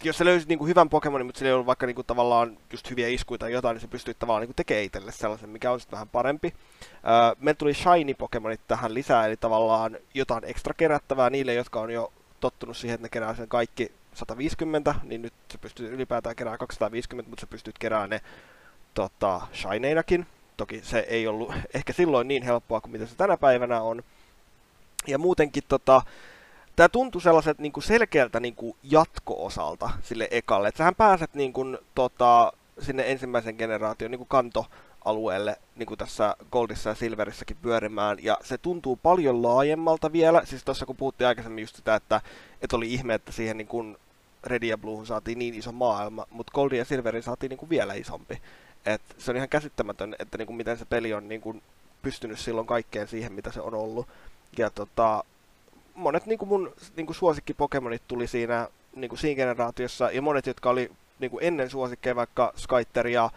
jos 0.04 0.18
sä 0.18 0.24
löysit 0.24 0.48
niinku 0.48 0.66
hyvän 0.66 0.88
Pokemonin, 0.88 1.26
mutta 1.26 1.38
sillä 1.38 1.48
ei 1.48 1.54
ollut 1.54 1.66
vaikka 1.66 1.86
niinku 1.86 2.02
tavallaan 2.02 2.58
just 2.72 2.90
hyviä 2.90 3.08
iskuja 3.08 3.38
tai 3.38 3.52
jotain, 3.52 3.74
niin 3.74 3.80
se 3.80 3.88
pystyy 3.88 4.14
tavallaan 4.14 4.40
niinku 4.40 4.54
tekemään 4.56 4.84
itselle 4.84 5.12
sellaisen, 5.12 5.50
mikä 5.50 5.72
on 5.72 5.80
vähän 5.92 6.08
parempi. 6.08 6.54
Äh, 6.92 7.36
meillä 7.40 7.58
tuli 7.58 7.74
Shiny 7.74 8.14
Pokemonit 8.14 8.60
tähän 8.68 8.94
lisää, 8.94 9.26
eli 9.26 9.36
tavallaan 9.36 9.96
jotain 10.14 10.44
ekstra 10.44 10.74
kerättävää 10.74 11.30
niille, 11.30 11.54
jotka 11.54 11.80
on 11.80 11.90
jo 11.90 12.12
tottunut 12.40 12.76
siihen, 12.76 12.94
että 12.94 13.04
ne 13.04 13.08
kerää 13.08 13.34
sen 13.34 13.48
kaikki 13.48 13.92
150, 14.14 14.94
niin 15.02 15.22
nyt 15.22 15.34
sä 15.52 15.58
pystyt 15.58 15.92
ylipäätään 15.92 16.36
kerää 16.36 16.58
250, 16.58 17.30
mutta 17.30 17.40
sä 17.40 17.46
pystyt 17.46 17.78
keräämään 17.78 18.10
ne 18.10 18.20
tota, 18.94 19.40
shineinakin. 19.54 20.26
Toki 20.56 20.80
se 20.82 20.98
ei 20.98 21.26
ollut 21.26 21.52
ehkä 21.74 21.92
silloin 21.92 22.28
niin 22.28 22.42
helppoa 22.42 22.80
kuin 22.80 22.92
mitä 22.92 23.06
se 23.06 23.16
tänä 23.16 23.36
päivänä 23.36 23.80
on. 23.80 24.02
Ja 25.06 25.18
muutenkin 25.18 25.62
tota, 25.68 26.02
tämä 26.78 26.88
tuntui 26.88 27.22
sellaiset 27.22 27.58
niin 27.58 27.72
selkeältä 27.80 28.40
niin 28.40 28.54
kuin 28.54 28.76
jatko-osalta 28.82 29.90
sille 30.02 30.28
ekalle. 30.30 30.68
Että 30.68 30.78
sähän 30.78 30.94
pääset 30.94 31.34
niin 31.34 31.52
kuin, 31.52 31.78
tota, 31.94 32.52
sinne 32.80 33.10
ensimmäisen 33.10 33.54
generaation 33.54 34.10
niin 34.10 34.18
kuin 34.18 34.28
kanto 34.28 34.66
alueelle, 35.04 35.56
niin 35.76 35.86
kuin 35.86 35.98
tässä 35.98 36.36
Goldissa 36.52 36.90
ja 36.90 36.94
Silverissäkin 36.94 37.56
pyörimään, 37.62 38.18
ja 38.22 38.38
se 38.42 38.58
tuntuu 38.58 38.98
paljon 39.02 39.42
laajemmalta 39.42 40.12
vielä, 40.12 40.42
siis 40.44 40.64
tuossa 40.64 40.86
kun 40.86 40.96
puhuttiin 40.96 41.28
aikaisemmin 41.28 41.62
just 41.62 41.76
sitä, 41.76 41.94
että, 41.94 42.20
että 42.62 42.76
oli 42.76 42.94
ihme, 42.94 43.14
että 43.14 43.32
siihen 43.32 43.58
niin 43.58 43.68
kuin 43.68 43.96
Red 44.44 44.62
ja 44.62 44.78
Blue 44.78 45.06
saatiin 45.06 45.38
niin 45.38 45.54
iso 45.54 45.72
maailma, 45.72 46.26
mutta 46.30 46.52
Goldin 46.54 46.78
ja 46.78 46.84
Silverin 46.84 47.22
saatiin 47.22 47.50
niin 47.50 47.58
kuin 47.58 47.70
vielä 47.70 47.94
isompi. 47.94 48.42
Et 48.86 49.02
se 49.18 49.30
on 49.30 49.36
ihan 49.36 49.48
käsittämätön, 49.48 50.16
että 50.18 50.38
niin 50.38 50.46
kuin 50.46 50.56
miten 50.56 50.78
se 50.78 50.84
peli 50.84 51.14
on 51.14 51.28
niin 51.28 51.40
kuin 51.40 51.62
pystynyt 52.02 52.38
silloin 52.38 52.66
kaikkeen 52.66 53.08
siihen, 53.08 53.32
mitä 53.32 53.52
se 53.52 53.60
on 53.60 53.74
ollut. 53.74 54.08
Ja 54.58 54.70
tota, 54.70 55.24
monet 55.98 56.26
niin 56.26 56.38
kuin 56.38 56.48
mun 56.48 56.72
niin 56.96 57.06
kuin 57.06 57.16
suosikki 57.16 57.54
Pokemonit 57.54 58.02
tuli 58.08 58.26
siinä, 58.26 58.68
niin 58.96 59.08
kuin 59.08 59.18
siinä 59.18 59.36
generaatiossa, 59.36 60.10
ja 60.10 60.22
monet, 60.22 60.46
jotka 60.46 60.70
oli 60.70 60.90
niin 61.18 61.30
kuin 61.30 61.44
ennen 61.44 61.70
suosikkeja, 61.70 62.16
vaikka 62.16 62.52
Skyter 62.56 63.08
ja 63.08 63.24
äh, 63.24 63.30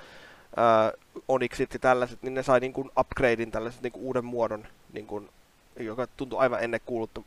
Onyxit 1.27 1.73
ja 1.73 1.79
tällaiset, 1.79 2.23
niin 2.23 2.33
ne 2.33 2.43
sai 2.43 2.59
niin 2.59 2.73
kuin 2.73 2.91
upgradein 2.99 3.51
tällaiset 3.51 3.81
niin 3.81 3.91
kuin 3.91 4.03
uuden 4.03 4.25
muodon, 4.25 4.67
niin 4.93 5.07
kuin, 5.07 5.29
joka 5.79 6.07
tuntui 6.17 6.39
aivan 6.39 6.63
ennen 6.63 6.79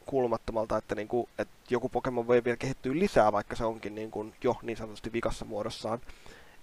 kuulumattomalta, 0.07 0.77
että, 0.77 0.95
niin 0.95 1.09
kuin, 1.09 1.29
että 1.39 1.55
joku 1.71 1.89
Pokemon 1.89 2.27
voi 2.27 2.45
vielä 2.45 2.57
kehittyä 2.57 2.93
lisää, 2.95 3.33
vaikka 3.33 3.57
se 3.57 3.65
onkin 3.65 3.95
niin 3.95 4.11
kuin, 4.11 4.35
jo 4.45 4.57
niin 4.63 4.77
sanotusti 4.77 5.13
vikassa 5.13 5.45
muodossaan. 5.45 6.01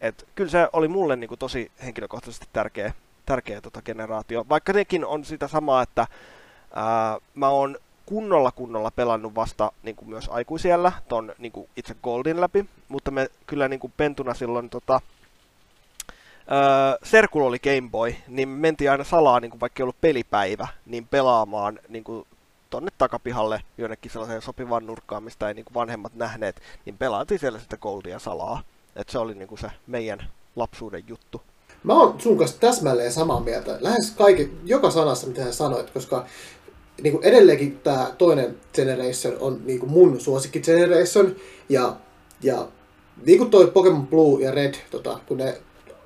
Et 0.01 0.27
kyllä 0.35 0.49
se 0.49 0.69
oli 0.73 0.87
mulle 0.87 1.15
niin 1.15 1.27
kuin, 1.27 1.39
tosi 1.39 1.71
henkilökohtaisesti 1.83 2.47
tärkeä, 2.53 2.93
tärkeä 3.25 3.61
tota 3.61 3.81
generaatio, 3.81 4.45
vaikka 4.49 4.73
nekin 4.73 5.05
on 5.05 5.25
sitä 5.25 5.47
samaa, 5.47 5.81
että 5.81 6.07
ää, 6.75 7.17
mä 7.35 7.49
oon 7.49 7.77
kunnolla 8.11 8.51
kunnolla 8.51 8.91
pelannut 8.91 9.35
vasta 9.35 9.71
niin 9.83 9.95
kuin 9.95 10.09
myös 10.09 10.29
aikuisiellä 10.29 10.91
ton 11.07 11.33
niin 11.37 11.51
kuin 11.51 11.69
itse 11.77 11.95
Goldin 12.03 12.41
läpi, 12.41 12.65
mutta 12.89 13.11
me 13.11 13.29
kyllä 13.47 13.67
niin 13.67 13.79
kuin 13.79 13.93
pentuna 13.97 14.33
silloin 14.33 14.69
tota, 14.69 15.01
öö, 16.51 16.97
Serkulla 17.03 17.47
oli 17.47 17.59
Game 17.59 17.89
Boy, 17.91 18.15
niin 18.27 18.49
me 18.49 18.59
mentiin 18.59 18.91
aina 18.91 19.03
salaa, 19.03 19.39
niin 19.39 19.51
kuin 19.51 19.59
vaikka 19.61 19.81
ei 19.81 19.83
ollut 19.83 20.01
pelipäivä, 20.01 20.67
niin 20.85 21.07
pelaamaan 21.07 21.79
niin 21.89 22.03
kuin 22.03 22.27
tonne 22.69 22.91
takapihalle 22.97 23.61
jonnekin 23.77 24.11
sellaiseen 24.11 24.41
sopivaan 24.41 24.85
nurkkaan, 24.85 25.23
mistä 25.23 25.47
ei 25.47 25.53
niin 25.53 25.65
kuin 25.65 25.73
vanhemmat 25.73 26.15
nähneet, 26.15 26.61
niin 26.85 26.97
pelaatiin 26.97 27.39
siellä 27.39 27.59
sitä 27.59 27.77
Goldia 27.77 28.19
salaa. 28.19 28.61
Et 28.95 29.09
se 29.09 29.17
oli 29.17 29.35
niin 29.35 29.47
kuin 29.47 29.59
se 29.59 29.71
meidän 29.87 30.27
lapsuuden 30.55 31.03
juttu. 31.07 31.41
Mä 31.83 31.93
oon 31.93 32.21
sun 32.21 32.37
kanssa 32.37 32.59
täsmälleen 32.59 33.11
samaa 33.11 33.39
mieltä. 33.39 33.77
Lähes 33.79 34.13
kaikki, 34.17 34.51
joka 34.65 34.91
sanassa, 34.91 35.27
mitä 35.27 35.43
sä 35.43 35.51
sanoit, 35.51 35.89
koska 35.89 36.25
niin 37.03 37.13
kuin 37.13 37.23
edelleenkin 37.23 37.79
tämä 37.79 38.11
toinen 38.17 38.57
generation 38.73 39.37
on 39.39 39.61
niin 39.65 39.79
kuin 39.79 39.91
mun 39.91 40.21
suosikki 40.21 40.59
generation. 40.59 41.35
Ja, 41.69 41.95
ja 42.43 42.67
niin 43.25 43.37
kuin 43.37 43.49
toi 43.49 43.67
Pokemon 43.67 44.07
Blue 44.07 44.43
ja 44.43 44.51
Red, 44.51 44.73
tota, 44.91 45.19
kun 45.27 45.37
ne 45.37 45.57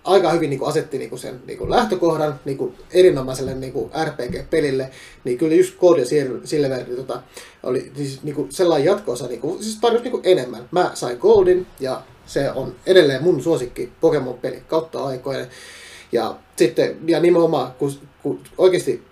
aika 0.03 0.31
hyvin 0.31 0.49
niin 0.49 0.59
kuin 0.59 0.69
asetti 0.69 0.97
niin 0.97 1.09
kuin 1.09 1.19
sen 1.19 1.41
niin 1.47 1.57
kuin 1.57 1.69
lähtökohdan 1.69 2.39
niin 2.45 2.57
kuin 2.57 2.73
erinomaiselle 2.91 3.55
niin 3.55 3.73
kuin 3.73 3.91
RPG-pelille, 4.05 4.89
niin 5.23 5.37
kyllä 5.37 5.55
just 5.55 5.79
Code 5.79 5.99
ja 5.99 6.05
Silver 6.43 6.83
niin, 6.85 6.95
tota, 6.95 7.21
oli 7.63 7.91
siis, 7.95 8.23
niin 8.23 8.35
kuin 8.35 8.51
sellainen 8.51 8.85
jatkoosa, 8.85 9.27
niin 9.27 9.41
kuin, 9.41 9.63
siis 9.63 9.77
tarjosi 9.81 10.03
niin 10.03 10.11
kuin 10.11 10.25
enemmän. 10.25 10.69
Mä 10.71 10.91
sain 10.93 11.17
Goldin 11.17 11.67
ja 11.79 12.01
se 12.25 12.51
on 12.51 12.75
edelleen 12.85 13.23
mun 13.23 13.43
suosikki 13.43 13.91
Pokemon-peli 14.01 14.63
kautta 14.67 15.03
aikoinen. 15.03 15.47
Ja 16.11 16.35
sitten, 16.55 16.97
ja 17.07 17.19
nimenomaan, 17.19 17.71
kun, 17.79 17.91
kun 18.23 18.39
oikeasti 18.57 19.03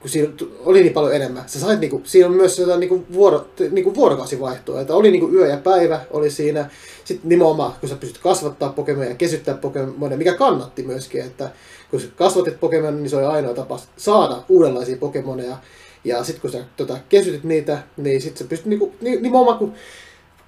kun 0.00 0.10
siinä 0.10 0.32
oli 0.64 0.82
niin 0.82 0.92
paljon 0.92 1.14
enemmän. 1.14 1.44
Sä 1.46 1.60
sait 1.60 1.80
niinku, 1.80 2.02
siinä 2.04 2.28
on 2.28 2.34
myös 2.34 2.56
sitä 2.56 2.76
niinku, 2.76 3.04
vuoro, 3.12 3.46
niinku 3.70 3.94
vuorokausivaihtoa, 3.94 4.80
että 4.80 4.94
oli 4.94 5.10
niinku 5.10 5.28
yö 5.32 5.46
ja 5.46 5.56
päivä 5.56 6.00
oli 6.10 6.30
siinä. 6.30 6.70
Sitten 7.04 7.28
nimenomaan, 7.28 7.72
kun 7.80 7.88
sä 7.88 7.94
pystyt 7.94 8.22
kasvattaa 8.22 8.72
Pokemonia 8.72 9.10
ja 9.10 9.14
kesyttää 9.14 9.54
Pokemonia, 9.54 10.18
mikä 10.18 10.34
kannatti 10.34 10.82
myöskin, 10.82 11.20
että 11.20 11.50
kun 11.90 12.00
sä 12.00 12.06
kasvatit 12.16 12.60
Pokemon, 12.60 12.96
niin 12.96 13.10
se 13.10 13.16
oli 13.16 13.24
ainoa 13.24 13.54
tapa 13.54 13.78
saada 13.96 14.42
uudenlaisia 14.48 14.96
Pokemoneja. 14.96 15.56
Ja 16.04 16.24
sitten 16.24 16.40
kun 16.40 16.50
sä 16.50 16.64
tota, 16.76 16.98
kesytit 17.08 17.44
niitä, 17.44 17.82
niin 17.96 18.20
sitten 18.20 18.38
sä 18.38 18.48
pystyt 18.48 18.66
niinku, 18.66 18.92
nimenomaan 19.00 19.58
kun, 19.58 19.74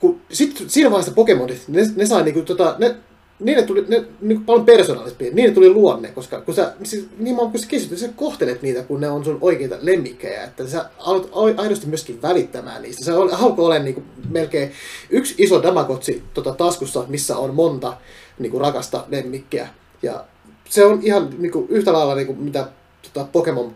kun 0.01 0.21
sit, 0.31 0.65
siinä 0.67 0.91
vaiheessa 0.91 1.15
Pokemonit, 1.15 1.69
ne, 1.69 1.83
ne 1.97 2.07
sai 2.07 2.23
niinku, 2.23 2.43
tota, 2.43 2.77
ne, 2.79 2.97
niille 3.45 3.63
tuli 3.63 3.85
ne, 3.89 4.05
niin 4.21 4.45
paljon 4.45 4.67
persoonallisempi, 4.67 5.31
niille 5.31 5.55
tuli 5.55 5.71
luonne, 5.71 6.09
koska 6.09 6.41
kun 6.41 6.55
sä, 6.55 6.73
siis, 6.83 7.07
niin 7.19 7.37
kun 7.37 7.59
sä 7.59 7.67
kesyt, 7.69 7.99
sä 7.99 8.09
kohtelet 8.17 8.63
niitä, 8.63 8.83
kun 8.83 9.01
ne 9.01 9.09
on 9.09 9.25
sun 9.25 9.39
oikeita 9.41 9.77
lemmikkejä, 9.81 10.45
että 10.45 10.67
sä 10.67 10.85
aloit 10.99 11.59
aidosti 11.59 11.87
myöskin 11.87 12.23
välittämään 12.23 12.83
niistä. 12.83 13.05
Se 13.05 13.13
alkoi 13.13 13.65
olla 13.65 13.79
niin 13.79 14.05
melkein 14.31 14.73
yksi 15.11 15.35
iso 15.39 15.63
damakotsi 15.63 16.23
tota, 16.35 16.55
taskussa, 16.55 17.05
missä 17.09 17.37
on 17.37 17.55
monta 17.55 17.97
niin 18.39 18.51
kuin, 18.51 18.61
rakasta 18.61 19.05
lemmikkiä. 19.09 19.69
Ja 20.03 20.25
se 20.69 20.85
on 20.85 21.01
ihan 21.03 21.31
niin 21.39 21.53
kuin, 21.53 21.67
yhtä 21.69 21.93
lailla, 21.93 22.15
niin 22.15 22.27
kuin, 22.27 22.39
mitä 22.39 22.69
tota, 23.03 23.29
Pokemon 23.33 23.75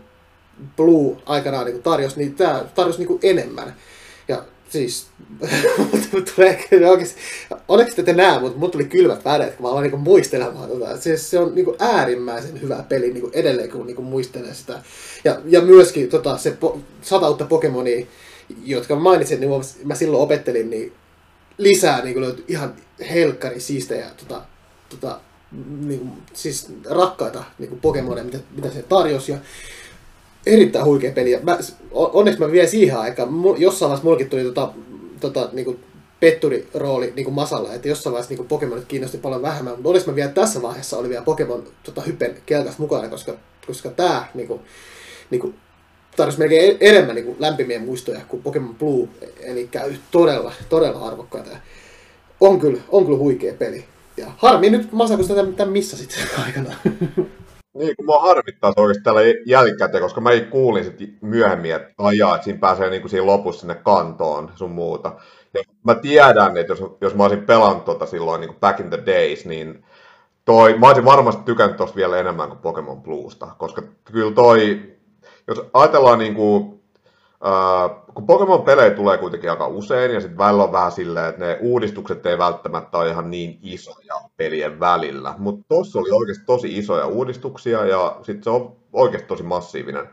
Blue 0.77 1.17
aikanaan 1.25 1.65
niin 1.65 1.83
tarjosi, 1.83 2.17
niin 2.17 2.35
tämä 2.35 2.65
tarjosi 2.75 2.99
niin 2.99 3.07
kuin, 3.07 3.19
enemmän. 3.23 3.75
Siis, 4.69 5.07
tulee 6.35 6.63
oikeasti, 6.89 7.19
onneksi 7.67 8.03
te, 8.03 8.13
näe, 8.13 8.39
mutta 8.39 8.59
mut 8.59 8.71
tuli 8.71 8.85
kylmät 8.85 9.25
väreet, 9.25 9.55
kun 9.55 9.63
mä 9.65 9.69
aloin 9.69 9.83
niinku 9.83 9.97
muistelemaan 9.97 10.69
tota. 10.69 10.97
Siis 10.97 11.29
se 11.29 11.39
on 11.39 11.55
niinku 11.55 11.75
äärimmäisen 11.79 12.61
hyvä 12.61 12.83
peli 12.89 13.13
niinku 13.13 13.31
edelleen, 13.33 13.69
kun 13.69 13.85
niinku 13.85 14.01
muistelee 14.01 14.53
sitä. 14.53 14.79
Ja, 15.23 15.41
ja 15.45 15.61
myöskin 15.61 16.09
tota, 16.09 16.37
se 16.37 16.51
po, 16.51 16.79
sata 17.01 17.29
uutta 17.29 17.45
Pokemonia, 17.45 18.05
jotka 18.63 18.95
mainitsin, 18.95 19.39
niin 19.39 19.51
mä 19.83 19.95
silloin 19.95 20.23
opettelin, 20.23 20.69
niin 20.69 20.93
lisää 21.57 22.03
niin 22.03 22.21
löytyi 22.21 22.45
ihan 22.47 22.75
helkkari 23.09 23.59
siistejä 23.59 24.09
tota, 24.17 24.41
tota, 24.89 25.19
niin 25.79 25.99
kuin, 25.99 26.11
siis 26.33 26.67
rakkaita 26.89 27.43
niin 27.59 27.69
kuin 27.69 27.81
Pokemoneja, 27.81 28.25
mitä, 28.25 28.39
mitä 28.55 28.69
se 28.69 28.81
tarjosi. 28.81 29.31
Ja 29.31 29.37
erittäin 30.47 30.85
huikea 30.85 31.11
peli. 31.11 31.39
Mä, 31.43 31.57
onneksi 31.91 32.39
mä 32.39 32.51
vielä 32.51 32.67
siihen 32.67 32.97
aikaan, 32.97 33.29
jossain 33.57 33.89
vaiheessa 33.89 34.03
mullakin 34.03 34.29
tuli 34.29 34.43
tota, 34.43 34.73
tota, 35.19 35.49
niinku 35.53 35.79
petturirooli 36.19 37.13
niin 37.15 37.23
kuin 37.23 37.33
Masalla, 37.33 37.73
että 37.73 37.87
jossain 37.87 38.11
vaiheessa 38.13 38.35
niin 38.35 38.47
Pokemonit 38.47 38.85
kiinnosti 38.85 39.17
paljon 39.17 39.41
vähemmän, 39.41 39.73
mutta 39.73 39.89
olisi 39.89 40.09
mä 40.09 40.15
vielä 40.15 40.31
tässä 40.31 40.61
vaiheessa 40.61 40.97
oli 40.97 41.09
vielä 41.09 41.23
Pokemon 41.23 41.63
tota, 41.83 42.01
hypen 42.01 42.37
kelkas 42.45 42.79
mukana, 42.79 43.09
koska, 43.09 43.33
koska 43.67 43.89
tämä 43.89 44.25
niin 44.33 44.47
kuin, 44.47 44.61
niin 45.29 45.41
kuin, 45.41 45.55
tarvitsisi 46.15 46.39
melkein 46.39 46.71
e-, 46.71 46.89
enemmän 46.89 47.15
niin 47.15 47.25
kuin, 47.25 47.37
lämpimiä 47.39 47.79
muistoja 47.79 48.19
kuin 48.27 48.43
Pokemon 48.43 48.75
Blue, 48.75 49.07
eli 49.39 49.69
todella, 50.11 50.53
todella 50.69 51.07
arvokkaita. 51.07 51.49
On 52.39 52.59
kyllä, 52.59 52.81
on 52.89 53.05
kyllä 53.05 53.17
huikea 53.17 53.53
peli. 53.53 53.85
Ja 54.17 54.31
harmi 54.37 54.69
nyt 54.69 54.91
Masa, 54.91 55.15
kun 55.15 55.25
sitä 55.25 55.45
tämän 55.45 55.73
missasit 55.73 56.25
aikana. 56.45 56.75
Niin, 57.77 57.95
kun 57.95 58.05
mua 58.05 58.19
harmittaa 58.21 58.71
se 58.71 58.81
oikeasti 58.81 59.03
tällä 59.03 59.21
jälkikäteen, 59.45 60.03
koska 60.03 60.21
mä 60.21 60.29
kuulin 60.49 60.83
sitten 60.83 61.17
myöhemmin, 61.21 61.75
että 61.75 61.93
ajaa, 61.97 62.35
että 62.35 62.45
siinä 62.45 62.59
pääsee 62.59 62.89
niin 62.89 63.01
kuin 63.01 63.09
siinä 63.09 63.25
lopussa 63.25 63.59
sinne 63.59 63.75
kantoon 63.75 64.51
sun 64.55 64.71
muuta. 64.71 65.13
Ja 65.53 65.61
mä 65.83 65.95
tiedän, 65.95 66.57
että 66.57 66.71
jos, 66.73 66.83
jos 67.01 67.15
mä 67.15 67.23
olisin 67.23 67.45
pelannut 67.45 67.85
tota 67.85 68.05
silloin 68.05 68.41
niin 68.41 68.49
kuin 68.49 68.59
back 68.59 68.79
in 68.79 68.89
the 68.89 69.03
days, 69.05 69.45
niin 69.45 69.85
toi, 70.45 70.77
mä 70.77 70.87
olisin 70.87 71.05
varmasti 71.05 71.43
tykännyt 71.45 71.77
tosta 71.77 71.95
vielä 71.95 72.17
enemmän 72.17 72.49
kuin 72.49 72.59
Pokemon 72.59 73.01
Bluesta, 73.01 73.47
koska 73.57 73.81
kyllä 74.03 74.31
toi, 74.31 74.81
jos 75.47 75.61
ajatellaan 75.73 76.19
niin 76.19 76.35
kuin, 76.35 76.76
Uh, 77.43 78.13
kun 78.13 78.27
Pokemon-pelejä 78.27 78.91
tulee 78.91 79.17
kuitenkin 79.17 79.51
aika 79.51 79.67
usein, 79.67 80.13
ja 80.13 80.21
sitten 80.21 80.37
välillä 80.37 80.63
on 80.63 80.71
vähän 80.71 80.91
silleen, 80.91 81.29
että 81.29 81.45
ne 81.45 81.57
uudistukset 81.61 82.25
ei 82.25 82.37
välttämättä 82.37 82.97
ole 82.97 83.09
ihan 83.09 83.31
niin 83.31 83.59
isoja 83.61 84.15
pelien 84.37 84.79
välillä. 84.79 85.35
Mutta 85.37 85.65
tuossa 85.69 85.99
oli 85.99 86.11
oikeasti 86.11 86.45
tosi 86.45 86.77
isoja 86.77 87.07
uudistuksia, 87.07 87.85
ja 87.85 88.17
sitten 88.21 88.43
se 88.43 88.49
on 88.49 88.75
oikeasti 88.93 89.27
tosi 89.27 89.43
massiivinen. 89.43 90.09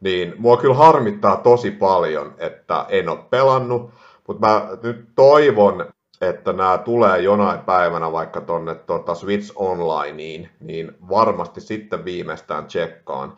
Niin 0.00 0.34
mua 0.38 0.56
kyllä 0.56 0.74
harmittaa 0.74 1.36
tosi 1.36 1.70
paljon, 1.70 2.34
että 2.38 2.86
en 2.88 3.08
ole 3.08 3.18
pelannut, 3.30 3.90
mutta 4.28 4.46
mä 4.46 4.68
nyt 4.82 5.08
toivon, 5.14 5.86
että 6.20 6.52
nämä 6.52 6.78
tulee 6.78 7.20
jonain 7.20 7.60
päivänä 7.60 8.12
vaikka 8.12 8.40
tuonne 8.40 8.74
tota 8.74 9.14
Switch 9.14 9.52
Onlineen, 9.56 10.50
niin 10.60 10.96
varmasti 11.08 11.60
sitten 11.60 12.04
viimeistään 12.04 12.66
tsekkaan. 12.66 13.36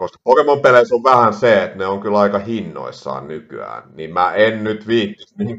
Koska 0.00 0.18
Pokemon-peleissä 0.24 0.94
on 0.94 1.04
vähän 1.04 1.34
se, 1.34 1.64
että 1.64 1.78
ne 1.78 1.86
on 1.86 2.00
kyllä 2.00 2.18
aika 2.18 2.38
hinnoissaan 2.38 3.28
nykyään, 3.28 3.82
niin 3.94 4.12
mä 4.12 4.32
en 4.34 4.64
nyt 4.64 4.86
viittisi 4.86 5.34
niin 5.38 5.56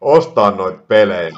ostaa 0.00 0.50
noita 0.50 0.82
pelejä 0.88 1.30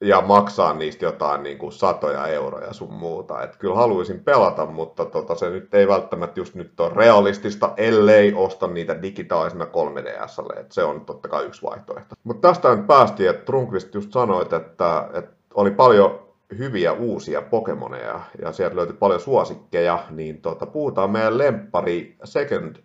ja 0.00 0.20
maksaa 0.20 0.74
niistä 0.74 1.04
jotain 1.04 1.42
niin 1.42 1.58
kuin 1.58 1.72
satoja 1.72 2.26
euroja 2.26 2.72
sun 2.72 2.92
muuta. 2.92 3.42
Et 3.42 3.56
kyllä 3.56 3.74
haluaisin 3.74 4.24
pelata, 4.24 4.66
mutta 4.66 5.04
tota, 5.04 5.34
se 5.34 5.50
nyt 5.50 5.74
ei 5.74 5.88
välttämättä 5.88 6.40
just 6.40 6.54
nyt 6.54 6.80
ole 6.80 6.92
realistista, 6.94 7.74
ellei 7.76 8.34
osta 8.34 8.66
niitä 8.66 9.02
digitaalisena 9.02 9.64
3DSlle. 9.64 10.60
Et 10.60 10.72
se 10.72 10.84
on 10.84 11.04
totta 11.04 11.28
kai 11.28 11.44
yksi 11.44 11.62
vaihtoehto. 11.62 12.14
Mutta 12.24 12.48
tästä 12.48 12.74
nyt 12.74 12.86
päästiin, 12.86 13.30
että 13.30 13.44
Trunkvist 13.44 13.94
just 13.94 14.12
sanoit, 14.12 14.52
että, 14.52 15.08
että 15.14 15.32
oli 15.54 15.70
paljon 15.70 16.29
hyviä 16.58 16.92
uusia 16.92 17.42
Pokemoneja 17.42 18.20
ja 18.42 18.52
sieltä 18.52 18.76
löytyi 18.76 18.96
paljon 18.96 19.20
suosikkeja, 19.20 20.04
niin 20.10 20.40
tota, 20.40 20.66
puhutaan 20.66 21.10
meidän 21.10 21.38
lemppari 21.38 22.16
Second 22.24 22.76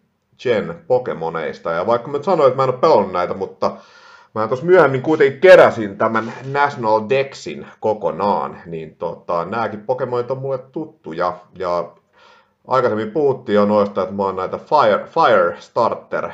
Gen 0.43 0.83
Pokemoneista. 0.87 1.71
Ja 1.71 1.87
vaikka 1.87 2.07
mä 2.07 2.23
sanoin, 2.23 2.47
että 2.47 2.57
mä 2.57 2.63
en 2.63 2.69
ole 2.69 2.79
pelannut 2.79 3.11
näitä, 3.11 3.33
mutta 3.33 3.77
mä 4.35 4.47
tuossa 4.47 4.65
myöhemmin 4.65 5.01
kuitenkin 5.01 5.41
keräsin 5.41 5.97
tämän 5.97 6.33
National 6.51 7.01
Dexin 7.09 7.67
kokonaan, 7.79 8.57
niin 8.65 8.95
tota, 8.95 9.45
nämäkin 9.45 9.85
Pokemonit 9.85 10.31
on 10.31 10.37
mulle 10.37 10.57
tuttuja. 10.57 11.37
Ja 11.57 11.91
aikaisemmin 12.67 13.11
puhuttiin 13.11 13.55
jo 13.55 13.65
noista, 13.65 14.01
että 14.01 14.15
mä 14.15 14.23
oon 14.23 14.35
näitä 14.35 14.57
Fire, 14.57 15.05
Fire 15.05 15.55
Starter 15.59 16.29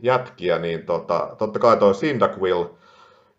jätkiä, 0.00 0.58
niin 0.58 0.86
tota, 0.86 1.30
totta 1.38 1.58
kai 1.58 1.76
toi 1.76 1.92
Cyndaquil– 1.92 2.64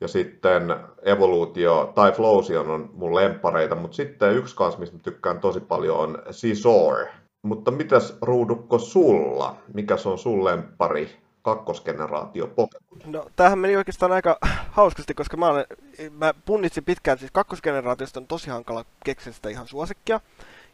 ja 0.02 0.08
sitten 0.08 0.76
Evoluutio 1.02 1.92
tai 1.96 2.12
Flowsion 2.12 2.70
on 2.70 2.90
mun 2.94 3.16
lempareita, 3.16 3.76
mutta 3.76 3.96
sitten 3.96 4.36
yksi 4.36 4.56
kanssa, 4.56 4.80
mistä 4.80 4.98
tykkään 4.98 5.40
tosi 5.40 5.60
paljon, 5.60 6.00
on 6.00 6.22
Scizor. 6.32 7.06
Mutta 7.42 7.72
mitäs 7.72 8.18
Ruudukko 8.22 8.80
sulla? 8.80 9.56
Mikä 9.74 9.96
on 10.06 10.18
sun 10.18 10.46
lempari 10.46 11.10
kakkosgeneraatio 11.42 12.48
Pokemon? 12.48 13.00
No 13.06 13.28
tämähän 13.36 13.60
meni 13.60 13.76
oikeastaan 13.76 14.12
aika 14.12 14.38
hauskasti, 14.72 15.14
koska 15.14 15.38
mä, 15.38 15.48
olen, 15.48 15.66
mä 16.12 16.34
punnitsin 16.46 16.84
pitkään, 16.84 17.18
siis 17.18 17.32
kakkosgeneraatiosta 17.32 18.20
on 18.20 18.28
tosi 18.28 18.50
hankala 18.50 18.86
keksiä 19.06 19.34
sitä 19.34 19.50
ihan 19.50 19.68
suosikkia. 19.68 20.20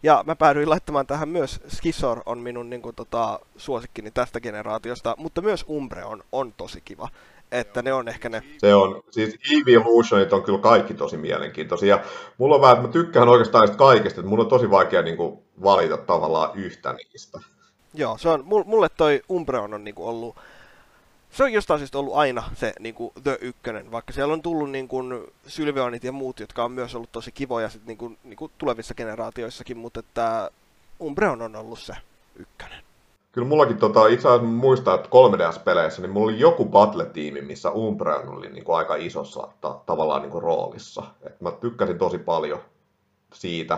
Ja 0.04 0.24
mä 0.28 0.36
päädyin 0.36 0.70
laittamaan 0.70 1.08
tähän 1.08 1.30
myös 1.30 1.62
Skisor 1.68 2.22
on 2.26 2.38
minun 2.38 2.70
niin 2.70 2.82
kuin, 2.82 2.96
tota, 2.96 3.40
suosikkini 3.58 4.12
tästä 4.12 4.40
generaatiosta, 4.40 5.16
mutta 5.18 5.42
myös 5.42 5.66
Umbreon 5.70 6.12
on, 6.12 6.24
on 6.32 6.54
tosi 6.58 6.82
kiva 6.86 7.10
että 7.54 7.82
ne 7.82 7.94
on 7.94 8.08
ehkä 8.08 8.30
ne. 8.30 8.44
Se 8.58 8.76
on, 8.76 9.04
siis 9.12 9.36
Evolutionit 9.68 10.34
on 10.34 10.44
kyllä 10.44 10.60
kaikki 10.60 10.94
tosi 10.94 11.18
mielenkiintoisia. 11.18 11.96
Ja 11.96 12.04
mulla 12.38 12.56
on 12.56 12.62
vähän, 12.62 12.76
että 12.76 12.88
mä 12.88 12.94
tykkään 12.94 13.30
oikeastaan 13.30 13.78
kaikesta, 13.78 14.20
että 14.20 14.30
mun 14.30 14.40
on 14.40 14.48
tosi 14.48 14.72
vaikea 14.72 15.02
niin 15.02 15.18
kuin, 15.18 15.40
valita 15.64 15.98
tavallaan 15.98 16.52
yhtä 16.56 16.94
niistä. 16.94 17.40
Joo, 17.94 18.18
se 18.18 18.30
on, 18.30 18.44
mulle 18.66 18.90
toi 18.90 19.22
Umbreon 19.32 19.74
on 19.74 19.84
niin 19.84 19.96
kuin, 19.96 20.08
ollut, 20.08 20.36
se 21.32 21.44
on 21.44 21.54
jostain 21.54 21.80
syystä 21.80 21.98
ollut 21.98 22.16
aina 22.16 22.44
se 22.56 22.74
niin 22.80 22.96
kuin 22.96 23.12
The 23.24 23.38
Ykkönen, 23.42 23.92
vaikka 23.92 24.14
siellä 24.14 24.34
on 24.34 24.42
tullut 24.42 24.72
niin 24.72 24.88
kuin 24.88 25.28
Sylveonit 25.48 26.04
ja 26.04 26.12
muut, 26.12 26.40
jotka 26.40 26.64
on 26.64 26.72
myös 26.72 26.96
ollut 26.96 27.12
tosi 27.12 27.32
kivoja 27.32 27.70
sit, 27.70 27.86
niin 27.86 27.98
kuin, 27.98 28.18
niin 28.24 28.38
kuin 28.38 28.52
tulevissa 28.58 28.94
generaatioissakin, 28.94 29.78
mutta 29.78 30.00
että 30.00 30.52
Umbreon 31.02 31.42
on 31.42 31.56
ollut 31.56 31.80
se 31.80 31.94
ykkönen. 32.36 32.84
Kyllä 33.34 33.48
mullakin 33.48 33.78
tota, 33.78 34.08
itse 34.08 34.28
asiassa 34.28 34.48
muistaa, 34.48 34.96
että 34.96 35.10
3DS-peleissä 35.10 36.02
niin 36.02 36.12
mulla 36.12 36.32
oli 36.32 36.40
joku 36.40 36.66
battle-tiimi, 36.66 37.42
missä 37.42 37.72
Umbreon 37.72 38.30
oli 38.30 38.50
niin 38.50 38.64
kuin 38.64 38.76
aika 38.76 38.96
isossa 38.96 39.48
ta- 39.62 39.80
tavallaan 39.86 40.22
niin 40.22 40.32
kuin 40.32 40.44
roolissa. 40.44 41.04
Et 41.24 41.42
mä 41.42 41.52
tykkäsin 41.52 41.98
tosi 41.98 42.18
paljon 42.18 42.60
siitä. 43.34 43.78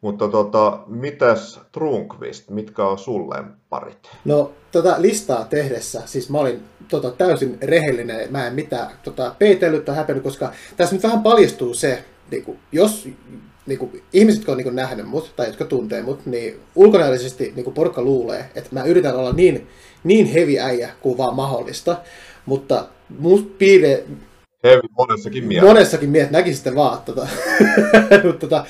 Mutta 0.00 0.28
tota, 0.28 0.78
mitäs 0.86 1.60
Trunkvist, 1.72 2.50
mitkä 2.50 2.86
on 2.86 2.98
sulle 2.98 3.44
parit? 3.68 4.10
No 4.24 4.52
tota 4.72 4.94
listaa 4.98 5.44
tehdessä, 5.44 6.02
siis 6.04 6.30
mä 6.30 6.38
olin 6.38 6.62
tota, 6.88 7.10
täysin 7.10 7.58
rehellinen, 7.62 8.32
mä 8.32 8.46
en 8.46 8.54
mitään 8.54 8.90
tota, 9.04 9.34
peitellyt 9.38 9.84
tai 9.84 9.96
häpennyt, 9.96 10.24
koska 10.24 10.52
tässä 10.76 10.94
nyt 10.94 11.02
vähän 11.02 11.22
paljastuu 11.22 11.74
se, 11.74 12.04
niin 12.30 12.44
kuin, 12.44 12.58
jos 12.72 13.08
niin 13.66 13.78
kuin, 13.78 14.02
ihmiset, 14.12 14.38
jotka 14.38 14.52
on 14.52 14.58
niin 14.58 14.64
kuin, 14.64 14.76
nähnyt 14.76 15.08
mut 15.08 15.32
tai 15.36 15.46
jotka 15.46 15.64
tuntee 15.64 16.02
mut, 16.02 16.26
niin 16.26 16.60
ulkonäöllisesti 16.74 17.52
niin 17.56 17.64
kuin 17.64 17.74
porukka 17.74 18.02
luulee, 18.02 18.50
että 18.54 18.70
mä 18.72 18.84
yritän 18.84 19.16
olla 19.16 19.32
niin, 19.32 19.66
niin 20.04 20.26
hevi 20.26 20.60
äijä 20.60 20.90
kuin 21.00 21.18
vaan 21.18 21.34
mahdollista, 21.34 21.96
mutta 22.46 22.88
musta 23.18 23.48
piirre... 23.58 24.04
Heavy 24.64 24.80
monessakin 24.98 25.44
mielessä. 25.44 25.68
Monessakin 25.68 26.10
mielessä, 26.10 26.32
näki 26.32 26.54
sitten 26.54 26.74
vaan. 26.74 26.98
Tota, 27.02 27.28
tota, 28.40 28.66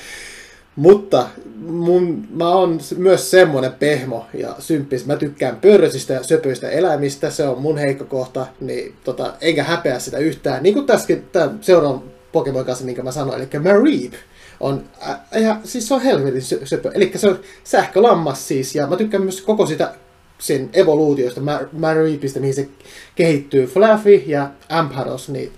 mutta 0.75 1.27
mun, 1.57 2.27
mä 2.29 2.49
oon 2.49 2.79
myös 2.97 3.31
semmonen 3.31 3.73
pehmo 3.73 4.25
ja 4.33 4.55
symppis. 4.59 5.05
Mä 5.05 5.15
tykkään 5.15 5.55
pörrösistä 5.55 6.13
ja 6.13 6.23
söpöistä 6.23 6.69
eläimistä, 6.69 7.29
se 7.29 7.47
on 7.47 7.61
mun 7.61 7.77
heikko 7.77 8.05
kohta, 8.05 8.47
niin 8.59 8.95
tota, 9.03 9.33
enkä 9.41 9.63
häpeä 9.63 9.99
sitä 9.99 10.17
yhtään. 10.17 10.63
Niin 10.63 10.73
kuin 10.73 10.85
tässäkin 10.85 11.25
tämän 11.31 11.57
seuraavan 11.61 12.03
Pokemon 12.31 12.65
kanssa, 12.65 12.85
minkä 12.85 13.03
mä 13.03 13.11
sanoin, 13.11 13.41
eli 13.41 13.63
Mareep 13.63 14.13
on, 14.59 14.83
äh, 15.09 15.41
ja, 15.41 15.57
siis 15.63 15.87
se 15.87 15.93
on 15.93 16.01
helvetin 16.01 16.41
söpö. 16.63 16.91
Eli 16.93 17.11
se 17.15 17.29
on 17.29 17.39
sähkölammas 17.63 18.47
siis, 18.47 18.75
ja 18.75 18.87
mä 18.87 18.97
tykkään 18.97 19.23
myös 19.23 19.41
koko 19.41 19.65
sitä 19.65 19.93
sen 20.39 20.69
evoluutiosta, 20.73 21.41
Mareepistä, 21.71 22.39
mihin 22.39 22.55
se 22.55 22.69
kehittyy, 23.15 23.67
Fluffy 23.67 24.23
ja 24.25 24.49
Ampharos, 24.69 25.29
niin 25.29 25.51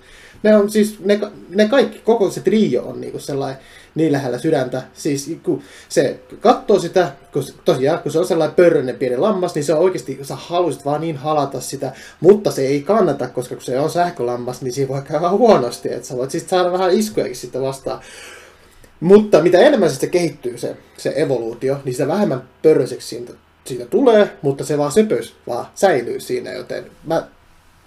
ne 0.43 0.55
on 0.55 0.71
siis, 0.71 0.99
ne, 0.99 1.19
ne 1.49 1.67
kaikki, 1.67 1.99
koko 1.99 2.29
se 2.29 2.41
trio 2.41 2.83
on 2.83 3.01
niinku 3.01 3.19
sellainen 3.19 3.59
niin 3.95 4.11
lähellä 4.11 4.37
sydäntä. 4.37 4.81
Siis 4.93 5.37
kun 5.43 5.61
se 5.89 6.19
katsoo 6.39 6.79
sitä, 6.79 7.11
kun 7.33 7.43
tosiaan 7.65 7.99
kun 7.99 8.11
se 8.11 8.19
on 8.19 8.27
sellainen 8.27 8.55
pörröinen 8.55 8.95
pieni 8.95 9.17
lammas, 9.17 9.55
niin 9.55 9.63
se 9.63 9.73
on 9.73 9.79
oikeasti, 9.79 10.19
sä 10.21 10.35
haluaisit 10.35 10.85
vaan 10.85 11.01
niin 11.01 11.17
halata 11.17 11.61
sitä, 11.61 11.91
mutta 12.19 12.51
se 12.51 12.67
ei 12.67 12.81
kannata, 12.81 13.27
koska 13.27 13.55
kun 13.55 13.63
se 13.63 13.79
on 13.79 13.89
sähkölammas, 13.89 14.61
niin 14.61 14.73
siinä 14.73 14.89
voi 14.89 15.01
käydä 15.01 15.29
huonosti, 15.29 15.93
että 15.93 16.07
sä 16.07 16.17
voit 16.17 16.31
siis 16.31 16.49
saada 16.49 16.71
vähän 16.71 16.91
iskujakin 16.91 17.35
sitten 17.35 17.61
vastaan. 17.61 18.01
Mutta 18.99 19.41
mitä 19.41 19.57
enemmän 19.57 19.89
se 19.89 20.07
kehittyy 20.07 20.57
se, 20.57 20.77
se 20.97 21.13
evoluutio, 21.15 21.77
niin 21.85 21.93
sitä 21.93 22.07
vähemmän 22.07 22.43
pörröiseksi 22.61 23.07
siitä, 23.07 23.33
siitä 23.65 23.85
tulee, 23.85 24.37
mutta 24.41 24.65
se 24.65 24.77
vaan 24.77 24.91
söpöys 24.91 25.35
vaan 25.47 25.65
säilyy 25.75 26.19
siinä, 26.19 26.51
joten 26.51 26.85
mä 27.03 27.27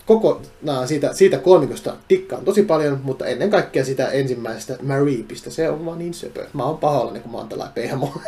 kokonaan 0.07 0.89
siitä, 0.89 1.13
siitä 1.13 1.39
kolmikosta 1.39 1.97
tikkaan 2.09 2.45
tosi 2.45 2.63
paljon, 2.63 3.01
mutta 3.03 3.27
ennen 3.27 3.51
kaikkea 3.51 3.85
sitä 3.85 4.09
ensimmäisestä 4.09 4.77
Mareepistä. 4.83 5.51
Se 5.51 5.71
on 5.71 5.87
vaan 5.87 5.99
niin 5.99 6.15
söpö. 6.15 6.47
Mä 6.53 6.65
oon 6.65 6.79
pahoillani, 6.79 7.21
kun 7.21 7.33
mä 7.33 7.39
oon 7.39 7.49
tällä 7.49 7.71
pehmo. 7.75 8.13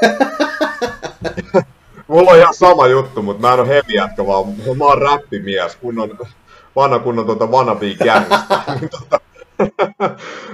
Mulla 2.08 2.30
on 2.30 2.38
ihan 2.38 2.54
sama 2.54 2.86
juttu, 2.86 3.22
mutta 3.22 3.40
mä 3.40 3.54
en 3.54 3.60
ole 3.60 3.68
heavy 3.68 3.92
jätkä, 3.94 4.26
vaan 4.26 4.46
mä 4.78 4.84
oon 4.84 5.02
räppimies, 5.02 5.76
kunnon, 5.76 6.18
vanha 6.76 6.98
kunnon 6.98 7.26
tuota 7.26 7.46
wannabe 7.46 7.86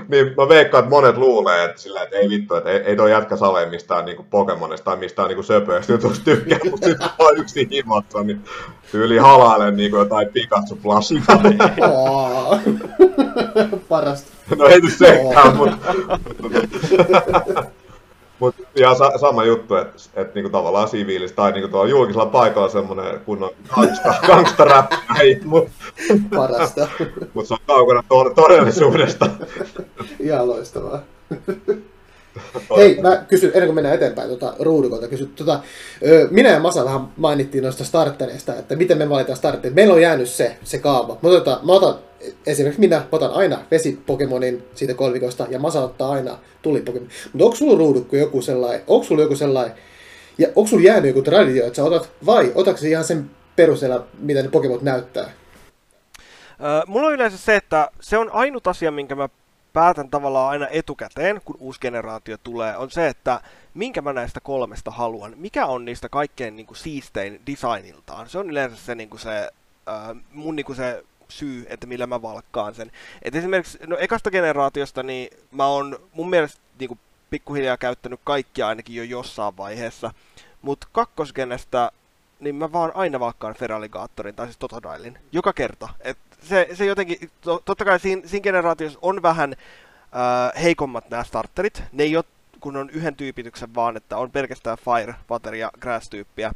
niin 0.09 0.35
mä 0.37 0.49
veikkaan, 0.49 0.85
että 0.85 0.91
monet 0.91 1.17
luulee, 1.17 1.65
että, 1.65 1.81
sillä, 1.81 2.03
että 2.03 2.17
ei 2.17 2.29
vittu, 2.29 2.55
että 2.55 2.71
ei, 2.71 2.79
ei 2.79 2.97
toi 2.97 3.11
jätkä 3.11 3.37
sale 3.37 3.67
mistään 3.67 4.05
niinku 4.05 4.27
Pokemonista 4.31 4.85
tai 4.85 4.97
mistään 4.97 5.29
niinku 5.29 5.43
söpöistä 5.43 5.93
jutusta 5.93 6.25
tykkää, 6.25 6.59
mutta 6.71 6.89
nyt 6.89 6.99
vaan 7.19 7.37
yksi 7.37 7.69
himassa, 7.71 8.23
niin 8.23 8.41
tyyli 8.93 9.19
halailen 9.19 9.77
niinku 9.77 9.97
jotain 9.97 10.29
Pikachu 10.29 10.79
plasmaa. 10.83 11.43
Parasta. 13.89 14.33
No 14.57 14.67
ei 14.67 14.81
nyt 14.81 14.97
sekään, 14.99 15.57
mutta... 15.57 15.95
Mut 18.41 18.55
ihan 18.77 18.97
sa- 18.97 19.19
sama 19.19 19.45
juttu, 19.45 19.75
että 19.77 20.03
et, 20.17 20.35
niinku 20.35 20.51
tavallaan 20.51 20.89
siviilis 20.89 21.33
tai 21.33 21.53
niinku 21.53 21.69
tuolla 21.69 21.91
julkisella 21.91 22.27
paikalla 22.27 22.69
semmoinen 22.69 23.21
kunnon 23.21 23.51
gangsta, 23.69 24.15
gangsta 24.27 24.85
mut, 25.45 25.69
Parasta. 26.35 26.89
mut 27.35 27.47
se 27.47 27.55
on 27.55 27.61
kaukana 27.67 28.03
to- 28.09 28.31
todellisuudesta. 28.35 29.31
Ihan 30.21 30.49
loistavaa. 30.49 31.03
Hei, 32.77 32.99
mä 33.03 33.17
kysyn, 33.29 33.51
ennen 33.55 33.67
kuin 33.67 33.75
mennään 33.75 33.95
eteenpäin 33.95 34.29
tuota, 34.29 34.55
ruudukolta, 34.61 35.09
kysyn, 35.09 35.29
tuota, 35.29 35.61
minä 36.31 36.49
ja 36.51 36.61
Masa 36.61 36.85
vähän 36.85 37.09
mainittiin 37.17 37.65
noista 37.65 37.85
startereista, 37.85 38.55
että 38.55 38.77
miten 38.77 38.99
me 38.99 39.09
valitaan 39.09 39.37
startereita. 39.37 39.75
Meillä 39.75 39.95
on 39.95 40.03
jäänyt 40.03 40.29
se, 40.29 40.57
se 40.65 40.79
kaava. 40.79 41.17
Mä 41.23 41.29
otan, 41.29 41.59
mä 41.67 41.73
otan, 41.73 41.95
esimerkiksi 42.47 42.81
minä 42.81 43.07
otan 43.13 43.31
aina 43.31 43.59
vesipokemonin 43.71 44.63
siitä 44.75 44.95
kolmikosta, 44.95 45.47
ja 45.51 45.59
Masa 45.59 45.85
ottaa 45.85 46.11
aina 46.11 46.39
tulipokemonin. 46.63 47.15
Mutta 47.33 47.45
onko 47.45 47.57
sulla 47.57 47.79
ruudukko 47.79 48.17
joku 48.17 48.43
sellainen, 48.43 48.83
onko 48.87 49.07
sulla 49.07 49.23
joku 49.23 49.37
sellainen, 49.37 49.77
ja 50.39 50.49
onko 50.49 50.69
sulla 50.69 50.85
jäänyt 50.85 51.09
joku 51.09 51.23
traditio, 51.23 51.67
että 51.67 51.77
sä 51.77 51.85
otat, 51.85 52.11
vai 52.27 52.53
otatko 52.55 52.87
ihan 52.87 53.05
sen 53.05 53.31
perusteella, 53.57 54.07
mitä 54.19 54.43
ne 54.43 54.49
Pokemon 54.49 54.79
näyttää? 54.83 55.31
Öö, 56.61 56.83
mulla 56.87 57.07
on 57.07 57.15
yleensä 57.15 57.39
se, 57.39 57.57
että 57.57 57.91
se 58.01 58.19
on 58.19 58.31
ainut 58.33 58.67
asia, 58.67 58.91
minkä 58.91 59.15
mä 59.15 59.29
päätän 59.73 60.11
tavallaan 60.11 60.51
aina 60.51 60.69
etukäteen, 60.71 61.41
kun 61.45 61.57
uusi 61.59 61.81
generaatio 61.81 62.37
tulee, 62.43 62.77
on 62.77 62.91
se, 62.91 63.09
että 63.09 63.41
minkä 63.75 64.03
mä 64.03 64.13
näistä 64.13 64.41
kolmesta 64.41 64.91
haluan. 64.91 65.33
Mikä 65.37 65.67
on 65.67 65.85
niistä 65.85 66.09
kaikkein 66.09 66.57
niin 66.57 66.67
kuin, 66.67 66.77
siistein 66.77 67.41
designiltaan. 67.47 68.29
Se 68.29 68.39
on 68.39 68.51
yleensä 68.51 68.77
se, 68.77 68.95
niin 68.95 69.11
kuin 69.11 69.21
se 69.21 69.51
äh, 69.89 70.17
mun 70.33 70.57
niin 70.57 70.67
kuin 70.67 70.77
se 70.77 71.05
syy, 71.29 71.67
että 71.69 71.87
millä 71.87 72.07
mä 72.07 72.23
valkkaan 72.23 72.75
sen. 72.75 72.93
Et 73.23 73.35
esimerkiksi 73.35 73.79
no, 73.87 73.97
ekasta 73.99 74.31
generaatiosta, 74.31 75.03
niin 75.03 75.31
mä 75.51 75.67
oon 75.67 75.99
mun 76.13 76.31
mielestä 76.31 76.61
niin 76.79 76.89
kuin, 76.89 77.01
pikkuhiljaa 77.31 77.77
käyttänyt 77.77 78.21
kaikkia 78.25 78.69
ainakin 78.69 78.97
jo 78.97 79.03
jossain 79.03 79.57
vaiheessa. 79.57 80.11
Mutta 80.63 80.87
kakkosgenestä, 80.93 81.93
niin 82.41 82.55
mä 82.55 82.73
vaan 82.73 82.93
aina 82.95 83.21
valkkaan 83.21 83.55
Feraligaattorin, 83.55 84.35
tai 84.35 84.47
siis 84.47 84.59
Totodilin, 84.59 85.19
joka 85.33 85.53
kerta. 85.53 85.89
Et 86.01 86.19
se, 86.43 86.69
se 86.75 86.85
jotenkin, 86.85 87.31
to, 87.41 87.63
totta 87.65 87.85
kai 87.85 88.01
siinä, 88.01 88.23
siinä 88.25 88.43
generaatiossa 88.43 88.99
on 89.03 89.23
vähän 89.23 89.53
äh, 89.53 90.63
heikommat 90.63 91.11
nämä 91.11 91.25
starterit. 91.25 91.83
Ne 91.93 92.03
ei 92.03 92.17
ole, 92.17 92.25
kun 92.61 92.77
on 92.77 92.91
yhden 92.91 93.17
tyypityksen 93.17 93.75
vaan, 93.75 93.97
että 93.97 94.17
on 94.17 94.31
pelkästään 94.31 94.79
Fire, 94.79 95.15
Water 95.31 95.55
ja 95.55 95.71
Grass-tyyppiä, 95.81 96.53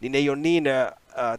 niin 0.00 0.12
ne 0.12 0.18
ei 0.18 0.28
ole 0.28 0.38
niin 0.38 0.66
äh, 0.66 0.92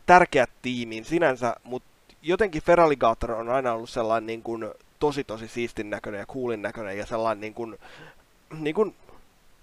tärkeät 0.06 0.50
tiimiin 0.62 1.06
sinänsä, 1.06 1.56
mutta 1.64 1.88
jotenkin 2.28 2.64
Feraligator 2.64 3.32
on 3.32 3.50
aina 3.50 3.74
ollut 3.74 3.90
sellainen 3.90 4.28
niin 4.28 4.44
kuin, 4.44 4.70
tosi 5.00 5.24
tosi 5.24 5.48
siistin 5.48 5.90
näköinen 5.90 6.20
ja 6.20 6.26
coolin 6.26 6.62
näköinen 6.62 6.98
ja 6.98 7.06
sellainen 7.06 7.42
niin 7.42 7.54
kuin, 7.54 7.78
niin 8.60 8.76
kuin, 8.76 8.96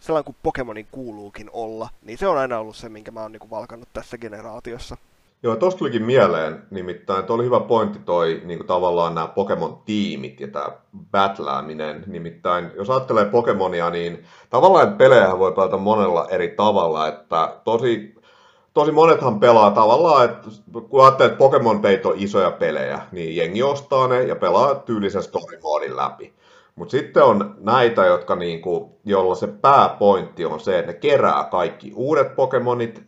sellainen 0.01 0.25
kuin 0.25 0.37
Pokemonin 0.43 0.87
kuuluukin 0.91 1.51
olla, 1.53 1.89
niin 2.03 2.19
se 2.19 2.27
on 2.27 2.39
aina 2.39 2.59
ollut 2.59 2.77
se, 2.77 2.89
minkä 2.89 3.11
mä 3.11 3.23
oon 3.23 3.33
niin 3.33 3.51
valkannut 3.51 3.89
tässä 3.93 4.19
generaatiossa. 4.19 4.97
Joo, 5.43 5.57
tosta 5.57 5.79
tulikin 5.79 6.03
mieleen, 6.03 6.63
nimittäin 6.71 7.21
että 7.21 7.33
oli 7.33 7.45
hyvä 7.45 7.61
pointti 7.61 7.99
toi 7.99 8.43
niin 8.45 8.59
kuin 8.59 8.67
tavallaan 8.67 9.15
nämä 9.15 9.27
Pokemon-tiimit 9.27 10.41
ja 10.41 10.49
tämä 10.49 10.69
battlääminen. 11.11 12.05
Nimittäin, 12.07 12.71
jos 12.77 12.91
ajattelee 12.91 13.25
Pokemonia, 13.25 13.91
niin 13.91 14.25
tavallaan 14.51 14.93
pelejä 14.93 15.39
voi 15.39 15.53
pelata 15.53 15.77
monella 15.77 16.29
eri 16.31 16.49
tavalla, 16.49 17.09
että 17.09 17.57
tosi, 17.65 18.14
tosi 18.75 18.93
monethan 18.93 19.41
pelaa 19.41 19.71
tavallaan, 19.71 20.25
että 20.25 20.49
kun 20.89 21.05
ajattelee, 21.05 21.33
että 21.33 21.39
Pokemon 21.39 21.81
peit 21.81 22.07
on 22.07 22.15
isoja 22.17 22.51
pelejä, 22.51 23.01
niin 23.13 23.37
jengi 23.37 23.63
ostaa 23.63 24.09
ne 24.09 24.23
ja 24.23 24.37
pelaa 24.37 24.75
tyylisen 24.75 25.23
story 25.23 25.97
läpi. 25.97 26.35
Mutta 26.77 26.91
sitten 26.91 27.25
on 27.25 27.55
näitä, 27.59 28.07
jotka 28.07 28.37
niinku, 28.37 28.99
jolla 29.05 29.35
se 29.35 29.47
pääpointti 29.47 30.45
on 30.45 30.61
se, 30.61 30.79
että 30.79 30.93
ne 30.93 30.99
kerää 30.99 31.45
kaikki 31.45 31.93
uudet 31.95 32.37
Pokemonit, 32.37 33.03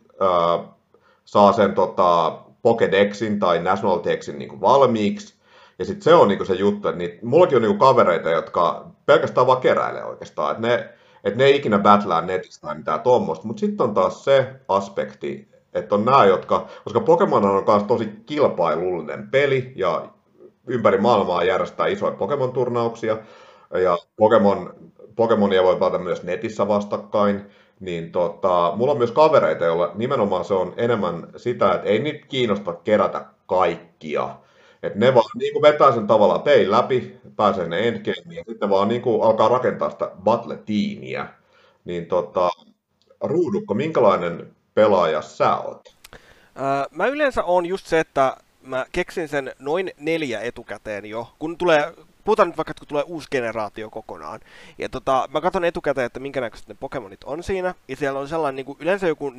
saa 1.25 1.53
sen 1.53 1.73
tota, 1.75 2.39
Pokédexin 2.63 3.39
tai 3.39 3.59
National 3.59 3.97
Texin 3.97 4.39
niin 4.39 4.49
kuin 4.49 4.61
valmiiksi. 4.61 5.37
Ja 5.79 5.85
sitten 5.85 6.03
se 6.03 6.13
on 6.13 6.27
niin 6.27 6.37
kuin 6.37 6.47
se 6.47 6.53
juttu, 6.53 6.87
että 6.87 6.97
niitä, 6.97 7.25
mullakin 7.25 7.55
on 7.55 7.61
niin 7.61 7.77
kuin 7.77 7.79
kavereita, 7.79 8.29
jotka 8.29 8.87
pelkästään 9.05 9.47
vaan 9.47 9.61
keräilee 9.61 10.03
oikeastaan. 10.03 10.51
Että 10.51 10.67
ne, 10.67 10.89
että 11.23 11.37
ne 11.37 11.43
ei 11.43 11.55
ikinä 11.55 11.79
battlea 11.79 12.21
netistä 12.21 12.67
tai 12.67 12.77
mitään 12.77 13.01
tuommoista. 13.01 13.47
Mutta 13.47 13.59
sitten 13.59 13.83
on 13.83 13.93
taas 13.93 14.23
se 14.23 14.53
aspekti, 14.67 15.49
että 15.77 15.95
on 15.95 16.05
nämä, 16.05 16.25
jotka, 16.25 16.67
koska 16.83 16.99
Pokemon 16.99 17.45
on 17.45 17.63
myös 17.67 17.83
tosi 17.83 18.09
kilpailullinen 18.25 19.27
peli 19.31 19.73
ja 19.75 20.07
ympäri 20.67 20.97
maailmaa 20.97 21.43
järjestää 21.43 21.87
isoja 21.87 22.11
Pokemon-turnauksia. 22.11 23.17
Ja 23.83 23.97
Pokemon, 24.17 24.73
Pokemonia 25.15 25.63
voi 25.63 25.75
pelata 25.75 25.99
myös 25.99 26.23
netissä 26.23 26.67
vastakkain 26.67 27.45
niin 27.79 28.11
tota, 28.11 28.73
mulla 28.75 28.91
on 28.91 28.97
myös 28.97 29.11
kavereita, 29.11 29.65
joilla 29.65 29.91
nimenomaan 29.95 30.45
se 30.45 30.53
on 30.53 30.73
enemmän 30.77 31.27
sitä, 31.35 31.73
että 31.73 31.87
ei 31.87 31.99
niitä 31.99 32.25
kiinnosta 32.27 32.73
kerätä 32.73 33.25
kaikkia. 33.47 34.35
että 34.83 34.99
ne 34.99 35.13
vaan 35.13 35.29
niin 35.35 35.53
kuin 35.53 35.61
vetää 35.61 35.91
sen 35.91 36.07
tavallaan 36.07 36.41
pein 36.41 36.71
läpi, 36.71 37.17
pääsee 37.35 37.67
ne 37.67 37.87
endgameen 37.87 38.35
ja 38.37 38.43
sitten 38.47 38.69
vaan 38.69 38.87
niin 38.87 39.01
kuin 39.01 39.23
alkaa 39.23 39.49
rakentaa 39.49 39.89
sitä 39.89 40.11
battle-tiimiä. 40.23 41.27
Niin 41.85 42.05
tota, 42.05 42.49
Ruudukko, 43.21 43.73
minkälainen 43.73 44.55
pelaaja 44.77 45.21
sä 45.21 45.57
oot? 45.57 45.95
Öö, 46.13 46.85
mä 46.91 47.05
yleensä 47.05 47.43
on 47.43 47.65
just 47.65 47.85
se, 47.85 47.99
että 47.99 48.37
mä 48.61 48.85
keksin 48.91 49.27
sen 49.27 49.51
noin 49.59 49.91
neljä 49.99 50.39
etukäteen 50.41 51.05
jo. 51.05 51.31
Kun 51.39 51.57
tulee 51.57 51.93
puhutaan 52.23 52.47
nyt 52.47 52.57
vaikka, 52.57 52.73
kun 52.73 52.87
tulee 52.87 53.03
uusi 53.07 53.27
generaatio 53.31 53.89
kokonaan. 53.89 54.39
Ja 54.77 54.89
tota, 54.89 55.29
mä 55.33 55.41
katson 55.41 55.65
etukäteen, 55.65 56.05
että 56.05 56.19
minkä 56.19 56.41
näköiset 56.41 56.67
ne 56.67 56.75
Pokemonit 56.79 57.23
on 57.23 57.43
siinä. 57.43 57.75
Ja 57.87 57.95
siellä 57.95 58.19
on 58.19 58.27
sellainen 58.27 58.55
niin 58.55 58.65
kuin, 58.65 58.77
yleensä 58.81 59.07
joku 59.07 59.29
4-5, 59.29 59.33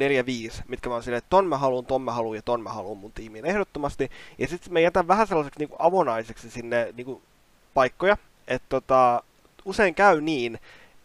mitkä 0.69 0.89
mä 0.89 0.95
oon 0.95 1.03
silleen, 1.03 1.19
että 1.19 1.31
ton 1.31 1.47
mä 1.47 1.59
haluan, 1.59 1.87
ton 1.87 2.03
mä 2.03 2.13
haluan 2.13 2.37
ja 2.37 2.43
ton 2.43 2.63
mä 2.63 2.73
haluan 2.73 2.97
mun 2.99 3.13
tiimiin 3.13 3.47
ehdottomasti. 3.47 4.11
Ja 4.39 4.49
sitten 4.49 4.73
mä 4.73 4.81
jätän 4.81 5.09
vähän 5.09 5.27
sellaiseksi 5.27 5.59
niin 5.59 5.69
kuin 5.69 5.81
avonaiseksi 5.81 6.51
sinne 6.51 6.93
niin 6.97 7.05
kuin, 7.05 7.23
paikkoja. 7.75 8.17
Että 8.49 8.67
tota, 8.69 9.23
usein 9.65 9.95
käy 9.95 10.21
niin, 10.21 10.59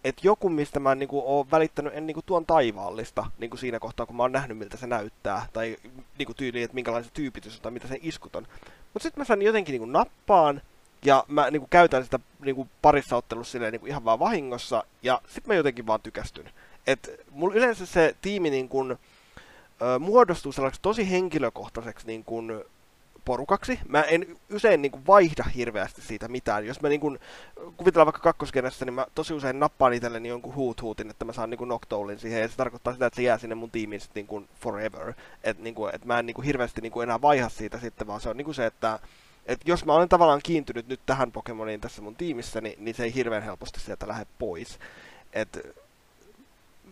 että 0.03 0.21
joku, 0.23 0.49
mistä 0.49 0.79
mä 0.79 0.95
niin 0.95 1.09
kuin, 1.09 1.23
oon 1.25 1.51
välittänyt 1.51 1.93
en 1.95 2.07
niin 2.07 2.13
kuin, 2.15 2.25
tuon 2.25 2.45
taivaallista 2.45 3.25
niin 3.37 3.49
kuin 3.49 3.59
siinä 3.59 3.79
kohtaa, 3.79 4.05
kun 4.05 4.15
mä 4.15 4.23
oon 4.23 4.31
nähnyt, 4.31 4.57
miltä 4.57 4.77
se 4.77 4.87
näyttää, 4.87 5.47
tai 5.53 5.77
niin 6.17 6.25
kuin, 6.25 6.35
tyyli, 6.35 6.63
että 6.63 6.75
minkälainen 6.75 7.09
se 7.09 7.13
tyypitys 7.13 7.55
on, 7.55 7.61
tai 7.61 7.71
mitä 7.71 7.87
se 7.87 7.99
iskut 8.01 8.35
on. 8.35 8.47
Mutta 8.93 9.03
sitten 9.03 9.21
mä 9.21 9.25
saan 9.25 9.41
jotenkin 9.41 9.73
niin 9.73 9.81
kuin, 9.81 9.91
nappaan, 9.91 10.61
ja 11.05 11.23
mä 11.27 11.51
niin 11.51 11.61
kuin, 11.61 11.69
käytän 11.69 12.03
sitä 12.03 12.19
niin 12.39 12.55
kuin, 12.55 12.69
parissa 12.81 13.17
ottelussa 13.17 13.51
silleen, 13.51 13.71
niin 13.71 13.79
kuin, 13.79 13.89
ihan 13.89 14.05
vaan 14.05 14.19
vahingossa, 14.19 14.83
ja 15.03 15.21
sitten 15.25 15.47
mä 15.47 15.55
jotenkin 15.55 15.87
vaan 15.87 16.01
tykästyn. 16.01 16.49
Et 16.87 17.21
mulla 17.31 17.55
yleensä 17.55 17.85
se 17.85 18.15
tiimi 18.21 18.49
niin 18.49 18.69
kuin, 18.69 18.97
muodostuu 19.99 20.51
sellaiseksi 20.51 20.81
tosi 20.81 21.11
henkilökohtaiseksi 21.11 22.07
niin 22.07 22.25
porukaksi. 23.25 23.79
Mä 23.87 24.01
en 24.01 24.37
usein 24.53 24.81
niin 24.81 24.91
kuin, 24.91 25.07
vaihda 25.07 25.43
hirveästi 25.43 26.01
siitä 26.01 26.27
mitään. 26.27 26.65
Jos 26.65 26.81
mä 26.81 26.89
niin 26.89 27.01
kuin, 27.01 27.19
kuvitellaan 27.77 28.05
vaikka 28.05 28.21
kakkoskenessä, 28.21 28.85
niin 28.85 28.93
mä 28.93 29.05
tosi 29.15 29.33
usein 29.33 29.59
nappaan 29.59 29.93
itselleni 29.93 30.29
jonkun 30.29 30.55
huut 30.55 30.81
huutin, 30.81 31.09
että 31.09 31.25
mä 31.25 31.33
saan 31.33 31.49
niin 31.49 31.67
Noctoulin 31.67 32.19
siihen, 32.19 32.41
ja 32.41 32.47
se 32.47 32.57
tarkoittaa 32.57 32.93
sitä, 32.93 33.05
että 33.05 33.15
se 33.15 33.23
jää 33.23 33.37
sinne 33.37 33.55
mun 33.55 33.71
tiimiin 33.71 34.01
sitten 34.01 34.21
niin 34.21 34.27
kuin 34.27 34.49
forever. 34.59 35.13
Että 35.43 35.63
niin 35.63 35.75
kuin, 35.75 35.95
et 35.95 36.05
mä 36.05 36.19
en 36.19 36.25
niin 36.25 36.35
kuin, 36.35 36.45
hirveästi 36.45 36.81
niin 36.81 36.91
kuin, 36.91 37.03
enää 37.03 37.21
vaiha 37.21 37.49
siitä 37.49 37.79
sitten, 37.79 38.07
vaan 38.07 38.21
se 38.21 38.29
on 38.29 38.37
niin 38.37 38.45
kuin 38.45 38.55
se, 38.55 38.65
että 38.65 38.99
et 39.45 39.59
jos 39.65 39.85
mä 39.85 39.93
olen 39.93 40.09
tavallaan 40.09 40.41
kiintynyt 40.43 40.87
nyt 40.87 40.99
tähän 41.05 41.31
Pokemoniin 41.31 41.81
tässä 41.81 42.01
mun 42.01 42.15
tiimissä, 42.15 42.61
niin, 42.61 42.85
niin 42.85 42.95
se 42.95 43.03
ei 43.03 43.13
hirveän 43.13 43.43
helposti 43.43 43.79
sieltä 43.79 44.07
lähde 44.07 44.25
pois. 44.39 44.79
Et, 45.33 45.75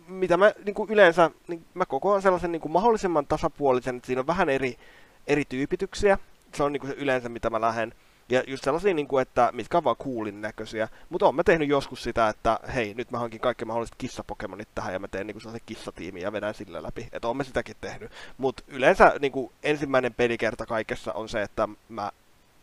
mitä 0.08 0.36
mä 0.36 0.52
niin 0.64 0.74
kuin 0.74 0.90
yleensä, 0.90 1.30
niin 1.48 1.64
mä 1.74 1.86
kokoan 1.86 2.22
sellaisen 2.22 2.52
niin 2.52 2.62
kuin 2.62 2.72
mahdollisimman 2.72 3.26
tasapuolisen, 3.26 3.96
että 3.96 4.06
siinä 4.06 4.20
on 4.20 4.26
vähän 4.26 4.48
eri, 4.48 4.78
eri 5.26 5.44
tyypityksiä. 5.44 6.18
Se 6.54 6.62
on 6.62 6.72
niin 6.72 6.80
kuin 6.80 6.90
se 6.90 6.96
yleensä, 6.96 7.28
mitä 7.28 7.50
mä 7.50 7.60
lähden. 7.60 7.94
Ja 8.28 8.42
just 8.46 8.64
sellaisia, 8.64 8.94
niin 8.94 9.08
kuin, 9.08 9.22
että 9.22 9.50
mitkä 9.52 9.78
on 9.78 9.84
vaan 9.84 9.96
coolin 9.96 10.40
näköisiä. 10.40 10.88
Mutta 11.10 11.26
oon 11.26 11.34
mä 11.34 11.44
tehnyt 11.44 11.68
joskus 11.68 12.02
sitä, 12.02 12.28
että 12.28 12.60
hei, 12.74 12.94
nyt 12.94 13.10
mä 13.10 13.18
hankin 13.18 13.40
kaikki 13.40 13.64
mahdolliset 13.64 13.94
kissapokemonit 13.98 14.68
tähän 14.74 14.92
ja 14.92 14.98
mä 14.98 15.08
teen 15.08 15.26
niin 15.26 15.34
kuin 15.34 15.42
sellaisen 15.42 15.66
kissatiimin 15.66 16.22
ja 16.22 16.32
vedän 16.32 16.54
sillä 16.54 16.82
läpi. 16.82 17.08
Että 17.12 17.28
oon 17.28 17.36
mä 17.36 17.44
sitäkin 17.44 17.76
tehnyt. 17.80 18.12
Mutta 18.38 18.62
yleensä 18.68 19.14
niin 19.20 19.32
kuin, 19.32 19.52
ensimmäinen 19.62 20.14
pelikerta 20.14 20.66
kaikessa 20.66 21.12
on 21.12 21.28
se, 21.28 21.42
että 21.42 21.68
mä 21.88 22.10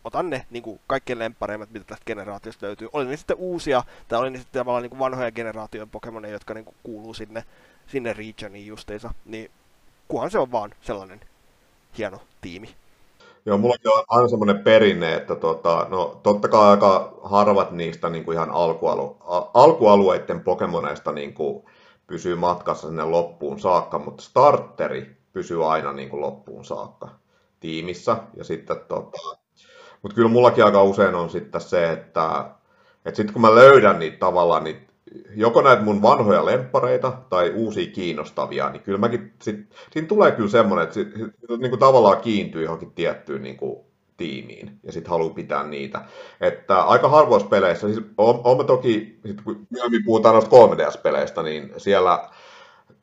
otan 0.04 0.30
ne 0.30 0.46
niin 0.50 0.62
kuin 0.62 0.80
kaikkein 0.86 1.18
lempareimmat, 1.18 1.70
mitä 1.70 1.84
tästä 1.84 2.04
generaatiosta 2.04 2.66
löytyy. 2.66 2.88
Oli 2.92 3.04
ne 3.04 3.16
sitten 3.16 3.36
uusia, 3.36 3.84
tai 4.08 4.18
oli 4.18 4.30
ne 4.30 4.38
sitten 4.38 4.60
tavallaan 4.60 4.82
niin 4.82 4.90
kuin 4.90 4.98
vanhoja 4.98 5.32
generaation 5.32 5.90
Pokemoneja, 5.90 6.32
jotka 6.32 6.54
niin 6.54 6.64
kuin 6.64 6.76
kuuluu 6.82 7.14
sinne, 7.14 7.44
sinne 7.86 8.12
regioniin 8.12 8.66
justiinsa. 8.66 9.14
Niin 9.24 9.50
kunhan 10.08 10.30
se 10.30 10.38
on 10.38 10.52
vaan 10.52 10.74
sellainen 10.80 11.20
hieno 11.98 12.18
tiimi. 12.40 12.68
Joo, 13.46 13.58
mulla 13.58 13.74
on 13.86 14.04
aina 14.08 14.28
semmoinen 14.28 14.58
perinne, 14.58 15.14
että 15.14 15.34
tota, 15.34 15.86
no, 15.90 16.20
totta 16.22 16.48
kai 16.48 16.70
aika 16.70 17.18
harvat 17.22 17.70
niistä 17.70 18.10
niin 18.10 18.24
kuin 18.24 18.34
ihan 18.34 18.50
alkualu, 18.50 19.16
alkualueiden 19.54 20.40
Pokemoneista 20.40 21.12
niin 21.12 21.34
kuin 21.34 21.64
pysyy 22.06 22.34
matkassa 22.34 22.88
sinne 22.88 23.04
loppuun 23.04 23.60
saakka, 23.60 23.98
mutta 23.98 24.22
starteri 24.22 25.16
pysyy 25.32 25.72
aina 25.72 25.92
niin 25.92 26.08
kuin 26.08 26.20
loppuun 26.20 26.64
saakka 26.64 27.08
tiimissä. 27.60 28.16
Ja 28.36 28.44
sitten 28.44 28.76
tota, 28.88 29.18
mutta 30.02 30.14
kyllä 30.14 30.28
mullakin 30.28 30.64
aika 30.64 30.82
usein 30.82 31.14
on 31.14 31.30
sitten 31.30 31.60
se, 31.60 31.92
että, 31.92 32.44
että 33.04 33.16
sitten 33.16 33.32
kun 33.32 33.42
mä 33.42 33.54
löydän 33.54 33.98
niitä 33.98 34.18
tavallaan, 34.18 34.64
niin 34.64 34.89
joko 35.36 35.62
näitä 35.62 35.82
mun 35.82 36.02
vanhoja 36.02 36.46
lemppareita 36.46 37.12
tai 37.30 37.52
uusia 37.54 37.92
kiinnostavia, 37.92 38.70
niin 38.70 38.82
kyllä 38.82 38.98
mäkin, 38.98 39.32
sit, 39.42 39.56
siinä 39.90 40.08
tulee 40.08 40.32
kyllä 40.32 40.50
semmoinen, 40.50 40.82
että 40.82 40.94
sit, 40.94 41.08
niin 41.58 41.70
kuin 41.70 41.80
tavallaan 41.80 42.20
kiintyy 42.20 42.62
johonkin 42.62 42.92
tiettyyn 42.92 43.42
niin 43.42 43.56
kuin 43.56 43.80
tiimiin 44.16 44.78
ja 44.82 44.92
sitten 44.92 45.10
haluaa 45.10 45.34
pitää 45.34 45.64
niitä. 45.64 46.00
Että 46.40 46.82
aika 46.82 47.08
harvoissa 47.08 47.48
peleissä, 47.48 47.86
siis 47.86 48.06
on, 48.18 48.40
on 48.44 48.66
toki, 48.66 49.20
sit 49.26 49.40
kun 49.40 49.66
myöhemmin 49.70 50.04
puhutaan 50.04 50.34
noista 50.34 50.56
3DS-peleistä, 50.56 51.42
niin 51.42 51.72
siellä 51.76 52.28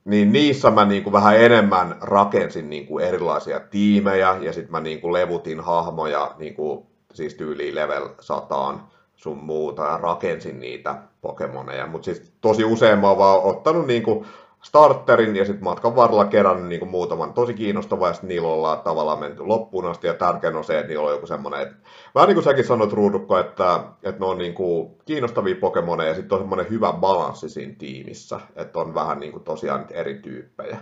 niin 0.06 0.32
niissä 0.32 0.72
mä 0.72 0.86
niin 0.86 1.04
kuin 1.04 1.14
vähän 1.14 1.42
enemmän 1.42 1.96
rakensin 2.02 2.70
niin 2.70 2.88
kuin 2.88 3.06
erilaisia 3.06 3.60
tiimejä 3.60 4.38
ja 4.42 4.54
sitten 4.54 4.72
mä 4.72 4.80
niin 4.80 5.02
kuin 5.02 5.14
levutin 5.14 5.60
hahmoja 5.60 6.36
niin 6.38 6.56
kuin, 6.56 6.86
siis 7.14 7.34
tyyliin 7.34 7.76
level 7.76 8.10
100 8.20 8.80
sun 9.18 9.38
muuta 9.38 9.84
ja 9.84 9.98
rakensin 9.98 10.60
niitä 10.60 10.96
Pokemoneja. 11.22 11.88
Mutta 11.88 12.06
siis 12.06 12.34
tosi 12.42 12.66
usein 12.66 13.00
mä 13.00 13.08
oon 13.08 13.18
vaan 13.18 13.44
ottanut 13.44 13.88
niin 13.88 14.04
kuin 14.04 14.26
starterin 14.62 15.36
ja 15.36 15.46
sitten 15.46 15.64
matkan 15.64 15.96
varrella 15.96 16.26
kerännyt 16.26 16.68
niin 16.68 16.80
kuin 16.80 16.90
muutaman 16.90 17.34
tosi 17.34 17.54
kiinnostavaa 17.54 18.08
ja 18.08 18.14
sitten 18.14 18.28
niillä 18.28 18.48
ollaan 18.48 18.82
tavallaan 18.82 19.20
menty 19.20 19.44
loppuun 19.46 19.86
asti 19.86 20.08
ja 20.08 20.14
tärkein 20.14 20.56
on 20.56 20.64
se, 20.64 20.80
että 20.80 20.88
niillä 20.88 21.06
on 21.06 21.12
joku 21.12 21.28
semmoinen, 21.28 21.62
että 21.62 21.76
vähän 22.16 22.28
niin 22.28 22.36
kuin 22.36 22.44
säkin 22.44 22.66
sanoit 22.66 22.94
Ruudukko, 22.94 23.38
että, 23.38 23.84
että 24.04 24.20
ne 24.20 24.26
on 24.26 24.38
niin 24.38 24.54
kuin 24.54 24.98
kiinnostavia 25.06 25.56
Pokemoneja 25.56 26.10
ja 26.10 26.16
sitten 26.16 26.36
on 26.36 26.42
semmoinen 26.42 26.70
hyvä 26.70 26.94
balanssi 26.94 27.50
siinä 27.50 27.76
tiimissä, 27.78 28.40
että 28.56 28.80
on 28.80 28.94
vähän 28.94 29.20
niin 29.20 29.32
kuin 29.32 29.44
tosiaan 29.44 29.86
eri 29.92 30.20
tyyppejä. 30.20 30.78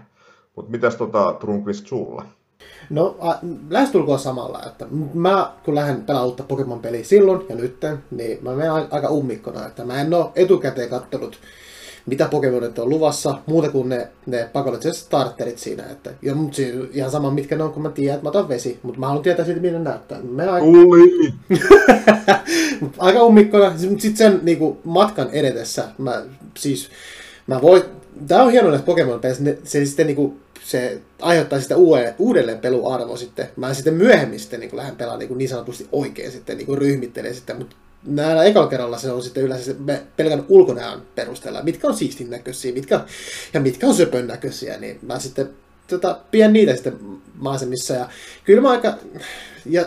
Mutta 0.56 0.72
mitäs 0.72 0.96
tota 0.96 1.34
Trunkvist 1.40 1.88
sulla? 1.88 2.26
No, 2.90 3.18
a, 3.20 3.34
lähestulkoon 3.70 4.20
samalla, 4.20 4.64
että 4.68 4.86
mä 5.14 5.54
kun 5.66 5.76
lähden 5.76 6.04
pelaamaan 6.04 6.28
uutta 6.28 6.44
Pokemon-peliä 6.44 7.04
silloin 7.04 7.46
ja 7.50 7.56
nytten, 7.56 8.04
niin 8.12 8.38
mä 8.42 8.56
menen 8.56 8.72
aika 8.72 9.10
ummikkona, 9.10 9.68
että 9.68 9.86
mä 9.86 10.02
en 10.02 10.14
ole 10.14 10.26
etukäteen 10.36 10.90
kattonut 10.90 11.40
mitä 12.06 12.28
Pokemonit 12.32 12.80
on 12.80 12.90
luvassa, 12.90 13.40
muuta 13.46 13.70
kuin 13.70 13.90
ne, 13.90 14.08
ne 14.26 14.50
pakolliset 14.54 14.96
starterit 14.96 15.60
siinä. 15.60 15.84
Että, 15.84 16.12
ja 16.22 16.36
mut 16.36 16.54
siis 16.54 16.76
ihan 16.92 17.12
sama 17.12 17.32
mitkä 17.32 17.56
ne 17.56 17.64
on, 17.64 17.74
kun 17.74 17.84
mä 17.84 17.90
tiedän, 17.90 18.16
että 18.16 18.24
mä 18.26 18.30
otan 18.30 18.50
vesi, 18.50 18.80
mutta 18.84 19.00
mä 19.00 19.08
haluan 19.08 19.24
tietää 19.24 19.46
siitä, 19.46 19.62
miten 19.62 19.84
ne 19.84 19.90
näyttää. 19.90 20.22
Mä 20.22 20.52
aika... 20.52 20.68
aika 22.98 23.24
ummikkona. 23.24 23.78
Sitten 23.78 24.18
sen 24.18 24.40
niin 24.44 24.58
kuin, 24.58 24.78
matkan 24.84 25.30
edetessä, 25.30 25.88
mä, 25.98 26.22
siis, 26.58 26.90
mä 27.48 27.62
voin, 27.62 27.84
Tää 28.28 28.44
on 28.44 28.52
hienoa 28.52 28.72
näissä 28.72 28.86
Pokemon 28.86 29.20
pelissä, 29.20 29.44
se 29.64 29.86
sitten 29.86 30.08
niin 30.08 30.16
kuin, 30.16 30.40
se 30.66 31.02
aiheuttaa 31.22 31.60
sitä 31.60 31.76
uudelleen, 31.76 32.16
uudelleen 32.20 32.60
peluarvo 32.60 33.18
sitten. 33.18 33.50
Mä 33.56 33.74
sitten 33.74 33.94
myöhemmin 33.94 34.40
sitten 34.40 34.60
niin 34.60 34.78
lähden 34.78 34.96
pelaamaan 34.96 35.28
niin, 35.28 35.38
niin 35.38 35.50
sanotusti 35.50 35.88
oikein 35.92 36.32
sitten, 36.32 36.58
niin 36.58 36.78
ryhmittelee 36.78 37.34
sitten, 37.34 37.58
mutta 37.58 37.76
näillä 38.04 38.44
ekalla 38.44 38.70
kerralla 38.70 38.98
se 38.98 39.12
on 39.12 39.24
sitten 39.24 39.44
yleensä 39.44 39.66
se 39.66 39.76
pelkän 40.18 40.46
ulkonäön 40.50 41.02
perusteella, 41.16 41.64
mitkä 41.64 41.88
on 41.88 41.98
siistin 41.98 42.30
näköisiä 42.30 42.74
mitkä, 42.74 43.02
ja 43.54 43.60
mitkä 43.60 43.88
on 43.88 43.96
söpön 43.96 44.28
näköisiä, 44.28 44.78
niin 44.78 45.00
mä 45.02 45.20
sitten 45.20 45.50
tota, 45.88 46.20
pidän 46.32 46.54
niitä 46.54 46.74
sitten 46.74 47.00
maasemissa. 47.36 47.94
Ja 47.94 48.10
kyllä 48.44 48.62
mä 48.62 48.70
aika, 48.70 48.98
ja 49.66 49.86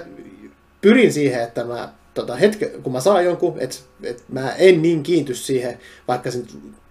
pyrin 0.80 1.12
siihen, 1.12 1.42
että 1.42 1.64
mä 1.64 1.92
tota, 2.14 2.36
hetke, 2.36 2.66
kun 2.66 2.92
mä 2.92 3.00
saan 3.00 3.24
jonkun, 3.24 3.60
että 3.60 3.76
et 4.02 4.24
mä 4.28 4.52
en 4.52 4.82
niin 4.82 5.02
kiinty 5.02 5.34
siihen, 5.34 5.78
vaikka 6.08 6.30
se 6.30 6.42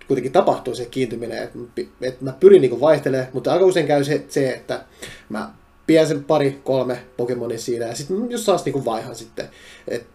kuitenkin 0.08 0.32
tapahtuu 0.32 0.76
se 0.76 0.86
kiintyminen, 0.86 1.44
että 1.44 1.60
et 2.02 2.22
mä 2.22 2.34
pyrin 2.40 2.62
niin 2.62 2.82
vaihtelemaan, 2.82 3.30
mutta 3.34 3.54
aika 3.54 3.66
usein 3.66 3.88
käy 3.88 4.04
se, 4.04 4.26
se 4.30 4.50
että 4.50 4.86
mä 5.30 5.52
pidän 5.88 6.08
sen 6.08 6.24
pari, 6.24 6.62
kolme 6.64 7.00
Pokemonin 7.18 7.60
siinä, 7.60 7.86
ja 7.86 7.96
sitten 7.96 8.32
jos 8.32 8.46
saas 8.46 8.66
niinku 8.66 8.86
vaihan 8.86 9.16
sitten. 9.16 9.50
Et 9.88 10.06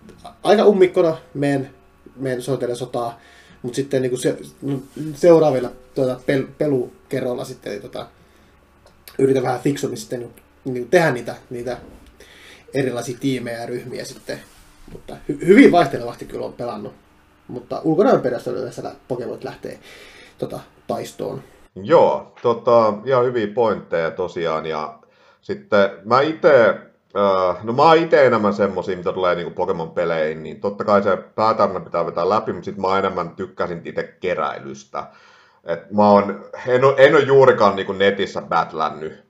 aika 0.43 0.65
ummikkona 0.65 1.17
meen, 1.35 1.71
meen 2.17 2.43
soitellen 2.43 2.77
sotaa, 2.77 3.21
mutta 3.63 3.77
sitten 3.77 4.03
niinku 4.03 4.17
se, 4.17 4.39
no, 4.63 4.83
seuraavilla 5.15 5.73
tuota, 5.95 6.21
pel, 6.27 6.47
pelukerroilla 6.59 7.45
sitten 7.45 7.73
niin, 7.73 7.83
tota, 7.83 8.07
yritän 9.19 9.43
vähän 9.43 9.61
fiksummin 9.61 9.99
sitten 9.99 10.31
niinku 10.65 10.89
tehdä 10.91 11.13
niitä, 11.13 11.37
niitä 11.51 11.79
erilaisia 12.75 13.19
tiimejä 13.21 13.61
ja 13.61 13.67
ryhmiä 13.67 14.05
sitten. 14.05 14.41
Mutta 14.93 15.17
hy, 15.29 15.39
hyvin 15.47 15.73
vaihtelevasti 15.73 16.25
kyllä 16.25 16.47
on 16.47 16.53
pelannut. 16.53 16.95
Mutta 17.49 17.81
ulkonäön 17.85 18.21
perästä 18.21 18.51
yleensä 18.51 18.93
Pokemonit 19.09 19.45
lähtee 19.45 19.79
tota, 20.39 20.61
taistoon. 20.87 21.43
Joo, 21.75 22.33
tota, 22.43 22.95
ihan 23.05 23.25
hyviä 23.25 23.47
pointteja 23.55 24.11
tosiaan. 24.11 24.67
Ja 24.67 24.99
sitten 25.41 25.91
mä 26.05 26.21
itse, 26.21 26.79
no 27.63 27.73
mä 27.73 27.83
oon 27.83 27.99
itse 27.99 28.27
enemmän 28.27 28.55
semmosia, 28.55 28.97
mitä 28.97 29.13
tulee 29.13 29.35
niinku 29.35 29.51
Pokemon-peleihin, 29.55 30.43
niin 30.43 30.61
totta 30.61 30.85
kai 30.85 31.03
se 31.03 31.17
päätarina 31.17 31.81
pitää 31.81 32.07
vetää 32.07 32.29
läpi, 32.29 32.53
mutta 32.53 32.65
sitten 32.65 32.83
mä 32.83 32.99
enemmän 32.99 33.31
tykkäsin 33.31 33.83
itse 33.85 34.03
keräilystä. 34.21 35.05
Et 35.65 35.91
mä 35.91 36.11
oon, 36.11 36.45
en, 36.67 36.85
ole, 36.85 36.95
en 36.97 37.15
ole 37.15 37.23
juurikaan 37.23 37.77
niinku 37.77 37.93
netissä 37.93 38.43
battlännyt 38.43 39.25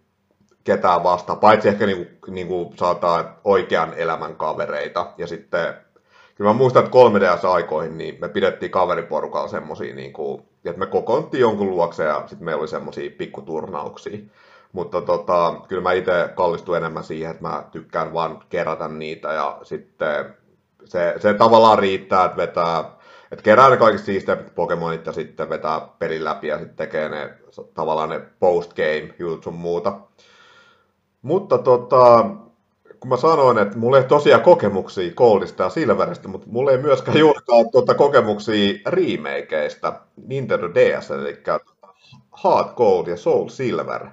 ketään 0.65 1.03
vastaan, 1.03 1.39
paitsi 1.39 1.69
ehkä 1.69 1.87
niinku, 1.87 2.31
niinku 2.31 2.73
saataan 2.77 3.37
oikean 3.45 3.95
elämän 3.97 4.37
kavereita. 4.37 5.13
Ja 5.19 5.27
sitten, 5.27 5.75
kyllä 6.43 6.53
mä 6.53 6.59
muistan, 6.59 6.85
että 6.85 6.99
3DS-aikoihin 6.99 7.99
niin 7.99 8.19
me 8.21 8.29
pidettiin 8.29 8.71
kaveriporukalla 8.71 9.49
semmosia, 9.49 9.95
niinku, 9.95 10.43
että 10.65 10.79
me 10.79 10.87
kokoontiin 10.87 11.41
jonkun 11.41 11.71
luokse 11.71 12.05
ja 12.05 12.23
sitten 12.27 12.45
meillä 12.45 12.61
oli 12.61 12.69
semmosia 12.69 13.11
pikkuturnauksia. 13.19 14.19
Mutta 14.73 15.01
tota, 15.01 15.55
kyllä 15.69 15.83
mä 15.83 15.93
itse 15.93 16.31
kallistun 16.35 16.77
enemmän 16.77 17.05
siihen, 17.05 17.31
että 17.31 17.43
mä 17.43 17.65
tykkään 17.71 18.13
vaan 18.13 18.43
kerätä 18.49 18.89
niitä 18.89 19.33
ja 19.33 19.59
sitten 19.63 20.35
se, 20.85 21.15
se 21.19 21.35
tavallaan 21.35 21.79
riittää, 21.79 22.25
että 22.25 22.37
vetää, 22.37 22.85
että 23.33 23.43
kerää 23.43 23.71
ne 23.71 23.77
kaikista 23.77 24.07
siisteimmät 24.07 24.55
Pokemonit 24.55 25.07
ja 25.07 25.13
sitten 25.13 25.49
vetää 25.49 25.89
pelin 25.99 26.25
läpi 26.25 26.47
ja 26.49 26.59
sitten 26.59 26.77
tekee 26.77 27.09
ne 27.09 27.35
tavallaan 27.75 28.09
ne 28.09 28.21
post-game 28.41 29.15
jutut 29.19 29.45
sun 29.45 29.55
muuta. 29.55 30.01
Mutta 31.23 31.59
tota, 31.59 32.27
kun 33.03 33.09
mä 33.09 33.17
sanoin, 33.17 33.59
että 33.59 33.79
mulla 33.79 33.99
ei 33.99 34.05
tosiaan 34.05 34.43
kokemuksia 34.43 35.15
Goldista 35.15 35.63
ja 35.63 35.69
Silveristä, 35.69 36.29
mutta 36.29 36.47
mulla 36.51 36.71
ei 36.71 36.79
myöskään 36.79 37.19
juurikaan 37.19 37.71
tuota 37.71 37.95
kokemuksia 37.95 38.79
remakeista 38.87 39.93
Nintendo 40.27 40.69
DS, 40.75 41.11
eli 41.11 41.43
Heart 42.45 42.75
Gold 42.77 43.07
ja 43.07 43.17
Soul 43.17 43.49
Silver. 43.49 44.07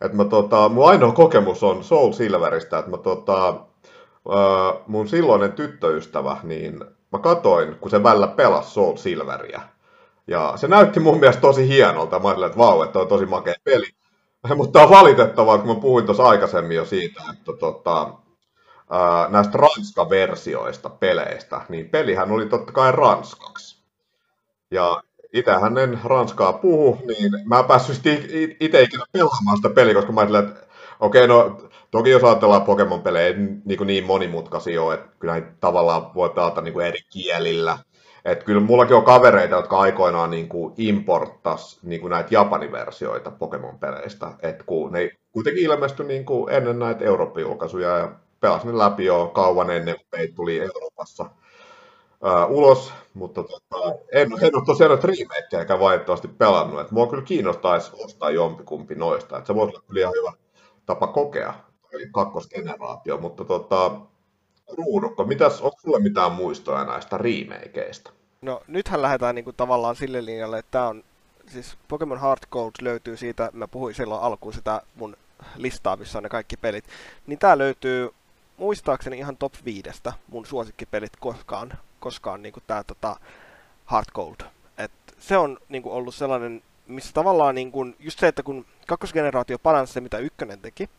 Et 0.00 0.12
mä, 0.12 0.24
tota, 0.24 0.68
mun 0.68 0.88
ainoa 0.88 1.12
kokemus 1.12 1.62
on 1.62 1.84
Soul 1.84 2.12
Silveristä, 2.12 2.78
että 2.78 2.90
mä, 2.90 2.96
tota, 2.96 3.60
mun 4.86 5.08
silloinen 5.08 5.52
tyttöystävä, 5.52 6.36
niin 6.42 6.80
mä 7.12 7.18
katoin, 7.18 7.74
kun 7.74 7.90
se 7.90 8.02
välillä 8.02 8.26
pelasi 8.26 8.70
Soul 8.70 8.96
Silveria. 8.96 9.60
Ja 10.26 10.52
se 10.56 10.68
näytti 10.68 11.00
mun 11.00 11.20
mielestä 11.20 11.40
tosi 11.40 11.68
hienolta. 11.68 12.18
Mä 12.18 12.28
ajattelin, 12.28 12.46
että 12.46 12.58
vau, 12.58 12.82
että 12.82 12.98
on 12.98 13.08
tosi 13.08 13.26
makea 13.26 13.54
peli. 13.64 13.86
Mutta 14.56 14.82
on 14.82 14.90
valitettavaa, 14.90 15.58
kun 15.58 15.68
mä 15.68 15.80
puhuin 15.80 16.06
tuossa 16.06 16.22
aikaisemmin 16.22 16.76
jo 16.76 16.84
siitä, 16.84 17.22
että 17.32 17.52
tota, 17.52 18.10
näistä 19.28 19.58
Ranska-versioista 19.58 20.90
peleistä, 20.90 21.60
niin 21.68 21.90
pelihän 21.90 22.30
oli 22.30 22.46
totta 22.46 22.72
kai 22.72 22.92
ranskaksi. 22.92 23.82
Ja 24.70 25.02
itsehän 25.32 25.78
en 25.78 26.00
ranskaa 26.04 26.52
puhu, 26.52 26.98
niin 27.06 27.32
mä 27.44 27.58
en 27.58 27.64
päässyt 27.64 28.06
itse 28.60 28.82
ikinä 28.82 29.04
pelaamaan 29.12 29.56
sitä 29.56 29.70
peliä, 29.70 29.94
koska 29.94 30.12
mä 30.12 30.20
ajattelin, 30.20 30.48
että 30.48 30.66
okei, 31.00 31.24
okay, 31.24 31.36
no 31.36 31.62
toki 31.90 32.10
jos 32.10 32.24
ajatellaan 32.24 32.62
Pokemon-pelejä, 32.62 33.32
niin, 33.36 33.62
niin, 33.84 34.04
monimutkaisia 34.04 34.82
ole, 34.82 34.94
että 34.94 35.08
kyllä 35.18 35.42
tavallaan 35.60 36.14
voi 36.14 36.30
pelata 36.30 36.60
niin 36.60 36.74
kuin 36.74 36.86
eri 36.86 37.00
kielillä. 37.12 37.78
että 38.24 38.44
kyllä 38.44 38.60
mullakin 38.60 38.96
on 38.96 39.04
kavereita, 39.04 39.56
jotka 39.56 39.78
aikoinaan 39.78 40.30
niin 40.30 40.48
kuin 40.48 40.74
importtas 40.76 41.78
niin 41.82 42.00
kuin 42.00 42.10
näitä 42.10 42.28
Japanin 42.30 42.72
versioita 42.72 43.30
Pokemon-peleistä, 43.30 44.30
että 44.42 44.64
kun 44.66 44.92
ne 44.92 45.10
kuitenkin 45.32 45.64
ilmestyi 45.64 46.06
niin 46.06 46.24
kuin 46.24 46.52
ennen 46.52 46.78
näitä 46.78 47.04
Eurooppa-julkaisuja 47.04 47.98
ja 47.98 48.12
pelasin 48.40 48.78
läpi 48.78 49.04
jo 49.04 49.30
kauan 49.34 49.70
ennen 49.70 49.96
kuin 49.96 50.06
meitä 50.12 50.34
tuli 50.34 50.60
Euroopassa 50.60 51.22
uh, 51.22 52.56
ulos, 52.56 52.92
mutta 53.14 53.42
tota, 53.42 53.76
en, 54.12 54.32
en 54.40 54.56
ole 54.56 54.64
tosiaan 54.66 54.90
noita 54.90 55.08
remakeja 55.08 55.80
valitettavasti 55.80 56.28
pelannut, 56.28 56.80
että 56.80 56.94
mua 56.94 57.06
kyllä 57.06 57.22
kiinnostaisi 57.22 57.90
ostaa 58.04 58.30
jompikumpi 58.30 58.94
noista, 58.94 59.38
että 59.38 59.46
se 59.46 59.54
voisi 59.54 59.76
olla 59.76 59.84
kyllä 59.86 60.00
ihan 60.00 60.14
hyvä 60.18 60.32
tapa 60.86 61.06
kokea 61.06 61.54
kakkosgeneraatio, 62.12 63.18
mutta 63.18 63.44
tota, 63.44 64.00
Ruudukko, 64.76 65.24
mitäs, 65.24 65.60
onko 65.60 65.76
sulle 65.80 66.00
mitään 66.00 66.32
muistoja 66.32 66.84
näistä 66.84 67.18
remakeista? 67.18 68.12
No 68.42 68.62
nythän 68.66 69.02
lähdetään 69.02 69.34
niinku 69.34 69.52
tavallaan 69.52 69.96
sille 69.96 70.24
linjalle, 70.24 70.58
että 70.58 70.70
tämä 70.70 70.88
on, 70.88 71.04
siis 71.46 71.78
Pokemon 71.88 72.20
Heart 72.20 72.46
Gold 72.50 72.70
löytyy 72.80 73.16
siitä, 73.16 73.50
mä 73.52 73.68
puhuin 73.68 73.94
silloin 73.94 74.22
alkuun 74.22 74.52
sitä 74.52 74.82
mun 74.94 75.16
listaa, 75.56 75.96
missä 75.96 76.18
on 76.18 76.22
ne 76.22 76.28
kaikki 76.28 76.56
pelit, 76.56 76.84
niin 77.26 77.38
tää 77.38 77.58
löytyy 77.58 78.10
muistaakseni 78.58 79.18
ihan 79.18 79.36
top 79.36 79.52
viidestä 79.64 80.12
mun 80.28 80.46
suosikkipelit 80.46 81.12
koskaan, 81.20 81.72
koskaan 82.00 82.42
niinku 82.42 82.60
tää 82.66 82.84
tota 82.84 83.16
Heart 83.90 84.10
Gold. 84.10 84.40
Et 84.78 84.90
se 85.18 85.36
on 85.36 85.58
niinku 85.68 85.90
ollut 85.90 86.14
sellainen, 86.14 86.62
missä 86.86 87.12
tavallaan 87.12 87.54
niinku, 87.54 87.86
just 87.98 88.18
se, 88.18 88.28
että 88.28 88.42
kun 88.42 88.66
kakkosgeneraatio 88.86 89.58
paransi 89.58 89.92
se, 89.92 90.00
mitä 90.00 90.18
ykkönen 90.18 90.60
teki, 90.60 90.90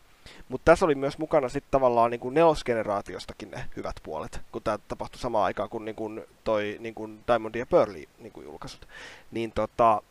mutta 0.48 0.64
tässä 0.64 0.84
oli 0.84 0.94
myös 0.94 1.18
mukana 1.18 1.48
sitten 1.48 1.70
tavallaan 1.70 2.10
niin 2.10 2.20
kuin 2.20 2.34
nelosgeneraatiostakin 2.34 3.50
ne 3.50 3.64
hyvät 3.76 3.96
puolet, 4.02 4.40
kun 4.52 4.62
tämä 4.62 4.78
tapahtui 4.88 5.20
samaan 5.20 5.44
aikaan 5.44 5.68
kuin, 5.68 5.84
niin 5.84 5.94
kuin 5.94 6.24
toi 6.44 6.76
niin 6.80 6.94
kuin 6.94 7.20
Diamond 7.26 7.54
ja 7.54 7.66
Pearly 7.66 8.04
niin 8.18 8.32
kuin 8.32 8.44
julkaisut. 8.44 8.88
Niin 9.30 9.52
tota, 9.52 10.02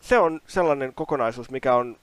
se 0.00 0.18
on 0.18 0.40
sellainen 0.46 0.94
kokonaisuus, 0.94 1.50
mikä 1.50 1.74
on 1.74 1.96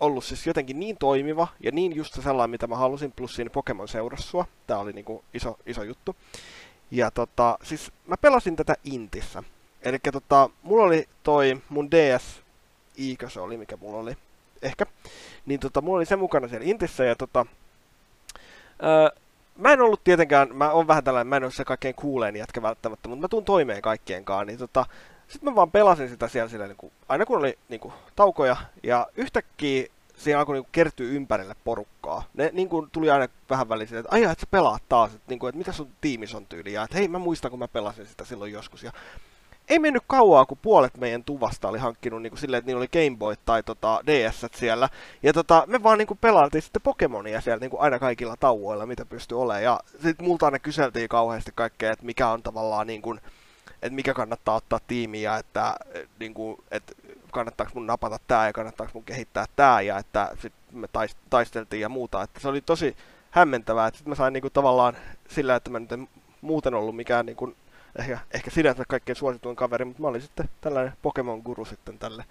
ollut 0.00 0.24
siis 0.24 0.46
jotenkin 0.46 0.80
niin 0.80 0.96
toimiva 0.98 1.48
ja 1.60 1.72
niin 1.72 1.96
just 1.96 2.22
sellainen, 2.22 2.50
mitä 2.50 2.66
mä 2.66 2.76
halusin, 2.76 3.12
plus 3.12 3.34
siinä 3.34 3.50
Pokemon 3.50 3.88
seurassua. 3.88 4.46
Tämä 4.66 4.80
oli 4.80 4.92
niin 4.92 5.04
kuin 5.04 5.22
iso, 5.34 5.58
iso 5.66 5.82
juttu. 5.82 6.16
Ja 6.90 7.10
tota, 7.10 7.58
siis 7.62 7.92
mä 8.06 8.16
pelasin 8.16 8.56
tätä 8.56 8.74
Intissä. 8.84 9.42
Eli 9.82 9.98
tota, 10.12 10.50
mulla 10.62 10.84
oli 10.84 11.08
toi 11.22 11.62
mun 11.68 11.90
DS, 11.90 12.42
Iikö 12.98 13.30
se 13.30 13.40
oli, 13.40 13.56
mikä 13.56 13.76
mulla 13.76 13.98
oli, 13.98 14.16
ehkä. 14.62 14.86
Niin 15.46 15.60
tota, 15.60 15.80
mulla 15.80 15.96
oli 15.96 16.06
se 16.06 16.16
mukana 16.16 16.48
siellä 16.48 16.66
Intissä 16.66 17.04
ja 17.04 17.16
tota, 17.16 17.46
öö, 18.82 19.20
mä 19.56 19.72
en 19.72 19.80
ollut 19.80 20.04
tietenkään, 20.04 20.56
mä 20.56 20.70
oon 20.70 20.86
vähän 20.86 21.04
tällainen, 21.04 21.26
mä 21.26 21.36
en 21.36 21.44
ole 21.44 21.52
se 21.52 21.64
kaikkein 21.64 21.94
kuuleen 21.94 22.36
jätkä 22.36 22.62
välttämättä, 22.62 23.08
mutta 23.08 23.20
mä 23.20 23.28
tuun 23.28 23.44
toimeen 23.44 23.82
kaikkienkaan, 23.82 24.46
niin 24.46 24.58
tota, 24.58 24.86
sitten 25.28 25.50
mä 25.50 25.54
vaan 25.54 25.70
pelasin 25.70 26.08
sitä 26.08 26.28
siellä 26.28 26.48
silleen, 26.48 26.68
niin 26.68 26.76
kuin, 26.76 26.92
aina 27.08 27.26
kun 27.26 27.38
oli 27.38 27.58
niin 27.68 27.80
kuin, 27.80 27.94
taukoja, 28.16 28.56
ja 28.82 29.06
yhtäkkiä 29.16 29.86
siinä 30.16 30.38
alkoi 30.38 30.56
niin 30.56 30.68
kertyä 30.72 31.06
ympärille 31.06 31.54
porukkaa. 31.64 32.24
Ne 32.34 32.50
niin 32.52 32.68
kuin, 32.68 32.90
tuli 32.90 33.10
aina 33.10 33.28
vähän 33.50 33.68
väliin 33.68 33.94
että 33.94 34.12
aijaa, 34.12 34.32
että 34.32 34.42
sä 34.42 34.46
pelaat 34.50 34.82
taas, 34.88 35.14
että, 35.14 35.24
niin 35.28 35.38
kuin, 35.38 35.48
että 35.48 35.58
mitä 35.58 35.72
sun 35.72 35.90
tiimis 36.00 36.34
on 36.34 36.46
tyyli, 36.46 36.72
ja 36.72 36.82
että 36.82 36.96
hei, 36.96 37.08
mä 37.08 37.18
muistan, 37.18 37.50
kun 37.50 37.58
mä 37.58 37.68
pelasin 37.68 38.06
sitä 38.06 38.24
silloin 38.24 38.52
joskus, 38.52 38.82
ja 38.82 38.92
ei 39.68 39.78
mennyt 39.78 40.02
kauaa, 40.06 40.46
kun 40.46 40.58
puolet 40.62 40.96
meidän 40.96 41.24
tuvasta 41.24 41.68
oli 41.68 41.78
hankkinut 41.78 42.22
niin 42.22 42.30
kuin 42.30 42.40
silleen, 42.40 42.58
että 42.58 42.66
niillä 42.66 42.80
oli 42.80 42.88
Game 42.88 43.16
Boy 43.18 43.34
tai 43.44 43.62
tota, 43.62 44.00
DS 44.06 44.46
siellä. 44.54 44.88
Ja 45.22 45.32
tota, 45.32 45.64
me 45.66 45.82
vaan 45.82 45.98
niin 45.98 46.06
kuin 46.06 46.18
pelailtiin 46.18 46.62
sitten 46.62 46.82
Pokemonia 46.82 47.40
siellä 47.40 47.60
niin 47.60 47.70
kuin 47.70 47.80
aina 47.80 47.98
kaikilla 47.98 48.36
tauoilla, 48.40 48.86
mitä 48.86 49.04
pystyi 49.04 49.38
olemaan. 49.38 49.62
Ja 49.62 49.80
sitten 50.02 50.26
multa 50.26 50.46
aina 50.46 50.58
kyseltiin 50.58 51.08
kauheasti 51.08 51.50
kaikkea, 51.54 51.92
että 51.92 52.04
mikä 52.04 52.28
on 52.28 52.42
tavallaan 52.42 52.86
niin 52.86 53.02
kuin, 53.02 53.20
että 53.82 53.94
mikä 53.96 54.14
kannattaa 54.14 54.54
ottaa 54.54 54.80
tiimiä, 54.86 55.36
että, 55.36 55.76
niin 56.20 56.34
kuin, 56.34 56.56
että 56.70 56.92
kannattaako 57.32 57.72
mun 57.74 57.86
napata 57.86 58.18
tää 58.28 58.46
ja 58.46 58.52
kannattaako 58.52 58.90
mun 58.94 59.04
kehittää 59.04 59.46
tää 59.56 59.80
ja 59.80 59.98
että 59.98 60.28
sitten 60.42 60.78
me 60.78 60.88
taisteltiin 61.30 61.80
ja 61.80 61.88
muuta. 61.88 62.22
Että 62.22 62.40
se 62.40 62.48
oli 62.48 62.60
tosi 62.60 62.96
hämmentävää, 63.30 63.86
että 63.86 63.98
sitten 63.98 64.10
mä 64.10 64.14
sain 64.14 64.32
niin 64.32 64.40
kuin, 64.40 64.52
tavallaan 64.52 64.96
sillä, 65.28 65.56
että 65.56 65.70
mä 65.70 65.78
nyt 65.78 65.92
en 65.92 66.08
muuten 66.40 66.74
ollut 66.74 66.96
mikään 66.96 67.26
niin 67.26 67.36
kuin, 67.36 67.56
ehkä, 67.98 68.18
ehkä 68.34 68.50
sinänsä 68.50 68.84
kaikkein 68.88 69.16
suosituin 69.16 69.56
kaveri, 69.56 69.84
mutta 69.84 70.02
mä 70.02 70.08
olin 70.08 70.22
sitten 70.22 70.48
tällainen 70.60 70.92
Pokemon-guru 71.02 71.64
sitten 71.64 71.98
tälle 71.98 72.24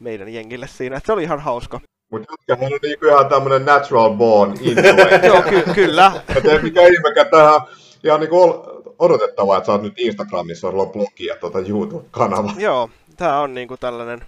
meidän 0.00 0.28
jengille 0.28 0.66
siinä. 0.66 0.96
että 0.96 1.06
se 1.06 1.12
oli 1.12 1.22
ihan 1.22 1.40
hauska. 1.40 1.80
Mutta 2.10 2.34
jätkähän 2.48 2.72
on 2.72 2.78
niinku 2.82 3.06
ihan 3.06 3.28
tämmönen 3.28 3.64
natural 3.64 4.10
born 4.14 4.50
influencer. 4.60 5.24
Joo, 5.26 5.42
ky- 5.42 5.74
kyllä. 5.74 6.12
Ei 6.44 6.62
mikä 6.62 6.80
ihmekään 6.82 7.26
tähän 7.30 7.60
ihan 8.04 8.20
niinku 8.20 8.64
odotettavaa, 8.98 9.56
että 9.56 9.66
sä 9.66 9.72
oot 9.72 9.82
nyt 9.82 9.98
Instagramissa, 9.98 10.70
sulla 10.70 10.82
on 10.82 10.90
blogi 10.90 11.26
ja 11.26 11.36
tuota 11.36 11.58
YouTube-kanava. 11.58 12.52
Joo, 12.58 12.90
tää 13.16 13.40
on 13.40 13.54
niinku 13.54 13.76
tällainen, 13.76 14.20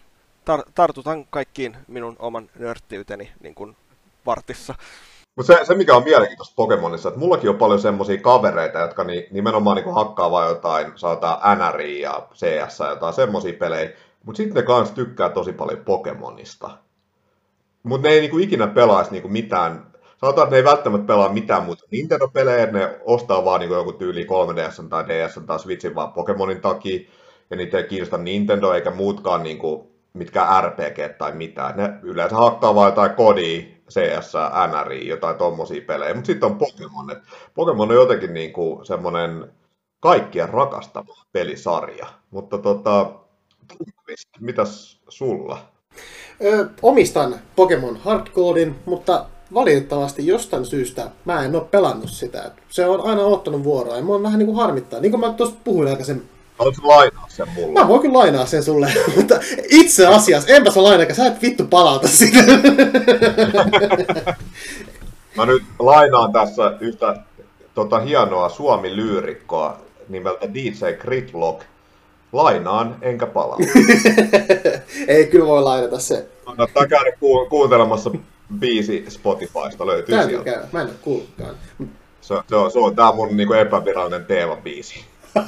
tar- 0.50 0.70
tartutan 0.74 1.24
kaikkiin 1.30 1.76
minun 1.88 2.16
oman 2.18 2.50
nörttiyteni 2.58 3.30
niinku 3.40 3.70
vartissa. 4.26 4.74
Mutta 5.36 5.52
se, 5.52 5.64
se, 5.64 5.74
mikä 5.74 5.96
on 5.96 6.04
mielenkiintoista 6.04 6.54
Pokemonissa, 6.56 7.08
että 7.08 7.18
mullakin 7.18 7.50
on 7.50 7.56
paljon 7.56 7.80
semmoisia 7.80 8.20
kavereita, 8.20 8.78
jotka 8.78 9.04
ni, 9.04 9.28
nimenomaan 9.30 9.76
niin 9.76 9.94
hakkaa 9.94 10.30
vaan 10.30 10.48
jotain, 10.48 10.92
sanotaan 10.94 11.58
NRI 11.58 12.00
ja 12.00 12.28
CS 12.34 12.80
ja 12.80 12.90
jotain 12.90 13.14
semmoisia 13.14 13.52
pelejä, 13.52 13.90
mutta 14.24 14.36
sitten 14.36 14.54
ne 14.54 14.62
kanssa 14.62 14.94
tykkää 14.94 15.28
tosi 15.28 15.52
paljon 15.52 15.84
Pokemonista. 15.84 16.70
Mutta 17.82 18.08
ne 18.08 18.14
ei 18.14 18.20
niinku 18.20 18.38
ikinä 18.38 18.66
pelaisi 18.66 19.10
niinku 19.10 19.28
mitään, 19.28 19.86
sanotaan, 20.26 20.46
että 20.46 20.54
ne 20.54 20.56
ei 20.56 20.64
välttämättä 20.64 21.06
pelaa 21.06 21.32
mitään 21.32 21.64
muuta 21.64 21.84
Nintendo-pelejä, 21.90 22.66
ne 22.66 23.00
ostaa 23.04 23.44
vaan 23.44 23.60
niinku 23.60 23.74
joku 23.74 23.92
tyyli 23.92 24.24
3DS 24.24 24.88
tai 24.88 25.04
DS 25.08 25.40
tai 25.46 25.58
Switchin 25.58 25.94
vaan 25.94 26.12
Pokemonin 26.12 26.60
takia, 26.60 27.00
ja 27.50 27.56
niitä 27.56 27.78
ei 27.78 27.84
kiinnosta 27.84 28.18
Nintendo 28.18 28.72
eikä 28.72 28.90
muutkaan 28.90 29.42
niinku, 29.42 29.90
mitkä 30.12 30.46
RPG 30.60 31.18
tai 31.18 31.32
mitään. 31.32 31.76
Ne 31.76 31.90
yleensä 32.02 32.36
hakkaa 32.36 32.74
vaan 32.74 32.90
jotain 32.90 33.14
kodia, 33.14 33.62
CS, 33.90 34.32
NRI, 34.70 35.08
jotain 35.08 35.36
tommosia 35.36 35.82
pelejä, 35.86 36.14
mutta 36.14 36.26
sitten 36.26 36.50
on 36.50 36.58
Pokemon. 36.58 37.10
Et 37.10 37.18
Pokemon 37.54 37.90
on 37.90 37.96
jotenkin 37.96 38.34
niinku 38.34 38.80
semmoinen 38.82 39.52
kaikkien 40.00 40.48
rakastama 40.48 41.14
pelisarja, 41.32 42.06
mutta 42.30 42.58
tota, 42.58 43.10
mitäs 44.40 45.00
sulla? 45.08 45.58
Ö, 46.44 46.68
omistan 46.82 47.34
Pokemon 47.56 47.96
Hardcorein, 47.96 48.76
mutta 48.86 49.26
valitettavasti 49.54 50.26
jostain 50.26 50.66
syystä 50.66 51.10
mä 51.24 51.44
en 51.44 51.54
ole 51.56 51.64
pelannut 51.64 52.10
sitä. 52.10 52.50
Se 52.68 52.86
on 52.86 53.00
aina 53.00 53.22
ottanut 53.22 53.64
vuoroa 53.64 53.96
ja 53.96 54.02
mua 54.02 54.22
vähän 54.22 54.38
niin 54.38 54.46
kuin 54.46 54.56
harmittaa. 54.56 55.00
Niin 55.00 55.10
kuin 55.10 55.20
mä 55.20 55.32
tuossa 55.32 55.56
puhuin 55.64 55.88
aikaisemmin 55.88 56.28
Haluatko 56.58 56.88
lainaa 56.88 57.26
sen 57.28 57.48
mulle? 57.54 57.80
Mä 57.80 57.88
voin 57.88 58.00
kyllä 58.00 58.18
lainaa 58.18 58.46
sen 58.46 58.62
sulle, 58.62 58.92
mutta 59.16 59.40
itse 59.70 60.06
asiassa, 60.06 60.54
enpä 60.54 60.70
sä 60.70 60.82
lainaa, 60.82 61.14
sä 61.14 61.26
et 61.26 61.42
vittu 61.42 61.64
palauta 61.64 62.08
sitä. 62.08 62.38
Mä 65.36 65.46
nyt 65.46 65.62
lainaan 65.78 66.32
tässä 66.32 66.76
yhtä 66.80 67.16
tota, 67.74 68.00
hienoa 68.00 68.48
suomi-lyyrikkoa 68.48 69.78
nimeltä 70.08 70.54
DJ 70.54 70.92
Critlock. 70.98 71.62
Lainaan, 72.32 72.96
enkä 73.02 73.26
palaa. 73.26 73.58
Ei, 75.08 75.26
kyllä 75.26 75.46
voi 75.46 75.62
lainata 75.62 75.98
se. 75.98 76.26
Kannattaa 76.44 76.86
käydä 76.86 77.12
ku- 77.20 77.46
kuuntelemassa 77.50 78.10
biisi 78.58 79.04
Spotifysta, 79.08 79.86
löytyy 79.86 80.16
Täytyy 80.16 80.42
sieltä. 80.42 80.68
mä 80.72 80.80
en 80.80 80.86
ole 80.86 80.94
kuullutkaan. 81.02 81.54
Se, 82.20 82.34
se, 82.48 82.56
on, 82.56 82.70
se 82.70 82.78
on 82.78 82.96
tää 82.96 83.12
mun 83.12 83.36
niinku 83.36 83.52
epävirallinen 83.52 84.26
teemabiisi. 84.26 85.04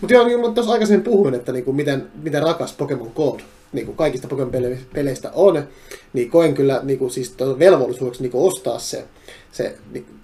Mutta 0.00 0.14
joo, 0.14 0.26
niin 0.26 0.54
tuossa 0.54 0.72
aikaisemmin 0.72 1.04
puhuin, 1.04 1.34
että 1.34 1.52
niinku 1.52 1.72
miten, 1.72 2.08
miten 2.22 2.42
rakas 2.42 2.72
Pokemon 2.72 3.12
Gold 3.16 3.40
niinku 3.72 3.92
kaikista 3.92 4.28
Pokemon-peleistä 4.28 5.30
on, 5.32 5.68
niin 6.12 6.30
koen 6.30 6.54
kyllä 6.54 6.80
niinku, 6.82 7.08
siis 7.08 7.34
velvollisuudeksi 7.58 8.22
niinku 8.22 8.46
ostaa 8.46 8.78
se, 8.78 9.04
se 9.52 9.78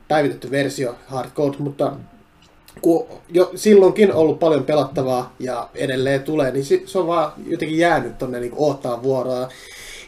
päivitetty 0.09 0.51
versio 0.51 0.95
Hard 1.07 1.31
Gold, 1.35 1.55
mutta 1.59 1.93
kun 2.81 3.07
jo 3.29 3.51
silloinkin 3.55 4.13
ollut 4.13 4.39
paljon 4.39 4.65
pelattavaa 4.65 5.35
ja 5.39 5.69
edelleen 5.75 6.23
tulee, 6.23 6.51
niin 6.51 6.65
se 6.65 6.99
on 6.99 7.07
vaan 7.07 7.33
jotenkin 7.47 7.79
jäänyt 7.79 8.19
tonne 8.19 8.41
niin 8.41 8.53
odottaa 8.57 9.03
vuoroa. 9.03 9.49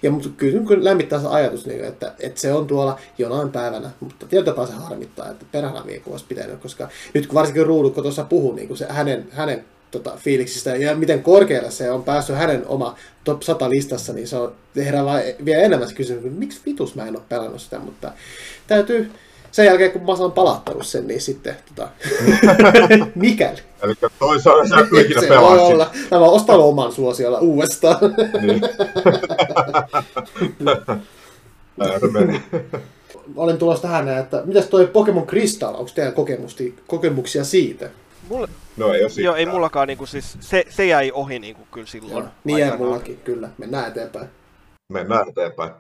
Ja 0.03 0.11
mutta 0.11 0.29
kyllä, 0.37 0.67
kyllä 0.67 0.85
lämmittää 0.85 1.21
se 1.21 1.27
ajatus, 1.27 1.67
niin, 1.67 1.85
että, 1.85 2.13
että, 2.21 2.41
se 2.41 2.53
on 2.53 2.67
tuolla 2.67 2.99
jonain 3.19 3.51
päivänä, 3.51 3.91
mutta 4.01 4.27
tietyllä 4.27 4.67
se 4.67 4.73
harmittaa, 4.73 5.31
että 5.31 5.45
perhana 5.53 5.87
viikko 5.87 6.11
olisi 6.11 6.25
pitänyt, 6.29 6.61
koska 6.61 6.89
nyt 7.15 7.27
kun 7.27 7.35
varsinkin 7.35 7.67
Ruudukko 7.67 8.03
tuossa 8.03 8.25
puhui 8.25 8.55
niin 8.55 8.77
se 8.77 8.87
hänen, 8.89 9.29
hänen 9.31 9.65
tota, 9.91 10.13
fiiliksistä 10.17 10.77
ja 10.77 10.97
miten 10.97 11.23
korkealle 11.23 11.71
se 11.71 11.91
on 11.91 12.05
päässyt 12.05 12.37
hänen 12.37 12.67
oma 12.67 12.97
top 13.25 13.43
100 13.43 13.71
listassa, 13.71 14.13
niin 14.13 14.29
se 14.29 14.37
on 14.37 14.53
herää 14.77 15.05
vielä 15.45 15.63
enemmän 15.63 15.89
se 15.89 15.95
kysymys, 15.95 16.33
miksi 16.33 16.61
vitus 16.67 16.95
mä 16.95 17.07
en 17.07 17.17
ole 17.17 17.25
pelannut 17.29 17.61
sitä, 17.61 17.79
mutta 17.79 18.13
täytyy, 18.67 19.11
sen 19.53 19.67
jälkeen, 19.67 19.91
kun 19.93 20.03
mä 20.07 20.17
saan 20.17 20.33
palattanut 20.33 20.87
sen, 20.87 21.07
niin 21.07 21.21
sitten 21.21 21.57
tota, 21.69 21.89
mikäli. 23.15 23.59
Eli 23.83 23.95
toisaalta 24.19 24.69
sä 24.69 24.79
et 24.81 25.05
ikinä 25.05 25.21
se 25.21 25.27
pelaa 25.27 25.51
voi 25.51 25.59
sitä. 25.59 25.65
olla. 25.69 25.91
Mä 26.11 26.21
vaan 26.21 26.33
ostan 26.33 26.59
oman 26.59 26.93
suosiolla 26.93 27.39
uudestaan. 27.39 27.97
Niin. 28.43 28.61
Meni. 32.13 32.43
Olen 33.37 33.59
tulossa 33.59 33.83
tähän, 33.83 34.09
että 34.19 34.43
mitäs 34.45 34.67
toi 34.67 34.87
Pokemon 34.87 35.27
Crystal, 35.27 35.75
onko 35.75 35.91
teillä 35.95 36.13
kokemusti, 36.13 36.77
kokemuksia 36.87 37.45
siitä? 37.45 37.91
Mulle, 38.29 38.49
No 38.77 38.93
ei 38.93 39.03
ole 39.05 39.11
joo, 39.17 39.35
ei 39.35 39.47
mullakaan 39.47 39.89
niinku 39.89 40.07
siis, 40.07 40.37
se, 40.41 40.65
se 40.71 40.87
jäi 40.87 41.11
ohi 41.15 41.39
niinku 41.39 41.63
kyllä 41.73 41.87
silloin. 41.87 42.13
Joo, 42.13 42.33
niin 42.45 42.59
jäi 42.59 42.77
mullakin, 42.77 43.17
kyllä. 43.25 43.49
Mennään 43.59 43.89
eteenpäin. 43.89 44.27
Mennään 44.89 45.29
eteenpäin. 45.29 45.71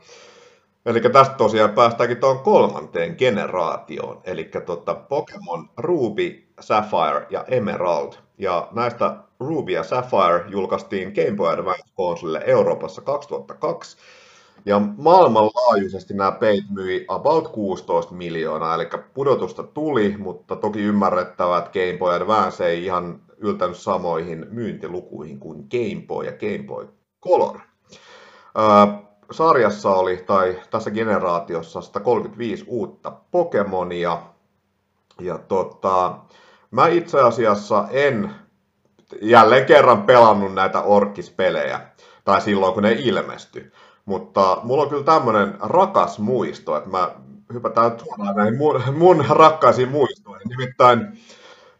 Eli 0.86 1.00
tästä 1.00 1.34
tosiaan 1.34 1.70
päästäänkin 1.70 2.16
tuon 2.16 2.38
kolmanteen 2.38 3.14
generaatioon, 3.18 4.20
eli 4.24 4.44
tota 4.66 4.94
Pokemon 4.94 5.70
Ruby, 5.76 6.42
Sapphire 6.60 7.26
ja 7.30 7.44
Emerald. 7.48 8.12
Ja 8.38 8.68
näistä 8.72 9.16
Ruby 9.40 9.72
ja 9.72 9.82
Sapphire 9.82 10.44
julkaistiin 10.48 11.12
Game 11.12 11.36
Boy 11.36 11.48
Advance-konsolille 11.48 12.42
Euroopassa 12.46 13.00
2002. 13.02 13.96
Ja 14.64 14.80
maailmanlaajuisesti 14.96 16.14
nämä 16.14 16.32
peit 16.32 16.64
myi 16.70 17.04
about 17.08 17.48
16 17.48 18.14
miljoonaa, 18.14 18.74
eli 18.74 18.88
pudotusta 19.14 19.62
tuli, 19.62 20.16
mutta 20.18 20.56
toki 20.56 20.80
ymmärrettävää, 20.80 21.58
että 21.58 21.70
Game 21.70 21.98
Boy 21.98 22.14
Advance 22.14 22.66
ei 22.66 22.84
ihan 22.84 23.20
yltänyt 23.36 23.76
samoihin 23.76 24.46
myyntilukuihin 24.50 25.40
kuin 25.40 25.66
Game 25.70 26.06
Boy 26.06 26.24
ja 26.24 26.32
Game 26.32 26.66
Boy 26.66 26.88
Color. 27.24 27.60
Sarjassa 29.30 29.94
oli, 29.94 30.16
tai 30.16 30.60
tässä 30.70 30.90
generaatiossa, 30.90 31.80
135 31.80 32.64
uutta 32.66 33.12
Pokemonia. 33.30 34.22
Ja 35.20 35.38
tota, 35.38 36.14
mä 36.70 36.88
itse 36.88 37.20
asiassa 37.20 37.88
en 37.90 38.34
jälleen 39.22 39.66
kerran 39.66 40.02
pelannut 40.02 40.54
näitä 40.54 40.82
orkispelejä, 40.82 41.80
tai 42.24 42.40
silloin 42.40 42.74
kun 42.74 42.82
ne 42.82 42.92
ilmestyi. 42.92 43.72
Mutta 44.04 44.58
mulla 44.62 44.82
on 44.82 44.88
kyllä 44.88 45.04
tämmönen 45.04 45.54
rakas 45.60 46.18
muisto, 46.18 46.76
että 46.76 46.90
mä 46.90 47.10
hypätään 47.52 48.00
suoraan 48.00 48.36
näihin 48.36 48.58
mun, 48.58 48.82
mun 48.96 49.24
rakkaisiin 49.28 49.88
muistoihin. 49.88 50.48
Nimittäin 50.48 51.18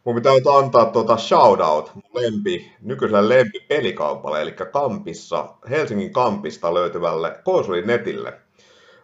mun 0.03 0.15
pitää 0.15 0.33
nyt 0.33 0.47
antaa 0.47 0.85
tuota 0.85 1.17
shoutout 1.17 1.91
mun 1.95 2.03
lempi, 2.13 2.71
nykyiselle 2.81 3.37
lempipelikaupalle, 3.37 4.41
eli 4.41 4.51
Kampissa, 4.51 5.45
Helsingin 5.69 6.13
Kampista 6.13 6.73
löytyvälle 6.73 7.39
konsolinetille. 7.43 8.33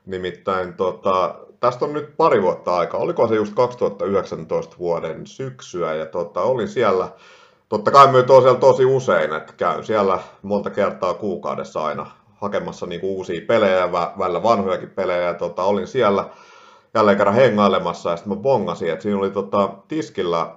Nimittäin 0.06 0.74
tota, 0.74 1.36
tästä 1.60 1.86
on 1.86 1.94
nyt 1.94 2.18
pari 2.18 2.42
vuotta 2.42 2.78
aikaa, 2.78 3.00
oliko 3.00 3.28
se 3.28 3.36
just 3.36 3.54
2019 3.56 4.76
vuoden 4.80 5.28
syksyä, 5.28 5.94
ja 5.94 6.06
tota, 6.06 6.42
olin 6.42 6.68
siellä, 6.68 7.10
totta 7.70 7.92
kai 7.92 8.12
myös 8.12 8.26
tosiaan 8.26 8.58
tosi 8.58 8.86
usein, 8.86 9.34
että 9.34 9.54
käyn 9.58 9.86
siellä 9.86 10.20
monta 10.42 10.70
kertaa 10.70 11.14
kuukaudessa 11.14 11.84
aina 11.84 12.12
hakemassa 12.36 12.86
niinku 12.86 13.16
uusia 13.18 13.42
pelejä 13.48 13.92
välillä 13.92 14.44
vanhojakin 14.44 14.90
pelejä, 14.90 15.22
ja 15.22 15.34
tota, 15.34 15.64
olin 15.64 15.88
siellä 15.88 16.30
jälleen 16.94 17.18
kerran 17.18 17.36
hengailemassa, 17.36 18.10
ja 18.10 18.18
sitten 18.18 18.38
mä 18.38 18.42
bongasin, 18.42 18.92
että 18.92 19.04
siinä 19.04 19.20
oli 19.20 19.32
tota, 19.32 19.70
tiskillä 19.88 20.56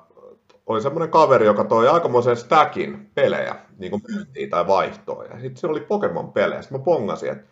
oli 0.67 0.83
semmoinen 0.83 1.11
kaveri, 1.11 1.47
joka 1.47 1.65
toi 1.65 1.89
aikamoisen 1.89 2.37
stackin 2.37 3.11
pelejä 3.15 3.55
niin 3.79 3.91
kuin 3.91 4.03
myyntiin 4.09 4.51
tai 4.51 4.67
vaihtoon. 4.67 5.27
Ja 5.31 5.41
sitten 5.41 5.57
siellä 5.57 5.73
oli 5.73 5.87
Pokemon 5.87 6.33
pelejä. 6.33 6.63
Sitten 6.63 6.79
mä 6.79 6.85
pongasin, 6.85 7.33
että 7.33 7.45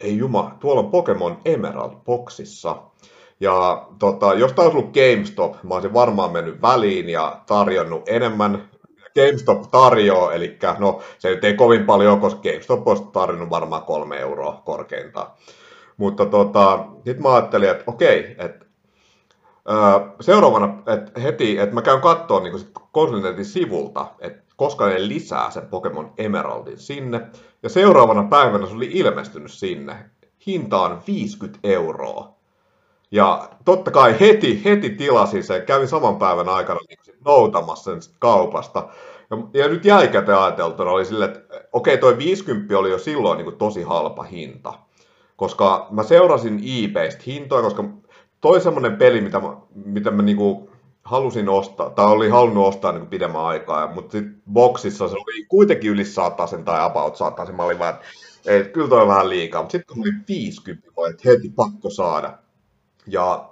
ei 0.00 0.18
juma, 0.18 0.56
tuolla 0.60 0.80
on 0.80 0.90
Pokemon 0.90 1.38
Emerald 1.44 1.92
boxissa. 2.04 2.76
Ja 3.40 3.86
tota, 3.98 4.34
jos 4.34 4.52
tämä 4.52 4.66
olisi 4.66 4.78
ollut 4.78 4.94
GameStop, 4.94 5.62
mä 5.62 5.74
olisin 5.74 5.94
varmaan 5.94 6.32
mennyt 6.32 6.62
väliin 6.62 7.08
ja 7.08 7.40
tarjonnut 7.46 8.08
enemmän. 8.08 8.68
GameStop 9.14 9.62
tarjoaa, 9.70 10.32
eli 10.32 10.58
no 10.78 11.00
se 11.18 11.38
ei 11.42 11.54
kovin 11.54 11.86
paljon, 11.86 12.20
koska 12.20 12.40
GameStop 12.42 12.88
olisi 12.88 13.04
tarjonnut 13.12 13.50
varmaan 13.50 13.82
kolme 13.82 14.18
euroa 14.18 14.62
korkeintaan. 14.64 15.30
Mutta 15.96 16.26
tota, 16.26 16.84
sitten 16.94 17.22
mä 17.22 17.34
ajattelin, 17.34 17.70
että 17.70 17.84
okei, 17.86 18.36
että 18.38 18.66
seuraavana 20.20 20.82
et 20.86 21.22
heti, 21.22 21.58
että 21.58 21.74
mä 21.74 21.82
käyn 21.82 22.00
katsoa 22.00 22.40
niin 22.40 22.66
konsolinetin 22.92 23.44
sivulta, 23.44 24.06
että 24.20 24.42
koska 24.56 24.86
ne 24.86 25.08
lisää 25.08 25.50
sen 25.50 25.66
Pokemon 25.66 26.12
Emeraldin 26.18 26.78
sinne. 26.78 27.20
Ja 27.62 27.68
seuraavana 27.68 28.22
päivänä 28.22 28.66
se 28.66 28.74
oli 28.74 28.90
ilmestynyt 28.92 29.52
sinne. 29.52 29.96
Hinta 30.46 30.80
on 30.80 31.02
50 31.06 31.58
euroa. 31.62 32.38
Ja 33.10 33.50
totta 33.64 33.90
kai 33.90 34.20
heti, 34.20 34.64
heti 34.64 34.90
tilasin 34.90 35.44
sen, 35.44 35.62
kävin 35.62 35.88
saman 35.88 36.16
päivän 36.16 36.48
aikana 36.48 36.80
niin 36.88 37.16
noutamassa 37.24 37.90
sen 37.90 38.14
kaupasta. 38.18 38.88
Ja, 39.30 39.62
ja 39.62 39.68
nyt 39.68 39.84
jälkikäteen 39.84 40.38
ajateltuna 40.38 40.90
oli 40.90 41.04
silleen, 41.04 41.30
että 41.30 41.60
okei, 41.72 41.98
toi 41.98 42.18
50 42.18 42.78
oli 42.78 42.90
jo 42.90 42.98
silloin 42.98 43.38
niin 43.38 43.56
tosi 43.56 43.82
halpa 43.82 44.22
hinta. 44.22 44.74
Koska 45.36 45.86
mä 45.90 46.02
seurasin 46.02 46.60
eBaystä 46.84 47.22
hintoja, 47.26 47.62
koska 47.62 47.84
toi 48.40 48.60
semmoinen 48.60 48.96
peli, 48.96 49.20
mitä 49.20 49.40
mä, 49.40 49.56
mitä 49.84 50.10
mä 50.10 50.22
niinku 50.22 50.70
halusin 51.04 51.48
ostaa, 51.48 51.90
tai 51.90 52.06
olin 52.06 52.32
halunnut 52.32 52.66
ostaa 52.66 52.92
niinku 52.92 53.08
pidemmän 53.08 53.44
aikaa, 53.44 53.94
mutta 53.94 54.12
sitten 54.12 54.42
boksissa 54.52 55.08
se 55.08 55.14
oli 55.14 55.44
kuitenkin 55.44 55.90
yli 55.90 56.04
sen 56.04 56.64
tai 56.64 56.84
about 56.84 57.16
sen. 57.16 57.54
Mä 57.56 57.62
olin 57.62 57.78
vaan, 57.78 57.98
että 58.46 58.72
kyllä 58.72 58.88
toi 58.88 59.02
on 59.02 59.08
vähän 59.08 59.28
liikaa, 59.28 59.62
mutta 59.62 59.72
sitten 59.72 59.94
kun 59.94 60.04
oli 60.04 60.12
50, 60.28 60.88
mä 60.88 60.92
olin, 60.96 61.10
että 61.10 61.28
heti 61.28 61.52
pakko 61.56 61.90
saada. 61.90 62.38
Ja 63.06 63.48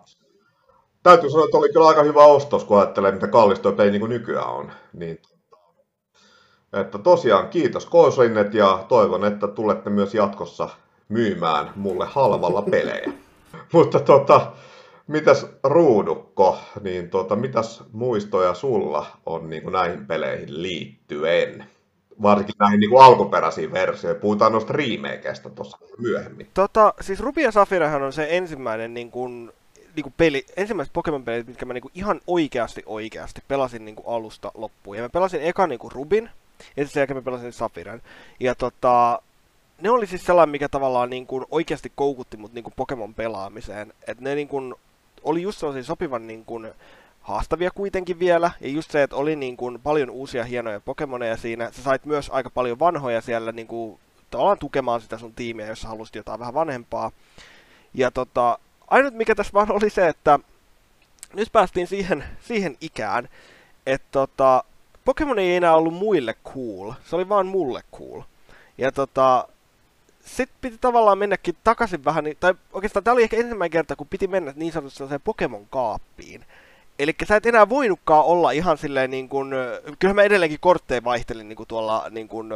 täytyy 1.02 1.30
sanoa, 1.30 1.44
että 1.44 1.56
oli 1.56 1.72
kyllä 1.72 1.86
aika 1.86 2.02
hyvä 2.02 2.24
ostos, 2.24 2.64
kun 2.64 2.78
ajattelee, 2.78 3.12
mitä 3.12 3.28
kallis 3.28 3.60
toi 3.60 3.72
peli 3.72 3.90
niin 3.90 4.08
nykyään 4.08 4.50
on. 4.50 4.72
Niin, 4.92 5.18
että 6.72 6.98
tosiaan 6.98 7.48
kiitos 7.48 7.86
Konsolinet 7.86 8.54
ja 8.54 8.84
toivon, 8.88 9.24
että 9.24 9.48
tulette 9.48 9.90
myös 9.90 10.14
jatkossa 10.14 10.68
myymään 11.08 11.72
mulle 11.76 12.06
halvalla 12.06 12.62
pelejä. 12.62 13.12
Mutta 13.72 14.00
tota, 14.00 14.52
mitäs 15.06 15.46
Ruudukko, 15.64 16.58
niin 16.82 17.10
tota, 17.10 17.36
mitäs 17.36 17.84
muistoja 17.92 18.54
sulla 18.54 19.06
on 19.26 19.50
niin 19.50 19.62
kuin 19.62 19.72
näihin 19.72 20.06
peleihin 20.06 20.62
liittyen? 20.62 21.66
Varsinkin 22.22 22.54
näihin 22.58 22.80
niin 22.80 22.90
kuin 22.90 23.04
alkuperäisiin 23.04 23.72
versioihin. 23.72 24.20
Puhutaan 24.20 24.52
noista 24.52 24.72
remakeista 24.72 25.50
tuossa 25.50 25.78
myöhemmin. 25.98 26.48
Tota, 26.54 26.94
siis 27.00 27.20
Ruby 27.20 27.40
ja 27.40 27.52
Saphirehan 27.52 28.02
on 28.02 28.12
se 28.12 28.26
ensimmäinen 28.30 28.94
niin 28.94 29.10
kuin, 29.10 29.52
niin 29.96 30.02
kuin 30.02 30.14
peli, 30.16 30.46
ensimmäiset 30.56 30.92
Pokemon-pelit, 30.92 31.46
mitkä 31.46 31.66
mä 31.66 31.74
niin 31.74 31.82
kuin 31.82 31.92
ihan 31.94 32.20
oikeasti 32.26 32.82
oikeasti 32.86 33.42
pelasin 33.48 33.84
niin 33.84 33.96
kuin 33.96 34.16
alusta 34.16 34.52
loppuun. 34.54 34.96
Ja 34.96 35.02
mä 35.02 35.08
pelasin 35.08 35.42
eka 35.42 35.66
niin 35.66 35.78
kuin 35.78 35.92
Rubin, 35.92 36.30
ja 36.76 36.86
sen 36.86 37.00
jälkeen 37.00 37.16
mä 37.16 37.22
pelasin 37.22 37.52
Saphiren. 37.52 38.02
Ja 38.40 38.54
tota, 38.54 39.22
ne 39.80 39.90
oli 39.90 40.06
siis 40.06 40.26
sellainen, 40.26 40.50
mikä 40.50 40.68
tavallaan 40.68 41.10
niin 41.10 41.26
kuin 41.26 41.44
oikeasti 41.50 41.92
koukutti 41.94 42.36
mut 42.36 42.52
niin 42.52 42.64
kuin 42.64 42.74
Pokemon 42.76 43.14
pelaamiseen. 43.14 43.92
Et 44.06 44.20
ne 44.20 44.34
niin 44.34 44.48
kuin 44.48 44.74
oli 45.26 45.42
just 45.42 45.58
sellaisia 45.58 45.84
sopivan 45.84 46.26
niin 46.26 46.44
kuin 46.44 46.72
haastavia 47.20 47.70
kuitenkin 47.70 48.18
vielä. 48.18 48.50
Ja 48.60 48.68
just 48.68 48.90
se, 48.90 49.02
että 49.02 49.16
oli 49.16 49.36
niin 49.36 49.56
kuin 49.56 49.80
paljon 49.80 50.10
uusia 50.10 50.44
hienoja 50.44 50.80
Pokemoneja 50.80 51.36
siinä. 51.36 51.72
Sä 51.72 51.82
sait 51.82 52.04
myös 52.04 52.30
aika 52.30 52.50
paljon 52.50 52.78
vanhoja 52.78 53.20
siellä 53.20 53.52
niin 53.52 53.66
kuin, 53.66 53.98
tavallaan 54.30 54.58
tukemaan 54.58 55.00
sitä 55.00 55.18
sun 55.18 55.34
tiimiä, 55.34 55.66
jos 55.66 55.80
sä 55.80 55.88
halusit 55.88 56.14
jotain 56.14 56.40
vähän 56.40 56.54
vanhempaa. 56.54 57.10
Ja 57.94 58.10
tota, 58.10 58.58
ainut 58.88 59.14
mikä 59.14 59.34
tässä 59.34 59.52
vaan 59.52 59.72
oli 59.72 59.90
se, 59.90 60.08
että 60.08 60.38
nyt 61.34 61.52
päästiin 61.52 61.86
siihen, 61.86 62.24
siihen 62.40 62.76
ikään, 62.80 63.28
että 63.86 64.08
tota, 64.10 64.64
Pokemon 65.04 65.38
ei 65.38 65.56
enää 65.56 65.76
ollut 65.76 65.94
muille 65.94 66.34
cool, 66.44 66.92
se 67.04 67.16
oli 67.16 67.28
vaan 67.28 67.46
mulle 67.46 67.82
cool. 67.96 68.22
Ja 68.78 68.92
tota, 68.92 69.48
sitten 70.26 70.58
piti 70.60 70.78
tavallaan 70.80 71.18
mennäkin 71.18 71.56
takaisin 71.64 72.04
vähän, 72.04 72.24
niin- 72.24 72.36
tai 72.40 72.54
oikeastaan 72.72 73.04
tämä 73.04 73.12
oli 73.12 73.22
ehkä 73.22 73.36
ensimmäinen 73.36 73.70
kerta, 73.70 73.96
kun 73.96 74.06
piti 74.06 74.26
mennä 74.26 74.52
niin 74.56 74.72
sanotusti 74.72 74.98
sellaiseen 74.98 75.20
Pokemon-kaappiin. 75.24 76.44
Eli 76.98 77.14
sä 77.28 77.36
et 77.36 77.46
enää 77.46 77.68
voinutkaan 77.68 78.24
olla 78.24 78.50
ihan 78.50 78.78
silleen 78.78 79.10
niin 79.10 79.28
kuin, 79.28 79.50
kyllähän 79.98 80.16
mä 80.16 80.22
edelleenkin 80.22 80.60
kortteja 80.60 81.04
vaihtelin 81.04 81.48
niin 81.48 81.56
kuin 81.56 81.66
tuolla 81.66 82.06
niin 82.10 82.28
kuin, 82.28 82.52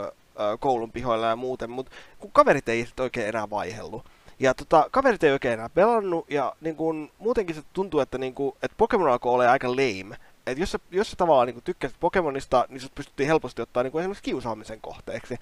koulun 0.60 0.92
pihoilla 0.92 1.26
ja 1.26 1.36
muuten, 1.36 1.70
mutta 1.70 1.92
kun 2.18 2.30
kaverit 2.32 2.68
ei 2.68 2.86
sitten 2.86 3.02
oikein 3.02 3.28
enää 3.28 3.50
vaihellut. 3.50 4.04
Ja 4.38 4.54
tota, 4.54 4.86
kaverit 4.90 5.24
ei 5.24 5.32
oikein 5.32 5.54
enää 5.54 5.68
pelannut, 5.68 6.30
ja 6.30 6.52
niin 6.60 6.76
kun, 6.76 7.10
muutenkin 7.18 7.56
se 7.56 7.62
tuntuu, 7.72 8.00
että, 8.00 8.18
niin 8.18 8.34
kun, 8.34 8.56
että 8.62 8.74
Pokemon 8.76 9.10
alkoi 9.10 9.32
olla 9.32 9.50
aika 9.50 9.70
lame. 9.70 10.16
Et 10.46 10.58
jos, 10.58 10.72
sä, 10.72 10.78
jos 10.90 11.10
sä 11.10 11.16
tavallaan 11.16 11.48
niin 11.48 11.62
tykkäsit 11.64 11.96
Pokemonista, 12.00 12.66
niin 12.68 12.80
sut 12.80 12.94
pystyttiin 12.94 13.26
helposti 13.26 13.62
ottaa 13.62 13.82
niin 13.82 13.98
esimerkiksi 13.98 14.22
kiusaamisen 14.22 14.80
kohteeksi. 14.80 15.36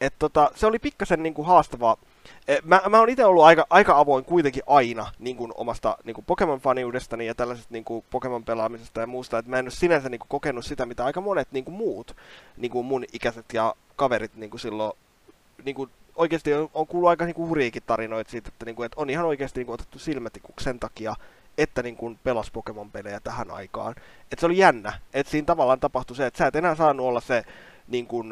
Et 0.00 0.14
tota, 0.18 0.50
se 0.54 0.66
oli 0.66 0.78
pikkasen 0.78 1.22
niin 1.22 1.34
kuin 1.34 1.46
haastavaa. 1.46 1.96
Mä, 2.64 2.80
mä 2.88 2.98
oon 2.98 3.08
itse 3.08 3.24
ollut 3.24 3.44
aika, 3.44 3.66
aika 3.70 3.98
avoin 3.98 4.24
kuitenkin 4.24 4.62
aina 4.66 5.06
niin 5.18 5.36
kuin 5.36 5.52
omasta 5.56 5.98
niin 6.04 6.14
kuin 6.14 6.24
Pokemon-faniudestani 6.26 7.22
ja 7.26 7.34
tällaisesta 7.34 7.72
niin 7.72 7.84
kuin 7.84 8.04
Pokemon-pelaamisesta 8.10 9.00
ja 9.00 9.06
muusta. 9.06 9.38
Et 9.38 9.46
mä 9.46 9.58
en 9.58 9.64
ole 9.64 9.70
sinänsä 9.70 10.08
niin 10.08 10.18
kuin 10.18 10.28
kokenut 10.28 10.64
sitä, 10.64 10.86
mitä 10.86 11.04
aika 11.04 11.20
monet 11.20 11.48
niin 11.52 11.64
kuin 11.64 11.74
muut 11.74 12.16
niin 12.56 12.70
kuin 12.70 12.86
mun 12.86 13.04
ikäiset 13.12 13.46
ja 13.52 13.74
kaverit 13.96 14.34
niin 14.34 14.50
kuin 14.50 14.60
silloin 14.60 14.92
niin 15.64 15.74
kuin 15.74 15.90
oikeasti 16.16 16.54
on, 16.54 16.70
on 16.74 16.86
kuullut 16.86 17.10
aika 17.10 17.24
niinku 17.24 17.48
hurjiakin 17.48 17.82
tarinoita 17.86 18.30
siitä, 18.30 18.48
että, 18.48 18.64
niinku, 18.64 18.82
että 18.82 19.00
on 19.00 19.10
ihan 19.10 19.26
oikeasti 19.26 19.60
niinku 19.60 19.72
otettu 19.72 19.98
silmätikuksi 19.98 20.64
sen 20.64 20.80
takia, 20.80 21.14
että 21.58 21.82
niinku 21.82 22.16
pelas 22.24 22.50
Pokemon-pelejä 22.50 23.20
tähän 23.20 23.50
aikaan. 23.50 23.94
Et 24.32 24.38
se 24.38 24.46
oli 24.46 24.58
jännä, 24.58 24.92
että 25.14 25.30
siinä 25.30 25.46
tavallaan 25.46 25.80
tapahtui 25.80 26.16
se, 26.16 26.26
että 26.26 26.38
sä 26.38 26.46
et 26.46 26.56
enää 26.56 26.74
saanut 26.74 27.06
olla 27.06 27.20
se 27.20 27.44
niinku, 27.88 28.24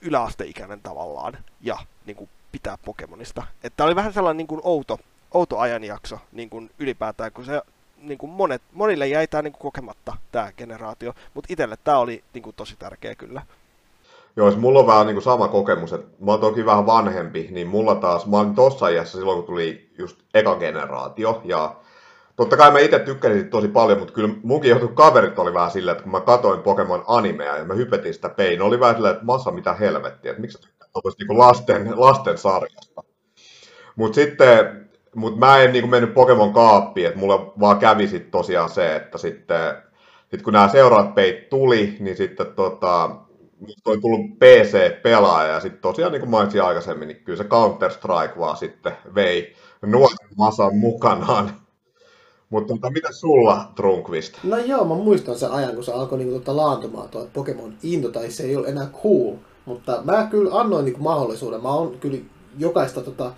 yläasteikäinen 0.00 0.80
tavallaan 0.80 1.38
ja 1.60 1.76
niinku, 2.06 2.28
pitää 2.52 2.78
Pokemonista. 2.84 3.42
Että 3.64 3.84
oli 3.84 3.96
vähän 3.96 4.12
sellainen 4.12 4.36
niinku, 4.36 4.60
outo, 4.64 4.98
outo 5.34 5.58
ajanjakso 5.58 6.18
niinku, 6.32 6.62
ylipäätään, 6.78 7.32
kun 7.32 7.44
se 7.44 7.62
niin 7.98 8.18
kuin 8.18 8.30
monet, 8.30 8.62
monille 8.72 9.08
jäi 9.08 9.26
tämä 9.26 9.42
niin 9.42 9.52
kuin 9.52 9.62
kokematta, 9.62 10.16
tämä 10.32 10.52
generaatio, 10.52 11.14
mutta 11.34 11.52
itselle 11.52 11.78
tämä 11.84 11.98
oli 11.98 12.24
niin 12.34 12.42
kuin 12.42 12.56
tosi 12.56 12.76
tärkeä 12.78 13.14
kyllä. 13.14 13.42
Joo, 14.36 14.50
siis 14.50 14.60
mulla 14.60 14.78
on 14.78 14.86
vähän 14.86 15.06
niin 15.06 15.14
kuin 15.14 15.22
sama 15.22 15.48
kokemus, 15.48 15.92
että 15.92 16.24
mä 16.24 16.30
oon 16.30 16.40
toki 16.40 16.66
vähän 16.66 16.86
vanhempi, 16.86 17.48
niin 17.50 17.68
mulla 17.68 17.94
taas, 17.94 18.26
mä 18.26 18.38
olin 18.38 18.54
tossa 18.54 18.88
iässä 18.88 19.18
silloin, 19.18 19.38
kun 19.38 19.46
tuli 19.46 19.90
just 19.98 20.18
eka 20.34 20.56
generaatio, 20.56 21.42
ja 21.44 21.74
totta 22.36 22.56
kai 22.56 22.70
mä 22.70 22.78
itse 22.78 22.98
tykkäsin 22.98 23.50
tosi 23.50 23.68
paljon, 23.68 23.98
mutta 23.98 24.14
kyllä 24.14 24.34
munkin 24.42 24.70
jotkut 24.70 24.94
kaverit 24.94 25.38
oli 25.38 25.54
vähän 25.54 25.70
silleen, 25.70 25.92
että 25.92 26.02
kun 26.02 26.12
mä 26.12 26.20
katoin 26.20 26.62
Pokemon 26.62 27.04
animea 27.06 27.56
ja 27.56 27.64
mä 27.64 27.74
hypetin 27.74 28.14
sitä 28.14 28.28
pein, 28.28 28.62
oli 28.62 28.80
vähän 28.80 28.94
silleen, 28.94 29.14
että 29.14 29.24
massa 29.24 29.50
mitä 29.50 29.74
helvettiä, 29.74 30.30
että 30.30 30.40
miksi 30.40 30.58
sä 30.58 30.68
tykkää 30.68 30.88
niin 31.18 31.38
lasten, 31.38 31.92
lasten 31.96 32.38
sarjasta. 32.38 33.02
Mutta 33.96 34.14
sitten, 34.14 34.88
mut 35.14 35.38
mä 35.38 35.58
en 35.58 35.72
niin 35.72 35.90
mennyt 35.90 36.14
Pokemon 36.14 36.52
kaappiin, 36.52 37.06
että 37.06 37.18
mulle 37.18 37.38
vaan 37.60 37.78
kävi 37.78 38.08
sitten 38.08 38.30
tosiaan 38.30 38.70
se, 38.70 38.96
että 38.96 39.18
sitten 39.18 39.74
sit 40.30 40.42
kun 40.42 40.52
nämä 40.52 40.68
seuraavat 40.68 41.14
peit 41.14 41.48
tuli, 41.48 41.96
niin 42.00 42.16
sitten 42.16 42.46
tota, 42.46 43.10
on 43.86 44.00
tullut 44.00 44.38
PC-pelaaja 44.38 45.52
ja 45.52 45.60
sitten 45.60 45.80
tosiaan 45.80 46.12
niin 46.12 46.20
kuin 46.20 46.30
mainitsin 46.30 46.62
aikaisemmin, 46.62 47.08
niin 47.08 47.24
kyllä 47.24 47.36
se 47.36 47.44
Counter-Strike 47.44 48.38
vaan 48.38 48.56
sitten 48.56 48.92
vei 49.14 49.54
nuoren 49.82 50.28
masan 50.36 50.76
mukanaan. 50.76 51.63
Mutta 52.54 52.74
tota, 52.74 52.90
mitä 52.90 53.12
sulla, 53.12 53.72
Trunkvist? 53.76 54.34
No 54.44 54.56
joo, 54.56 54.84
mä 54.84 54.94
muistan 54.94 55.38
sen 55.38 55.50
ajan, 55.50 55.74
kun 55.74 55.84
se 55.84 55.92
alkoi 55.92 56.18
niinku 56.18 56.38
tota 56.38 56.56
laantumaan 56.56 57.08
tuo 57.08 57.28
Pokemon 57.32 57.74
into, 57.82 58.08
tai 58.08 58.30
se 58.30 58.42
ei 58.42 58.56
ole 58.56 58.68
enää 58.68 58.86
cool. 59.02 59.34
Mutta 59.64 60.00
mä 60.04 60.28
kyllä 60.30 60.60
annoin 60.60 60.84
niinku 60.84 61.02
mahdollisuuden. 61.02 61.62
Mä 61.62 61.74
oon 61.74 61.98
kyllä 62.00 62.18
jokaista 62.58 63.00
tota, 63.00 63.32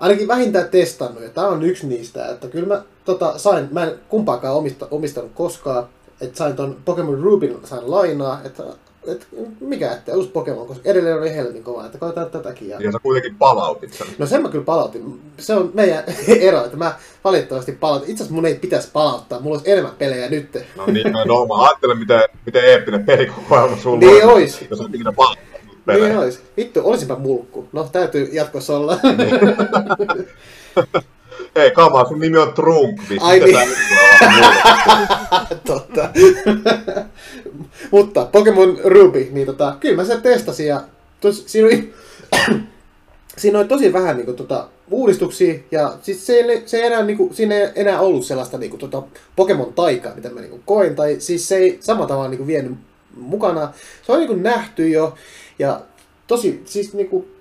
ainakin 0.00 0.28
vähintään 0.28 0.68
testannut, 0.68 1.22
ja 1.22 1.28
tää 1.28 1.48
on 1.48 1.62
yksi 1.62 1.86
niistä, 1.86 2.28
että 2.28 2.48
kyllä 2.48 2.68
mä 2.68 2.82
tota, 3.04 3.38
sain, 3.38 3.68
mä 3.70 3.84
en 3.84 3.94
kumpaakaan 4.08 4.54
omista, 4.54 4.88
omistanut 4.90 5.32
koskaan, 5.34 5.88
että 6.20 6.38
sain 6.38 6.56
ton 6.56 6.76
Pokemon 6.84 7.20
Rubin 7.20 7.56
sain 7.64 7.90
lainaa, 7.90 8.40
että 8.44 8.62
et, 9.08 9.26
mikä 9.60 9.92
ettei 9.92 10.14
uusi 10.14 10.28
Pokemon, 10.28 10.66
koska 10.66 10.90
edelleen 10.90 11.18
oli 11.18 11.34
helvetin 11.34 11.64
kova, 11.64 11.86
että 11.86 11.98
koetaan 11.98 12.30
tätäkin. 12.30 12.68
Ja... 12.68 12.80
ja 12.80 12.92
sä 12.92 12.98
kuitenkin 13.02 13.34
palautit 13.34 13.92
sen. 13.92 14.06
No 14.18 14.26
sen 14.26 14.42
mä 14.42 14.48
kyllä 14.48 14.64
palautin. 14.64 15.20
Se 15.38 15.54
on 15.54 15.70
meidän 15.74 16.04
ero, 16.40 16.64
että 16.64 16.76
mä 16.76 16.94
valitettavasti 17.24 17.72
palautin. 17.72 18.10
Itse 18.10 18.22
asiassa 18.22 18.34
mun 18.34 18.46
ei 18.46 18.54
pitäisi 18.54 18.88
palauttaa, 18.92 19.40
mulla 19.40 19.56
olisi 19.56 19.70
enemmän 19.70 19.94
pelejä 19.98 20.28
nyt. 20.28 20.58
No 20.76 20.86
niin, 20.86 21.12
no, 21.12 21.24
no 21.24 21.46
mä 21.46 21.62
ajattelen, 21.62 21.98
miten, 21.98 22.20
miten 22.46 22.64
eeppinen 22.64 23.04
pelikokoelma 23.04 23.76
sulla 23.76 23.98
niin 23.98 24.24
on. 24.24 24.32
ois. 24.32 24.64
Jos 24.70 24.80
on 24.80 24.94
ikinä 24.94 25.12
palauttaa. 25.12 25.48
Niin 25.86 26.18
ois. 26.18 26.40
Vittu, 26.56 26.80
olisinpä 26.84 27.16
mulkku. 27.16 27.68
No, 27.72 27.88
täytyy 27.92 28.28
jatkossa 28.32 28.76
olla. 28.76 28.98
Hei, 31.56 31.70
kama, 31.70 32.08
sun 32.08 32.18
nimi 32.18 32.38
on 32.38 32.52
Trump. 32.52 32.98
Ai 33.20 33.40
niin. 33.40 33.68
Totta. 35.66 36.08
Mutta 37.90 38.28
Pokemon 38.32 38.78
Ruby, 38.84 39.28
niin 39.30 39.46
tota, 39.46 39.76
kyllä 39.80 39.96
mä 39.96 40.04
sen 40.04 40.22
testasin 40.22 40.66
ja 40.66 40.80
tos, 41.20 41.44
siinä 41.46 41.66
oli, 41.66 41.94
siinä 43.38 43.58
oli 43.58 43.68
tosi 43.68 43.92
vähän 43.92 44.16
niin 44.16 44.24
kuin, 44.24 44.36
tota, 44.36 44.68
uudistuksia 44.90 45.54
ja 45.70 45.94
siis 46.02 46.26
se, 46.26 46.32
ei, 46.32 46.62
se 46.66 46.76
ei 46.76 46.86
enää, 46.86 47.02
niin 47.02 47.16
kuin, 47.16 47.34
siinä 47.34 47.54
ei 47.54 47.68
enää 47.74 48.00
ollut 48.00 48.24
sellaista 48.24 48.58
niin 48.58 48.70
kuin, 48.70 48.80
tota, 48.80 49.02
Pokemon 49.36 49.72
taikaa, 49.72 50.14
mitä 50.14 50.30
mä 50.30 50.40
niin 50.40 50.50
kuin, 50.50 50.62
koin, 50.66 50.96
tai 50.96 51.16
siis 51.18 51.48
se 51.48 51.56
ei 51.56 51.78
samalla 51.80 52.08
tavalla 52.08 52.28
niin 52.28 52.38
kuin, 52.38 52.46
vienyt 52.46 52.72
mukana. 53.16 53.72
Se 54.06 54.12
on 54.12 54.18
niin 54.18 54.28
kuin, 54.28 54.42
nähty 54.42 54.88
jo 54.88 55.14
ja 55.58 55.80
tosi, 56.26 56.62
siis 56.64 56.94
niin 56.94 57.08
kuin, 57.08 57.37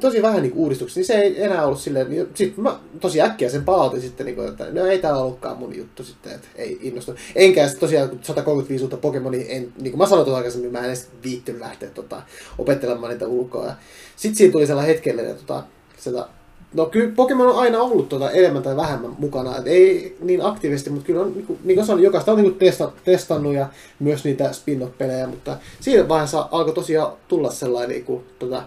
tosi 0.00 0.22
vähän 0.22 0.42
niin 0.42 0.52
uudistuksia, 0.54 1.00
niin 1.00 1.06
se 1.06 1.14
ei 1.14 1.44
enää 1.44 1.66
ollut 1.66 1.80
silleen, 1.80 2.10
niin 2.10 2.28
sitten 2.34 2.64
mä 2.64 2.78
tosi 3.00 3.20
äkkiä 3.20 3.50
sen 3.50 3.64
palautin 3.64 4.00
sitten, 4.00 4.26
niin 4.26 4.36
kuin, 4.36 4.48
että 4.48 4.66
no 4.72 4.86
ei 4.86 4.98
tää 4.98 5.16
ollutkaan 5.16 5.58
mun 5.58 5.76
juttu 5.76 6.04
sitten, 6.04 6.32
että 6.32 6.48
ei 6.56 6.78
innostu. 6.82 7.14
Enkä 7.34 7.70
tosiaan 7.80 8.10
135 8.22 8.84
uutta 8.84 8.96
Pokemonia, 8.96 9.46
en, 9.48 9.72
niin 9.80 9.92
kuin 9.92 9.98
mä 9.98 10.06
sanoin 10.06 10.24
tuossa 10.24 10.36
aikaisemmin, 10.36 10.72
mä 10.72 10.78
en 10.78 10.84
edes 10.84 11.08
viittynyt 11.24 11.60
lähteä 11.60 11.90
tota, 11.90 12.22
opettelemaan 12.58 13.12
niitä 13.12 13.26
ulkoa. 13.26 13.72
Sitten 14.16 14.36
siinä 14.36 14.52
tuli 14.52 14.66
sellainen 14.66 14.94
hetkellinen, 14.94 15.36
tota, 15.36 15.62
sitä, 15.98 16.28
no 16.74 16.86
kyllä 16.86 17.12
Pokemon 17.16 17.46
on 17.46 17.58
aina 17.58 17.80
ollut 17.80 18.08
tota, 18.08 18.30
enemmän 18.30 18.62
tai 18.62 18.76
vähemmän 18.76 19.14
mukana, 19.18 19.56
et 19.56 19.66
ei 19.66 20.16
niin 20.20 20.42
aktiivisesti, 20.42 20.90
mutta 20.90 21.06
kyllä 21.06 21.20
on, 21.20 21.32
niin 21.32 21.46
kuin, 21.46 21.58
niin 21.64 21.76
kuin 21.76 21.86
sanoin, 21.86 22.04
jokaista 22.04 22.32
on 22.32 22.38
niin 22.38 22.50
kuin 22.50 22.58
testa, 22.58 22.92
testannut 23.04 23.54
ja 23.54 23.68
myös 23.98 24.24
niitä 24.24 24.52
spin-off-pelejä, 24.52 25.26
mutta 25.26 25.56
siinä 25.80 26.08
vaiheessa 26.08 26.48
alkoi 26.50 26.74
tosiaan 26.74 27.12
tulla 27.28 27.50
sellainen 27.50 27.90
niin 27.90 28.04
kuin, 28.04 28.24
tota, 28.38 28.62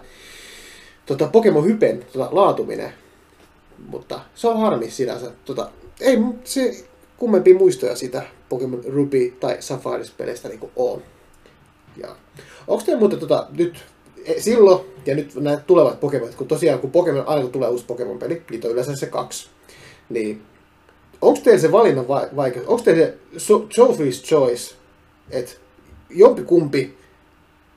tota, 1.18 1.30
Pokemon 1.30 1.64
Hypen 1.64 2.04
tota, 2.12 2.28
laatuminen. 2.30 2.92
Mutta 3.88 4.20
se 4.34 4.48
on 4.48 4.60
harmi 4.60 4.90
sinänsä. 4.90 5.30
Tota, 5.44 5.70
ei 6.00 6.18
se 6.44 6.84
kummempia 7.16 7.58
muistoja 7.58 7.96
sitä 7.96 8.22
Pokemon 8.48 8.84
Ruby 8.84 9.30
tai 9.40 9.56
Safaris-peleistä 9.60 10.48
niin 10.48 10.70
on. 10.76 11.02
Ja 11.96 12.16
onko 12.68 12.84
teillä 12.84 13.00
muuten 13.00 13.18
tota, 13.18 13.46
nyt 13.56 13.84
e, 14.24 14.40
silloin 14.40 14.86
ja 15.06 15.14
nyt 15.14 15.34
nämä 15.34 15.56
tulevat 15.56 16.00
Pokemonit, 16.00 16.34
kun 16.34 16.48
tosiaan 16.48 16.78
kun 16.78 16.90
Pokemon, 16.90 17.28
aina 17.28 17.42
kun 17.42 17.52
tulee 17.52 17.68
uusi 17.68 17.84
Pokemon-peli, 17.84 18.42
niitä 18.50 18.68
on 18.68 18.72
yleensä 18.72 18.96
se 18.96 19.06
kaksi, 19.06 19.48
niin 20.08 20.42
onko 21.22 21.40
teillä 21.44 21.60
se 21.60 21.72
valinnan 21.72 22.08
vaikeus, 22.36 22.66
onko 22.66 22.82
teillä 22.82 23.12
se 23.36 23.54
Sophie's 23.54 24.24
Choice, 24.24 24.74
että 25.30 25.52
jompi 26.10 26.42
kumpi 26.42 26.98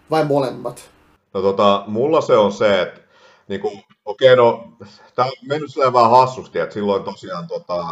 vai 0.09 0.25
molemmat? 0.25 0.89
No 1.33 1.41
tota, 1.41 1.83
mulla 1.87 2.21
se 2.21 2.33
on 2.33 2.51
se, 2.51 2.81
että 2.81 3.02
niin 3.47 3.61
kuin, 3.61 3.83
okei, 4.05 4.35
no, 4.35 4.67
tämä 5.15 5.25
on 5.25 5.33
mennyt 5.47 5.71
silleen 5.71 5.93
vähän 5.93 6.11
hassusti, 6.11 6.59
että 6.59 6.73
silloin 6.73 7.03
tosiaan, 7.03 7.47
tota, 7.47 7.85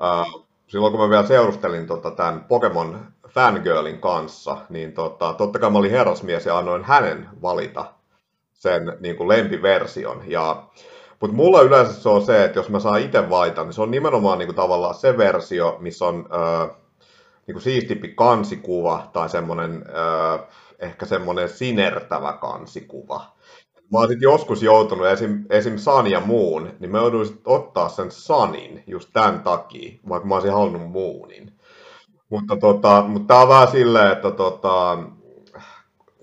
ää, 0.00 0.24
silloin 0.66 0.92
kun 0.92 1.00
mä 1.00 1.10
vielä 1.10 1.26
seurustelin 1.26 1.86
tota, 1.86 2.10
tämän 2.10 2.44
Pokemon 2.44 3.06
fangirlin 3.28 4.00
kanssa, 4.00 4.56
niin 4.68 4.92
tota, 4.92 5.32
totta 5.32 5.58
kai 5.58 5.70
mä 5.70 5.78
olin 5.78 5.90
herrasmies 5.90 6.46
ja 6.46 6.58
annoin 6.58 6.84
hänen 6.84 7.28
valita 7.42 7.84
sen 8.52 8.96
niin 9.00 9.16
kuin 9.16 9.28
lempiversion. 9.28 10.22
Ja, 10.26 10.62
mutta 11.20 11.36
mulla 11.36 11.60
yleensä 11.62 11.92
se 11.92 12.08
on 12.08 12.26
se, 12.26 12.44
että 12.44 12.58
jos 12.58 12.68
mä 12.68 12.80
saan 12.80 13.00
itse 13.00 13.30
valita, 13.30 13.64
niin 13.64 13.72
se 13.72 13.82
on 13.82 13.90
nimenomaan 13.90 14.38
niin 14.38 14.46
kuin, 14.46 14.56
tavallaan 14.56 14.94
se 14.94 15.18
versio, 15.18 15.76
missä 15.80 16.04
on 16.04 16.28
ää, 16.30 16.68
niin 17.46 17.54
kuin 17.54 17.62
siistimpi 17.62 18.08
kansikuva 18.08 19.10
tai 19.12 19.28
semmoinen, 19.28 19.84
ehkä 20.78 21.06
semmoinen 21.06 21.48
sinertävä 21.48 22.32
kansikuva 22.32 23.32
mä 23.92 23.98
oon 23.98 24.08
sit 24.08 24.22
joskus 24.22 24.62
joutunut 24.62 25.06
esim, 25.06 25.44
esim 25.50 25.78
San 25.78 26.06
ja 26.06 26.20
muun, 26.20 26.70
niin 26.80 26.90
mä 26.90 26.98
jouduin 26.98 27.40
ottaa 27.44 27.88
sen 27.88 28.10
Sanin 28.10 28.84
just 28.86 29.10
tämän 29.12 29.40
takia, 29.40 29.98
vaikka 30.08 30.28
mä 30.28 30.34
olisin 30.34 30.52
halunnut 30.52 30.90
muunin. 30.90 31.52
Mutta, 32.28 32.56
tota, 32.56 33.04
mutta 33.08 33.34
tää 33.34 33.42
on 33.42 33.48
vähän 33.48 33.68
silleen, 33.68 34.12
että 34.12 34.30
tota, 34.30 34.98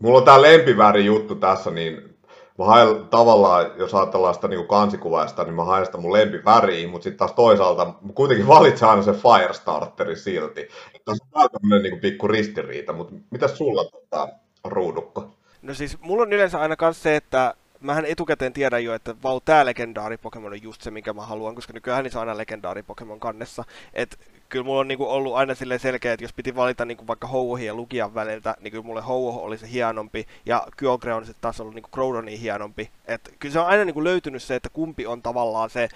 mulla 0.01 0.17
on 0.17 0.23
tää 0.23 0.41
lempiväri 0.41 1.05
juttu 1.05 1.35
tässä, 1.35 1.71
niin 1.71 2.17
mä 2.57 2.65
haen 2.65 3.07
tavallaan, 3.09 3.71
jos 3.77 3.95
ajatellaan 3.95 4.33
sitä 4.33 4.47
niin 4.47 4.67
kansikuvaista, 4.67 5.43
niin 5.43 5.55
mä 5.55 5.63
haen 5.63 5.85
sitä 5.85 5.97
mun 5.97 6.13
lempiväriä, 6.13 6.87
mutta 6.87 7.03
sitten 7.03 7.17
taas 7.19 7.33
toisaalta 7.33 7.85
mä 7.85 8.13
kuitenkin 8.13 8.47
valitsen 8.47 8.89
aina 8.89 9.01
se 9.01 9.13
Firestarteri 9.13 10.15
silti. 10.15 10.67
Tässä 11.05 11.25
on 11.33 11.49
tämmöinen 11.49 11.83
niin 11.91 12.01
pikku 12.01 12.27
ristiriita, 12.27 12.93
mutta 12.93 13.13
mitä 13.31 13.47
sulla 13.47 13.83
tota, 13.83 14.27
ruudukko? 14.63 15.38
No 15.61 15.73
siis 15.73 16.01
mulla 16.01 16.23
on 16.23 16.33
yleensä 16.33 16.59
aina 16.59 16.75
myös 16.81 17.03
se, 17.03 17.15
että 17.15 17.53
mähän 17.79 18.05
etukäteen 18.05 18.53
tiedän 18.53 18.83
jo, 18.83 18.93
että 18.93 19.15
vau, 19.23 19.39
tää 19.39 19.65
legendaari 19.65 20.17
Pokemon 20.17 20.51
on 20.51 20.63
just 20.63 20.81
se, 20.81 20.91
minkä 20.91 21.13
mä 21.13 21.21
haluan, 21.25 21.55
koska 21.55 21.73
nykyään 21.73 22.11
se 22.11 22.17
on 22.17 22.29
aina 22.29 22.37
legendaari 22.37 22.83
Pokemon 22.83 23.19
kannessa. 23.19 23.63
Et 23.93 24.19
kyllä 24.49 24.65
mulla 24.65 24.79
on 24.79 24.87
niinku 24.87 25.09
ollut 25.09 25.35
aina 25.35 25.55
silleen 25.55 25.79
selkeä, 25.79 26.13
että 26.13 26.23
jos 26.23 26.33
piti 26.33 26.55
valita 26.55 26.85
niinku 26.85 27.07
vaikka 27.07 27.27
Houohin 27.27 27.67
ja 27.67 27.73
Lukian 27.73 28.15
väliltä, 28.15 28.55
niin 28.59 28.71
kyllä 28.71 28.83
mulle 28.83 29.01
Houoh 29.01 29.37
oli 29.37 29.57
se 29.57 29.71
hienompi, 29.71 30.27
ja 30.45 30.67
Kyogre 30.77 31.13
on 31.13 31.25
sitten 31.25 31.41
taas 31.41 31.61
ollut 31.61 31.75
niinku 31.75 31.89
Groudoni 31.91 32.39
hienompi. 32.39 32.89
Et 33.07 33.33
kyllä 33.39 33.53
se 33.53 33.59
on 33.59 33.67
aina 33.67 33.85
niinku 33.85 34.03
löytynyt 34.03 34.43
se, 34.43 34.55
että 34.55 34.69
kumpi 34.69 35.07
on 35.07 35.21
tavallaan 35.21 35.69
se 35.69 35.89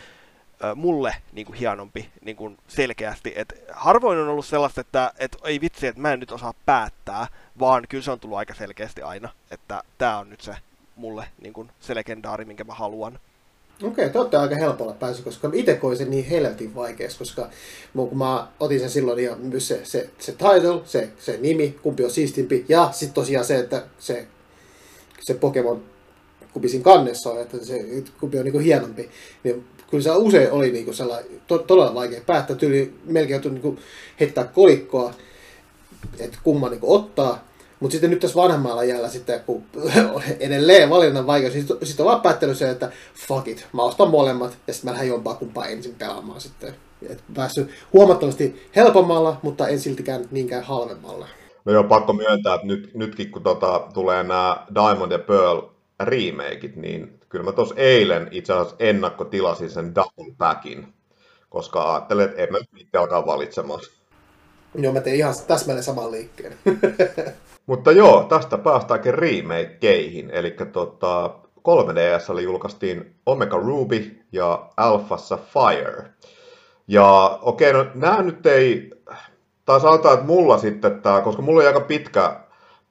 mulle 0.75 1.15
niin 1.31 1.45
kuin 1.45 1.57
hienompi 1.57 2.09
niin 2.21 2.35
kuin 2.35 2.57
selkeästi. 2.67 3.33
Et 3.35 3.63
harvoin 3.71 4.19
on 4.19 4.27
ollut 4.27 4.45
sellaista, 4.45 4.81
että 4.81 5.13
et, 5.17 5.37
ei 5.43 5.61
vitsi, 5.61 5.87
että 5.87 6.01
mä 6.01 6.13
en 6.13 6.19
nyt 6.19 6.31
osaa 6.31 6.53
päättää, 6.65 7.27
vaan 7.59 7.83
kyllä 7.89 8.03
se 8.03 8.11
on 8.11 8.19
tullut 8.19 8.37
aika 8.37 8.53
selkeästi 8.53 9.01
aina, 9.01 9.29
että 9.51 9.83
tämä 9.97 10.19
on 10.19 10.29
nyt 10.29 10.41
se 10.41 10.55
mulle 10.95 11.25
niin 11.41 11.53
kuin 11.53 11.69
se 11.79 11.95
legendaari, 11.95 12.45
minkä 12.45 12.63
mä 12.63 12.73
haluan. 12.73 13.19
Okei, 13.83 14.09
te 14.09 14.19
olette 14.19 14.37
aika 14.37 14.55
helpolla 14.55 14.93
päässyt, 14.93 15.25
koska 15.25 15.49
itse 15.53 15.75
koin 15.75 15.97
sen 15.97 16.09
niin 16.09 16.25
helvetin 16.25 16.75
vaikeaksi, 16.75 17.17
koska 17.17 17.49
kun 17.93 18.17
mä 18.17 18.47
otin 18.59 18.79
sen 18.79 18.89
silloin 18.89 19.23
ja 19.23 19.35
myös 19.35 19.67
se, 19.67 19.85
se, 19.85 20.09
se 20.19 20.31
title, 20.31 20.81
se, 20.85 21.09
se 21.19 21.37
nimi, 21.41 21.79
kumpi 21.81 22.03
on 22.03 22.11
siistimpi, 22.11 22.65
ja 22.69 22.89
sitten 22.91 23.13
tosiaan 23.13 23.45
se, 23.45 23.59
että 23.59 23.83
se, 23.99 24.27
se 25.19 25.33
Pokemon 25.33 25.83
kumpi 26.53 26.69
siinä 26.69 26.83
kannessa 26.83 27.29
on, 27.29 27.41
että 27.41 27.65
se 27.65 27.85
kumpi 28.19 28.37
on 28.37 28.45
niin 28.45 28.51
kuin 28.51 28.63
hienompi, 28.63 29.09
niin 29.43 29.65
kyllä 29.89 30.03
se 30.03 30.11
usein 30.11 30.51
oli 30.51 30.71
niin 30.71 30.85
kuin 30.85 30.95
sellainen, 30.95 31.41
to, 31.47 31.57
todella 31.57 31.95
vaikea 31.95 32.21
päättää, 32.25 32.55
tyyli 32.55 32.93
melkein 33.05 33.43
joutui 33.43 33.51
niin 33.51 33.79
heittää 34.19 34.43
kolikkoa, 34.43 35.13
että 36.19 36.37
kumman 36.43 36.71
niin 36.71 36.79
ottaa, 36.83 37.47
mutta 37.79 37.91
sitten 37.91 38.09
nyt 38.09 38.19
tässä 38.19 38.41
vanhemmalla 38.41 38.83
jäällä 38.83 39.09
sitten, 39.09 39.39
kun 39.39 39.63
edelleen 40.39 40.89
valinnan 40.89 41.27
vaikeus, 41.27 41.53
niin 41.53 41.67
sitten 41.67 41.87
sit 41.87 41.99
on 41.99 42.05
vaan 42.05 42.21
päättänyt 42.21 42.57
se, 42.57 42.69
että 42.69 42.91
fuck 43.27 43.47
it, 43.47 43.67
mä 43.73 43.81
ostan 43.81 44.09
molemmat 44.09 44.57
ja 44.67 44.73
sitten 44.73 44.89
mä 44.89 44.93
lähden 44.93 45.09
jompaa 45.09 45.35
kumpaa 45.35 45.65
ensin 45.65 45.95
pelaamaan 45.95 46.41
sitten. 46.41 46.75
Et 47.09 47.23
päässyt 47.33 47.69
huomattavasti 47.93 48.69
helpommalla, 48.75 49.39
mutta 49.41 49.67
en 49.67 49.79
siltikään 49.79 50.25
niinkään 50.31 50.63
halvemmalla. 50.63 51.27
No 51.65 51.73
joo, 51.73 51.83
pakko 51.83 52.13
myöntää, 52.13 52.55
että 52.55 52.67
nyt, 52.67 52.91
nytkin 52.93 53.31
kun 53.31 53.43
tota, 53.43 53.87
tulee 53.93 54.23
nämä 54.23 54.65
Diamond 54.75 55.11
ja 55.11 55.19
Pearl 55.19 55.61
remakeit, 55.99 56.75
niin 56.75 57.19
kyllä 57.33 57.45
mä 57.45 57.51
tuossa 57.51 57.75
eilen 57.77 58.27
itse 58.31 58.53
asiassa 58.53 58.75
ennakkotilasin 58.79 59.69
sen 59.69 59.95
double 59.95 60.35
packin, 60.37 60.93
koska 61.49 61.93
ajattelin, 61.93 62.25
että 62.25 62.43
en 62.43 62.51
mä 62.51 62.57
nyt 62.57 62.95
alkaa 62.95 63.25
valitsemaan. 63.25 63.79
Joo, 64.75 64.93
mä 64.93 65.01
tein 65.01 65.15
ihan 65.15 65.33
täsmälleen 65.47 65.83
saman 65.83 66.11
liikkeen. 66.11 66.57
Mutta 67.65 67.91
joo, 67.91 68.23
tästä 68.23 68.57
päästäänkin 68.57 69.13
remakeihin. 69.13 70.29
Eli 70.29 70.55
tota, 70.71 71.35
3DS 71.59 72.31
oli 72.31 72.43
julkaistiin 72.43 73.15
Omega 73.25 73.57
Ruby 73.57 74.19
ja 74.31 74.69
Alpha 74.77 75.17
Sapphire. 75.17 76.03
Ja 76.87 77.39
okei, 77.41 77.71
okay, 77.71 77.83
no 77.83 77.91
nämä 77.95 78.21
nyt 78.21 78.45
ei, 78.45 78.91
tai 79.65 79.79
sanotaan, 79.81 80.13
että 80.13 80.25
mulla 80.25 80.57
sitten 80.57 81.01
tämä, 81.01 81.21
koska 81.21 81.41
mulla 81.41 81.61
on 81.61 81.67
aika 81.67 81.79
pitkä 81.79 82.42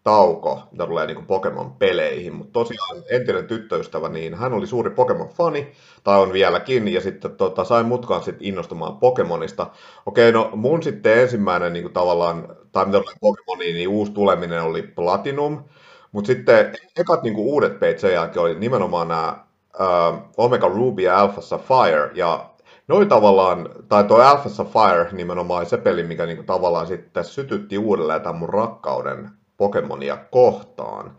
tauko, 0.05 0.62
mitä 0.70 0.87
tulee 0.87 1.07
niin 1.07 1.27
Pokemon-peleihin, 1.27 2.35
mutta 2.35 2.53
tosiaan 2.53 3.03
entinen 3.11 3.47
tyttöystävä, 3.47 4.09
niin 4.09 4.35
hän 4.35 4.53
oli 4.53 4.66
suuri 4.66 4.91
Pokemon-fani, 4.91 5.73
tai 6.05 6.20
on 6.20 6.33
vieläkin, 6.33 6.89
ja 6.89 7.01
sitten 7.01 7.37
tota, 7.37 7.65
sain 7.65 7.87
mutkaan 7.87 8.23
sitten 8.23 8.47
innostumaan 8.47 8.97
Pokemonista. 8.97 9.66
Okei, 10.07 10.33
no 10.33 10.51
mun 10.55 10.83
sitten 10.83 11.19
ensimmäinen 11.19 11.73
niin 11.73 11.93
tavallaan, 11.93 12.57
tai 12.73 12.87
mitä 12.87 13.01
tulee 13.01 13.15
Pokemoniin, 13.20 13.74
niin 13.74 13.89
uusi 13.89 14.12
tuleminen 14.12 14.62
oli 14.62 14.83
Platinum, 14.83 15.65
mutta 16.12 16.27
sitten 16.27 16.73
ekat 16.97 17.23
niin 17.23 17.37
uudet 17.37 17.79
peit 17.79 17.99
sen 17.99 18.12
jälkeen 18.12 18.43
oli 18.43 18.55
nimenomaan 18.55 19.09
nämä 19.09 19.45
uh, 19.81 20.19
Omega 20.37 20.69
Ruby 20.69 21.03
ja 21.03 21.19
Alpha 21.19 21.41
Sapphire, 21.41 22.11
ja 22.15 22.51
noin 22.89 23.09
tavallaan, 23.09 23.69
tai 23.89 24.05
tuo 24.05 24.19
Alpha 24.19 24.49
Sapphire 24.49 25.09
nimenomaan 25.12 25.66
se 25.66 25.77
peli, 25.77 26.03
mikä 26.03 26.27
niin 26.27 26.37
kuin 26.37 26.47
tavallaan 26.47 26.87
sitten 26.87 27.24
sytytti 27.24 27.79
uudelleen 27.79 28.23
tämän 28.23 28.37
mun 28.37 28.49
rakkauden 28.49 29.31
Pokemonia 29.63 30.17
kohtaan. 30.31 31.17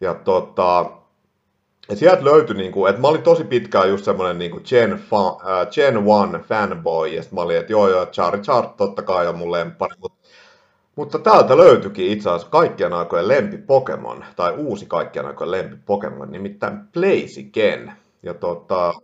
Ja 0.00 0.14
tota, 0.14 0.90
ja 1.88 1.96
sieltä 1.96 2.24
löytyi, 2.24 2.56
niin 2.56 2.72
kuin, 2.72 2.90
että 2.90 3.02
mä 3.02 3.08
olin 3.08 3.22
tosi 3.22 3.44
pitkään 3.44 3.88
just 3.88 4.04
semmoinen 4.04 4.38
niin 4.38 4.60
Gen, 4.68 4.90
fa, 5.10 5.28
äh, 5.28 5.68
Gen 5.70 5.96
1 5.96 6.48
fanboy, 6.48 7.08
ja 7.08 7.22
sitten 7.22 7.36
mä 7.36 7.42
olin, 7.42 7.56
että 7.56 7.72
joo 7.72 7.88
joo, 7.88 8.06
Charizard 8.06 8.68
totta 8.76 9.02
kai 9.02 9.26
on 9.26 9.38
mun 9.38 9.52
lempari, 9.52 9.94
mutta, 9.98 10.18
mutta 10.96 11.18
täältä 11.18 11.56
löytyikin 11.56 12.10
itse 12.10 12.30
asiassa 12.30 12.50
kaikkien 12.50 12.92
aikojen 12.92 13.28
lempi 13.28 13.58
Pokemon, 13.58 14.24
tai 14.36 14.54
uusi 14.56 14.86
kaikkien 14.86 15.26
aikojen 15.26 15.50
lempi 15.50 15.76
Pokemon, 15.86 16.30
nimittäin 16.32 16.78
Blaziken. 16.92 17.92
Ja, 18.22 18.34
tota, 18.34 18.94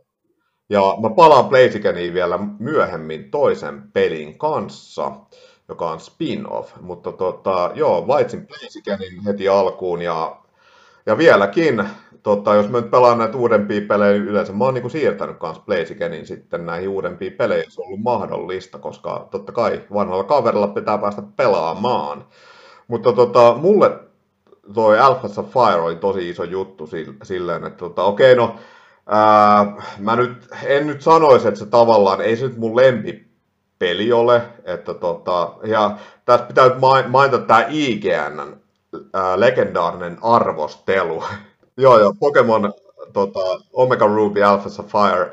ja 0.68 0.82
mä 1.02 1.10
palaan 1.10 1.48
Blazikeniin 1.48 2.14
vielä 2.14 2.38
myöhemmin 2.58 3.30
toisen 3.30 3.82
pelin 3.92 4.38
kanssa 4.38 5.12
joka 5.68 5.90
on 5.90 6.00
spin-off. 6.00 6.72
Mutta 6.80 7.12
tota, 7.12 7.70
joo, 7.74 8.06
valitsin 8.06 8.46
Blazikenin 8.46 9.24
heti 9.24 9.48
alkuun 9.48 10.02
ja, 10.02 10.36
ja 11.06 11.18
vieläkin, 11.18 11.88
tota, 12.22 12.54
jos 12.54 12.68
mä 12.68 12.80
nyt 12.80 12.90
pelaan 12.90 13.18
näitä 13.18 13.38
uudempia 13.38 13.80
pelejä, 13.88 14.12
niin 14.12 14.28
yleensä 14.28 14.52
mä 14.52 14.64
oon 14.64 14.74
niin 14.74 14.90
siirtänyt 14.90 15.38
kanssa 15.38 15.62
Blazikenin 15.66 16.26
sitten 16.26 16.66
näihin 16.66 16.88
uudempiin 16.88 17.32
peleihin, 17.32 17.64
jos 17.64 17.78
on 17.78 17.86
ollut 17.86 18.00
mahdollista, 18.00 18.78
koska 18.78 19.28
totta 19.30 19.52
kai 19.52 19.82
vanhalla 19.94 20.24
kaverilla 20.24 20.68
pitää 20.68 20.98
päästä 20.98 21.22
pelaamaan. 21.36 22.24
Mutta 22.88 23.12
tota, 23.12 23.54
mulle 23.54 23.90
toi 24.74 24.98
Alpha 24.98 25.28
Sapphire 25.28 25.80
oli 25.80 25.96
tosi 25.96 26.30
iso 26.30 26.44
juttu 26.44 26.88
silleen, 27.22 27.64
että 27.64 27.78
tota, 27.78 28.04
okei 28.04 28.32
okay, 28.32 28.46
no, 28.46 28.56
ää, 29.06 29.76
mä 29.98 30.16
nyt, 30.16 30.48
en 30.64 30.86
nyt 30.86 31.02
sanoisi, 31.02 31.48
että 31.48 31.60
se 31.60 31.66
tavallaan, 31.66 32.20
ei 32.20 32.36
se 32.36 32.46
nyt 32.46 32.56
mun 32.56 32.76
lempi 32.76 33.23
peli 33.84 34.12
ole. 34.12 34.42
Että 34.64 34.94
tota, 34.94 35.52
ja 35.64 35.96
tässä 36.24 36.46
pitää 36.46 36.70
mainita 37.08 37.38
tämä 37.38 37.66
IGN 37.68 38.56
ää, 39.12 39.40
legendaarinen 39.40 40.18
arvostelu. 40.22 41.24
joo, 41.76 41.98
joo, 41.98 42.14
Pokemon 42.18 42.72
tota, 43.12 43.40
Omega 43.72 44.06
Ruby 44.06 44.42
Alpha 44.42 44.68
Sapphire 44.68 45.32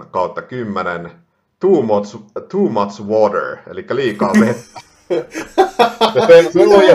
7.8 0.00 0.06
kautta 0.10 0.42
10. 0.42 1.10
Too 1.60 1.82
much, 1.82 2.16
too 2.48 2.68
much 2.68 3.02
water, 3.02 3.56
eli 3.70 3.86
liikaa 3.90 4.32
vettä. 4.40 4.80
Se, 6.52 6.60
oli, 6.60 6.86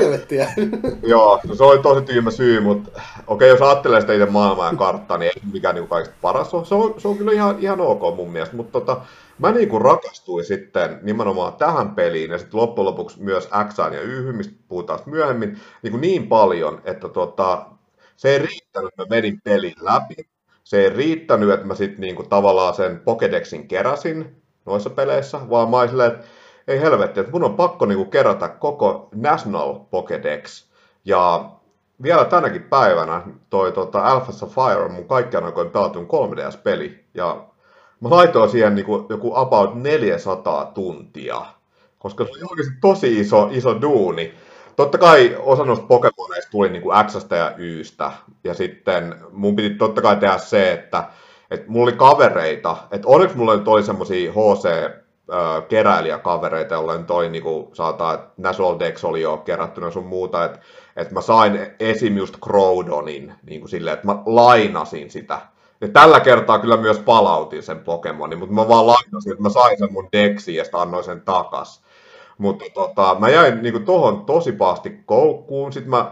joo, 1.04 1.40
no 1.48 1.56
se 1.56 1.64
oli 1.64 1.80
tosi 1.80 2.02
tyhmä 2.02 2.32
syy, 2.32 2.60
mutta 2.60 2.90
okei, 2.92 3.02
okay, 3.28 3.48
jos 3.48 3.62
ajattelee 3.62 4.02
sitä 4.02 4.14
itse 4.14 4.26
maailmaa 4.26 4.72
ja 4.72 4.78
karttaa, 4.78 5.18
niin 5.18 5.32
ei 5.36 5.42
mikään 5.52 5.76
niin 5.76 5.88
kaikista 5.88 6.16
paras 6.22 6.50
Se 6.50 6.76
on, 6.76 6.96
se 6.98 7.08
on 7.08 7.18
kyllä 7.18 7.32
ihan, 7.32 7.56
ihan 7.60 7.82
ok 7.82 8.16
mun 8.16 8.32
mielestä, 8.32 8.56
mutta 8.56 8.80
tota, 8.80 9.02
mä 9.40 9.52
niin 9.52 9.70
kuin 9.70 9.82
rakastuin 9.82 10.46
sitten 10.46 11.00
nimenomaan 11.02 11.54
tähän 11.54 11.96
peliin 11.96 12.32
ja 12.32 12.38
sitten 12.38 12.60
loppujen 12.60 12.86
lopuksi 12.86 13.24
myös 13.24 13.50
X 13.70 13.78
ja 13.78 14.02
Y, 14.02 14.32
mistä 14.32 14.54
puhutaan 14.68 15.00
myöhemmin, 15.06 15.60
niin, 15.84 15.92
kuin 15.92 16.02
niin 16.02 16.28
paljon, 16.28 16.82
että 16.86 17.10
tota, 17.10 17.66
se 18.18 18.30
ei 18.30 18.40
riittänyt, 18.40 18.88
että 18.88 19.04
mä 19.04 19.10
vedin 19.10 19.42
pelin 19.44 19.76
läpi. 19.82 20.16
Se 20.64 20.84
ei 20.84 20.90
riittänyt, 20.90 21.50
että 21.50 21.66
mä 21.68 21.76
sitten 21.76 22.02
niin 22.02 22.16
kuin 22.16 22.30
tavallaan 22.30 22.74
sen 22.74 23.00
Pokedexin 23.00 23.68
keräsin 23.68 24.36
noissa 24.66 24.90
peleissä, 24.90 25.50
vaan 25.50 25.70
mä 25.70 25.88
silleen, 25.88 26.12
että 26.12 26.26
ei 26.68 26.82
helvetti, 26.82 27.20
että 27.20 27.32
mun 27.32 27.44
on 27.44 27.56
pakko 27.56 27.86
niin 27.86 27.98
kuin 27.98 28.10
kerätä 28.10 28.50
koko 28.50 29.10
National 29.16 29.74
Pokedex. 29.74 30.66
Ja 31.06 31.50
vielä 32.04 32.26
tänäkin 32.26 32.64
päivänä 32.64 33.22
toi 33.50 33.72
tota, 33.72 34.00
Alpha 34.00 34.32
Sapphire 34.32 34.84
on 34.84 34.92
mun 34.92 35.08
kaikkiaan 35.08 35.46
aikoin 35.46 35.70
pelatun 35.70 36.08
3DS-peli. 36.08 37.04
Ja 37.14 37.46
mä 38.00 38.10
laitoin 38.10 38.50
siihen 38.50 38.76
niin 38.76 38.86
kuin, 38.86 39.06
joku 39.10 39.36
about 39.36 39.76
400 39.76 40.66
tuntia, 40.66 41.46
koska 42.00 42.26
se 42.26 42.32
oli 42.32 42.42
oikeasti 42.52 42.74
tosi 42.82 43.20
iso, 43.20 43.50
iso 43.52 43.82
duuni. 43.82 44.34
Totta 44.76 44.98
kai 44.98 45.38
osa 45.40 45.66
noista 45.66 45.86
Pokemoneista 45.86 46.52
tuli 46.52 46.70
niin 46.70 46.82
kuin 46.82 47.06
Xstä 47.06 47.36
ja 47.36 47.54
Ystä, 47.58 48.12
ja 48.44 48.54
sitten 48.54 49.16
mun 49.32 49.56
piti 49.56 49.70
totta 49.76 50.02
kai 50.02 50.16
tehdä 50.16 50.38
se, 50.38 50.72
että, 50.72 51.04
että 51.52 51.72
mulla 51.72 51.84
oli 51.84 51.98
kavereita, 51.98 52.78
että 52.92 53.08
onneksi 53.08 53.38
mulla 53.38 53.52
oli 53.66 53.84
semmosia 53.84 54.32
HC 54.32 54.68
keräilijäkavereita, 55.68 56.74
jolloin 56.74 57.06
toi 57.06 57.42
kuin, 57.44 57.68
saataan, 57.74 58.16
että 58.16 58.30
National 58.38 58.80
Dex 58.80 59.04
oli 59.04 59.22
jo 59.22 59.38
kerättynä 59.38 59.92
sun 59.92 60.06
muuta, 60.06 60.46
että, 60.46 60.60
että 60.96 61.14
mä 61.14 61.22
sain 61.22 61.60
esim. 61.80 62.18
just 62.18 62.38
Crowdonin 62.44 63.34
kuin 63.60 63.70
silleen, 63.70 63.94
että 63.94 64.08
mä 64.08 64.18
lainasin 64.26 65.10
sitä 65.10 65.40
ja 65.82 65.88
tällä 65.88 66.20
kertaa 66.20 66.60
kyllä 66.60 66.78
myös 66.78 67.00
palautin 67.00 67.64
sen 67.64 67.80
Pokemonin, 67.80 68.40
mutta 68.40 68.56
mä 68.56 68.68
vaan 68.68 68.88
lainasin, 68.88 69.32
että 69.32 69.44
mä 69.44 69.50
sain 69.50 69.78
sen 69.78 69.94
mun 69.94 70.10
deksiin 70.14 70.58
ja 70.58 70.64
sitten 70.64 70.80
annoin 70.80 71.04
sen 71.04 71.22
takas. 71.22 71.84
Mutta 72.38 72.66
tota, 72.74 73.16
mä 73.20 73.30
jäin 73.30 73.64
niinku 73.64 73.80
tohon 73.80 74.26
tosi 74.26 74.52
pahasti 74.52 75.00
koukkuun. 75.06 75.74
Sitten 75.74 75.90
mä, 75.90 76.12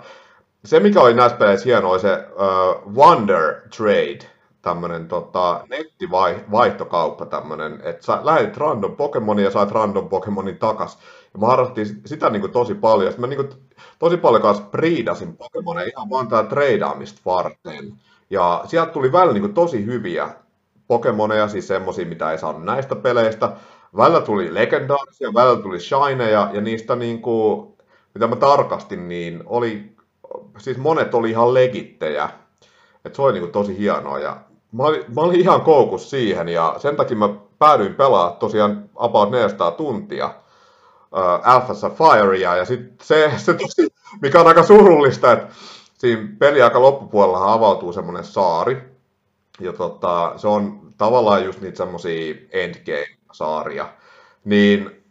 se, 0.66 0.80
mikä 0.80 1.02
oli 1.02 1.14
näissä 1.14 1.38
peleissä 1.38 1.66
hienoa, 1.66 2.00
se 2.00 2.10
uh, 2.14 2.94
Wonder 2.96 3.62
Trade, 3.78 4.20
tämmönen 4.66 5.08
tota, 5.08 5.66
nettivaihtokauppa 5.70 7.26
tämmönen, 7.26 7.82
että 7.84 8.06
sä 8.06 8.20
lähetit 8.24 8.58
random 8.58 8.96
Pokemonin 8.96 9.46
ja 9.46 9.52
sait 9.52 9.72
random 9.72 10.10
Pokemonin 10.10 10.58
takas. 10.58 11.00
Ja 11.34 11.40
mä 11.40 11.48
harrastin 11.48 12.02
sitä 12.06 12.30
niinku 12.30 12.48
tosi 12.48 12.76
paljon. 12.76 13.12
Sitten 13.12 13.30
mä 13.30 13.36
niinku 13.36 13.56
tosi 14.00 14.18
paljon 14.18 14.42
kanssa 14.42 14.64
priidasin 14.64 15.38
Pokemoneja 15.38 15.90
ihan 15.90 16.10
vaan 16.10 16.28
tää 16.28 16.44
treidaamista 16.44 17.22
varten. 17.26 17.94
Ja 18.30 18.64
sieltä 18.68 18.92
tuli 18.92 19.12
välillä 19.12 19.34
niin 19.34 19.42
kuin 19.42 19.54
tosi 19.54 19.86
hyviä 19.86 20.30
Pokemoneja, 20.88 21.48
siis 21.48 21.68
semmosia, 21.68 22.06
mitä 22.06 22.32
ei 22.32 22.38
saanut 22.38 22.64
näistä 22.64 22.96
peleistä. 22.96 23.52
Välillä 23.98 24.22
tuli 24.22 24.54
legendaarisia, 24.54 25.34
välillä 25.34 25.62
tuli 25.62 25.80
shineja, 25.80 26.50
ja 26.54 26.62
niistä 26.62 26.96
niin 26.96 27.22
kuin, 27.22 27.74
mitä 28.14 28.28
mä 28.28 28.36
tarkastin, 28.36 29.08
niin 29.08 29.44
oli, 29.46 29.96
siis 30.58 30.78
monet 30.78 31.14
oli 31.14 31.30
ihan 31.30 31.54
legittejä. 31.54 32.30
Et 33.06 33.16
se 33.16 33.22
oli 33.22 33.34
niin 33.34 33.42
kuin 33.42 33.52
tosi 33.52 33.78
hienoa, 33.78 34.20
ja 34.20 34.38
mä 34.76 34.84
olin, 34.84 35.03
mä 35.15 35.22
olin 35.22 35.39
ihan 35.39 35.61
koukus 35.61 36.10
siihen, 36.10 36.49
ja 36.49 36.76
sen 36.77 36.95
takia 36.95 37.18
mä 37.18 37.30
päädyin 37.60 37.95
pelaa 37.95 38.31
tosiaan 38.31 38.89
about 38.95 39.31
400 39.31 39.72
tuntia 39.72 40.26
uh, 40.26 41.49
Alpha 41.49 41.73
Sapphirea, 41.73 42.56
ja 42.56 42.65
sitten 42.65 42.97
se, 43.02 43.31
se 43.38 43.53
tosi, 43.53 43.88
mikä 44.22 44.39
on 44.39 44.47
aika 44.47 44.64
surullista, 44.64 45.31
että 45.31 45.47
siinä 45.97 46.27
peliaika 46.39 46.81
loppupuolella 46.81 47.53
avautuu 47.53 47.93
semmoinen 47.93 48.23
saari, 48.23 48.81
ja 49.60 49.73
tota, 49.73 50.34
se 50.38 50.47
on 50.47 50.81
tavallaan 50.97 51.45
just 51.45 51.61
niitä 51.61 51.77
semmoisia 51.77 52.35
endgame-saaria, 52.52 53.85
niin, 54.45 55.03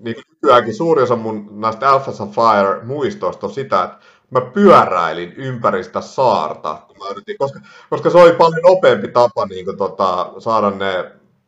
niin 0.00 0.16
nykyäänkin 0.42 0.74
suuri 0.74 1.02
osa 1.02 1.16
mun 1.16 1.48
näistä 1.50 1.90
Alpha 1.90 2.12
Sapphire 2.12 2.84
muistoista 2.84 3.46
on 3.46 3.52
sitä, 3.52 3.82
että 3.82 3.98
mä 4.32 4.40
pyöräilin 4.40 5.32
ympäri 5.36 5.84
sitä 5.84 6.00
saarta, 6.00 6.82
kun 6.86 6.96
mä 6.98 7.10
yritin, 7.10 7.38
koska, 7.38 7.60
koska 7.90 8.10
se 8.10 8.18
oli 8.18 8.32
paljon 8.32 8.62
nopeampi 8.62 9.08
tapa 9.08 9.46
niin 9.46 9.64
kuin, 9.64 9.76
tota, 9.76 10.32
saada 10.38 10.70
ne, 10.70 10.94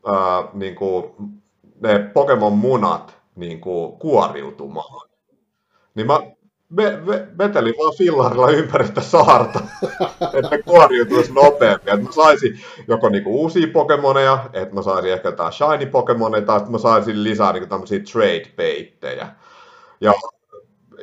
ää, 0.07 0.45
niin 0.53 0.75
kuin, 0.75 1.05
ne 1.81 1.99
Pokemon 1.99 2.53
munat 2.53 3.19
niin 3.35 3.61
kuin, 3.61 3.99
kuoriutumaan. 3.99 5.09
Niin 5.95 6.07
mä 6.07 6.21
ve, 6.77 7.07
ve, 7.07 7.27
vetelin 7.39 7.75
vaan 7.79 7.95
fillarilla 7.99 8.51
ympäri 8.51 8.87
sitä 8.87 9.01
saarta, 9.01 9.61
että 10.39 10.63
kuoriutuisi 10.65 11.33
nopeammin. 11.33 11.89
Että 11.89 12.07
mä 12.07 12.13
saisin 12.13 12.61
joko 12.89 13.09
niinku 13.09 13.41
uusia 13.41 13.67
Pokemoneja, 13.73 14.45
että 14.53 14.75
mä 14.75 14.83
saisin 14.83 15.13
ehkä 15.13 15.29
jotain 15.29 15.53
shiny 15.53 15.87
Pokemoneja, 15.87 16.43
tai 16.43 16.57
että 16.57 16.71
mä 16.71 16.79
saisin 16.79 17.25
lisää 17.25 17.53
niinku 17.53 17.69
tämmöisiä 17.69 18.01
trade 18.13 18.51
baittejä. 18.57 19.29
Ja, 20.01 20.13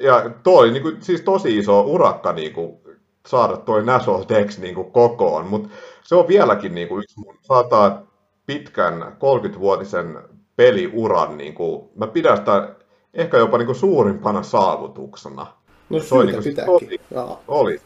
ja 0.02 0.30
toi 0.44 0.72
niinku, 0.72 0.92
siis 1.00 1.22
tosi 1.22 1.58
iso 1.58 1.82
urakka 1.82 2.34
niinku, 2.34 2.82
saada 3.28 3.58
toi 3.58 3.84
National 3.84 4.24
Dex 4.30 4.60
niinku 4.60 4.84
kokoon, 4.84 5.48
mutta 5.48 5.70
se 6.04 6.16
on 6.16 6.28
vieläkin 6.28 6.76
niinku 6.76 7.00
yksi 7.00 7.20
mun 7.20 7.36
saattaa 7.42 8.04
pitkän 8.46 9.02
30-vuotisen 9.02 10.20
peliuran, 10.56 11.38
niinku, 11.38 11.92
mä 11.96 12.08
pidän 12.08 12.38
sitä 12.38 12.76
ehkä 13.14 13.38
jopa 13.38 13.58
niinku 13.58 13.74
suurimpana 13.74 14.44
saavutuksena. 14.44 15.48
No 15.90 16.00
se 16.00 16.16
oli 16.16 16.32
niin 16.32 16.56
tosi, 16.66 17.02
oli. 17.48 17.82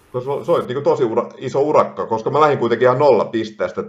Se 0.46 0.52
oli 0.52 0.66
niin 0.66 0.84
tosi 0.84 1.04
ura, 1.04 1.30
iso 1.38 1.62
urakka, 1.62 2.06
koska 2.06 2.30
mä 2.30 2.42
lähdin 2.42 2.58
kuitenkin 2.58 2.86
ihan 2.86 3.00
nolla 3.00 3.26
pisteestä. 3.26 3.84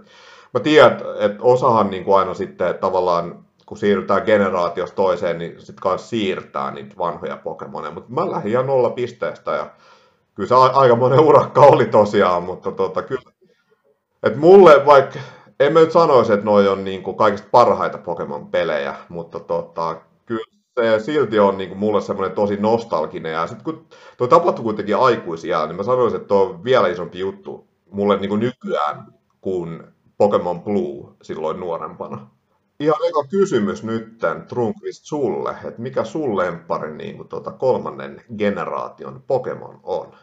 Mä 0.54 0.60
tiedän, 0.60 0.92
että 1.18 1.42
osahan 1.42 1.90
niin 1.90 2.04
kuin 2.04 2.18
aina 2.18 2.34
sitten 2.34 2.74
tavallaan, 2.80 3.45
kun 3.66 3.78
siirrytään 3.78 4.22
generaatiosta 4.26 4.96
toiseen, 4.96 5.38
niin 5.38 5.58
sitten 5.58 5.82
kanssa 5.82 6.08
siirtää 6.08 6.70
niitä 6.70 6.94
vanhoja 6.98 7.36
Pokemoneja. 7.36 7.94
Mutta 7.94 8.12
mä 8.12 8.30
lähdin 8.30 8.52
ihan 8.52 8.66
nolla 8.66 8.90
pisteestä 8.90 9.50
ja 9.50 9.70
kyllä 10.34 10.48
se 10.48 10.54
aika 10.54 10.96
monen 10.96 11.20
urakka 11.20 11.60
oli 11.60 11.86
tosiaan, 11.86 12.42
mutta 12.42 12.72
tota, 12.72 13.02
kyllä. 13.02 13.30
Et 14.22 14.36
mulle 14.36 14.86
vaikka, 14.86 15.18
en 15.60 15.72
mä 15.72 15.80
nyt 15.80 15.92
sanoisi, 15.92 16.32
että 16.32 16.46
noi 16.46 16.68
on 16.68 16.84
niin 16.84 17.02
kuin 17.02 17.16
kaikista 17.16 17.48
parhaita 17.50 17.98
Pokemon-pelejä, 17.98 18.94
mutta 19.08 19.40
tota, 19.40 19.96
kyllä 20.26 20.44
se 20.80 21.04
silti 21.04 21.38
on 21.38 21.58
niin 21.58 21.68
kuin 21.68 21.78
mulle 21.78 22.00
semmoinen 22.00 22.36
tosi 22.36 22.56
nostalginen. 22.56 23.32
Ja 23.32 23.46
sitten 23.46 23.64
kun 23.64 23.86
tuo 24.16 24.26
tapahtui 24.26 24.62
kuitenkin 24.62 24.96
aikuisia, 24.96 25.66
niin 25.66 25.76
mä 25.76 25.82
sanoisin, 25.82 26.16
että 26.16 26.28
tuo 26.28 26.42
on 26.42 26.64
vielä 26.64 26.88
isompi 26.88 27.18
juttu 27.18 27.66
mulle 27.90 28.16
niin 28.16 28.28
kuin 28.28 28.40
nykyään 28.40 29.06
kuin 29.40 29.82
Pokemon 30.18 30.62
Blue 30.62 31.12
silloin 31.22 31.60
nuorempana. 31.60 32.35
Ihan 32.80 33.08
eka 33.08 33.24
kysymys 33.30 33.82
nytten, 33.82 34.42
Trunkvist, 34.42 35.04
sulle, 35.04 35.50
että 35.50 35.82
mikä 35.82 36.04
sun 36.04 36.36
lempari 36.36 36.96
niin 36.96 37.16
kuin 37.16 37.28
tuota 37.28 37.50
kolmannen 37.50 38.22
generaation 38.38 39.22
Pokemon 39.26 39.80
on? 39.82 40.14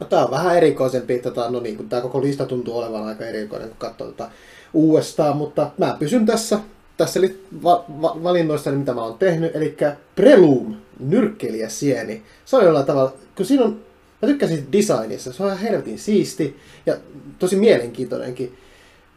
No 0.00 0.06
tää 0.06 0.24
on 0.24 0.30
vähän 0.30 0.56
erikoisempi, 0.56 1.18
tota, 1.18 1.50
no 1.50 1.60
niin 1.60 1.76
kuin 1.76 1.88
tää 1.88 2.00
koko 2.00 2.20
lista 2.22 2.46
tuntuu 2.46 2.78
olevan 2.78 3.04
aika 3.04 3.24
erikoinen, 3.24 3.68
kun 3.68 3.78
katsoo 3.78 4.06
tota 4.06 4.30
uudestaan, 4.72 5.36
mutta 5.36 5.70
mä 5.78 5.96
pysyn 5.98 6.26
tässä 6.26 6.58
tässä 6.96 7.20
oli 7.20 7.44
va- 7.62 7.84
va- 8.02 8.16
valinnoissa, 8.22 8.72
mitä 8.72 8.94
mä 8.94 9.02
oon 9.02 9.18
tehnyt, 9.18 9.56
eli 9.56 9.76
Prelume, 10.16 10.76
nyrkkeliä 11.00 11.68
sieni. 11.68 12.22
Se 12.44 12.56
on 12.56 12.64
jollain 12.64 12.86
tavalla, 12.86 13.12
kun 13.36 13.46
siinä 13.46 13.64
on, 13.64 13.80
mä 14.22 14.28
tykkäsin 14.28 14.72
designissa, 14.72 15.32
se 15.32 15.42
on 15.42 15.48
ihan 15.48 15.60
helvetin 15.60 15.98
siisti 15.98 16.56
ja 16.86 16.96
tosi 17.38 17.56
mielenkiintoinenkin. 17.56 18.58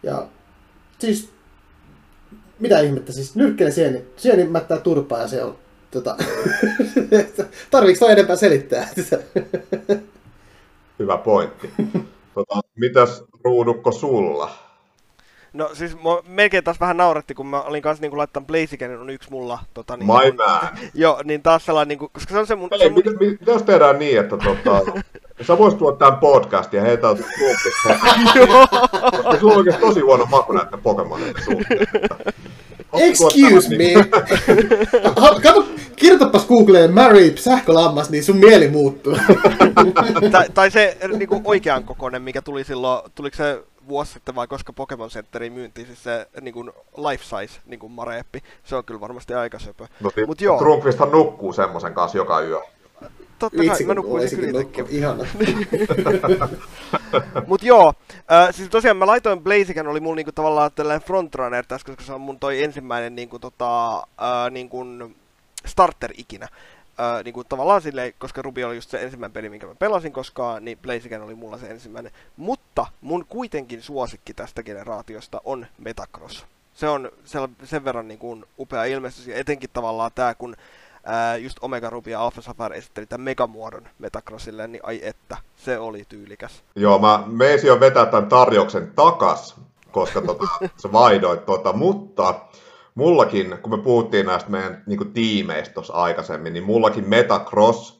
Ja 0.03 0.27
siis, 0.99 1.29
mitä 2.59 2.79
ihmettä, 2.79 3.11
siis 3.11 3.35
nyrkkeliä 3.35 3.71
sieni, 3.71 4.05
sieni 4.17 4.43
mättää 4.43 4.77
turpaa 4.77 5.19
ja 5.19 5.27
se 5.27 5.43
on, 5.43 5.57
tota, 5.91 6.15
tarviiko 7.71 7.99
toi 7.99 8.11
enempää 8.11 8.35
selittää? 8.35 8.89
Hyvä 10.99 11.17
pointti. 11.17 11.69
Tota, 12.35 12.61
mitäs 12.75 13.23
ruudukko 13.43 13.91
sulla? 13.91 14.69
No 15.53 15.69
siis 15.73 15.99
mua 15.99 16.23
melkein 16.27 16.63
taas 16.63 16.79
vähän 16.79 16.97
nauratti, 16.97 17.33
kun 17.33 17.47
mä 17.47 17.61
olin 17.61 17.81
kanssa 17.81 18.01
niinku 18.01 18.17
laittanut 18.17 18.47
Blaziken 18.47 18.99
on 18.99 19.09
yksi 19.09 19.31
mulla. 19.31 19.59
Tota, 19.73 19.97
niin, 19.97 20.07
My 20.07 20.31
man. 20.37 20.77
Joo, 20.93 21.21
niin 21.23 21.41
taas 21.41 21.65
sellainen, 21.65 21.87
niinku, 21.87 22.09
koska 22.13 22.33
se 22.33 22.39
on 22.39 22.47
se 22.47 22.55
mun... 22.55 22.69
Hei, 22.71 22.79
se 22.79 22.89
mun... 22.89 23.01
Mitä, 23.05 23.11
mitä, 23.19 23.51
jos 23.51 23.63
tehdään 23.63 23.99
niin, 23.99 24.19
että 24.19 24.37
tota, 24.37 24.91
sä 25.47 25.57
voisit 25.57 25.79
tuoda 25.79 25.97
tämän 25.97 26.19
podcastin 26.19 26.77
ja 26.77 26.83
heitä 26.83 27.07
klubbista. 27.07 28.07
koska 29.11 29.39
sulla 29.39 29.53
on 29.53 29.57
oikeasti 29.57 29.81
tosi 29.81 29.99
huono 29.99 30.25
maku 30.25 30.53
näiden 30.53 30.81
Pokemonien 30.81 31.35
suhteen. 31.45 31.87
Excuse 32.93 33.69
me. 33.77 33.93
Kato, 35.43 35.65
kirjoitapas 35.95 36.45
Googleen 36.47 36.93
Mary 36.93 37.37
sähkölammas, 37.37 38.09
niin 38.09 38.23
sun 38.23 38.37
mieli 38.37 38.67
muuttuu. 38.67 39.17
tai, 40.31 40.49
tai 40.53 40.71
se 40.71 40.97
niinku 41.17 41.41
oikean 41.43 41.83
kokoinen, 41.83 42.21
mikä 42.21 42.41
tuli 42.41 42.63
silloin, 42.63 43.11
tuliko 43.15 43.37
se 43.37 43.63
vuosi 43.87 44.13
sitten 44.13 44.35
vai 44.35 44.47
koska 44.47 44.73
Pokemon 44.73 45.09
Centeriin 45.09 45.53
myyntiin 45.53 45.87
siis 45.87 46.03
se 46.03 46.27
niin 46.41 46.53
kuin 46.53 46.71
life 46.97 47.23
size 47.23 47.59
niin 47.65 47.79
kuin 47.79 47.91
mareeppi. 47.91 48.43
Se 48.63 48.75
on 48.75 48.85
kyllä 48.85 49.01
varmasti 49.01 49.33
aika 49.33 49.59
söpö. 49.59 49.87
No, 49.99 50.09
siis 50.09 50.27
Mut 50.27 50.41
joo. 50.41 50.57
Trumpisthan 50.57 51.11
nukkuu 51.11 51.53
semmoisen 51.53 51.93
kanssa 51.93 52.17
joka 52.17 52.41
yö. 52.41 52.59
Totta 53.39 53.63
kai, 53.67 53.83
mä 53.85 53.93
nukkuisin 53.93 54.39
kyllä 54.39 54.61
itsekin. 54.61 54.85
Ihana. 54.89 55.25
Mut 57.47 57.63
joo, 57.63 57.93
äh, 58.31 58.55
siis 58.55 58.69
tosiaan 58.69 58.97
mä 58.97 59.07
laitoin 59.07 59.39
Blaziken, 59.39 59.87
oli 59.87 59.99
mulla 59.99 60.15
niinku 60.15 60.31
tavallaan 60.31 60.71
tällainen 60.75 61.07
frontrunner 61.07 61.65
tässä, 61.65 61.85
koska 61.85 62.03
se 62.03 62.13
on 62.13 62.21
mun 62.21 62.39
toi 62.39 62.63
ensimmäinen 62.63 63.15
niinku 63.15 63.39
tota, 63.39 63.97
äh, 63.97 64.51
niinku 64.51 64.85
starter 65.65 66.11
ikinä 66.17 66.47
ää, 66.99 67.23
niin 67.23 67.33
kuin 67.33 67.47
tavallaan 67.49 67.81
silleen, 67.81 68.13
koska 68.17 68.41
Ruby 68.41 68.63
oli 68.63 68.75
just 68.75 68.89
se 68.89 69.03
ensimmäinen 69.03 69.33
peli, 69.33 69.49
minkä 69.49 69.67
mä 69.67 69.75
pelasin 69.75 70.13
koskaan, 70.13 70.65
niin 70.65 70.77
Blaziken 70.77 71.21
oli 71.21 71.35
mulla 71.35 71.57
se 71.57 71.67
ensimmäinen. 71.67 72.11
Mutta 72.37 72.85
mun 73.01 73.25
kuitenkin 73.29 73.81
suosikki 73.81 74.33
tästä 74.33 74.63
generaatiosta 74.63 75.41
on 75.43 75.67
Metacross. 75.77 76.45
Se 76.73 76.87
on 76.87 77.11
sen 77.63 77.85
verran 77.85 78.07
niin 78.07 78.19
kuin 78.19 78.45
upea 78.59 78.85
ilmestys, 78.85 79.27
ja 79.27 79.35
etenkin 79.35 79.69
tavallaan 79.73 80.11
tämä, 80.15 80.35
kun 80.35 80.55
ää, 81.05 81.37
just 81.37 81.57
Omega 81.61 81.89
Ruby 81.89 82.11
ja 82.11 82.21
Alpha 82.21 82.41
Sapphire 82.41 82.77
esitteli 82.77 83.05
tämän 83.05 83.25
megamuodon 83.25 83.87
Metacrossille, 83.99 84.67
niin 84.67 84.85
ai 84.85 84.99
että, 85.03 85.37
se 85.55 85.79
oli 85.79 86.03
tyylikäs. 86.09 86.63
Joo, 86.75 86.99
mä 86.99 87.23
meisin 87.27 87.67
jo 87.67 87.79
vetää 87.79 88.05
tämän 88.05 88.29
tarjouksen 88.29 88.91
takas, 88.95 89.55
koska 89.91 90.21
tota, 90.21 90.47
se 90.77 90.91
vaidoit 90.91 91.45
tota, 91.45 91.73
mutta 91.73 92.35
mullakin, 92.95 93.57
kun 93.61 93.71
me 93.71 93.83
puhuttiin 93.83 94.25
näistä 94.25 94.49
meidän 94.49 94.83
niin 94.85 94.97
kuin, 94.97 95.13
tiimeistä 95.13 95.73
tuossa 95.73 95.93
aikaisemmin, 95.93 96.53
niin 96.53 96.63
mullakin 96.63 97.09
Metacross 97.09 97.99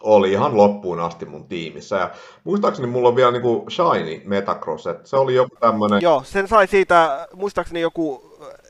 oli 0.00 0.32
ihan 0.32 0.56
loppuun 0.56 1.00
asti 1.00 1.26
mun 1.26 1.48
tiimissä. 1.48 1.96
Ja 1.96 2.10
muistaakseni 2.44 2.88
mulla 2.88 3.08
on 3.08 3.16
vielä 3.16 3.32
niin 3.32 3.42
kuin 3.42 3.70
Shiny 3.70 4.22
Metacross, 4.24 4.86
että 4.86 5.08
se 5.08 5.16
oli 5.16 5.34
joku 5.34 5.56
tämmönen... 5.60 6.02
Joo, 6.02 6.22
sen 6.24 6.48
sai 6.48 6.66
siitä, 6.66 7.28
muistaakseni 7.34 7.80
joku 7.80 8.27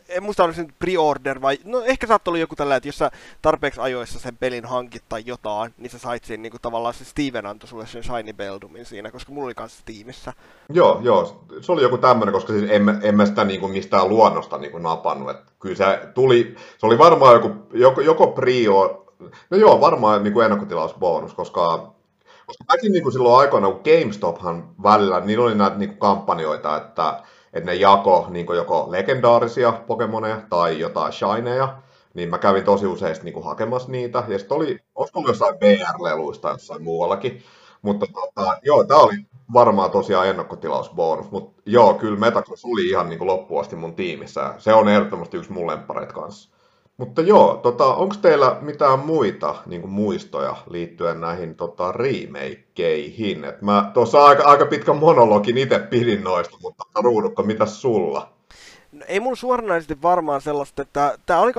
en 0.09 0.23
muista 0.23 0.45
oliko 0.45 0.57
se 0.57 0.63
nyt 0.63 0.75
pre-order 0.85 1.43
vai, 1.43 1.59
no 1.65 1.83
ehkä 1.85 2.07
saattoi 2.07 2.33
olla 2.33 2.39
joku 2.39 2.57
tällä, 2.57 2.77
että 2.77 2.89
jos 2.89 2.99
sä 2.99 3.11
tarpeeksi 3.43 3.81
ajoissa 3.81 4.19
sen 4.19 4.37
pelin 4.37 4.65
hankit 4.65 5.03
tai 5.09 5.23
jotain, 5.27 5.75
niin 5.79 5.91
sä 5.91 5.99
sait 5.99 6.25
siinä 6.25 6.43
niinku 6.43 6.59
tavallaan 6.63 6.95
se 6.95 7.05
Steven 7.05 7.47
antoi 7.47 7.69
sulle 7.69 7.87
sen 7.87 8.05
Shiny 8.05 8.33
Beldumin 8.33 8.87
siinä, 8.87 9.11
koska 9.11 9.33
mulla 9.33 9.47
oli 9.47 9.55
kanssa 9.55 9.83
tiimissä. 9.85 10.33
Joo, 10.69 11.01
joo, 11.03 11.45
se 11.61 11.73
oli 11.73 11.83
joku 11.83 11.99
tämmöinen, 11.99 12.33
koska 12.33 12.53
siis 12.53 12.71
en, 12.71 13.01
en 13.03 13.17
mä 13.17 13.27
sitä 13.27 13.45
niinku 13.45 13.69
mistään 13.69 14.09
luonnosta 14.09 14.59
niinku 14.59 14.79
napannut, 14.79 15.31
että 15.31 15.53
kyllä 15.59 15.77
se 15.77 16.01
tuli, 16.15 16.55
se 16.79 16.87
oli 16.87 16.99
varmaan 16.99 17.35
joku, 17.35 17.51
joko, 17.73 18.01
joko 18.01 18.27
pre 18.27 18.53
no 19.51 19.59
joo, 19.59 19.81
varmaan 19.81 20.23
niinku 20.25 20.41
ennakkotilausbonus, 20.41 21.35
koska 21.35 21.93
koska 22.47 22.65
mäkin 22.69 22.93
niin 22.93 23.03
kuin 23.03 23.13
silloin 23.13 23.41
aikoina, 23.41 23.71
kun 23.71 23.81
GameStophan 23.85 24.69
välillä, 24.83 25.21
niin 25.21 25.39
oli 25.39 25.55
näitä 25.55 25.77
niin 25.77 25.89
kuin 25.89 25.99
kampanjoita, 25.99 26.77
että 26.77 27.23
että 27.53 27.71
ne 27.71 27.75
jako 27.75 28.27
niin 28.31 28.47
joko 28.57 28.87
legendaarisia 28.91 29.73
Pokemoneja 29.73 30.41
tai 30.51 30.81
jotain 30.81 31.13
shineja, 31.13 31.79
niin 32.15 32.29
mä 32.29 32.39
kävin 32.39 32.65
tosi 32.65 32.87
usein 32.87 33.17
niin 33.23 33.45
hakemassa 33.45 33.93
niitä, 33.93 34.25
ja 34.29 34.39
sitten 34.39 34.57
oli, 34.57 34.79
olisiko 34.95 35.25
jossain 35.27 35.55
VR-leluista 35.55 36.49
jossain 36.49 36.83
muuallakin, 36.83 37.43
mutta 37.83 38.07
tota, 38.13 38.59
joo, 38.63 38.85
tämä 38.85 39.01
oli 39.01 39.17
varmaan 39.53 39.91
tosiaan 39.91 40.29
ennakkotilausbonus, 40.29 41.31
mutta 41.31 41.63
joo, 41.67 41.95
kyllä 41.95 42.19
Metacross 42.19 42.65
oli 42.65 42.89
ihan 42.89 43.09
niin 43.09 43.27
loppuun 43.27 43.61
asti 43.61 43.77
mun 43.77 43.95
tiimissä, 43.95 44.55
se 44.59 44.75
on 44.75 44.89
ehdottomasti 44.89 45.37
yksi 45.37 45.53
mun 45.53 45.67
lemppareita 45.67 46.15
kanssa. 46.15 46.58
Mutta 46.99 47.23
joo, 47.23 47.57
tota, 47.57 47.85
onko 47.95 48.15
teillä 48.23 48.57
mitään 48.61 48.99
muita 48.99 49.55
niin 49.67 49.81
kuin 49.81 49.91
muistoja 49.91 50.57
liittyen 50.71 51.21
näihin 51.21 51.55
tota, 51.55 51.93
remakeihin? 51.93 53.45
Et 53.45 53.63
mä 53.63 53.91
tuossa 53.95 54.25
aika, 54.25 54.43
aika 54.43 54.67
pitkä 54.67 54.93
monologin 54.93 55.59
itse 55.59 55.79
pidin 55.79 56.25
noista, 56.25 56.57
mutta 56.63 56.85
ruudukko, 57.03 57.43
mitä 57.43 57.67
sulla? 57.67 58.33
No, 58.93 59.05
ei 59.09 59.21
mun 59.21 59.37
suoranaisesti 59.37 60.03
varmaan 60.03 60.41
sellaista, 60.41 60.83
että 60.83 61.19
tämä 61.27 61.41
oli, 61.41 61.53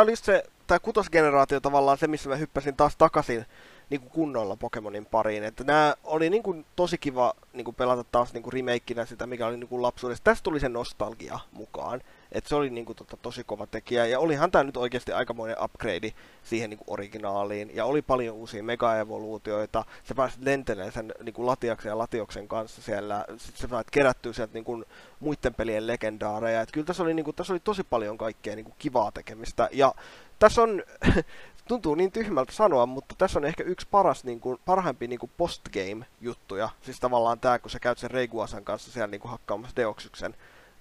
oli 0.00 0.10
just 0.12 0.24
se, 0.24 0.42
tämä 0.66 0.78
kutosgeneraatio 0.78 1.60
tavallaan 1.60 1.98
se, 1.98 2.06
missä 2.06 2.28
mä 2.28 2.36
hyppäsin 2.36 2.76
taas 2.76 2.96
takaisin 2.96 3.46
niin 3.90 4.00
kuin 4.00 4.10
kunnolla 4.10 4.56
Pokemonin 4.56 5.06
pariin. 5.06 5.44
Että 5.44 5.64
nämä 5.64 5.94
oli 6.04 6.30
niin 6.30 6.42
kuin 6.42 6.66
tosi 6.76 6.98
kiva 6.98 7.34
niin 7.52 7.64
kuin 7.64 7.74
pelata 7.74 8.04
taas 8.04 8.32
niin 8.32 8.42
kuin 8.42 8.52
remakeina 8.52 9.06
sitä, 9.06 9.26
mikä 9.26 9.46
oli 9.46 9.56
niin 9.56 9.68
kuin 9.68 9.82
lapsuudessa. 9.82 10.24
Tästä 10.24 10.42
tuli 10.42 10.60
se 10.60 10.68
nostalgia 10.68 11.38
mukaan. 11.52 12.00
Että 12.32 12.48
se 12.48 12.54
oli 12.54 12.70
niinku 12.70 12.94
tota, 12.94 13.16
tosi 13.16 13.44
kova 13.44 13.66
tekijä. 13.66 14.06
Ja 14.06 14.20
olihan 14.20 14.50
tämä 14.50 14.64
nyt 14.64 14.76
oikeasti 14.76 15.12
aikamoinen 15.12 15.56
upgrade 15.62 16.12
siihen 16.42 16.70
niinku 16.70 16.84
originaaliin. 16.86 17.70
Ja 17.74 17.84
oli 17.84 18.02
paljon 18.02 18.36
uusia 18.36 18.62
mega-evoluutioita. 18.62 19.84
Sä 20.04 20.14
pääsit 20.14 20.42
lentelemään 20.42 20.92
sen 20.92 21.14
niinku 21.22 21.46
latiaksen 21.46 21.90
ja 21.90 21.98
latioksen 21.98 22.48
kanssa 22.48 22.82
siellä. 22.82 23.24
Sitten 23.36 23.60
sä 23.60 23.68
pääsit 23.68 23.90
kerättyä 23.90 24.32
sieltä 24.32 24.54
niinku 24.54 24.84
muiden 25.20 25.54
pelien 25.54 25.86
legendaareja. 25.86 26.60
Et 26.60 26.72
kyllä 26.72 26.86
tässä 26.86 27.02
oli, 27.02 27.14
niinku, 27.14 27.32
tässä 27.32 27.52
oli 27.52 27.60
tosi 27.60 27.84
paljon 27.84 28.18
kaikkea 28.18 28.56
niinku 28.56 28.74
kivaa 28.78 29.12
tekemistä. 29.12 29.68
Ja 29.72 29.94
tässä 30.38 30.62
on 30.62 30.82
tuntuu 31.68 31.94
niin 31.94 32.12
tyhmältä 32.12 32.52
sanoa, 32.52 32.86
mutta 32.86 33.14
tässä 33.18 33.38
on 33.38 33.44
ehkä 33.44 33.64
yksi 33.64 33.86
paras, 33.90 34.24
niin 34.24 34.40
kuin, 34.40 34.58
parhaimpi 34.64 35.06
niin 35.06 35.30
postgame-juttuja. 35.36 36.68
Siis 36.82 37.00
tavallaan 37.00 37.40
tämä, 37.40 37.58
kun 37.58 37.70
sä 37.70 37.78
käyt 37.78 37.98
sen 37.98 38.10
Reiguasan 38.10 38.64
kanssa 38.64 38.92
siellä 38.92 39.06
niin 39.06 39.20
kuin 39.20 39.30
hakkaamassa 39.30 39.76
Deoksyksen 39.76 40.34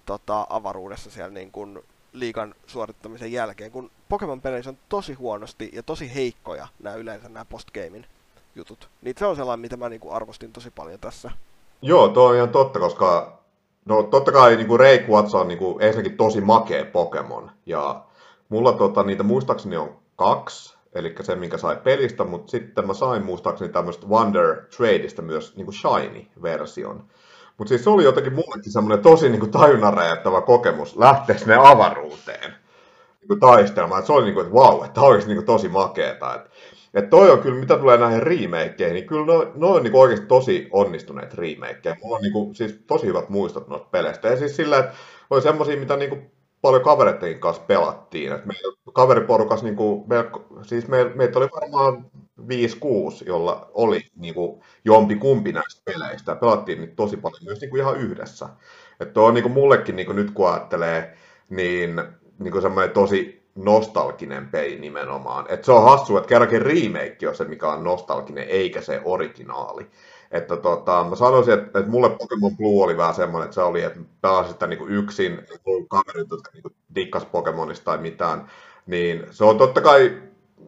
tota, 0.05 0.47
avaruudessa 0.49 1.11
siellä 1.11 1.34
niin 1.34 1.51
kuin, 1.51 1.80
liikan 2.14 2.55
suorittamisen 2.68 3.31
jälkeen, 3.31 3.72
kun 3.72 3.91
Pokemon-peleissä 4.10 4.69
on 4.69 4.77
tosi 4.89 5.14
huonosti 5.14 5.69
ja 5.73 5.84
tosi 5.84 6.15
heikkoja 6.15 6.68
nämä 6.80 6.95
yleensä 6.95 7.30
nämä 7.30 7.45
postgamein 7.45 8.05
jutut. 8.55 8.89
Niin 9.01 9.15
se 9.19 9.26
on 9.26 9.35
sellainen, 9.35 9.61
mitä 9.61 9.77
mä 9.77 9.89
niin 9.89 9.99
kuin 9.99 10.14
arvostin 10.14 10.53
tosi 10.53 10.72
paljon 10.72 10.99
tässä. 10.99 11.31
Joo, 11.81 12.07
tuo 12.07 12.30
on 12.30 12.35
ihan 12.35 12.49
totta, 12.49 12.80
koska 12.80 13.38
no 13.85 14.03
totta 14.03 14.31
kai 14.31 14.55
niin 14.55 14.68
kuin 14.68 14.80
Ray 14.80 15.07
Watson 15.07 15.41
on 15.41 15.47
niin 15.47 15.57
kuin, 15.57 15.84
ensinnäkin 15.84 16.18
tosi 16.18 16.41
makea 16.41 16.85
Pokemon. 16.85 17.51
Ja 17.65 18.03
mulla 18.49 18.73
tota, 18.73 19.03
niitä 19.03 19.23
muistaakseni 19.23 19.77
on 19.77 19.95
kaksi, 20.15 20.73
eli 20.95 21.15
se, 21.22 21.36
minkä 21.36 21.57
sai 21.57 21.76
pelistä, 21.84 22.24
mutta 22.24 22.52
sitten 22.52 22.88
mä 22.88 22.94
sain 22.94 23.26
muistaakseni 23.26 23.74
tämmöistä 23.74 24.07
Wonder 24.07 24.56
Tradeista 24.78 25.22
myös 25.22 25.56
niin 25.56 25.65
kuin 25.65 25.76
Shiny-version. 25.76 27.03
Mutta 27.57 27.70
siis 27.70 27.84
se 27.84 27.90
oli 27.90 28.03
jotenkin 28.03 28.34
mullekin 28.34 28.72
semmoinen 28.72 29.03
tosi 29.03 29.30
niin 29.30 29.94
räjättävä 29.94 30.41
kokemus 30.41 30.98
lähteä 30.98 31.38
sinne 31.38 31.56
avaruuteen 31.56 32.56
niin 33.30 33.40
taistelmaan. 33.40 33.99
Et 33.99 34.06
se 34.06 34.14
oli 34.14 34.24
niin 34.24 34.34
kuin, 34.34 34.45
että 34.45 34.56
vau, 34.56 34.84
että 34.84 34.94
tämä 34.94 35.07
olisi 35.07 35.28
niin 35.28 35.38
kuin 35.38 35.45
tosi 35.45 35.70
makeeta. 35.70 36.36
Et, 36.36 36.41
et 36.94 37.10
toi 37.10 37.32
on 37.32 37.40
kyllä, 37.40 37.60
mitä 37.60 37.78
tulee 37.78 37.98
näihin 37.98 38.24
remakeihin, 38.24 38.94
niin 38.94 39.07
kyllä 39.07 39.26
ne 39.56 39.68
on 39.68 39.84
niin 39.84 39.95
oikeasti 39.95 40.26
tosi 40.26 40.68
onnistuneet 40.72 41.34
remakeja. 41.34 41.95
Mulla 42.03 42.15
on 42.15 42.22
niin 42.22 42.34
kuin, 42.34 42.56
siis 42.56 42.84
tosi 42.88 43.07
hyvät 43.07 43.30
muistot 43.30 43.68
noista 43.68 43.88
peleistä. 43.91 44.28
Ja 44.28 44.38
siis 44.38 44.56
sillä, 44.56 44.78
että 44.78 44.94
oli 45.30 45.41
semmoisia, 45.41 45.78
mitä 45.78 45.98
niin 45.98 46.10
kuin 46.10 46.32
paljon 46.64 46.84
kavereiden 46.84 47.40
kanssa 47.40 47.64
pelattiin. 47.68 48.31
Et 48.31 48.45
meillä 48.45 48.77
kaveriporukas, 48.94 49.64
niin 49.64 49.76
kuin, 49.76 50.03
meillä, 50.07 50.31
siis 50.61 50.88
me, 50.88 51.03
meitä 51.03 51.40
oli 51.40 51.49
varmaan 51.61 52.06
5-6, 52.40 52.44
jolla 53.26 53.72
oli 53.73 54.02
niin 54.15 54.34
kuin, 54.34 54.61
jompi 54.85 55.15
kumpi 55.15 55.52
näistä 55.52 55.81
peleistä. 55.85 56.35
Pelattiin 56.35 56.80
niitä 56.80 56.95
tosi 56.95 57.18
paljon 57.18 57.44
myös 57.44 57.61
niin 57.61 57.69
kuin 57.69 57.81
ihan 57.81 57.98
yhdessä. 57.98 58.49
Että 58.99 59.22
on 59.22 59.34
niin 59.34 59.44
kuin 59.44 59.53
mullekin 59.53 59.95
niin 59.95 60.06
kuin 60.06 60.15
nyt 60.15 60.31
kun 60.31 60.49
ajattelee, 60.49 61.18
niin, 61.49 62.02
niin 62.40 62.52
kuin 62.52 62.61
semmoinen 62.61 62.94
tosi 62.94 63.44
nostalginen 63.56 64.48
peli 64.49 64.80
nimenomaan. 64.80 65.45
Et 65.49 65.64
se 65.64 65.72
on 65.72 65.84
hassu, 65.84 66.18
että 66.18 66.30
kerrankin 66.30 66.61
remake 66.61 67.30
on 67.30 67.35
se, 67.35 67.44
mikä 67.44 67.68
on 67.68 67.84
nostalginen, 67.84 68.48
eikä 68.48 68.81
se 68.81 69.02
originaali. 69.06 69.88
Että 70.34 70.57
tota, 70.57 71.05
mä 71.10 71.15
sanoisin, 71.15 71.53
että, 71.53 71.80
että 71.80 71.91
mulle 71.91 72.10
Pokemon 72.10 72.57
Blue 72.57 72.84
oli 72.84 72.97
vähän 72.97 73.15
semmoinen, 73.15 73.45
että 73.45 73.55
se 73.55 73.61
oli, 73.61 73.84
että 73.84 73.99
pelasin 74.22 74.53
sitä 74.53 74.68
niin 74.68 74.89
yksin, 74.89 75.39
kaverit, 75.89 76.31
jotka 76.31 76.51
niin 76.53 76.76
dikkas 76.95 77.26
Pokemonista 77.26 77.85
tai 77.85 77.97
mitään, 77.97 78.47
niin 78.85 79.26
se 79.31 79.43
on 79.43 79.57
totta 79.57 79.81
kai, 79.81 80.22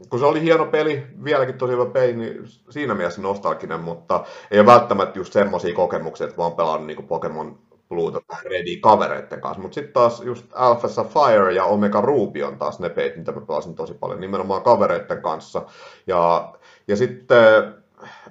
kun 0.09 0.19
se 0.19 0.25
oli 0.25 0.41
hieno 0.41 0.65
peli, 0.65 1.03
vieläkin 1.23 1.57
tosi 1.57 1.73
hyvä 1.73 1.85
peli, 1.85 2.13
niin 2.13 2.43
siinä 2.69 2.93
mielessä 2.93 3.21
nostalginen, 3.21 3.79
mutta 3.79 4.23
ei 4.51 4.59
ole 4.59 4.65
välttämättä 4.65 5.19
just 5.19 5.33
semmoisia 5.33 5.75
kokemuksia, 5.75 6.27
että 6.27 6.37
mä 6.37 6.43
oon 6.43 6.55
pelannut 6.55 6.87
niin 6.87 7.07
Pokemon 7.07 7.59
Bluuta 7.89 8.21
tai 8.27 8.43
Redi 8.43 8.77
kavereiden 8.77 9.41
kanssa, 9.41 9.61
mutta 9.61 9.75
sitten 9.75 9.93
taas 9.93 10.21
just 10.21 10.45
Alpha 10.53 10.87
Sapphire 10.87 11.53
ja 11.53 11.63
Omega 11.63 12.01
Ruby 12.01 12.43
on 12.43 12.57
taas 12.57 12.79
ne 12.79 12.89
peit, 12.89 13.17
mitä 13.17 13.31
mä 13.31 13.41
pelasin 13.41 13.75
tosi 13.75 13.93
paljon 13.93 14.19
nimenomaan 14.19 14.61
kavereiden 14.61 15.21
kanssa. 15.21 15.61
Ja, 16.07 16.53
ja 16.87 16.95
sitten 16.95 17.75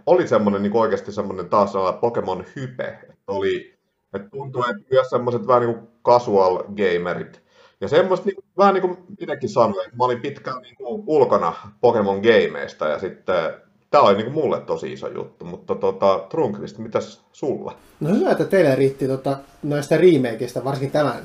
oli 0.06 0.28
semmoinen 0.28 0.62
niin 0.62 0.76
oikeasti 0.76 1.12
semmoinen 1.12 1.48
taas 1.48 1.72
sellainen 1.72 2.00
Pokemon 2.00 2.44
hype, 2.56 2.84
että 2.84 3.14
oli, 3.26 3.74
että 4.14 4.28
tuntui, 4.28 4.70
että 4.70 4.82
myös 4.90 5.10
semmoiset 5.10 5.46
vähän 5.46 5.62
niin 5.62 5.74
kuin 5.74 5.88
casual 6.04 6.62
gamerit, 6.62 7.42
ja 7.80 7.88
semmoista 7.88 8.26
niin, 8.26 8.36
vähän 8.58 8.74
niin 8.74 8.82
kuin 8.82 8.98
minäkin 9.20 9.48
sanoin, 9.48 9.84
että 9.84 9.96
mä 9.96 10.04
olin 10.04 10.20
pitkään 10.20 10.62
niin 10.62 10.76
kuin 10.76 11.04
ulkona 11.06 11.54
Pokemon 11.80 12.20
gameista 12.20 12.88
ja 12.88 12.98
sitten 12.98 13.52
tämä 13.90 14.04
oli 14.04 14.14
niin 14.14 14.32
kuin 14.32 14.34
mulle 14.34 14.60
tosi 14.60 14.92
iso 14.92 15.08
juttu, 15.08 15.44
mutta 15.44 15.74
tota, 15.74 16.26
Trunkvist, 16.30 16.78
mitäs 16.78 17.20
sulla? 17.32 17.76
No 18.00 18.14
hyvä, 18.14 18.30
että 18.30 18.44
teille 18.44 18.74
riitti 18.74 19.08
tota, 19.08 19.38
noista 19.62 19.96
remakeista, 19.96 20.64
varsinkin 20.64 20.92
tämän 20.92 21.22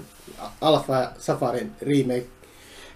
Alpha 0.62 0.96
ja 0.96 1.12
Safarin 1.18 1.72
remake. 1.82 2.26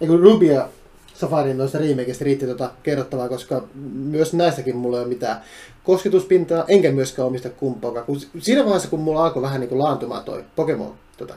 Eikö 0.02 0.18
Ruby 0.18 0.46
ja 0.46 0.68
Safarin 1.14 1.58
noista 1.58 1.78
remakeista 1.78 2.26
riitti 2.26 2.48
tota 2.48 2.72
kerrottavaa, 2.84 3.30
koska 3.30 3.64
myös 3.94 4.34
näistäkin 4.34 4.76
mulla 4.76 4.98
ei 4.98 5.04
ole 5.04 5.10
mitään 5.10 5.42
kosketuspintaa, 5.84 6.66
enkä 6.68 6.92
myöskään 6.92 7.28
omista 7.28 7.50
kumpaakaan. 7.50 8.06
Siinä 8.40 8.64
vaiheessa, 8.64 8.90
kun 8.90 9.00
mulla 9.00 9.24
alkoi 9.26 9.42
vähän 9.42 9.62
niin 9.62 9.80
laantumaan 9.80 10.24
toi 10.24 10.44
Pokemon 10.56 10.96
tota, 11.18 11.36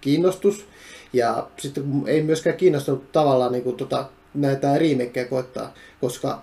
kiinnostus, 0.00 0.66
ja 1.12 1.46
sitten 1.58 1.84
ei 2.06 2.22
myöskään 2.22 2.56
kiinnostunut 2.56 3.12
tavallaan 3.12 3.52
niin 3.52 3.64
kuin, 3.64 3.76
tota, 3.76 4.04
näitä 4.34 4.78
remakeja 4.78 5.26
koettaa, 5.26 5.74
koska, 6.00 6.42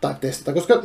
tai 0.00 0.14
testata, 0.20 0.52
koska, 0.52 0.82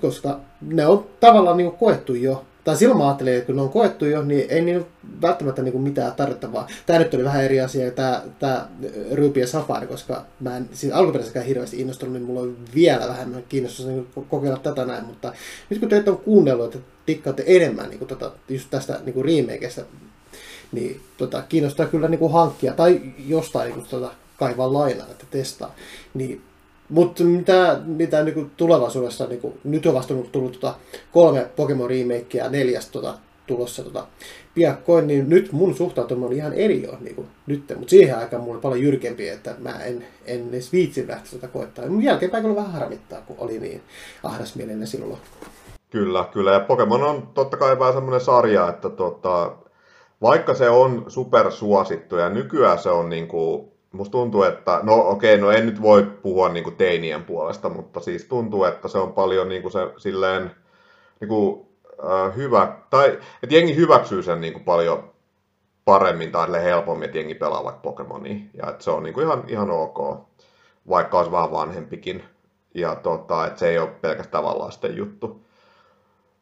koska 0.00 0.40
ne 0.60 0.86
on 0.86 1.06
tavallaan 1.20 1.56
niin 1.56 1.70
kuin 1.70 1.78
koettu 1.78 2.14
jo 2.14 2.44
tai 2.64 2.76
silloin 2.76 2.98
mä 2.98 3.06
ajattelin, 3.06 3.34
että 3.34 3.46
kun 3.46 3.56
ne 3.56 3.62
on 3.62 3.68
koettu 3.68 4.04
jo, 4.04 4.22
niin 4.22 4.46
ei 4.48 4.60
niin 4.60 4.86
välttämättä 5.22 5.62
niin 5.62 5.72
kuin 5.72 5.82
mitään 5.82 6.12
tarvittavaa. 6.12 6.68
Tämä 6.86 6.98
nyt 6.98 7.14
oli 7.14 7.24
vähän 7.24 7.44
eri 7.44 7.60
asia, 7.60 7.90
tämä, 7.90 8.22
tämä 8.38 8.68
Ruby 9.12 9.40
ja 9.40 9.46
Safari, 9.46 9.86
koska 9.86 10.24
mä 10.40 10.56
en 10.56 10.68
siis 10.72 10.92
alkuperäisekään 10.92 11.46
hirveästi 11.46 11.80
innostunut, 11.80 12.12
niin 12.12 12.24
mulla 12.24 12.40
on 12.40 12.56
vielä 12.74 13.08
vähemmän 13.08 13.44
kiinnostus 13.48 13.86
niin 13.86 14.06
kokeilla 14.28 14.58
tätä 14.58 14.84
näin, 14.84 15.04
mutta 15.04 15.32
nyt 15.70 15.80
kun 15.80 15.88
teitä 15.88 16.10
on 16.10 16.18
kuunnellut, 16.18 16.74
että 16.74 16.88
tikkaatte 17.06 17.44
enemmän 17.46 17.88
niin 17.88 17.98
kuin 17.98 18.08
tota, 18.08 18.32
just 18.48 18.70
tästä 18.70 19.00
niin 19.04 19.14
kuin 19.14 19.24
remakeista, 19.24 19.82
niin 20.72 21.00
tota, 21.16 21.42
kiinnostaa 21.48 21.86
kyllä 21.86 22.08
niin 22.08 22.18
kuin 22.18 22.32
hankkia 22.32 22.72
tai 22.72 23.00
jostain 23.26 23.66
niin 23.66 23.74
kuin, 23.74 23.86
tota, 23.90 24.10
kaivaa 24.38 24.72
lainaa, 24.72 25.06
että 25.10 25.26
testaa. 25.30 25.74
Niin 26.14 26.42
mutta 26.88 27.24
mitä, 27.24 27.80
mitä 27.84 28.22
niin 28.22 28.50
tulevaisuudessa, 28.56 29.26
niin 29.26 29.40
kuin, 29.40 29.60
nyt 29.64 29.86
on 29.86 29.94
vasta 29.94 30.14
tullut 30.32 30.52
tota, 30.52 30.74
kolme 31.12 31.46
Pokemon 31.56 31.90
remakea 31.90 32.44
ja 32.44 32.50
neljäs 32.50 32.88
tota, 32.88 33.14
tulossa 33.46 33.82
tota, 33.82 34.06
piakkoin, 34.54 35.06
niin 35.06 35.28
nyt 35.28 35.52
mun 35.52 35.76
suhtautuminen 35.76 36.28
on 36.28 36.36
ihan 36.36 36.52
eri 36.52 36.82
jo 36.82 36.96
niin 37.00 37.14
kuin, 37.14 37.26
nyt. 37.46 37.72
Mutta 37.76 37.90
siihen 37.90 38.18
aikaan 38.18 38.42
mulla 38.42 38.54
oli 38.54 38.62
paljon 38.62 38.82
jyrkempi, 38.82 39.28
että 39.28 39.54
mä 39.58 39.84
en, 39.84 40.06
en 40.26 40.48
edes 40.48 40.72
viitsi 40.72 41.08
lähteä 41.08 41.30
sitä 41.30 41.48
koettaa. 41.48 41.86
Mun 41.86 42.02
jälkeenpäin 42.02 42.42
kyllä 42.42 42.56
vähän 42.56 42.72
harmittaa, 42.72 43.20
kun 43.20 43.36
oli 43.38 43.58
niin 43.58 43.82
ahdasmielinen 44.22 44.86
silloin. 44.86 45.20
Kyllä, 45.90 46.24
kyllä. 46.32 46.52
Ja 46.52 46.60
Pokemon 46.60 47.02
on 47.02 47.28
totta 47.34 47.56
kai 47.56 47.78
vähän 47.78 47.94
semmoinen 47.94 48.20
sarja, 48.20 48.68
että 48.68 48.90
tota, 48.90 49.52
vaikka 50.22 50.54
se 50.54 50.70
on 50.70 51.04
supersuosittu 51.08 52.16
ja 52.16 52.28
nykyään 52.28 52.78
se 52.78 52.90
on 52.90 53.08
niin 53.08 53.28
kuin 53.28 53.73
musta 53.94 54.12
tuntuu, 54.12 54.42
että, 54.42 54.80
no 54.82 55.08
okei, 55.08 55.38
no 55.38 55.50
en 55.50 55.66
nyt 55.66 55.82
voi 55.82 56.02
puhua 56.02 56.48
niin 56.48 56.64
kuin 56.64 56.76
teinien 56.76 57.24
puolesta, 57.24 57.68
mutta 57.68 58.00
siis 58.00 58.24
tuntuu, 58.24 58.64
että 58.64 58.88
se 58.88 58.98
on 58.98 59.12
paljon 59.12 59.48
niin 59.48 59.62
kuin 59.62 59.72
se 59.72 59.92
silleen 59.96 60.50
niin 61.20 61.28
kuin, 61.28 61.66
äh, 62.04 62.36
hyvä, 62.36 62.76
tai 62.90 63.18
että 63.42 63.56
jengi 63.56 63.76
hyväksyy 63.76 64.22
sen 64.22 64.40
niin 64.40 64.52
kuin 64.52 64.64
paljon 64.64 65.12
paremmin 65.84 66.32
tai 66.32 66.62
helpommin, 66.62 67.04
että 67.04 67.18
jengi 67.18 67.34
pelaa 67.34 67.64
vaikka 67.64 67.80
Pokemonia, 67.80 68.36
ja 68.54 68.70
että 68.70 68.84
se 68.84 68.90
on 68.90 69.02
niin 69.02 69.14
kuin 69.14 69.26
ihan, 69.26 69.44
ihan 69.48 69.70
ok, 69.70 70.28
vaikka 70.88 71.18
olisi 71.18 71.32
vähän 71.32 71.52
vanhempikin, 71.52 72.24
ja 72.74 72.96
tota, 72.96 73.46
että 73.46 73.58
se 73.58 73.68
ei 73.68 73.78
ole 73.78 73.90
pelkästään 74.00 74.44
lasten 74.44 74.96
juttu. 74.96 75.43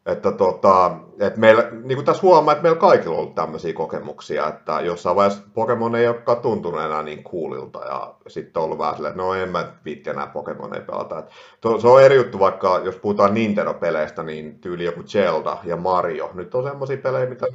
Että 0.07 0.33
tota, 0.33 0.97
et 1.21 1.37
meillä, 1.37 1.69
niin 1.83 1.97
kuin 1.97 2.05
tässä 2.05 2.23
huomaa, 2.23 2.53
että 2.53 2.63
meillä 2.63 2.79
kaikilla 2.79 3.15
on 3.15 3.21
ollut 3.21 3.35
tämmöisiä 3.35 3.73
kokemuksia, 3.73 4.49
että 4.49 4.81
jossain 4.81 5.17
vaiheessa 5.17 5.43
Pokemon 5.55 5.95
ei 5.95 6.09
olekaan 6.09 6.41
tuntunut 6.41 6.81
enää 6.81 7.03
niin 7.03 7.25
coolilta 7.25 7.85
ja 7.85 8.15
sitten 8.29 8.61
on 8.61 8.65
ollut 8.65 8.79
vähän 8.79 8.95
silleen, 8.95 9.13
että 9.13 9.23
no 9.23 9.35
en 9.35 9.49
mä 9.49 9.73
viitti 9.85 10.11
enää 10.11 10.27
Pokemon 10.27 10.75
ei 10.75 10.81
pelata. 10.81 11.19
Et 11.19 11.27
to, 11.61 11.81
se 11.81 11.89
on 11.89 12.03
eri 12.03 12.17
juttu 12.17 12.39
vaikka, 12.39 12.81
jos 12.85 12.97
puhutaan 12.97 13.35
Nintendo-peleistä, 13.35 14.23
niin 14.23 14.61
tyyli 14.61 14.85
joku 14.85 15.03
Zelda 15.03 15.59
ja 15.65 15.77
Mario. 15.77 16.31
Nyt 16.35 16.55
on 16.55 16.65
semmoisia 16.65 16.97
pelejä, 16.97 17.27
mitä 17.27 17.47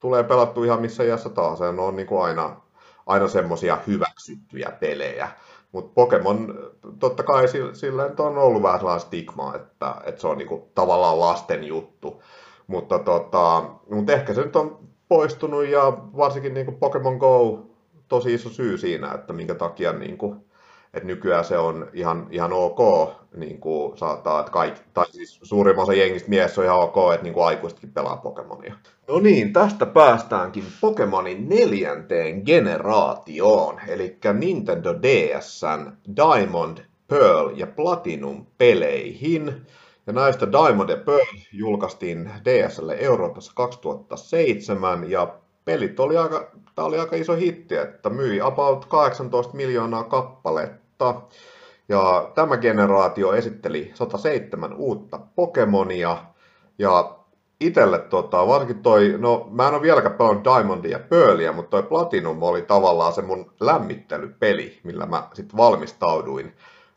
tulee 0.00 0.24
pelattu 0.24 0.64
ihan 0.64 0.80
missä 0.80 1.04
iässä 1.04 1.28
taas. 1.28 1.60
Ja 1.60 1.72
ne 1.72 1.82
on 1.82 1.96
niin 1.96 2.06
kuin 2.06 2.24
aina, 2.24 2.56
aina 3.06 3.28
semmoisia 3.28 3.78
hyväksyttyjä 3.86 4.72
pelejä. 4.80 5.28
Mutta 5.72 5.92
Pokemon, 5.94 6.54
totta 6.98 7.22
kai 7.22 7.48
sillä 7.72 8.10
on 8.18 8.38
ollut 8.38 8.62
vähän 8.62 8.78
sellainen 8.78 9.06
stigma, 9.06 9.54
että, 9.54 9.94
että 10.04 10.20
se 10.20 10.28
on 10.28 10.38
niinku 10.38 10.70
tavallaan 10.74 11.20
lasten 11.20 11.64
juttu. 11.64 12.22
Mutta 12.66 12.98
tota, 12.98 13.64
mut 13.90 14.10
ehkä 14.10 14.34
se 14.34 14.42
nyt 14.42 14.56
on 14.56 14.78
poistunut 15.08 15.66
ja 15.66 15.92
varsinkin 16.16 16.54
niinku 16.54 16.72
Pokemon 16.72 17.16
Go 17.16 17.66
tosi 18.08 18.34
iso 18.34 18.48
syy 18.48 18.78
siinä, 18.78 19.12
että 19.12 19.32
minkä 19.32 19.54
takia 19.54 19.92
niinku, 19.92 20.36
että 20.94 21.06
nykyään 21.06 21.44
se 21.44 21.58
on 21.58 21.88
ihan, 21.92 22.26
ihan 22.30 22.52
ok, 22.52 22.78
niin 23.36 23.60
kuin 23.60 23.98
saattaa, 23.98 24.40
että 24.40 24.52
kaikki, 24.52 24.80
tai 24.94 25.06
siis 25.10 25.40
suurimman 25.42 25.82
osa 25.82 25.94
jengistä 25.94 26.28
mies 26.28 26.58
on 26.58 26.64
ihan 26.64 26.80
ok, 26.80 26.96
että 27.14 27.24
niin 27.24 27.34
kuin 27.34 27.46
aikuisetkin 27.46 27.92
pelaa 27.92 28.16
Pokemonia. 28.16 28.74
No 29.08 29.20
niin, 29.20 29.52
tästä 29.52 29.86
päästäänkin 29.86 30.64
Pokemonin 30.80 31.48
neljänteen 31.48 32.42
generaatioon, 32.46 33.80
eli 33.88 34.18
Nintendo 34.38 34.94
DSn 34.94 35.92
Diamond, 36.16 36.78
Pearl 37.08 37.50
ja 37.56 37.66
Platinum 37.66 38.46
peleihin. 38.58 39.66
Ja 40.06 40.12
näistä 40.12 40.52
Diamond 40.52 40.88
ja 40.88 40.96
Pearl 40.96 41.38
julkaistiin 41.52 42.30
DSlle 42.44 42.96
Euroopassa 43.00 43.52
2007 43.54 45.10
ja 45.10 45.34
pelit 45.64 46.00
oli 46.00 46.16
aika, 46.16 46.50
tämä 46.74 46.86
oli 46.86 46.98
aika 46.98 47.16
iso 47.16 47.34
hitti, 47.34 47.76
että 47.76 48.10
myi 48.10 48.40
about 48.40 48.84
18 48.84 49.56
miljoonaa 49.56 50.04
kappaletta. 50.04 50.81
Ja 51.88 52.30
tämä 52.34 52.56
generaatio 52.56 53.32
esitteli 53.32 53.90
107 53.94 54.74
uutta 54.74 55.20
Pokemonia. 55.36 56.18
Ja 56.78 57.16
itelle 57.60 57.98
tota, 57.98 58.46
varsinkin 58.46 58.82
toi, 58.82 59.14
no 59.18 59.48
mä 59.50 59.68
en 59.68 59.74
ole 59.74 59.82
vieläkään 59.82 60.14
pelannut 60.14 60.44
Diamondia 60.44 60.90
ja 60.90 61.04
Pearlia, 61.08 61.52
mutta 61.52 61.70
toi 61.70 61.82
Platinum 61.82 62.42
oli 62.42 62.62
tavallaan 62.62 63.12
se 63.12 63.22
mun 63.22 63.52
lämmittelypeli, 63.60 64.80
millä 64.82 65.06
mä 65.06 65.28
sitten 65.32 65.56
valmistauduin 65.56 66.52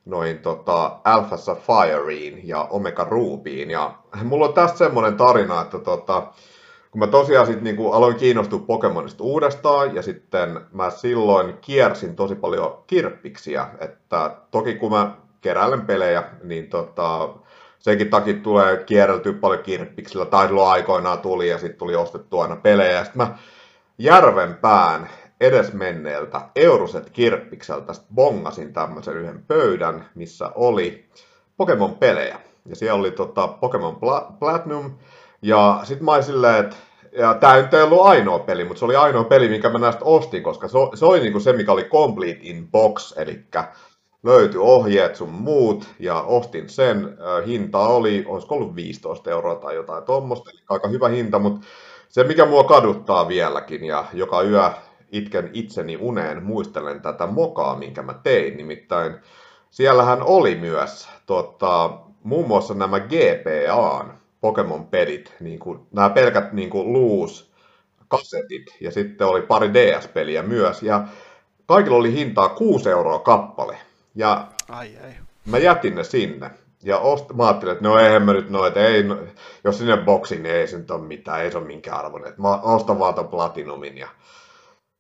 noin 0.06 0.40
tota, 0.40 1.00
Alpha 1.04 1.38
Sapphireiin 1.38 2.48
ja 2.48 2.68
Omega 2.70 3.04
Rubyin. 3.04 3.72
Ja 3.72 3.96
mulla 4.24 4.46
on 4.46 4.54
tästä 4.54 4.78
semmoinen 4.78 5.18
tarina, 5.18 5.62
että 5.62 5.80
tota, 5.80 6.28
kun 6.96 7.00
mä 7.00 7.08
tosiaan 7.08 7.48
sit 7.48 7.62
niinku 7.62 7.92
aloin 7.92 8.16
kiinnostua 8.16 8.60
Pokemonista 8.60 9.24
uudestaan 9.24 9.96
ja 9.96 10.02
sitten 10.02 10.60
mä 10.72 10.90
silloin 10.90 11.58
kiersin 11.62 12.16
tosi 12.16 12.36
paljon 12.36 12.84
kirppiksiä, 12.88 13.68
että 13.80 14.36
toki 14.52 14.76
kun 14.76 14.92
mä 14.92 15.16
keräilen 15.42 15.82
pelejä, 15.82 16.24
niin 16.44 16.70
tota, 16.70 17.30
senkin 17.80 18.10
takia 18.10 18.34
tulee 18.34 18.78
kierreltyä 18.78 19.34
paljon 19.34 19.64
kirppiksillä, 19.64 20.26
tai 20.26 20.48
silloin 20.48 20.70
aikoinaan 20.70 21.20
tuli 21.20 21.50
ja 21.50 21.58
sitten 21.58 21.80
tuli 21.80 21.96
ostettua 21.96 22.44
aina 22.44 22.56
pelejä. 22.56 23.04
Sitten 23.04 23.22
mä 23.22 23.38
Järvenpään 23.98 25.10
edesmenneeltä 25.42 26.42
Euroset 26.56 27.10
kirppikseltä 27.10 27.94
bongasin 28.16 28.74
tämmöisen 28.74 29.18
yhden 29.18 29.44
pöydän, 29.48 30.10
missä 30.16 30.52
oli 30.56 31.06
Pokemon-pelejä. 31.58 32.40
Ja 32.66 32.76
siellä 32.76 33.00
oli 33.00 33.12
tota, 33.12 33.48
Pokemon 33.48 33.98
Platinum, 34.40 34.92
ja 35.46 35.80
sitten 35.84 36.06
mä 36.06 36.12
olin 36.12 36.24
silleen, 36.24 36.66
että 36.66 36.76
ja 37.18 37.34
tämä 37.34 37.56
ei 37.56 37.82
ollut 37.84 38.06
ainoa 38.06 38.40
peli, 38.40 38.64
mutta 38.64 38.80
se 38.80 38.86
oli 38.86 38.96
ainoa 38.96 39.24
peli, 39.24 39.50
minkä 39.50 39.70
mä 39.70 39.80
näistä 39.80 40.06
ostin, 40.06 40.44
koska 40.44 40.68
se, 40.68 40.78
se 40.94 41.06
oli 41.06 41.20
niinku 41.20 41.40
se, 41.40 41.54
mikä 41.54 41.72
oli 41.72 41.84
complete 41.84 42.40
in 42.42 42.68
box, 42.72 43.14
eli 43.18 43.40
löytyi 44.24 44.60
ohjeet 44.60 45.16
sun 45.16 45.30
muut, 45.30 45.88
ja 46.00 46.22
ostin 46.22 46.70
sen. 46.70 47.18
Hinta 47.48 47.80
oli, 47.80 48.24
olisiko 48.28 48.56
ollut 48.56 48.76
15 48.76 49.32
euroa 49.32 49.56
tai 49.56 49.76
jotain 49.76 50.04
tuommoista, 50.04 50.50
eli 50.50 50.60
aika 50.70 50.88
hyvä 50.88 51.08
hinta, 51.08 51.40
mutta 51.40 51.68
se, 52.10 52.24
mikä 52.24 52.46
mua 52.46 52.64
kaduttaa 52.64 53.28
vieläkin, 53.28 53.84
ja 53.84 54.06
joka 54.14 54.42
yö 54.42 54.70
itken 55.12 55.50
itseni 55.54 55.98
uneen, 55.98 56.44
muistelen 56.44 57.02
tätä 57.02 57.28
mokaa, 57.28 57.76
minkä 57.76 58.02
mä 58.02 58.14
tein, 58.24 58.58
nimittäin 58.58 59.16
siellähän 59.72 60.24
oli 60.24 60.56
myös 60.56 61.10
tota, 61.26 61.90
muun 62.24 62.48
muassa 62.48 62.74
nämä 62.74 63.00
GPAn 63.00 64.25
Pokemon-pelit, 64.46 65.34
niin 65.40 65.60
kuin, 65.60 65.80
nämä 65.92 66.10
pelkät 66.10 66.54
niin 66.54 66.70
kuin 66.70 66.94
loose 66.94 67.46
kasetit, 68.08 68.66
ja 68.82 68.92
sitten 68.92 69.28
oli 69.28 69.42
pari 69.42 69.74
DS-peliä 69.74 70.44
myös, 70.44 70.84
ja 70.84 71.08
kaikilla 71.66 71.98
oli 71.98 72.14
hintaa 72.14 72.50
6 72.50 72.90
euroa 72.90 73.20
kappale. 73.20 73.78
Ja 74.16 74.48
ai, 74.70 74.92
ai. 75.04 75.12
mä 75.46 75.58
jätin 75.58 75.96
ne 75.96 76.04
sinne. 76.04 76.52
Ja 76.84 76.98
ost, 76.98 77.34
mä 77.34 77.48
ajattelin, 77.48 77.72
että 77.72 77.84
no 77.84 78.00
eihän 78.00 78.24
mä 78.24 78.34
nyt 78.34 78.50
noita, 78.50 78.80
ei, 78.80 79.04
no, 79.04 79.18
jos 79.64 79.78
sinne 79.78 79.98
boksiin, 79.98 80.44
niin 80.44 80.56
ei 80.56 80.68
se 80.68 80.78
nyt 80.78 80.92
ole 80.92 81.02
mitään, 81.02 81.42
ei 81.42 81.52
se 81.52 81.58
ole 81.58 81.68
minkään 81.68 82.00
arvoinen. 82.00 82.34
Mä 82.38 82.50
ostan 82.50 83.00
vaan 83.00 83.14
ton 83.14 83.28
Platinumin. 83.28 83.98
Ja, 83.98 84.08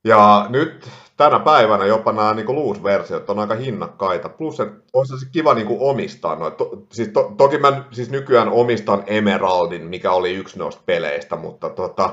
ja 0.06 0.46
nyt 0.50 0.90
tänä 1.18 1.40
päivänä 1.40 1.86
jopa 1.86 2.12
nämä 2.12 2.34
niin 2.34 2.56
loose-versiot 2.56 3.30
on 3.30 3.40
aika 3.40 3.56
hinnakkaita. 3.56 4.30
Plus, 4.30 4.60
että 4.60 4.80
olisi 4.94 5.20
se 5.20 5.26
kiva 5.32 5.54
niin 5.54 5.68
kuin 5.68 5.82
omistaa 5.82 6.36
noita. 6.36 6.58
To, 6.58 6.72
siis 6.92 7.10
to, 7.10 7.34
toki 7.38 7.58
mä 7.58 7.84
siis 7.92 8.10
nykyään 8.10 8.50
omistan 8.50 9.04
Emeraldin, 9.08 9.88
mikä 9.88 10.12
oli 10.12 10.34
yksi 10.34 10.60
noista 10.60 10.82
peleistä, 10.86 11.36
mutta 11.36 11.70
tota, 11.70 12.04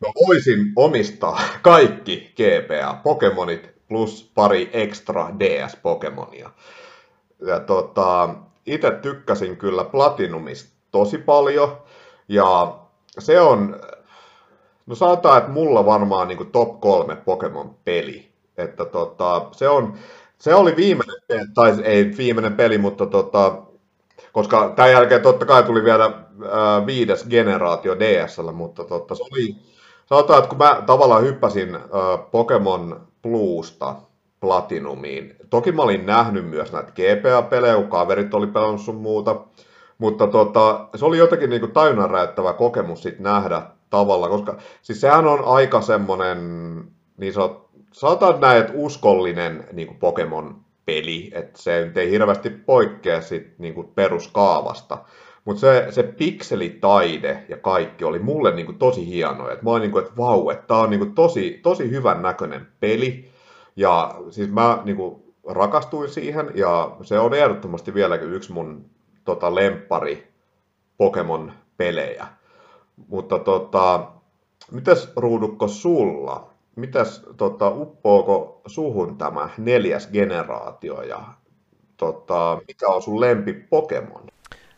mä 0.00 0.08
voisin 0.26 0.72
omistaa 0.76 1.40
kaikki 1.62 2.34
GPA 2.36 2.94
Pokemonit 3.02 3.70
plus 3.88 4.30
pari 4.34 4.70
extra 4.72 5.30
DS-Pokemonia. 5.38 6.50
Ja 7.46 7.60
tota, 7.60 8.34
itse 8.66 8.90
tykkäsin 8.90 9.56
kyllä 9.56 9.84
Platinumista 9.84 10.76
tosi 10.90 11.18
paljon, 11.18 11.76
ja 12.28 12.78
se 13.18 13.40
on, 13.40 13.80
no 14.86 14.94
sanotaan, 14.94 15.38
että 15.38 15.50
mulla 15.50 15.86
varmaan 15.86 16.28
niin 16.28 16.50
top 16.52 16.80
kolme 16.80 17.16
Pokemon-peli. 17.16 18.28
Että 18.56 18.84
tota, 18.84 19.46
se, 19.52 19.68
on, 19.68 19.94
se 20.38 20.54
oli 20.54 20.76
viimeinen, 20.76 21.54
tai 21.54 21.74
ei 21.84 22.14
viimeinen 22.18 22.52
peli, 22.52 22.78
mutta 22.78 23.06
tota, 23.06 23.62
koska 24.32 24.72
tämän 24.76 24.92
jälkeen 24.92 25.22
totta 25.22 25.46
kai 25.46 25.62
tuli 25.62 25.84
vielä 25.84 26.04
äh, 26.04 26.86
viides 26.86 27.26
generaatio 27.30 27.96
DSL, 27.98 28.52
mutta 28.52 28.84
tota, 28.84 29.14
se 29.14 29.22
oli, 29.32 29.56
sanotaan, 30.06 30.38
että 30.38 30.48
kun 30.48 30.58
mä 30.58 30.82
tavallaan 30.86 31.22
hyppäsin 31.22 31.74
äh, 31.74 31.80
Pokemon 32.30 33.06
Bluesta 33.22 33.94
Platinumiin. 34.40 35.36
Toki 35.50 35.72
mä 35.72 35.82
olin 35.82 36.06
nähnyt 36.06 36.50
myös 36.50 36.72
näitä 36.72 36.92
GPA-pelejä, 36.92 37.74
kun 37.74 37.88
kaverit 37.88 38.34
oli 38.34 38.46
pelannut 38.46 38.80
sun 38.80 38.96
muuta, 38.96 39.36
mutta 39.98 40.26
tota, 40.26 40.88
se 40.96 41.04
oli 41.04 41.18
jotenkin 41.18 41.50
niin 41.50 41.72
tajunnan 41.72 42.10
kokemus 42.58 43.02
sit 43.02 43.18
nähdä 43.18 43.62
tavalla, 43.90 44.28
koska 44.28 44.58
siis 44.82 45.00
sehän 45.00 45.26
on 45.26 45.44
aika 45.44 45.80
semmoinen, 45.80 46.38
niin 47.16 47.32
sanot, 47.32 47.70
sanotaan 47.92 48.40
näin, 48.40 48.60
että 48.60 48.72
uskollinen 48.76 49.64
niin 49.72 49.96
Pokemon-peli, 49.96 51.30
että 51.34 51.62
se 51.62 51.92
ei 51.96 52.10
hirveästi 52.10 52.50
poikkea 52.50 53.20
sit 53.20 53.58
niin 53.58 53.74
kuin 53.74 53.88
peruskaavasta. 53.88 54.98
Mutta 55.44 55.60
se, 55.60 55.86
se 55.90 56.02
pikselitaide 56.02 57.44
ja 57.48 57.56
kaikki 57.56 58.04
oli 58.04 58.18
mulle 58.18 58.54
niinku 58.54 58.72
tosi 58.72 59.06
hienoa. 59.06 59.52
Et 59.52 59.62
mä 59.62 59.70
olin 59.70 59.80
niinku, 59.82 59.98
että 59.98 60.16
vau, 60.16 60.50
että 60.50 60.66
tää 60.66 60.76
on 60.76 60.90
niinku 60.90 61.06
tosi, 61.06 61.60
tosi 61.62 61.90
hyvän 61.90 62.22
näköinen 62.22 62.66
peli. 62.80 63.30
Ja 63.76 64.14
siis 64.30 64.50
mä 64.50 64.78
niinku 64.84 65.34
rakastuin 65.48 66.08
siihen 66.08 66.50
ja 66.54 66.96
se 67.02 67.18
on 67.18 67.34
ehdottomasti 67.34 67.94
vieläkin 67.94 68.32
yksi 68.32 68.52
mun 68.52 68.90
tota, 69.24 69.54
lempari 69.54 70.32
Pokemon-pelejä. 70.96 72.26
Mutta 73.08 73.38
tota, 73.38 74.08
mitäs 74.70 75.12
Ruudukko 75.16 75.68
sulla? 75.68 76.50
Mitäs 76.76 77.26
tota, 77.36 77.70
uppoako 77.70 78.60
suhun 78.66 79.18
tämä 79.18 79.48
neljäs 79.58 80.08
generaatio 80.12 81.02
ja 81.02 81.24
tota, 81.96 82.60
mikä 82.68 82.88
on 82.88 83.02
sun 83.02 83.20
lempi 83.20 83.54
Pokemon? 83.54 84.26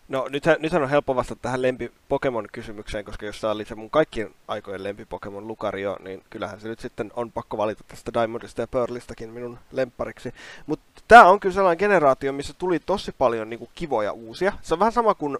No 0.08 0.28
nythän, 0.30 0.56
nythän 0.58 0.82
on 0.82 0.90
helppo 0.90 1.16
vastata 1.16 1.42
tähän 1.42 1.62
lempi 1.62 1.92
Pokemon-kysymykseen, 2.08 3.04
koska 3.04 3.26
jos 3.26 3.44
oli 3.44 3.64
se 3.64 3.74
mun 3.74 3.90
kaikkien 3.90 4.34
aikojen 4.48 4.82
lempi 4.82 5.04
Pokemon 5.04 5.48
Lucario, 5.48 5.96
niin 6.04 6.22
kyllähän 6.30 6.60
se 6.60 6.68
nyt 6.68 6.80
sitten 6.80 7.12
on 7.16 7.32
pakko 7.32 7.56
valita 7.56 7.84
tästä 7.88 8.12
Diamondista 8.14 8.60
ja 8.60 8.68
Pearlistakin 8.68 9.30
minun 9.30 9.58
lemppariksi. 9.72 10.34
Mutta 10.66 11.02
tämä 11.08 11.28
on 11.28 11.40
kyllä 11.40 11.54
sellainen 11.54 11.78
generaatio, 11.78 12.32
missä 12.32 12.54
tuli 12.58 12.80
tosi 12.80 13.12
paljon 13.18 13.50
niinku, 13.50 13.70
kivoja 13.74 14.12
uusia. 14.12 14.52
Se 14.62 14.74
on 14.74 14.80
vähän 14.80 14.92
sama 14.92 15.14
kuin 15.14 15.38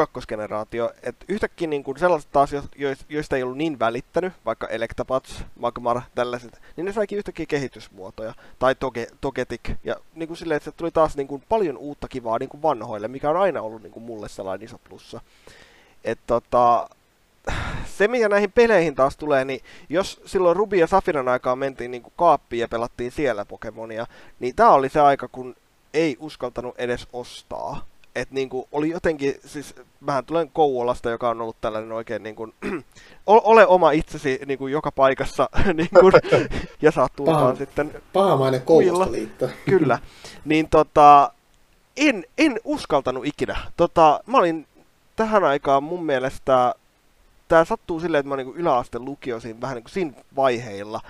kakkosgeneraatio, 0.00 0.92
että 1.02 1.24
yhtäkkiä 1.28 1.68
niin 1.68 1.84
kuin 1.84 1.98
sellaiset 1.98 2.36
asiat, 2.36 2.64
joista 3.08 3.36
ei 3.36 3.42
ollut 3.42 3.56
niin 3.56 3.78
välittänyt, 3.78 4.32
vaikka 4.44 4.66
Electabuzz, 4.66 5.42
Magmar, 5.58 6.00
tällaiset, 6.14 6.60
niin 6.76 6.84
ne 6.84 6.92
saikin 6.92 7.18
yhtäkkiä 7.18 7.46
kehitysmuotoja, 7.46 8.34
tai 8.58 8.74
Toge, 8.74 9.06
Togetic, 9.20 9.70
ja 9.84 9.96
niin 10.14 10.26
kuin 10.26 10.36
silleen, 10.36 10.56
että 10.56 10.72
tuli 10.72 10.90
taas 10.90 11.16
niin 11.16 11.28
kuin 11.28 11.42
paljon 11.48 11.76
uutta 11.76 12.08
kivaa 12.08 12.38
niin 12.38 12.48
kuin 12.48 12.62
vanhoille, 12.62 13.08
mikä 13.08 13.30
on 13.30 13.36
aina 13.36 13.62
ollut 13.62 13.82
niin 13.82 13.92
kuin 13.92 14.04
mulle 14.04 14.28
sellainen 14.28 14.64
iso 14.64 14.78
plussa. 14.88 15.20
Että 16.04 16.24
tota, 16.26 16.88
se, 17.84 18.08
mitä 18.08 18.28
näihin 18.28 18.52
peleihin 18.52 18.94
taas 18.94 19.16
tulee, 19.16 19.44
niin 19.44 19.60
jos 19.88 20.20
silloin 20.26 20.56
Ruby 20.56 20.76
ja 20.76 20.86
Safiran 20.86 21.28
aikaan 21.28 21.58
mentiin 21.58 21.90
niin 21.90 22.02
kuin 22.02 22.14
kaappiin 22.16 22.60
ja 22.60 22.68
pelattiin 22.68 23.12
siellä 23.12 23.44
Pokemonia, 23.44 24.06
niin 24.38 24.56
tämä 24.56 24.70
oli 24.70 24.88
se 24.88 25.00
aika, 25.00 25.28
kun 25.28 25.56
ei 25.94 26.16
uskaltanut 26.20 26.74
edes 26.78 27.08
ostaa 27.12 27.89
että 28.14 28.34
niinku 28.34 28.68
oli 28.72 28.88
jotenkin, 28.88 29.34
siis 29.46 29.74
mähän 30.00 30.24
tulen 30.24 30.50
Kouvolasta, 30.52 31.10
joka 31.10 31.30
on 31.30 31.40
ollut 31.40 31.60
tällainen 31.60 31.92
oikein 31.92 32.22
niinku, 32.22 32.48
ole 33.26 33.66
oma 33.66 33.90
itsesi 33.90 34.40
niinku 34.46 34.66
joka 34.66 34.92
paikassa 34.92 35.48
niinku, 35.74 36.10
ja 36.82 36.90
saat 36.90 37.12
tullaan 37.16 37.56
sitten 37.56 38.02
Pahamainen 38.12 38.62
Kouvostoliitto. 38.62 39.48
Kyllä. 39.70 39.98
Niin 40.44 40.68
tota, 40.68 41.32
en, 41.96 42.24
en 42.38 42.60
uskaltanut 42.64 43.26
ikinä. 43.26 43.56
Tota, 43.76 44.20
mä 44.26 44.38
olin 44.38 44.66
tähän 45.16 45.44
aikaan 45.44 45.82
mun 45.82 46.04
mielestä, 46.04 46.74
tää 47.48 47.64
sattuu 47.64 48.00
silleen, 48.00 48.20
että 48.20 48.28
mä 48.28 48.34
olin 48.34 48.46
niin 48.46 48.56
yläasteen 48.56 49.04
lukio 49.04 49.40
siinä, 49.40 49.60
vähän 49.60 49.74
niin 49.74 49.84
kuin 49.84 49.92
siinä 49.92 50.12
vaiheilla. 50.36 51.00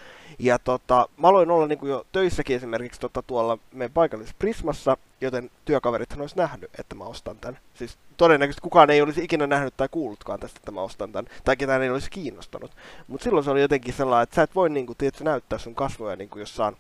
Ja 0.43 0.59
tota, 0.59 1.09
mä 1.17 1.29
aloin 1.29 1.51
olla 1.51 1.67
niin 1.67 1.79
kuin 1.79 1.91
jo 1.91 2.07
töissäkin 2.13 2.57
esimerkiksi 2.57 3.01
tota, 3.01 3.23
tuolla 3.23 3.59
meidän 3.73 3.93
paikallisessa 3.93 4.37
Prismassa, 4.39 4.97
joten 5.21 5.51
työkaverithan 5.65 6.21
olisi 6.21 6.37
nähnyt, 6.37 6.71
että 6.79 6.95
mä 6.95 7.05
ostan 7.05 7.37
tämän. 7.39 7.59
Siis 7.75 7.99
todennäköisesti 8.17 8.63
kukaan 8.63 8.91
ei 8.91 9.03
olisi 9.03 9.25
ikinä 9.25 9.47
nähnyt 9.47 9.77
tai 9.77 9.89
kuullutkaan 9.91 10.41
tästä, 10.41 10.59
että 10.59 10.71
mä 10.71 10.81
ostan 10.81 11.13
tämän, 11.13 11.33
tai 11.45 11.57
ketään 11.57 11.83
ei 11.83 11.91
olisi 11.91 12.11
kiinnostanut. 12.11 12.71
Mutta 13.07 13.25
silloin 13.25 13.45
se 13.45 13.51
oli 13.51 13.61
jotenkin 13.61 13.95
sellainen, 13.95 14.23
että 14.23 14.37
sä 14.37 14.43
et 14.43 14.55
voi 14.55 14.71
niin 14.71 14.87
kuin, 14.87 14.97
tiedätkö, 14.97 15.25
näyttää 15.25 15.59
sun 15.59 15.75
kasvoja 15.75 16.17
niin 16.17 16.29
kuin 16.29 16.41
jossain 16.41 16.77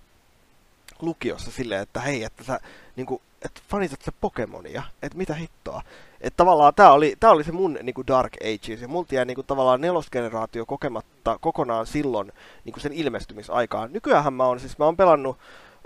lukiossa 1.00 1.50
silleen, 1.50 1.82
että 1.82 2.00
hei, 2.00 2.24
että 2.24 2.44
sä 2.44 2.60
niin 2.96 3.06
kuin, 3.06 3.22
että 3.44 3.60
fanitat 3.68 4.02
sä 4.02 4.12
Pokemonia, 4.20 4.82
että 5.02 5.18
mitä 5.18 5.34
hittoa. 5.34 5.82
Että 6.20 6.36
tavallaan 6.36 6.74
tää 6.74 6.92
oli, 6.92 7.16
tää 7.20 7.30
oli 7.30 7.44
se 7.44 7.52
mun 7.52 7.78
niinku 7.82 8.06
Dark 8.06 8.32
Ages, 8.40 8.82
ja 8.82 8.88
multa 8.88 9.14
jäi 9.14 9.24
niinku 9.24 9.42
tavallaan 9.42 9.80
nelosgeneraatio 9.80 10.66
kokematta 10.66 11.38
kokonaan 11.40 11.86
silloin 11.86 12.32
niinku 12.64 12.80
sen 12.80 12.92
ilmestymisaikaan. 12.92 13.92
Nykyäänhän 13.92 14.32
mä 14.32 14.44
oon, 14.44 14.60
siis 14.60 14.78
mä 14.78 14.84
oon 14.84 14.96
pelannut 14.96 15.38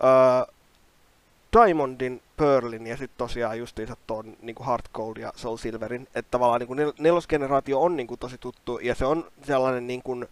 öö, 0.04 0.54
Diamondin, 1.56 2.22
Pearlin 2.36 2.86
ja 2.86 2.96
sitten 2.96 3.18
tosiaan 3.18 3.58
justiinsa 3.58 3.96
tuon 4.06 4.36
niin 4.42 4.66
Heart 4.66 4.88
Gold 4.94 5.16
ja 5.16 5.32
Soul 5.36 5.56
Silverin. 5.56 6.08
Että 6.14 6.30
tavallaan 6.30 6.60
niin 6.60 6.68
kuin 6.68 6.78
nel- 6.78 6.94
nelosgeneraatio 6.98 7.82
on 7.82 7.96
niin 7.96 8.06
kuin 8.06 8.20
tosi 8.20 8.38
tuttu 8.38 8.78
ja 8.78 8.94
se 8.94 9.06
on 9.06 9.24
sellainen 9.42 9.86
niin 9.86 10.02
kuin, 10.02 10.26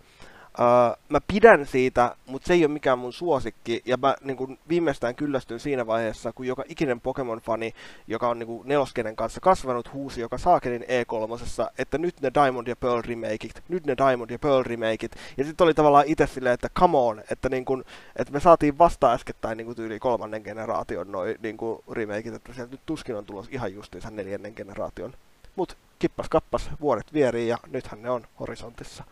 Uh, 0.58 0.96
mä 1.08 1.18
pidän 1.28 1.66
siitä, 1.66 2.16
mutta 2.26 2.46
se 2.46 2.54
ei 2.54 2.64
ole 2.64 2.72
mikään 2.72 2.98
mun 2.98 3.12
suosikki, 3.12 3.82
ja 3.84 3.96
mä 3.96 4.14
niin 4.20 4.36
kun, 4.36 4.58
viimeistään 4.68 5.14
kyllästyn 5.14 5.60
siinä 5.60 5.86
vaiheessa, 5.86 6.32
kun 6.32 6.46
joka 6.46 6.64
ikinen 6.68 7.00
Pokemon-fani, 7.00 7.74
joka 8.06 8.28
on 8.28 8.38
niin 8.38 8.60
neloskenen 8.64 9.16
kanssa 9.16 9.40
kasvanut, 9.40 9.92
huusi 9.92 10.20
joka 10.20 10.38
saakelin 10.38 10.82
E3, 10.82 11.72
että 11.78 11.98
nyt 11.98 12.20
ne 12.20 12.30
Diamond 12.34 12.66
ja 12.66 12.76
Pearl 12.76 13.02
remakeit, 13.04 13.62
nyt 13.68 13.86
ne 13.86 13.96
Diamond 13.96 14.30
ja 14.30 14.38
Pearl 14.38 14.62
remakeit, 14.62 15.16
ja 15.36 15.44
sitten 15.44 15.64
oli 15.64 15.74
tavallaan 15.74 16.06
itse 16.06 16.26
silleen, 16.26 16.54
että 16.54 16.68
come 16.78 16.98
on, 16.98 17.22
että, 17.30 17.48
niin 17.48 17.64
kun, 17.64 17.84
että 18.16 18.32
me 18.32 18.40
saatiin 18.40 18.78
vasta 18.78 19.12
äskettäin 19.12 19.56
niin 19.56 19.76
tyyli 19.76 19.98
kolmannen 19.98 20.42
generaation 20.42 21.12
noin 21.12 21.36
niin 21.42 21.56
remakeit, 21.92 22.34
että 22.34 22.52
sieltä 22.52 22.72
nyt 22.72 22.80
tuskin 22.86 23.16
on 23.16 23.24
tulos 23.24 23.48
ihan 23.50 23.74
justiinsa 23.74 24.10
neljännen 24.10 24.52
generaation. 24.56 25.14
Mutta 25.56 25.74
kippas 25.98 26.28
kappas, 26.28 26.70
vuodet 26.80 27.12
vierii 27.12 27.48
ja 27.48 27.58
nythän 27.70 28.02
ne 28.02 28.10
on 28.10 28.26
horisontissa. 28.40 29.04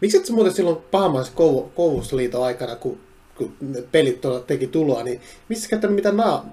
Miksi 0.00 0.16
et 0.16 0.26
sä 0.26 0.32
muuten 0.32 0.52
silloin 0.52 0.76
pahamaisen 0.90 1.34
koulutusliiton 1.74 2.44
aikana, 2.44 2.76
kun, 2.76 2.98
kun 3.36 3.56
pelit 3.92 4.20
teki 4.46 4.66
tuloa, 4.66 5.02
niin 5.02 5.20
missä 5.48 5.68
käyttänyt 5.68 5.94
mitään 5.94 6.16
naa, 6.16 6.46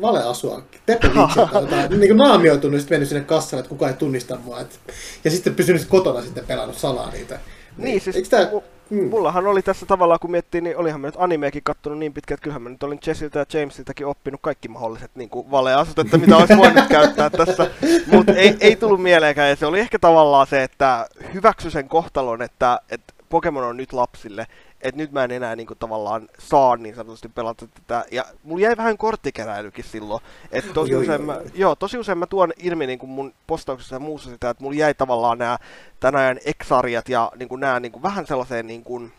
valeasua, 0.00 0.62
tepelitsiä 0.86 1.46
tai 1.52 1.62
jotain, 1.64 1.90
niin 1.90 2.08
kuin 2.08 2.16
naamioitunut, 2.16 2.80
sitten 2.80 2.94
mennyt 2.94 3.08
sinne 3.08 3.24
kassalle, 3.24 3.60
että 3.60 3.68
kukaan 3.68 3.92
ei 3.92 3.98
tunnista 3.98 4.38
mua, 4.44 4.60
et, 4.60 4.80
ja 5.24 5.30
sitten 5.30 5.54
pysynyt 5.54 5.84
kotona 5.84 6.22
sitten 6.22 6.46
pelannut 6.46 6.78
salaa 6.78 7.10
niitä. 7.10 7.40
Niin, 7.76 8.00
siis 8.00 8.16
Eikö 8.16 8.62
Mm. 8.92 9.08
Mullahan 9.08 9.46
oli 9.46 9.62
tässä 9.62 9.86
tavallaan, 9.86 10.20
kun 10.20 10.30
miettii, 10.30 10.60
niin 10.60 10.76
olihan 10.76 11.00
mä 11.00 11.06
nyt 11.06 11.14
animeekin 11.18 11.62
kattonut 11.62 11.98
niin 11.98 12.12
pitkään, 12.12 12.34
että 12.34 12.44
kyllähän 12.44 12.62
mä 12.62 12.68
nyt 12.68 12.82
olin 12.82 12.98
Jessiltä 13.06 13.38
ja 13.38 13.60
Jamesiltakin 13.60 14.06
oppinut 14.06 14.40
kaikki 14.42 14.68
mahdolliset 14.68 15.10
niin 15.14 15.30
kuin 15.30 15.50
valeasut, 15.50 15.98
että 15.98 16.18
mitä 16.18 16.36
olisi 16.36 16.56
voinut 16.56 16.84
käyttää 16.98 17.30
tässä. 17.30 17.70
Mutta 18.12 18.32
ei, 18.32 18.56
ei 18.60 18.76
tullut 18.76 19.02
mieleenkään, 19.02 19.50
ja 19.50 19.56
se 19.56 19.66
oli 19.66 19.80
ehkä 19.80 19.98
tavallaan 19.98 20.46
se, 20.46 20.62
että 20.62 21.06
hyväksy 21.34 21.70
sen 21.70 21.88
kohtalon, 21.88 22.42
että, 22.42 22.80
että 22.90 23.14
Pokemon 23.28 23.64
on 23.64 23.76
nyt 23.76 23.92
lapsille, 23.92 24.46
että 24.82 24.96
nyt 24.96 25.12
mä 25.12 25.24
en 25.24 25.30
enää 25.30 25.56
niin 25.56 25.66
kuin, 25.66 25.78
tavallaan 25.78 26.28
saa 26.38 26.76
niin 26.76 26.94
sanotusti 26.94 27.28
pelata 27.28 27.66
tätä. 27.66 28.04
Ja 28.10 28.24
mulla 28.44 28.62
jäi 28.62 28.76
vähän 28.76 28.98
korttikeräilykin 28.98 29.84
silloin. 29.84 30.22
Että 30.52 30.72
tosi, 30.72 30.96
usein 30.96 31.22
mä, 31.22 31.40
joo, 31.54 31.76
tosi 31.76 31.98
usein 31.98 32.18
mä 32.18 32.26
tuon 32.26 32.52
ilmi 32.58 32.86
niin 32.86 32.98
kuin 32.98 33.10
mun 33.10 33.34
postauksessa 33.46 33.96
ja 33.96 34.00
muussa 34.00 34.30
sitä, 34.30 34.50
että 34.50 34.62
mulla 34.62 34.76
jäi 34.76 34.94
tavallaan 34.94 35.38
nämä 35.38 35.58
ajan 36.02 36.40
eksarjat 36.44 37.08
ja 37.08 37.32
niin 37.36 37.48
kuin, 37.48 37.60
nämä 37.60 37.80
niin 37.80 37.92
kuin, 37.92 38.02
vähän 38.02 38.26
sellaiseen 38.26 38.66
niin 38.66 38.84
kuin, 38.84 39.12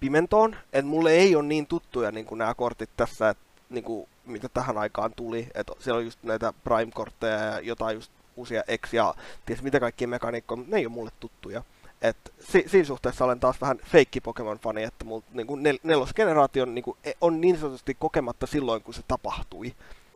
pimentoon. 0.00 0.56
Että 0.72 0.90
mulle 0.90 1.10
ei 1.10 1.36
ole 1.36 1.44
niin 1.44 1.66
tuttuja 1.66 2.12
niin 2.12 2.26
kuin, 2.26 2.38
nämä 2.38 2.54
kortit 2.54 2.90
tässä, 2.96 3.28
että 3.28 3.44
niin 3.70 3.84
kuin, 3.84 4.08
mitä 4.26 4.48
tähän 4.48 4.78
aikaan 4.78 5.12
tuli. 5.16 5.48
Että 5.54 5.72
siellä 5.78 5.98
on 5.98 6.04
just 6.04 6.18
näitä 6.22 6.52
Prime-kortteja 6.64 7.38
ja 7.38 7.60
jotain 7.60 7.94
just 7.94 8.12
uusia 8.36 8.62
X 8.86 8.94
ja 8.94 9.14
ties 9.46 9.62
mitä 9.62 9.80
kaikkia 9.80 10.08
mekaniikkoja, 10.08 10.56
mutta 10.56 10.70
ne 10.70 10.78
ei 10.78 10.86
ole 10.86 10.92
mulle 10.92 11.10
tuttuja. 11.20 11.62
Et 12.02 12.16
si- 12.40 12.64
siinä 12.66 12.84
suhteessa 12.86 13.24
olen 13.24 13.40
taas 13.40 13.60
vähän 13.60 13.78
feikki 13.84 14.20
Pokemon-fani, 14.20 14.82
että 14.82 15.04
mul, 15.04 15.20
niinku 15.32 15.56
nel- 15.56 15.80
nelosgeneraatio 15.82 16.64
niinku, 16.64 16.96
e, 17.04 17.12
on 17.20 17.40
niin 17.40 17.58
sanotusti 17.58 17.96
kokematta 17.98 18.46
silloin, 18.46 18.82
kun 18.82 18.94
se 18.94 19.02
tapahtui. 19.08 19.72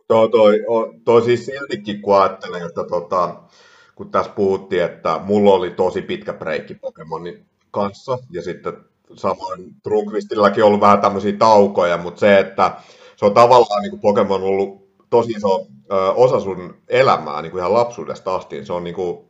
Joo, 0.09 0.27
toi, 0.27 0.59
toi 1.05 1.21
siis 1.21 1.45
siltikin, 1.45 2.01
kun 2.01 2.21
ajattelen, 2.21 2.65
että 2.65 2.83
tota, 2.83 3.35
kun 3.95 4.11
tässä 4.11 4.31
puhuttiin, 4.31 4.83
että 4.83 5.19
mulla 5.23 5.53
oli 5.53 5.71
tosi 5.71 6.01
pitkä 6.01 6.33
breikki 6.33 6.75
Pokemonin 6.75 7.45
kanssa, 7.71 8.17
ja 8.31 8.41
sitten 8.41 8.73
samoin 9.15 9.75
Trunkvistilläkin 9.83 10.63
ollut 10.63 10.81
vähän 10.81 11.01
tämmöisiä 11.01 11.33
taukoja, 11.37 11.97
mutta 11.97 12.19
se, 12.19 12.39
että 12.39 12.75
se 13.15 13.25
on 13.25 13.33
tavallaan 13.33 13.81
niin 13.81 13.99
Pokemon 13.99 14.43
ollut 14.43 14.83
tosi 15.09 15.31
iso 15.31 15.65
ö, 15.91 16.11
osa 16.11 16.39
sun 16.39 16.75
elämää 16.89 17.41
niin 17.41 17.51
kuin 17.51 17.59
ihan 17.59 17.73
lapsuudesta 17.73 18.35
asti, 18.35 18.55
niin 18.55 18.65
se 18.65 18.73
on 18.73 18.83
niin 18.83 18.95
kuin, 18.95 19.25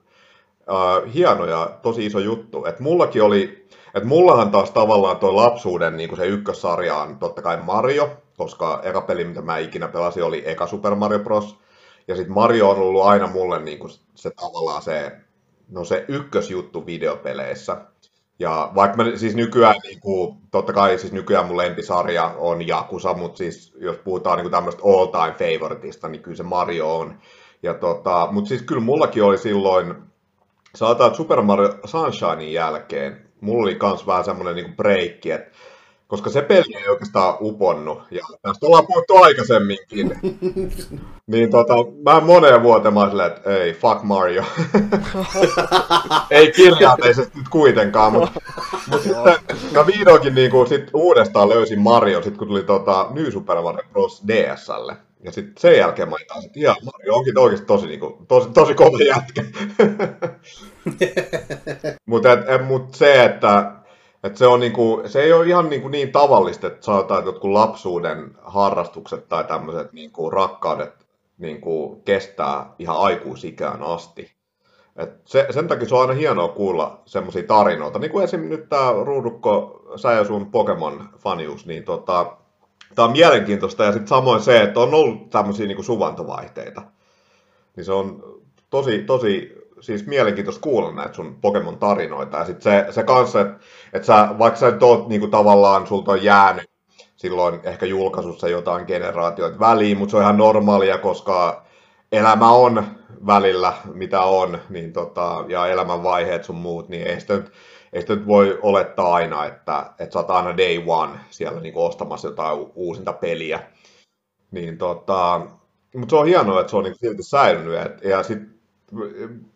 äh, 0.69 1.13
hieno 1.13 1.45
ja 1.45 1.79
tosi 1.81 2.05
iso 2.05 2.19
juttu. 2.19 2.65
Et 2.65 2.79
mullakin 2.79 3.23
oli, 3.23 3.67
että 3.93 4.09
mullahan 4.09 4.51
taas 4.51 4.71
tavallaan 4.71 5.17
tuo 5.17 5.35
lapsuuden 5.35 5.97
niin 5.97 6.17
se 6.17 6.25
ykkössarja 6.25 6.95
on 6.95 7.19
totta 7.19 7.41
kai 7.41 7.57
Mario, 7.63 8.09
koska 8.37 8.81
eka 8.83 9.01
peli, 9.01 9.23
mitä 9.23 9.41
mä 9.41 9.57
ikinä 9.57 9.87
pelasin, 9.87 10.23
oli 10.23 10.43
eka 10.45 10.67
Super 10.67 10.95
Mario 10.95 11.19
Bros. 11.19 11.57
Ja 12.07 12.15
sitten 12.15 12.33
Mario 12.33 12.69
on 12.69 12.77
ollut 12.77 13.03
aina 13.03 13.27
mulle 13.27 13.59
niin 13.61 13.79
kuin 13.79 13.91
se 14.15 14.31
tavallaan 14.31 14.81
se, 14.81 15.11
no 15.69 15.83
se 15.83 16.05
ykkösjuttu 16.07 16.85
videopeleissä. 16.85 17.77
Ja 18.39 18.71
vaikka 18.75 18.97
mä 18.97 19.15
siis 19.15 19.35
nykyään, 19.35 19.75
niin 19.83 19.99
kuin, 19.99 20.37
totta 20.51 20.73
kai 20.73 20.97
siis 20.97 21.13
nykyään 21.13 21.45
mun 21.45 21.57
lempisarja 21.57 22.35
on 22.37 22.67
Jakusa, 22.67 23.13
mutta 23.13 23.37
siis 23.37 23.73
jos 23.77 23.97
puhutaan 23.97 24.37
niin 24.37 24.51
tämmöistä 24.51 24.81
all 24.85 25.05
time 25.05 25.59
favoriteista, 25.59 26.07
niin 26.07 26.21
kyllä 26.21 26.37
se 26.37 26.43
Mario 26.43 26.97
on. 26.97 27.19
Ja 27.63 27.73
tota, 27.73 28.27
mutta 28.31 28.47
siis 28.47 28.61
kyllä 28.61 28.81
mullakin 28.81 29.23
oli 29.23 29.37
silloin 29.37 29.95
Sanotaan, 30.75 31.07
että 31.07 31.17
Super 31.17 31.41
Mario 31.41 31.69
Sunshinein 31.85 32.53
jälkeen 32.53 33.21
mulla 33.41 33.63
oli 33.63 33.75
kans 33.75 34.07
vähän 34.07 34.25
semmoinen 34.25 34.55
niinku 34.55 34.71
breikki, 34.75 35.31
että 35.31 35.51
koska 36.07 36.29
se 36.29 36.41
peli 36.41 36.75
ei 36.75 36.89
oikeastaan 36.89 37.37
uponnut, 37.41 38.01
ja 38.11 38.25
tästä 38.41 38.65
ollaan 38.65 38.87
puhuttu 38.87 39.15
aikaisemminkin, 39.17 40.19
niin 41.31 41.51
tota, 41.51 41.73
mä 42.05 42.19
moneen 42.19 42.63
vuoteen 42.63 42.93
mä 42.93 43.09
silleen, 43.09 43.31
että 43.31 43.57
ei, 43.57 43.73
fuck 43.73 44.03
Mario. 44.03 44.43
ei 46.31 46.51
kirjaimellisesti 46.51 47.37
nyt 47.37 47.49
kuitenkaan, 47.49 48.13
mutta 48.13 48.39
mut 48.91 49.01
sitten 49.01 49.23
mä 49.71 49.87
vihdoinkin 49.87 50.35
niinku 50.35 50.65
sit 50.65 50.89
uudestaan 50.93 51.49
löysin 51.49 51.79
Mario, 51.79 52.21
sit 52.21 52.37
kun 52.37 52.47
tuli 52.47 52.63
tota 52.63 53.07
New 53.09 53.31
Super 53.31 53.61
Mario 53.61 53.83
Bros. 53.91 54.23
DSlle. 54.27 54.97
Ja 55.23 55.31
sitten 55.31 55.53
sen 55.57 55.77
jälkeen 55.77 56.09
mä 56.09 56.15
taas, 56.27 56.45
että 56.45 56.59
ihan 56.59 56.75
Mario 56.85 57.15
onkin 57.15 57.37
oikeasti 57.37 57.65
tosi, 57.65 57.87
niinku, 57.87 58.25
tosi, 58.27 58.49
tosi 58.49 58.73
kova 58.73 58.97
jätkä. 58.97 59.43
Mutta 62.05 62.29
mut 62.67 62.95
se, 62.95 63.23
että 63.23 63.71
et 64.23 64.37
se, 64.37 64.47
on 64.47 64.59
niinku, 64.59 65.01
se 65.05 65.21
ei 65.21 65.33
ole 65.33 65.47
ihan 65.47 65.69
niinku 65.69 65.87
niin 65.87 66.11
tavallista, 66.11 66.67
että 66.67 66.85
sanotaan, 66.85 67.19
että 67.19 67.27
jotkut 67.27 67.51
lapsuuden 67.51 68.31
harrastukset 68.41 69.29
tai 69.29 69.43
tämmöiset 69.43 69.93
niinku 69.93 70.29
rakkaudet 70.29 70.93
niinku 71.37 72.01
kestää 72.05 72.73
ihan 72.79 72.97
aikuisikään 72.97 73.83
asti. 73.83 74.31
Et 74.95 75.09
se, 75.25 75.47
sen 75.49 75.67
takia 75.67 75.89
se 75.89 75.95
on 75.95 76.01
aina 76.01 76.13
hienoa 76.13 76.47
kuulla 76.47 77.01
semmoisia 77.05 77.43
tarinoita, 77.43 77.99
niin 77.99 78.11
kuin 78.11 78.23
esimerkiksi 78.23 78.57
nyt 78.57 78.69
tämä 78.69 78.91
Ruudukko, 79.03 79.83
sä 79.95 80.11
ja 80.11 80.25
sun 80.25 80.51
Pokemon-fanius, 80.51 81.65
niin 81.65 81.83
tota, 81.83 82.37
tämä 82.95 83.05
on 83.05 83.11
mielenkiintoista 83.11 83.83
ja 83.83 83.91
sitten 83.91 84.07
samoin 84.07 84.41
se, 84.41 84.61
että 84.61 84.79
on 84.79 84.93
ollut 84.93 85.29
tämmöisiä 85.29 85.67
niin 85.67 85.83
suvantovaihteita. 85.83 86.81
Niin 87.75 87.85
se 87.85 87.91
on 87.91 88.23
tosi, 88.69 89.03
tosi 89.03 89.63
siis 89.79 90.07
mielenkiintoista 90.07 90.61
kuulla 90.61 90.91
näitä 90.91 91.13
sun 91.13 91.37
Pokemon-tarinoita. 91.41 92.37
Ja 92.37 92.45
sitten 92.45 92.63
se, 92.63 92.91
se 92.91 93.03
kanssa, 93.03 93.41
että 93.41 93.57
et 93.93 94.03
sä, 94.03 94.29
vaikka 94.39 94.59
sä 94.59 94.77
oot 94.81 95.07
niin 95.07 95.31
tavallaan, 95.31 95.87
sulta 95.87 96.11
on 96.11 96.23
jäänyt 96.23 96.69
silloin 97.15 97.59
ehkä 97.63 97.85
julkaisussa 97.85 98.47
jotain 98.47 98.85
generaatioita 98.85 99.59
väliin, 99.59 99.97
mutta 99.97 100.11
se 100.11 100.17
on 100.17 100.23
ihan 100.23 100.37
normaalia, 100.37 100.97
koska 100.97 101.65
elämä 102.11 102.51
on 102.51 102.83
välillä, 103.27 103.73
mitä 103.93 104.21
on, 104.21 104.59
niin 104.69 104.93
tota, 104.93 105.45
ja 105.47 105.67
elämänvaiheet 105.67 106.43
sun 106.43 106.55
muut, 106.55 106.89
niin 106.89 107.07
ei 107.07 107.19
sitä 107.19 107.35
nyt 107.35 107.51
ei 107.93 108.01
sitä 108.01 108.15
nyt 108.15 108.27
voi 108.27 108.59
olettaa 108.61 109.13
aina, 109.13 109.45
että, 109.45 109.85
että 109.99 110.13
sä 110.13 110.19
oot 110.19 110.29
aina 110.29 110.57
day 110.57 110.83
one 110.87 111.19
siellä 111.29 111.59
niin 111.59 111.73
ostamassa 111.77 112.27
jotain 112.27 112.59
uusinta 112.75 113.13
peliä. 113.13 113.59
Niin 114.51 114.77
tota, 114.77 115.41
mutta 115.95 116.09
se 116.09 116.15
on 116.15 116.25
hienoa, 116.25 116.59
että 116.59 116.71
se 116.71 116.77
on 116.77 116.83
niin 116.83 116.95
silti 116.95 117.23
säilynyt. 117.23 117.81
Et, 117.81 118.03
ja, 118.03 118.23
sit, 118.23 118.39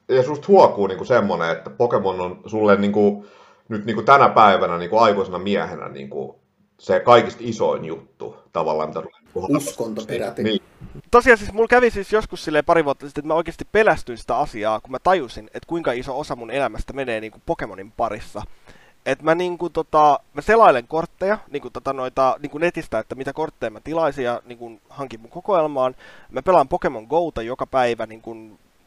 ja 0.07 0.23
susta 0.23 0.47
huokuu 0.47 0.87
niin 0.87 1.05
semmoinen, 1.05 1.51
että 1.51 1.69
Pokemon 1.69 2.21
on 2.21 2.41
sulle 2.45 2.75
niin 2.75 2.91
kuin, 2.91 3.25
nyt 3.69 3.85
niin 3.85 3.95
kuin 3.95 4.05
tänä 4.05 4.29
päivänä 4.29 4.77
niin 4.77 4.89
kuin 4.89 5.01
aikuisena 5.01 5.39
miehenä 5.39 5.89
niin 5.89 6.09
kuin 6.09 6.35
se 6.79 6.99
kaikista 6.99 7.39
isoin 7.43 7.85
juttu 7.85 8.35
tavallaan, 8.53 8.89
mitä 8.89 9.01
Uskonto 9.49 10.05
peräti. 10.05 10.43
Niin. 10.43 10.61
Tosiaan 11.11 11.37
siis 11.37 11.53
mulla 11.53 11.67
kävi 11.67 11.91
siis 11.91 12.13
joskus 12.13 12.43
silleen 12.43 12.65
pari 12.65 12.85
vuotta 12.85 13.05
sitten, 13.05 13.21
että 13.21 13.27
mä 13.27 13.33
oikeasti 13.33 13.65
pelästyin 13.71 14.17
sitä 14.17 14.37
asiaa, 14.37 14.79
kun 14.79 14.91
mä 14.91 14.99
tajusin, 14.99 15.45
että 15.45 15.67
kuinka 15.67 15.91
iso 15.91 16.19
osa 16.19 16.35
mun 16.35 16.51
elämästä 16.51 16.93
menee 16.93 17.21
niin 17.21 17.31
kuin 17.31 17.43
Pokemonin 17.45 17.91
parissa. 17.91 18.41
Et 19.05 19.21
mä, 19.21 19.35
niinku, 19.35 19.69
tota, 19.69 20.19
mä 20.33 20.41
selailen 20.41 20.87
kortteja 20.87 21.37
niinku, 21.51 21.69
tota, 21.69 21.93
noita, 21.93 22.35
niinku 22.39 22.57
netistä, 22.57 22.99
että 22.99 23.15
mitä 23.15 23.33
kortteja 23.33 23.71
mä 23.71 23.79
tilaisin 23.79 24.25
ja 24.25 24.41
niinku, 24.45 24.79
hankin 24.89 25.19
mun 25.21 25.29
kokoelmaan. 25.29 25.95
Mä 26.31 26.41
pelaan 26.41 26.67
Pokemon 26.67 27.03
Gouta 27.03 27.41
joka 27.41 27.67
päivä, 27.67 28.05
niinku, 28.05 28.35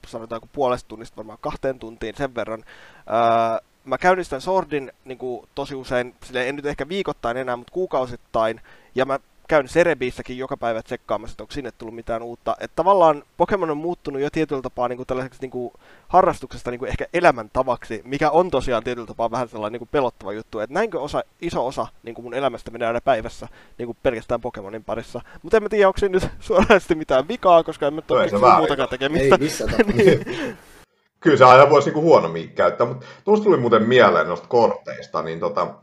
sanotaan 0.07 0.43
puolesta 0.53 0.89
tunnista 0.89 1.17
varmaan 1.17 1.39
kahteen 1.41 1.79
tuntiin 1.79 2.15
sen 2.17 2.35
verran. 2.35 2.65
Öö, 2.97 3.71
mä 3.85 3.99
käynnistän 3.99 4.41
Swordin 4.41 4.93
niin 5.05 5.19
kuin, 5.19 5.49
tosi 5.55 5.75
usein, 5.75 6.15
sille 6.25 6.49
en 6.49 6.57
nyt 6.57 6.67
ehkä 6.67 6.89
viikoittain 6.89 7.37
enää, 7.37 7.57
mutta 7.57 7.73
kuukausittain, 7.73 8.61
ja 8.95 9.05
mä 9.05 9.19
käyn 9.51 9.67
Cerebissäkin 9.67 10.39
joka 10.39 10.57
päivä 10.57 10.83
tsekkaamassa, 10.83 11.35
että 11.35 11.43
onko 11.43 11.53
sinne 11.53 11.71
tullut 11.79 11.95
mitään 11.95 12.23
uutta. 12.23 12.57
Että 12.61 12.77
tavallaan 12.77 13.23
Pokemon 13.37 13.71
on 13.71 13.77
muuttunut 13.77 14.23
jo 14.23 14.31
tietyllä 14.31 14.63
tapaa 14.63 14.89
niin 14.89 14.97
kuin 14.97 15.07
tällaiseksi 15.07 15.41
niin 15.41 15.51
kuin 15.51 15.73
harrastuksesta 16.09 16.71
niin 16.71 16.79
kuin 16.79 16.89
ehkä 16.89 17.07
elämäntavaksi, 17.15 18.03
mikä 18.05 18.31
on 18.31 18.51
tosiaan 18.51 18.85
tietyllä 18.85 19.07
tapaa 19.07 19.31
vähän 19.31 19.49
sellainen 19.49 19.73
niin 19.73 19.81
kuin 19.81 19.89
pelottava 19.93 20.33
juttu. 20.33 20.59
Että 20.59 20.75
näinkö 20.75 21.01
osa, 21.01 21.23
iso 21.41 21.67
osa 21.67 21.87
niin 22.03 22.15
kuin 22.15 22.25
mun 22.25 22.35
elämästä 22.35 22.71
menee 22.71 22.89
aina 22.89 23.01
päivässä 23.01 23.49
niin 23.79 23.87
kuin 23.87 23.99
pelkästään 24.03 24.41
Pokemonin 24.41 24.85
parissa. 24.85 25.21
Mutta 25.43 25.57
en 25.57 25.63
mä 25.63 25.69
tiedä, 25.69 25.89
onko 25.89 25.99
se 25.99 26.09
nyt 26.09 26.29
suoranaisesti 26.41 26.95
mitään 26.95 27.29
vikaa, 27.29 27.63
koska 27.63 27.87
en 27.87 27.95
mä 27.95 28.03
ole 28.09 28.57
muutakaan 28.57 28.89
tekemistä. 28.89 29.35
Ei 29.35 29.39
missään 29.39 29.71
tapauksessa. 29.71 30.25
Kyllä 31.21 31.37
se 31.37 31.45
aina 31.45 31.71
voisi 31.71 31.89
niinku 31.89 32.03
huonommin 32.03 32.51
käyttää, 32.51 32.87
mutta 32.87 33.07
tuosta 33.25 33.45
tuli 33.45 33.57
muuten 33.57 33.83
mieleen 33.83 34.27
noista 34.27 34.49
korteista, 34.49 35.23
niin 35.23 35.41
tota, 35.41 35.75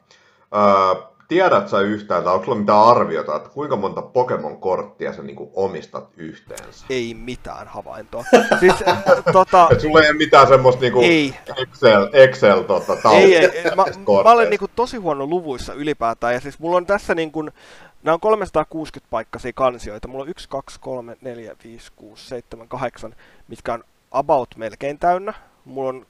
ää, 0.51 0.95
tiedät 1.27 1.69
sä 1.69 1.79
yhtään, 1.79 2.23
tai 2.23 2.33
onko 2.33 2.45
sulla 2.45 2.57
mitään 2.57 2.83
arviota, 2.83 3.35
että 3.35 3.49
kuinka 3.49 3.75
monta 3.75 4.01
Pokemon-korttia 4.01 5.13
sä 5.13 5.23
niinku 5.23 5.51
omistat 5.53 6.09
yhteensä? 6.17 6.85
Ei 6.89 7.13
mitään 7.13 7.67
havaintoa. 7.67 8.23
siis, 8.59 8.73
tota, 9.33 9.67
Et 9.71 9.79
sulla 9.79 10.01
ei 10.01 10.09
ole 10.09 10.17
mitään 10.17 10.47
semmoista 10.47 10.81
niinku 10.81 11.01
Ei. 11.01 11.35
Excel, 11.57 12.09
Excel 12.13 12.61
tota, 12.61 13.11
Ei, 13.11 13.35
ei, 13.35 13.45
ei. 13.45 13.63
Mä, 13.75 13.85
mä 14.23 14.31
olen 14.31 14.49
niinku 14.49 14.67
tosi 14.75 14.97
huono 14.97 15.25
luvuissa 15.25 15.73
ylipäätään, 15.73 16.33
ja 16.33 16.39
siis 16.39 16.59
mulla 16.59 16.77
on 16.77 16.85
tässä 16.85 17.15
niinku, 17.15 17.41
nämä 18.03 18.13
on 18.13 18.19
360 18.19 19.09
paikkaisia 19.09 19.53
kansioita, 19.53 20.07
mulla 20.07 20.23
on 20.23 20.29
1, 20.29 20.49
2, 20.49 20.79
3, 20.79 21.17
4, 21.21 21.55
5, 21.63 21.91
6, 21.95 22.27
7, 22.27 22.67
8, 22.67 23.15
mitkä 23.47 23.73
on 23.73 23.83
about 24.11 24.49
melkein 24.57 24.99
täynnä. 24.99 25.33
Mulla 25.65 25.89
on 25.89 26.05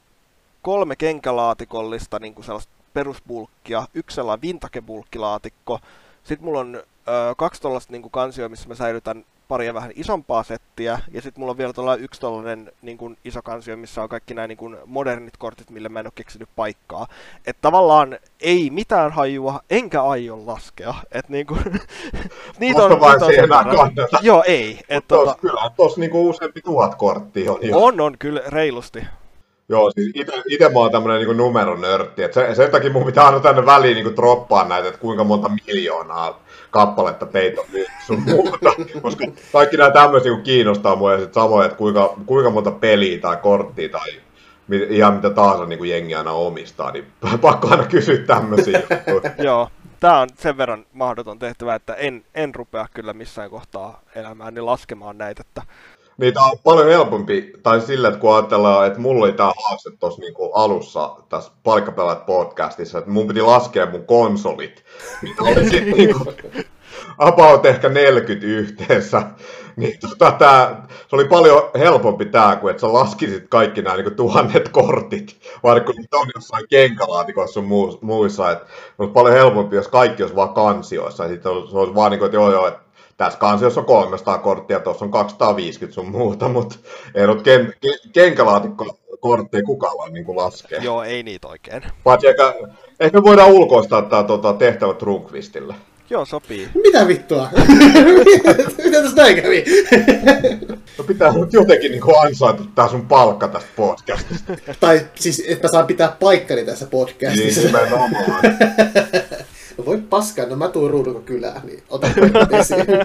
kolme 0.61 0.95
kenkälaatikollista 0.95 2.19
niinku 2.19 2.43
sellaista 2.43 2.76
perusbulkkia, 2.97 3.87
yksi 3.93 4.15
sellainen 4.15 4.41
vintage-bulkkilaatikko, 4.41 5.79
sitten 6.23 6.45
mulla 6.45 6.59
on 6.59 6.75
ö, 6.75 7.35
kaksi 7.37 7.61
tollaista 7.61 7.91
niinku 7.91 8.09
kansioa, 8.09 8.49
missä 8.49 8.67
mä 8.67 8.75
säilytän 8.75 9.25
paria 9.47 9.73
vähän 9.73 9.91
isompaa 9.95 10.43
settiä, 10.43 10.99
ja 11.11 11.21
sitten 11.21 11.41
mulla 11.41 11.51
on 11.51 11.57
vielä 11.57 11.73
tuolla 11.73 11.95
yksi 11.95 12.21
tollainen 12.21 12.71
niin 12.81 12.97
kuin 12.97 13.17
iso 13.25 13.41
kansio, 13.41 13.77
missä 13.77 14.03
on 14.03 14.09
kaikki 14.09 14.33
nämä 14.33 14.47
niin 14.47 14.57
kuin 14.57 14.77
modernit 14.85 15.37
kortit, 15.37 15.69
millä 15.69 15.89
mä 15.89 15.99
en 15.99 16.05
ole 16.05 16.11
keksinyt 16.15 16.49
paikkaa. 16.55 17.07
Että 17.45 17.61
tavallaan 17.61 18.17
ei 18.41 18.69
mitään 18.69 19.11
hajua, 19.11 19.59
enkä 19.69 20.03
aio 20.03 20.45
laskea. 20.45 20.93
Että 21.11 21.31
niin 21.31 21.47
kuin, 21.47 21.63
niitä 22.59 22.83
on, 22.83 22.91
Mutta 22.91 23.05
vain 23.05 23.19
kannata. 23.49 24.17
Joo, 24.21 24.43
ei. 24.47 24.79
Et, 24.89 25.07
Tos, 25.07 25.25
tota, 25.25 25.37
Kyllä 25.41 25.71
tuossa 25.75 25.99
niinku 25.99 26.29
useampi 26.29 26.61
tuhat 26.61 26.95
korttia 26.95 27.51
on. 27.51 27.59
jo. 27.61 27.77
on, 27.79 28.01
on 28.01 28.15
kyllä 28.19 28.41
reilusti. 28.47 28.99
Joo, 29.69 29.91
siis 29.91 30.11
ite, 30.15 30.31
ite 30.49 30.69
mä 30.69 30.79
oon 30.79 30.91
tämmönen 30.91 31.17
niinku 31.17 31.33
numeronörtti, 31.33 32.23
että 32.23 32.33
sen, 32.33 32.55
sen 32.55 32.71
takia 32.71 32.91
mun 32.91 33.05
pitää 33.05 33.25
aina 33.25 33.39
tänne 33.39 33.65
väliin 33.65 33.95
niinku 33.95 34.15
droppaa 34.15 34.67
näitä, 34.67 34.87
että 34.87 34.99
kuinka 34.99 35.23
monta 35.23 35.49
miljoonaa 35.67 36.43
kappaletta 36.71 37.25
teitä 37.25 37.61
on 37.61 37.67
myyty 37.71 37.91
sun 38.07 38.21
muuta, 38.21 38.69
koska 39.01 39.25
kaikki 39.53 39.77
nämä 39.77 39.91
tämmöiset 39.91 40.25
niinku 40.25 40.43
kiinnostaa 40.43 40.95
mua 40.95 41.13
ja 41.13 41.19
sit 41.19 41.33
samoin, 41.33 41.65
että 41.65 41.77
kuinka, 41.77 42.15
kuinka 42.25 42.49
monta 42.49 42.71
peliä 42.71 43.19
tai 43.19 43.37
korttia 43.37 43.89
tai 43.89 44.09
mi- 44.67 44.87
ihan 44.89 45.13
mitä 45.13 45.29
tahansa 45.29 45.65
niinku 45.65 45.83
jengi 45.83 46.15
aina 46.15 46.31
omistaa, 46.31 46.91
niin 46.91 47.05
pakko 47.41 47.67
aina 47.71 47.83
kysyä 47.83 48.17
tämmöisiä. 48.17 48.81
Joo, 49.37 49.69
tää 49.99 50.19
on 50.19 50.29
sen 50.37 50.57
verran 50.57 50.85
mahdoton 50.93 51.39
tehtävä, 51.39 51.75
että 51.75 51.93
en, 51.93 52.25
en 52.35 52.55
rupea 52.55 52.87
kyllä 52.93 53.13
missään 53.13 53.49
kohtaa 53.49 54.01
elämääni 54.15 54.61
laskemaan 54.61 55.17
näitä. 55.17 55.41
Että 55.47 55.61
Niitä 56.17 56.41
on 56.41 56.57
paljon 56.63 56.87
helpompi, 56.87 57.53
tai 57.63 57.81
sillä, 57.81 58.07
että 58.07 58.19
kun 58.19 58.35
ajatellaan, 58.35 58.87
että 58.87 58.99
mulla 58.99 59.25
oli 59.25 59.33
tämä 59.33 59.51
haaste 59.65 59.89
tuossa 59.99 60.21
niinku 60.21 60.51
alussa 60.51 61.15
tässä 61.29 61.51
Palkkapelaat 61.63 62.25
podcastissa, 62.25 62.97
että 62.97 63.11
mun 63.11 63.27
piti 63.27 63.41
laskea 63.41 63.85
mun 63.85 64.05
konsolit, 64.05 64.83
mitä 65.21 65.43
oli 65.43 65.69
sitten 65.69 65.93
niinku 65.97 66.33
about 67.17 67.65
ehkä 67.65 67.89
40 67.89 68.47
yhteensä, 68.47 69.23
niin 69.75 69.99
tota, 69.99 70.31
tää, 70.31 70.87
se 70.89 71.15
oli 71.15 71.25
paljon 71.25 71.61
helpompi 71.79 72.25
tää, 72.25 72.55
kuin 72.55 72.71
että 72.71 72.81
sä 72.81 72.93
laskisit 72.93 73.47
kaikki 73.49 73.81
nämä 73.81 73.95
niinku 73.95 74.11
tuhannet 74.11 74.69
kortit, 74.69 75.39
vaikka 75.63 75.93
niitä 75.97 76.17
on 76.17 76.27
jossain 76.35 76.65
kenkälaatikossa 76.69 77.53
sun 77.53 77.65
muu- 77.65 77.99
muissa, 78.01 78.51
että 78.51 78.65
se 78.67 78.93
olisi 78.97 79.13
paljon 79.13 79.35
helpompi, 79.35 79.75
jos 79.75 79.87
kaikki 79.87 80.23
olisi 80.23 80.35
vaan 80.35 80.53
kansioissa, 80.53 81.23
ja 81.23 81.29
sitten 81.29 81.51
se 81.69 81.77
olisi 81.77 81.95
vaan 81.95 82.11
niinku, 82.11 82.25
että 82.25 82.37
joo 82.37 82.51
joo, 82.51 82.67
että 82.67 82.86
tässä 83.17 83.39
kansiossa 83.39 83.81
on 83.81 83.85
300 83.85 84.37
korttia, 84.37 84.79
tuossa 84.79 85.05
on 85.05 85.11
250 85.11 85.95
sun 85.95 86.11
muuta, 86.11 86.47
mutta 86.49 86.75
ei 87.15 87.27
nyt 87.27 87.41
ken, 87.41 87.73
ken, 87.81 87.93
kenkälaatikko 88.13 88.97
kortteja 89.19 89.63
kukaan 89.63 89.97
vaan 89.97 90.13
niin 90.13 90.25
laskee. 90.27 90.79
joo, 90.79 91.03
ei 91.03 91.23
niitä 91.23 91.47
oikein. 91.47 91.83
Paitsi 92.03 92.27
ehkä, 92.27 92.53
ehkä 92.99 93.23
voidaan 93.23 93.51
ulkoistaa 93.51 94.01
tämä 94.01 94.23
tota, 94.23 94.53
tehtävä 94.53 94.93
Trunkvistille. 94.93 95.75
Joo, 96.09 96.25
sopii. 96.25 96.69
Mitä 96.83 97.07
vittua? 97.07 97.49
Mitä 98.83 99.01
tässä 99.01 99.15
näin 99.15 99.35
kävi? 99.35 99.65
No 100.97 101.03
pitää 101.03 101.33
nyt 101.33 101.53
jotenkin 101.53 101.91
niin 101.91 102.03
ansaita 102.25 102.63
tää 102.75 102.87
sun 102.87 103.07
palkka 103.07 103.47
tästä 103.47 103.69
podcastista. 103.75 104.53
tai 104.79 105.07
siis, 105.15 105.43
että 105.47 105.67
mä 105.67 105.71
saan 105.71 105.87
pitää 105.87 106.15
paikkani 106.19 106.65
tässä 106.65 106.85
podcastissa. 106.85 107.61
Niin 107.61 107.73
nimenomaan. 107.73 108.11
No 109.77 109.85
voi 109.85 109.97
paskaa, 110.09 110.45
no 110.45 110.55
mä 110.55 110.67
tuun 110.67 110.89
ruudunko 110.91 111.19
kylään, 111.19 111.61
niin 111.63 111.83
ota 111.89 112.07
esiin. 112.59 112.85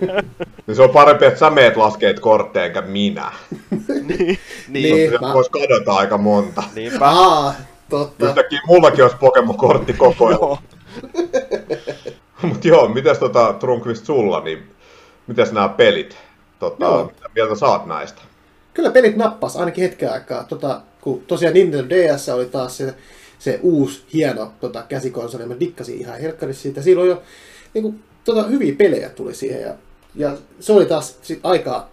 Niin 0.67 0.77
se 0.77 0.83
on 0.83 0.91
parempi, 0.91 1.25
että 1.25 1.39
sä 1.41 1.51
meet 1.51 1.77
laskeet 1.77 2.21
kortteja, 2.21 2.65
enkä 2.67 2.81
minä. 2.81 3.33
niin, 3.71 4.07
niin, 4.07 4.19
Niin. 4.19 4.39
niin. 4.69 5.09
Sieltä 5.11 5.27
voisi 5.35 5.51
kadota 5.51 5.93
aika 5.93 6.19
monta. 6.19 6.63
niinpä. 6.75 7.11
Aa, 7.11 7.55
totta. 7.89 8.27
Yhtäkkiä 8.27 8.61
mullakin 8.67 9.05
olisi 9.05 9.17
Pokemon-kortti 9.17 9.93
koko 9.93 10.27
ajan. 10.27 10.59
Mutta 12.43 12.69
joo, 12.69 12.89
mitäs 12.95 13.19
tota 13.19 13.53
Trunkvist 13.53 14.07
sulla, 14.07 14.41
niin 14.41 14.71
mitäs 15.27 15.53
nämä 15.53 15.69
pelit? 15.69 16.17
Tota, 16.59 16.85
Joo. 16.85 17.05
mitä 17.05 17.29
mieltä 17.35 17.55
saat 17.55 17.87
näistä? 17.87 18.23
Kyllä 18.75 18.91
pelit 18.91 19.17
nappas 19.17 19.57
ainakin 19.57 19.85
hetken 19.85 20.13
aikaa. 20.13 20.45
Tota, 20.45 20.81
kun 21.01 21.23
tosiaan 21.27 21.55
Nintendo 21.55 21.89
DS 21.89 22.29
oli 22.29 22.47
taas 22.47 22.77
se, 22.77 22.95
se 23.43 23.61
uusi 23.63 24.03
hieno 24.15 24.53
tota, 24.61 24.85
käsikonsoli, 24.89 25.47
mä 25.47 25.61
dikkasin 25.61 25.99
ihan 25.99 26.21
helkkarissa 26.21 26.63
siitä. 26.63 26.83
Silloin 26.83 27.09
jo 27.09 27.23
niin 27.75 27.83
kuin, 27.83 28.03
tota, 28.25 28.43
hyviä 28.43 28.75
pelejä 28.75 29.09
tuli 29.09 29.35
siihen 29.35 29.63
ja, 29.63 29.75
ja 30.15 30.37
se 30.61 30.73
oli 30.73 30.87
taas 30.87 31.19
sit 31.23 31.41
aikaa, 31.43 31.91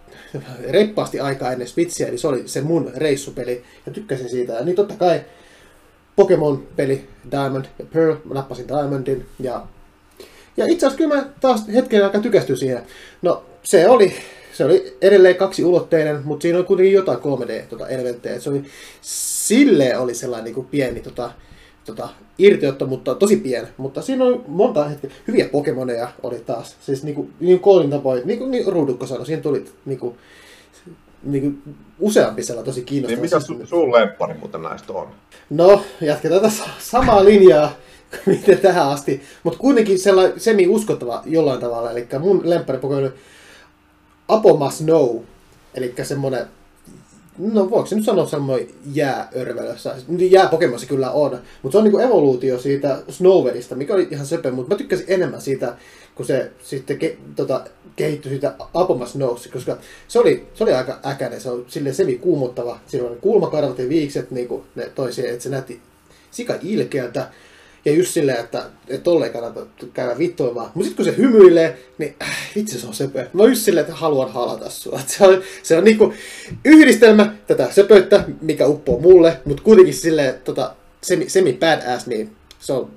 reippaasti 0.68 1.20
aikaa 1.20 1.52
ennen 1.52 1.68
Switchiä, 1.68 2.06
niin 2.06 2.18
se 2.18 2.28
oli 2.28 2.42
se 2.46 2.60
mun 2.60 2.92
reissupeli 2.96 3.62
ja 3.86 3.92
tykkäsin 3.92 4.28
siitä. 4.28 4.52
Ja 4.52 4.64
niin 4.64 4.76
totta 4.76 4.94
kai 4.94 5.20
Pokemon-peli 6.16 7.08
Diamond 7.30 7.64
ja 7.78 7.84
Pearl, 7.92 8.16
mä 8.24 8.34
nappasin 8.34 8.68
Diamondin 8.68 9.26
ja 9.40 9.66
ja 10.56 10.66
itse 10.68 10.86
asiassa 10.86 10.98
kyllä 10.98 11.14
mä 11.14 11.30
taas 11.40 11.68
hetken 11.74 12.04
aikaa 12.04 12.20
tykästyin 12.20 12.58
siihen. 12.58 12.82
No 13.22 13.44
se 13.62 13.88
oli, 13.88 14.14
se 14.52 14.64
oli 14.64 14.96
edelleen 15.02 15.36
kaksi 15.36 15.64
ulotteinen, 15.64 16.20
mutta 16.24 16.42
siinä 16.42 16.58
oli 16.58 16.66
kuitenkin 16.66 16.94
jotain 16.94 17.18
3D 17.18 17.62
tota, 17.68 17.88
elementtejä. 17.88 18.40
Se 18.40 18.50
oli, 18.50 18.62
sille 19.50 19.96
oli 19.98 20.14
sellainen 20.14 20.44
niin 20.44 20.54
kuin 20.54 20.66
pieni 20.66 21.00
tota, 21.00 21.32
tota, 21.84 22.08
irtiotto, 22.38 22.86
mutta 22.86 23.14
tosi 23.14 23.36
pieni. 23.36 23.68
Mutta 23.76 24.02
siinä 24.02 24.24
oli 24.24 24.40
monta 24.48 24.88
hetkeä. 24.88 25.10
Hyviä 25.28 25.48
Pokemoneja 25.48 26.08
oli 26.22 26.38
taas. 26.38 26.76
Siis 26.80 27.02
niin 27.04 27.14
kuin, 27.14 27.32
niin 27.40 27.60
Colin 27.60 27.90
tapoin, 27.90 28.22
niin 28.24 28.38
kuin 28.38 28.50
niin 28.50 28.72
Ruudukko 28.72 29.06
sanoi, 29.06 29.26
siinä 29.26 29.42
tuli 29.42 29.64
niin 29.84 29.98
kuin, 29.98 30.14
niin 31.22 31.42
kuin 31.42 31.76
useampi 31.98 32.42
sellainen 32.42 32.66
tosi 32.66 32.80
Niin 32.80 32.86
kiinnostava. 32.86 33.22
mikä 33.22 33.40
Siis- 33.40 33.60
su, 33.60 33.66
sun 33.66 33.92
lemppari 33.92 34.34
muuten 34.34 34.62
näistä 34.62 34.92
on? 34.92 35.08
No, 35.50 35.82
jatketaan 36.00 36.42
tässä 36.42 36.64
samaa 36.78 37.24
linjaa 37.24 37.72
miten 38.26 38.58
tähän 38.58 38.88
asti, 38.88 39.22
mutta 39.42 39.58
kuitenkin 39.58 39.98
sellainen 39.98 40.40
semi-uskottava 40.40 41.22
jollain 41.26 41.60
tavalla. 41.60 41.90
Eli 41.90 42.06
mun 42.18 42.40
lemppari 42.44 42.78
Pokemon 42.78 43.04
on 43.04 43.12
Apoma 44.28 44.70
Snow, 44.70 45.18
eli 45.74 45.94
semmonen, 46.02 46.46
no 47.40 47.70
voiko 47.70 47.86
se 47.86 47.96
nyt 47.96 48.04
sanoa 48.04 48.26
semmoinen 48.26 48.68
jääörvelössä. 48.92 49.94
Jää 50.30 50.48
Pokemon 50.48 50.80
se 50.80 50.86
kyllä 50.86 51.10
on, 51.10 51.38
mutta 51.62 51.72
se 51.72 51.78
on 51.78 51.84
niinku 51.84 51.98
evoluutio 51.98 52.58
siitä 52.58 53.02
Snowverista, 53.08 53.74
mikä 53.74 53.94
oli 53.94 54.08
ihan 54.10 54.26
söpö, 54.26 54.50
mutta 54.50 54.74
mä 54.74 54.78
tykkäsin 54.78 55.06
enemmän 55.08 55.40
siitä, 55.40 55.76
kun 56.14 56.26
se 56.26 56.50
sitten 56.62 56.98
ke, 56.98 57.16
tota, 57.36 57.64
kehittyi 57.96 58.30
siitä 58.30 58.54
Apoma 58.74 59.06
Snowsi, 59.06 59.48
koska 59.48 59.78
se 60.08 60.18
oli, 60.18 60.48
se 60.54 60.64
oli 60.64 60.72
aika 60.72 61.00
äkäinen, 61.06 61.40
se 61.40 61.50
on 61.50 61.64
silleen 61.68 61.94
semi-kuumottava, 61.94 62.78
siinä 62.86 63.06
on 63.06 63.12
ne 63.12 63.18
kulmakarvat 63.18 63.78
ja 63.78 63.88
viikset 63.88 64.30
niinku, 64.30 64.64
ne 64.74 64.90
toisiin, 64.94 65.30
että 65.30 65.42
se 65.42 65.48
näytti 65.48 65.80
sika 66.30 66.54
ilkeältä. 66.62 67.30
Ja 67.84 67.92
just 67.92 68.12
silleen, 68.12 68.40
että, 68.40 68.64
että 68.88 69.04
tolleen 69.04 69.32
kannata 69.32 69.60
käydä 69.94 70.18
vittuimaan. 70.18 70.70
Mutta 70.74 70.88
sitten 70.88 71.04
kun 71.04 71.14
se 71.14 71.20
hymyilee, 71.20 71.78
niin 71.98 72.16
äh, 72.22 72.50
vitsi 72.56 72.80
se 72.80 72.86
on 72.86 72.94
söpö. 72.94 73.26
Mä 73.32 73.44
just 73.44 73.62
silleen, 73.62 73.86
että 73.86 73.96
haluan 73.96 74.32
halata 74.32 74.70
sua. 74.70 75.00
Et 75.00 75.08
se 75.18 75.24
on, 75.24 75.42
se 75.62 75.78
on 75.78 75.84
niinku 75.84 76.14
yhdistelmä 76.64 77.34
tätä 77.46 77.68
söpöyttä, 77.72 78.24
mikä 78.40 78.66
uppoo 78.66 79.00
mulle, 79.00 79.40
mutta 79.44 79.62
kuitenkin 79.62 79.94
silleen 79.94 80.34
tota, 80.44 80.74
semi, 81.02 81.28
semi 81.28 81.52
badass, 81.52 82.06
niin 82.06 82.36
se 82.58 82.72
on 82.72 82.90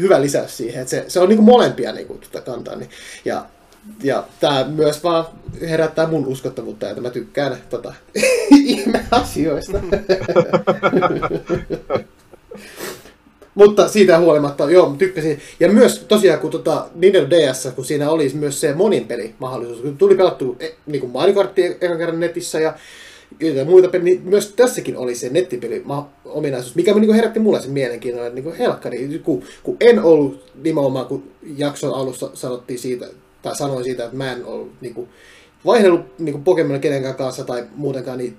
hyvä 0.00 0.20
lisäys 0.20 0.56
siihen. 0.56 0.82
Et 0.82 0.88
se, 0.88 1.04
se 1.08 1.20
on 1.20 1.28
niinku 1.28 1.44
molempia 1.44 1.92
niinku, 1.92 2.14
tota 2.14 2.40
kantaa. 2.40 2.76
Niin. 2.76 2.90
Ja, 3.24 3.46
ja 4.02 4.24
tämä 4.40 4.64
myös 4.64 5.04
vaan 5.04 5.24
herättää 5.60 6.06
mun 6.06 6.26
uskottavuutta, 6.26 6.90
että 6.90 7.02
mä 7.02 7.10
tykkään 7.10 7.56
tota, 7.70 7.94
ihme 8.50 9.04
asioista. 9.10 9.78
Mutta 13.54 13.88
siitä 13.88 14.18
huolimatta, 14.18 14.70
joo, 14.70 14.94
tykkäsin. 14.98 15.38
Ja 15.60 15.68
myös 15.68 16.04
tosiaan, 16.08 16.40
kun 16.40 16.50
tota, 16.50 16.86
Nintendo 16.94 17.30
DS, 17.30 17.68
kun 17.76 17.84
siinä 17.84 18.10
oli 18.10 18.30
myös 18.34 18.60
se 18.60 18.74
monin 18.74 19.06
peli 19.06 19.34
mahdollisuus, 19.38 19.80
kun 19.80 19.96
tuli 19.96 20.14
pelattu 20.14 20.56
e, 20.60 20.68
niin 20.86 21.00
kuin 21.00 21.12
Mario 21.12 21.34
Kart 21.34 21.58
ekan 21.58 21.98
kerran 21.98 22.20
netissä 22.20 22.60
ja 22.60 22.74
ja 23.40 23.64
muita 23.64 23.88
peli, 23.88 24.04
niin 24.04 24.22
myös 24.24 24.52
tässäkin 24.56 24.96
oli 24.96 25.14
se 25.14 25.28
nettipeli 25.28 25.84
ominaisuus, 26.24 26.74
mikä 26.74 26.94
niin 26.94 27.14
herätti 27.14 27.40
mulle 27.40 27.60
sen 27.60 27.70
mielenkiinnon, 27.70 28.26
että 28.26 28.40
niin 28.40 28.56
helkkari, 28.56 29.20
kun, 29.24 29.42
kun 29.62 29.76
en 29.80 30.02
ollut 30.02 30.52
nimenomaan, 30.62 31.06
kun 31.06 31.30
jakson 31.56 31.94
alussa 31.94 32.30
sanottiin 32.34 32.78
siitä, 32.78 33.06
tai 33.42 33.56
sanoin 33.56 33.84
siitä, 33.84 34.04
että 34.04 34.16
mä 34.16 34.32
en 34.32 34.44
ollut 34.44 34.72
niin 34.80 34.94
kuin, 34.94 35.08
vaihdellut 35.64 36.18
niin 36.18 36.32
kuin 36.32 36.44
Pokemon 36.44 36.80
kenenkään 36.80 37.14
kanssa 37.14 37.44
tai 37.44 37.64
muutenkaan, 37.76 38.18
niin, 38.18 38.36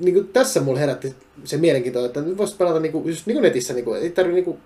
niin, 0.00 0.14
kuin 0.14 0.28
tässä 0.28 0.60
mulle 0.60 0.80
herätti 0.80 1.14
se 1.44 1.56
mielenkiinto, 1.56 2.04
että 2.04 2.20
nyt 2.20 2.38
voisi 2.38 2.56
pelata 2.56 2.80
niin 2.80 2.92
kuin, 2.92 3.08
just 3.08 3.26
niin 3.26 3.34
kuin 3.34 3.42
netissä, 3.42 3.74
niin 3.74 3.84
kuin, 3.84 4.02
ei 4.02 4.10
tarvitse 4.10 4.34
niin 4.34 4.44
kuin, 4.44 4.58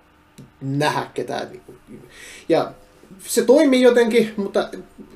nähdä 0.61 1.07
ketään. 1.13 1.51
Niin 1.51 1.61
kuin. 1.65 1.77
Ja 2.49 2.73
se 3.19 3.41
toimii 3.41 3.81
jotenkin, 3.81 4.33
mutta 4.37 4.69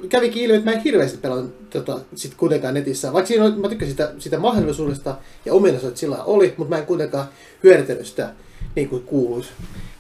kävikin 0.10 0.44
ilmi, 0.44 0.56
että 0.58 0.70
mä 0.70 0.76
en 0.78 0.84
hirveästi 0.84 1.18
pelannut 1.18 1.70
tota, 1.70 2.00
sit 2.16 2.34
kuitenkaan 2.36 2.74
netissä. 2.74 3.14
Vaikka 3.14 3.28
siinä 3.28 3.50
mä 3.50 3.70
tykkäsin 3.70 3.92
sitä, 3.92 4.14
sitä 4.20 4.40
mahdollisuudesta 4.40 5.16
ja 5.46 5.54
ominaisuudet 5.54 5.98
sillä 5.98 6.24
oli, 6.24 6.54
mutta 6.58 6.76
mä 6.76 6.80
en 6.80 6.86
kuitenkaan 6.86 7.26
hyödyntänyt 7.64 8.08
sitä 8.08 8.34
niin 8.76 8.90
kuin 8.90 9.04
kuuluisi. 9.04 9.50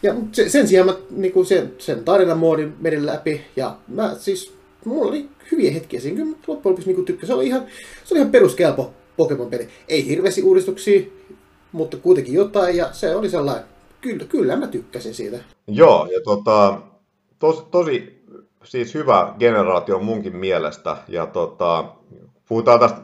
Ja 0.04 0.16
se, 0.32 0.50
sen 0.50 0.68
sijaan 0.68 0.88
mä 0.88 0.96
niin 1.10 1.34
kuin 1.34 1.46
sen, 1.46 1.74
sen 1.78 2.04
tarinamoodin 2.04 2.74
menin 2.80 3.06
läpi 3.06 3.42
ja 3.56 3.78
mä 3.88 4.16
siis, 4.20 4.54
mulla 4.86 5.10
oli 5.10 5.30
hyviä 5.52 5.72
hetkiä 5.72 6.00
siinä, 6.00 6.18
kyllä 6.18 6.38
loppujen 6.48 6.72
lopuksi 6.72 6.94
niin 6.94 7.06
tykkäsin. 7.06 7.28
Se 7.28 7.34
oli 7.34 7.48
ihan, 7.48 7.66
se 8.04 8.14
oli 8.14 8.20
ihan 8.20 8.32
peruskelpo 8.32 8.94
Pokemon-peli. 9.18 9.68
Ei 9.88 10.08
hirveästi 10.08 10.44
uudistuksia, 10.44 11.02
mutta 11.72 11.98
kuitenkin 11.98 12.34
jotain 12.34 12.78
ja 12.78 12.90
se 12.92 13.16
oli 13.16 13.30
sellainen, 13.30 13.66
kyllä, 14.02 14.26
kyllä 14.26 14.56
mä 14.56 14.68
tykkäsin 14.68 15.14
siitä. 15.14 15.40
Joo, 15.68 16.08
ja 16.14 16.22
tota, 16.24 16.82
tos, 17.40 17.68
tosi 17.72 18.24
siis 18.64 18.94
hyvä 18.94 19.36
generaatio 19.40 20.00
munkin 20.00 20.36
mielestä. 20.36 20.98
Ja 21.08 21.26
tota, 21.26 21.86
puhutaan 22.48 22.80
tästä, 22.80 23.02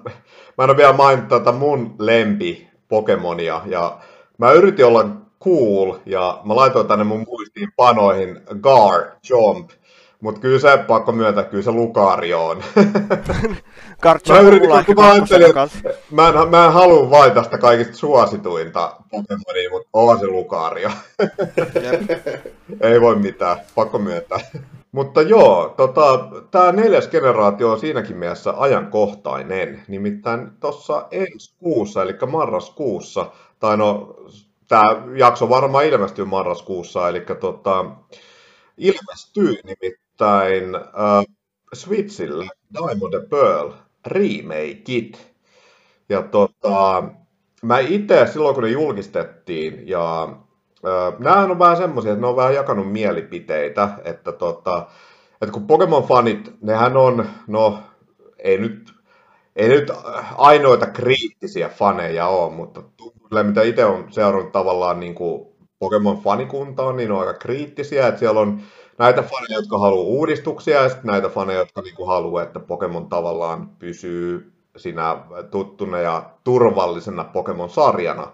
mä 0.58 0.64
en 0.64 0.70
ole 0.70 0.78
vielä 0.78 0.94
maininnut 0.94 1.30
tätä 1.30 1.52
mun 1.52 1.96
lempi 2.00 2.68
Pokemonia, 2.88 3.62
ja 3.66 4.00
mä 4.38 4.52
yritin 4.52 4.86
olla 4.86 5.10
cool, 5.44 5.96
ja 6.06 6.42
mä 6.44 6.56
laitoin 6.56 6.88
tänne 6.88 7.04
mun 7.04 7.26
muistiin 7.28 7.70
panoihin 7.76 8.42
Gar 8.62 9.04
Jump, 9.30 9.70
mutta 10.22 10.42
kyllä 10.42 10.60
se 10.60 10.78
pakko 10.88 11.12
myöntää, 11.12 11.44
kyllä 11.44 11.64
se 11.64 11.72
Lucario 11.72 12.48
on. 12.48 12.64
mä 14.30 14.40
yritin, 14.40 14.70
kun 14.86 14.96
mä 14.96 15.12
ajattelin, 15.12 15.48
että 15.48 15.70
mä 16.12 16.28
en, 16.28 16.50
mä 16.50 16.66
en 16.66 16.74
halua 16.74 17.10
vain 17.10 17.32
tästä 17.32 17.58
kaikista 17.58 17.98
suosituinta 17.98 18.96
Pokemonia, 19.12 19.70
mutta 19.72 19.90
on 19.94 20.20
se 20.20 20.28
Lucario. 20.28 20.90
Ei 22.82 23.02
voi 23.02 23.16
mitään, 23.16 23.58
pakko 23.76 24.00
myöntää. 24.00 24.40
Mutta 24.92 25.22
joo, 25.22 25.74
tota, 25.78 26.28
tämä 26.52 26.72
neljäs 26.72 27.08
generaatio 27.08 27.72
on 27.72 27.80
siinäkin 27.80 28.18
mielessä 28.18 28.54
ajankohtainen. 28.58 29.84
Nimittäin 29.88 30.52
tuossa 30.60 31.08
ensi 31.12 31.54
kuussa, 31.60 32.04
eli 32.04 32.14
marraskuussa, 32.28 33.32
tai 33.60 33.78
no, 33.78 34.16
tämä 34.68 34.84
jakso 35.16 35.50
varmaan 35.50 35.86
ilmestyy 35.86 36.26
marraskuussa, 36.26 37.10
eli 37.10 37.22
tota, 37.40 37.86
ilmestyy 38.78 39.56
nimittäin 39.64 40.09
äh, 40.26 41.26
Switchille 41.74 42.48
Diamond 42.74 43.14
and 43.14 43.28
Pearl 43.30 43.72
remakeit. 44.06 45.34
Ja 46.10 46.22
tota, 46.22 47.04
mä 47.62 47.80
itse 47.80 48.28
silloin 48.34 48.56
kun 48.56 48.64
ne 48.64 48.70
julkistettiin 48.70 49.88
ja 49.88 50.24
äh, 50.86 51.20
nämä 51.20 51.44
on 51.44 51.60
vähän 51.60 51.78
semmoisia, 51.78 52.12
että 52.12 52.22
ne 52.22 52.28
on 52.28 52.36
vähän 52.36 52.56
jakanut 52.56 52.92
mielipiteitä, 52.92 53.90
että 54.04 54.32
tota, 54.32 54.88
että 55.42 55.54
kun 55.54 55.68
Pokemon-fanit, 55.68 56.52
nehän 56.62 56.98
on, 56.98 57.26
no 57.48 57.80
ei 58.40 58.58
nyt, 58.58 58.94
ei 59.56 59.70
nyt 59.70 59.92
ainoita 60.38 60.86
kriittisiä 60.86 61.70
faneja 61.70 62.28
ole, 62.28 62.54
mutta 62.54 62.84
mitä 63.44 63.62
itse 63.62 63.86
on 63.86 64.06
seurannut 64.10 64.52
tavallaan 64.52 65.00
niin 65.00 65.16
kuin 65.16 65.48
Pokemon-fanikuntaa, 65.80 66.94
niin 66.94 67.12
on 67.12 67.20
aika 67.20 67.34
kriittisiä, 67.34 68.08
että 68.08 68.20
siellä 68.20 68.40
on 68.40 68.62
näitä 69.00 69.22
faneja, 69.22 69.60
jotka 69.60 69.80
haluaa 69.80 70.06
uudistuksia, 70.06 70.84
ja 70.84 70.90
sitten 70.90 71.12
näitä 71.12 71.30
faneja, 71.30 71.60
jotka 71.60 71.82
niinku 71.82 72.06
haluaa, 72.06 72.44
että 72.44 72.60
Pokemon 72.60 73.10
tavallaan 73.10 73.70
pysyy 73.70 74.54
siinä 74.78 75.18
tuttuna 75.52 76.00
ja 76.00 76.30
turvallisena 76.44 77.24
Pokemon-sarjana. 77.24 78.32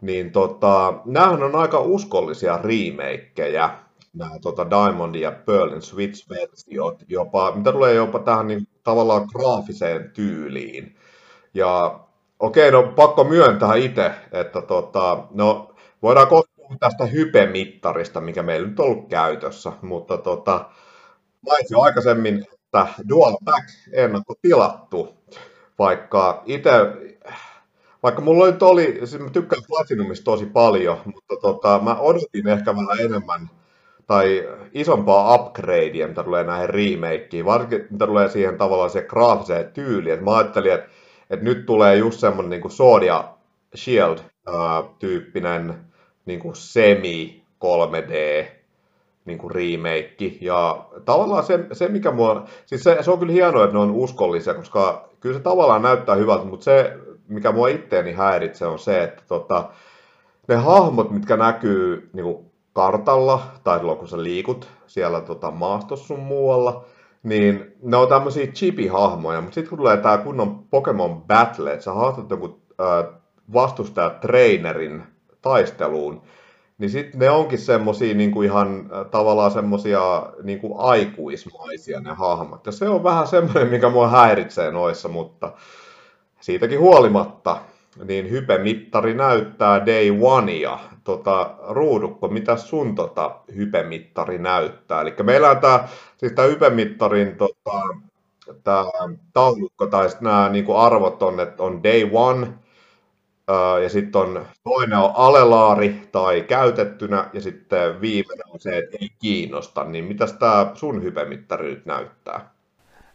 Niin 0.00 0.32
tota, 0.32 0.94
näähän 1.04 1.42
on 1.42 1.56
aika 1.56 1.80
uskollisia 1.80 2.58
remakeja, 2.62 3.78
nämä 4.14 4.38
tota 4.42 4.70
Diamond 4.70 5.14
ja 5.14 5.32
Pearlin 5.32 5.82
Switch-versiot, 5.82 7.04
jopa, 7.08 7.52
mitä 7.54 7.72
tulee 7.72 7.94
jopa 7.94 8.18
tähän 8.18 8.46
niin, 8.46 8.68
tavallaan 8.82 9.28
graafiseen 9.32 10.10
tyyliin. 10.14 10.96
Ja 11.54 12.00
okei, 12.38 12.70
no 12.70 12.82
pakko 12.82 13.24
myöntää 13.24 13.74
itse, 13.74 14.10
että 14.32 14.62
tota, 14.62 15.24
no, 15.30 15.74
voidaan 16.02 16.28
tästä 16.78 17.06
hypemittarista, 17.06 18.20
mikä 18.20 18.42
meillä 18.42 18.68
nyt 18.68 18.80
on 18.80 18.86
ollut 18.86 19.08
käytössä, 19.08 19.72
mutta 19.82 20.16
tota, 20.16 20.70
mainitsin 21.46 21.76
aikaisemmin, 21.80 22.46
että 22.52 22.86
Dual 23.08 23.36
Pack 23.44 23.68
ennakko 23.92 24.34
tilattu, 24.42 25.14
vaikka 25.78 26.42
itse, 26.46 26.70
vaikka 28.02 28.22
mulla 28.22 28.46
nyt 28.46 28.62
oli, 28.62 29.00
siis 29.04 29.22
mä 29.22 29.30
tykkään 29.30 29.62
Platinumista 29.68 30.24
tosi 30.24 30.46
paljon, 30.46 30.96
mutta 31.04 31.34
tota, 31.42 31.80
mä 31.82 31.96
odotin 31.96 32.48
ehkä 32.48 32.76
vähän 32.76 33.00
enemmän 33.00 33.50
tai 34.06 34.48
isompaa 34.72 35.34
upgradea, 35.34 36.08
mitä 36.08 36.22
tulee 36.22 36.44
näihin 36.44 36.70
remakeiin, 36.70 37.44
varsinkin 37.44 37.86
mitä 37.90 38.06
tulee 38.06 38.28
siihen 38.28 38.58
tavallaan 38.58 38.90
se 38.90 39.02
graafiseen 39.02 39.72
tyyliin. 39.72 40.14
Et 40.14 40.24
mä 40.24 40.36
ajattelin, 40.36 40.72
että, 40.72 40.88
että 41.30 41.44
nyt 41.44 41.66
tulee 41.66 41.96
just 41.96 42.20
semmoinen 42.20 42.50
niin 42.50 43.06
ja 43.06 43.34
Shield-tyyppinen 43.76 45.74
niin 46.26 46.40
kuin 46.40 46.56
semi 46.56 47.42
3D 47.64 48.46
niin 49.24 49.38
kuin 49.38 49.50
remake. 49.50 50.32
Ja 50.40 50.86
tavallaan 51.04 51.44
se, 51.44 51.66
se 51.72 51.88
mikä 51.88 52.10
mua, 52.10 52.44
siis 52.66 52.82
se, 52.84 52.98
se 53.00 53.10
on 53.10 53.18
kyllä 53.18 53.32
hienoa, 53.32 53.64
että 53.64 53.76
ne 53.76 53.82
on 53.82 53.90
uskollisia, 53.90 54.54
koska 54.54 55.08
kyllä 55.20 55.36
se 55.36 55.42
tavallaan 55.42 55.82
näyttää 55.82 56.14
hyvältä, 56.14 56.44
mutta 56.44 56.64
se, 56.64 56.96
mikä 57.28 57.52
mua 57.52 57.68
itteeni 57.68 58.12
häiritsee, 58.12 58.68
on 58.68 58.78
se, 58.78 59.02
että 59.02 59.22
tota, 59.28 59.68
ne 60.48 60.54
hahmot, 60.54 61.10
mitkä 61.10 61.36
näkyy 61.36 62.10
niin 62.12 62.24
kuin 62.24 62.50
kartalla, 62.72 63.42
tai 63.64 63.78
silloin 63.78 63.98
kun 63.98 64.08
sä 64.08 64.22
liikut 64.22 64.68
siellä 64.86 65.20
tota, 65.20 65.50
maastossa 65.50 66.06
sun 66.06 66.20
muualla, 66.20 66.84
niin 67.22 67.76
ne 67.82 67.96
on 67.96 68.08
tämmöisiä 68.08 68.46
chipi-hahmoja, 68.46 69.40
mutta 69.40 69.54
sitten 69.54 69.68
kun 69.68 69.78
tulee 69.78 69.96
tää 69.96 70.18
kunnon 70.18 70.64
Pokemon 70.70 71.22
Battle, 71.22 71.72
että 71.72 71.84
sä 71.84 71.92
haastat 71.92 72.30
jonkun 72.30 72.60
äh, 72.80 73.20
vastustaja 73.52 74.10
trainerin 74.10 75.02
taisteluun, 75.44 76.22
niin 76.78 76.90
sitten 76.90 77.20
ne 77.20 77.30
onkin 77.30 77.58
semmosia 77.58 78.14
niinku 78.14 78.42
ihan 78.42 78.90
tavallaan 79.10 79.50
semmosia 79.50 80.26
niinku 80.42 80.78
aikuismaisia 80.78 82.00
ne 82.00 82.10
hahmot. 82.12 82.66
Ja 82.66 82.72
se 82.72 82.88
on 82.88 83.04
vähän 83.04 83.26
semmoinen, 83.26 83.68
mikä 83.68 83.88
mua 83.88 84.08
häiritsee 84.08 84.70
noissa, 84.70 85.08
mutta 85.08 85.52
siitäkin 86.40 86.80
huolimatta, 86.80 87.56
niin 88.04 88.30
hypemittari 88.30 89.14
näyttää 89.14 89.86
day 89.86 90.08
ja 90.60 90.78
Tota, 91.04 91.54
ruudukko, 91.68 92.28
mitä 92.28 92.56
sun 92.56 92.94
tota, 92.94 93.36
hypemittari 93.54 94.38
näyttää? 94.38 95.00
Eli 95.00 95.14
meillä 95.22 95.50
on 95.50 95.58
tämä 95.60 95.88
siis 96.16 96.32
hypemittarin 96.50 97.36
tota, 97.36 97.80
tää 98.64 98.84
taulukko 99.32 99.86
tai 99.86 100.08
nämä 100.20 100.48
niinku 100.48 100.76
arvot 100.76 101.22
on, 101.22 101.40
että 101.40 101.62
on 101.62 101.82
day 101.82 102.10
one, 102.12 102.48
ja 103.82 103.88
sitten 103.88 104.20
on 104.20 104.46
toinen 104.64 104.98
on 104.98 105.12
alelaari 105.14 106.08
tai 106.12 106.40
käytettynä, 106.40 107.30
ja 107.32 107.40
sitten 107.40 108.00
viimeinen 108.00 108.50
on 108.50 108.60
se, 108.60 108.78
että 108.78 108.96
ei 109.00 109.08
kiinnosta. 109.18 109.84
Niin 109.84 110.04
mitäs 110.04 110.32
tämä 110.32 110.70
sun 110.74 111.02
hypemittari 111.02 111.70
nyt 111.70 111.86
näyttää? 111.86 112.50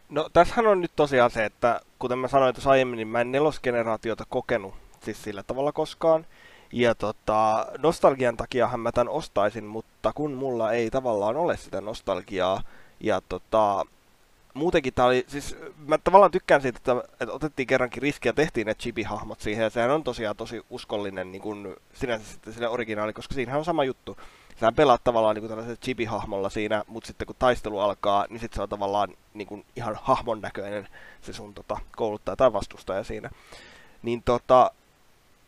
No 0.10 0.30
tässähän 0.34 0.68
on 0.68 0.81
nyt 0.81 0.91
tosiaan 0.95 1.31
se, 1.31 1.45
että 1.45 1.81
kuten 1.99 2.18
mä 2.18 2.27
sanoin 2.27 2.56
tuossa 2.56 2.69
aiemmin, 2.69 2.97
niin 2.97 3.07
mä 3.07 3.22
en 3.22 3.31
nelosgeneraatiota 3.31 4.23
kokenut 4.30 4.73
siis 5.03 5.23
sillä 5.23 5.43
tavalla 5.43 5.72
koskaan. 5.72 6.26
Ja 6.73 6.95
tota, 6.95 7.68
nostalgian 7.77 8.38
takiahan 8.38 8.80
mä 8.80 8.91
tämän 8.91 9.10
ostaisin, 9.10 9.65
mutta 9.65 10.11
kun 10.15 10.31
mulla 10.31 10.72
ei 10.72 10.89
tavallaan 10.89 11.38
ole 11.38 11.57
sitä 11.57 11.81
nostalgiaa, 11.81 12.61
ja 12.99 13.22
tota, 13.30 13.85
muutenkin 14.53 14.93
tää 14.93 15.05
oli, 15.05 15.26
siis 15.27 15.57
mä 15.88 15.97
tavallaan 15.97 16.31
tykkään 16.31 16.61
siitä, 16.61 16.77
että, 16.77 16.95
että 17.19 17.34
otettiin 17.34 17.67
kerrankin 17.67 18.01
riskiä 18.01 18.34
tehtiin 18.34 18.67
ne 18.67 18.73
chibi-hahmot 18.73 19.39
siihen, 19.39 19.63
ja 19.63 19.69
sehän 19.69 19.91
on 19.91 20.03
tosiaan 20.03 20.35
tosi 20.35 20.61
uskollinen 20.69 21.31
niin 21.31 21.41
kun, 21.41 21.76
sinänsä 21.93 22.31
sitten 22.31 22.53
sille 22.53 22.69
originaali, 22.69 23.13
koska 23.13 23.35
siinähän 23.35 23.59
on 23.59 23.65
sama 23.65 23.84
juttu. 23.84 24.17
Sähän 24.59 24.76
pelaat 24.76 25.03
tavallaan 25.03 25.35
niin 25.35 25.47
tällaisella 25.47 25.77
chibi-hahmolla 25.85 26.49
siinä, 26.49 26.84
mutta 26.88 27.07
sitten 27.07 27.27
kun 27.27 27.35
taistelu 27.39 27.80
alkaa, 27.80 28.26
niin 28.30 28.39
sitten 28.39 28.55
se 28.55 28.61
on 28.61 28.69
tavallaan 28.69 29.09
niin 29.34 29.47
kuin, 29.47 29.65
ihan 29.76 29.97
hahmon 30.01 30.41
näköinen 30.41 30.88
se 31.21 31.34
sun 31.34 31.53
tota, 31.53 31.77
kouluttaja 31.95 32.35
tai 32.35 32.53
vastustaja 32.53 33.03
siinä. 33.03 33.30
Niin 34.01 34.23
tota, 34.23 34.71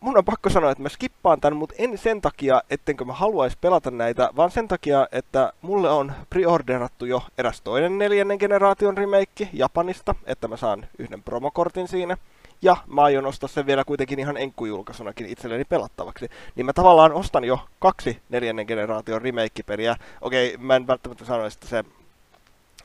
mun 0.01 0.17
on 0.17 0.25
pakko 0.25 0.49
sanoa, 0.49 0.71
että 0.71 0.83
mä 0.83 0.89
skippaan 0.89 1.41
tämän, 1.41 1.57
mutta 1.57 1.75
en 1.77 1.97
sen 1.97 2.21
takia, 2.21 2.61
ettenkö 2.69 3.05
mä 3.05 3.13
haluaisi 3.13 3.57
pelata 3.61 3.91
näitä, 3.91 4.29
vaan 4.35 4.51
sen 4.51 4.67
takia, 4.67 5.07
että 5.11 5.53
mulle 5.61 5.89
on 5.89 6.13
preorderattu 6.29 7.05
jo 7.05 7.23
eräs 7.37 7.61
toinen 7.61 7.97
neljännen 7.97 8.37
generaation 8.39 8.97
remake 8.97 9.49
Japanista, 9.53 10.15
että 10.25 10.47
mä 10.47 10.57
saan 10.57 10.85
yhden 10.99 11.23
promokortin 11.23 11.87
siinä. 11.87 12.17
Ja 12.61 12.77
mä 12.87 13.01
aion 13.01 13.25
ostaa 13.25 13.49
sen 13.49 13.65
vielä 13.65 13.83
kuitenkin 13.83 14.19
ihan 14.19 14.37
enkkujulkaisunakin 14.37 15.25
itselleni 15.27 15.65
pelattavaksi. 15.65 16.29
Niin 16.55 16.65
mä 16.65 16.73
tavallaan 16.73 17.13
ostan 17.13 17.43
jo 17.43 17.59
kaksi 17.79 18.21
neljännen 18.29 18.65
generaation 18.65 19.21
remake-peliä. 19.21 19.95
Okei, 20.21 20.57
mä 20.57 20.75
en 20.75 20.87
välttämättä 20.87 21.25
sano, 21.25 21.45
että 21.45 21.67
se 21.67 21.83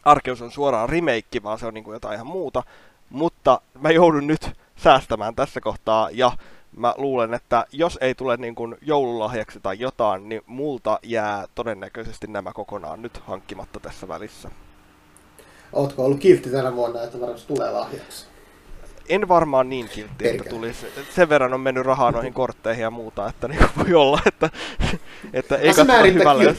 Arkeus 0.05 0.43
on 0.43 0.51
suoraan 0.51 0.89
remake, 0.89 1.43
vaan 1.43 1.59
se 1.59 1.67
on 1.67 1.75
niin 1.75 1.85
kuin 1.85 1.93
jotain 1.93 2.15
ihan 2.15 2.27
muuta. 2.27 2.63
Mutta 3.11 3.61
mä 3.81 3.91
joudun 3.91 4.27
nyt 4.27 4.51
säästämään 4.77 5.35
tässä 5.35 5.61
kohtaa 5.61 6.11
ja 6.13 6.33
mä 6.77 6.95
luulen, 6.97 7.35
että 7.35 7.67
jos 7.73 7.99
ei 8.01 8.15
tule 8.15 8.37
niin 8.37 8.55
kuin 8.55 8.77
joululahjaksi 8.83 9.61
tai 9.63 9.79
jotain, 9.79 10.29
niin 10.29 10.43
multa 10.47 10.99
jää 11.03 11.45
todennäköisesti 11.55 12.27
nämä 12.27 12.53
kokonaan 12.53 13.03
nyt 13.03 13.21
hankkimatta 13.27 13.81
tässä 13.81 14.09
välissä. 14.09 14.51
Ootko 15.73 16.05
ollut 16.05 16.21
kiltti 16.21 16.51
tänä 16.51 16.75
vuonna, 16.75 17.03
että 17.03 17.21
varmasti 17.21 17.49
tulee 17.49 17.71
lahjaksi? 17.71 18.27
En 19.09 19.29
varmaan 19.29 19.69
niin 19.69 19.89
kiltti, 19.89 20.29
että 20.29 20.45
tulisi. 20.45 20.87
Sen 21.15 21.29
verran 21.29 21.55
on 21.55 21.61
mennyt 21.61 21.87
rahaa 21.87 22.11
noihin 22.11 22.33
kortteihin 22.33 22.83
ja 22.83 22.91
muuta, 22.91 23.29
että 23.29 23.49
niin 23.49 23.69
voi 23.79 23.95
olla, 23.95 24.21
että, 24.27 24.51
että 25.33 25.57
ei 25.57 25.69
katsota 25.69 26.03
hyvällä. 26.03 26.55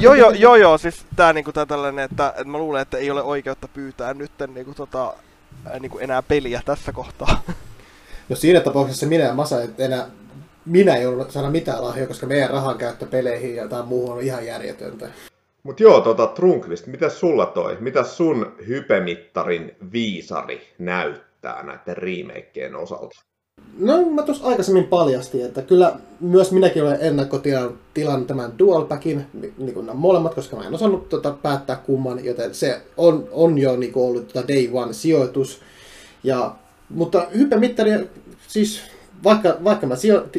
joo, 0.00 0.14
joo, 0.14 0.30
joo, 0.30 0.56
joo, 0.56 0.78
siis 0.78 1.06
tää, 1.16 1.32
niinku, 1.32 1.52
tää 1.52 1.66
tällainen, 1.66 2.04
että, 2.04 2.28
että 2.28 2.44
mä 2.44 2.58
luulen, 2.58 2.82
että 2.82 2.98
ei 2.98 3.10
ole 3.10 3.22
oikeutta 3.22 3.68
pyytää 3.68 4.14
nyt 4.14 4.32
niinku, 4.54 4.74
tota, 4.74 5.14
niinku 5.80 5.98
enää 5.98 6.22
peliä 6.22 6.62
tässä 6.64 6.92
kohtaa. 6.92 7.42
No 8.28 8.36
siinä 8.36 8.60
tapauksessa 8.60 9.06
minä 9.06 9.24
ja 9.24 9.34
Masa, 9.34 9.62
että 9.62 9.84
enää 9.84 10.10
minä 10.66 10.96
ei 10.96 11.06
ollut 11.06 11.30
saada 11.30 11.50
mitään 11.50 11.84
lahjoja, 11.84 12.06
koska 12.06 12.26
meidän 12.26 12.50
rahan 12.50 12.78
käyttö 12.78 13.06
peleihin 13.06 13.56
ja 13.56 13.68
tai 13.68 13.82
muuhun 13.82 14.16
on 14.16 14.22
ihan 14.22 14.46
järjetöntä. 14.46 15.08
Mutta 15.62 15.82
joo, 15.82 16.00
tota, 16.00 16.26
Trunkvist, 16.26 16.86
mitä 16.86 17.08
sulla 17.08 17.46
toi? 17.46 17.76
Mitä 17.80 18.04
sun 18.04 18.52
hypemittarin 18.68 19.76
viisari 19.92 20.60
näyttää 20.78 21.62
näiden 21.62 21.96
remakeien 21.96 22.76
osalta? 22.76 23.20
No 23.78 24.10
mä 24.10 24.22
tuossa 24.22 24.46
aikaisemmin 24.46 24.84
paljastin, 24.84 25.46
että 25.46 25.62
kyllä 25.62 25.96
myös 26.20 26.52
minäkin 26.52 26.82
olen 26.82 26.98
ennakkotilannut 27.00 28.26
tämän 28.26 28.58
Dualpackin, 28.58 29.26
niin 29.58 29.74
kuin 29.74 29.86
nämä 29.86 29.98
molemmat, 29.98 30.34
koska 30.34 30.56
mä 30.56 30.66
en 30.66 30.74
osannut 30.74 31.08
tota, 31.08 31.30
päättää 31.42 31.76
kumman, 31.76 32.24
joten 32.24 32.54
se 32.54 32.80
on, 32.96 33.28
on 33.32 33.58
jo 33.58 33.76
niin 33.76 33.92
kuin 33.92 34.06
ollut 34.08 34.28
tota 34.28 34.48
Day 34.48 34.68
One 34.72 34.92
sijoitus. 34.92 35.60
Ja 36.24 36.54
mutta 36.88 37.26
hyppemittari, 37.34 37.90
siis 38.48 38.80
vaikka, 39.24 39.56
vaikka 39.64 39.86
mä 39.86 39.94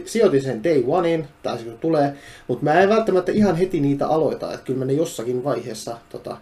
sijoitin 0.05 0.41
sen 0.41 0.63
day 0.63 0.83
onein, 0.87 1.27
tai 1.43 1.57
se 1.57 1.63
tulee, 1.63 2.13
mutta 2.47 2.63
mä 2.63 2.73
en 2.73 2.89
välttämättä 2.89 3.31
ihan 3.31 3.55
heti 3.55 3.79
niitä 3.79 4.07
aloita, 4.07 4.53
että 4.53 4.65
kyllä 4.65 4.79
mä 4.79 4.85
ne 4.85 4.93
jossakin 4.93 5.43
vaiheessa 5.43 5.97
tota, 6.09 6.37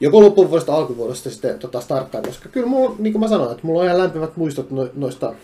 joko 0.00 0.20
loppuvuodesta 0.20 0.74
alkuvuodesta 0.74 1.30
sitten 1.30 1.58
tota 1.58 1.80
starttaan, 1.80 2.24
koska 2.24 2.48
kyllä 2.48 2.66
mulla, 2.66 2.94
niin 2.98 3.12
kuin 3.12 3.20
mä 3.20 3.28
sanoin, 3.28 3.50
että 3.50 3.66
mulla 3.66 3.80
on 3.80 3.86
ihan 3.86 3.98
lämpimät 3.98 4.36
muistot 4.36 4.70
no, 4.70 4.88
noista 4.94 5.34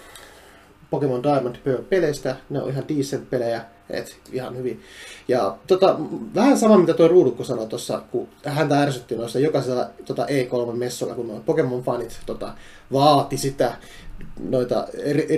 Pokemon 0.90 1.22
Diamond 1.22 1.56
Pearl 1.64 1.82
peleistä, 1.82 2.36
ne 2.50 2.62
on 2.62 2.70
ihan 2.70 2.84
decent 2.88 3.30
pelejä, 3.30 3.64
et 3.90 4.16
ihan 4.32 4.56
hyvin. 4.56 4.82
Ja 5.28 5.56
tota, 5.66 5.96
vähän 6.34 6.58
sama 6.58 6.78
mitä 6.78 6.94
tuo 6.94 7.08
Ruudukko 7.08 7.44
sanoi 7.44 7.66
tuossa, 7.66 8.02
kun 8.10 8.28
häntä 8.44 8.80
ärsytti 8.80 9.16
noissa 9.16 9.38
jokaisella 9.38 9.90
tota 10.04 10.26
E3-messulla, 10.26 11.14
kun 11.14 11.42
Pokemon-fanit 11.46 12.10
tota, 12.26 12.54
vaati 12.92 13.36
sitä 13.36 13.76
noita 14.48 14.88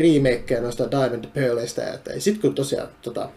remakeja 0.01 0.61
noista 0.63 0.91
Diamond 0.91 1.25
Pearlista. 1.35 1.81
Ja 1.81 1.99
sitten 2.19 2.41
kun 2.41 2.55
tosiaan 2.55 2.89
tota, 3.03 3.29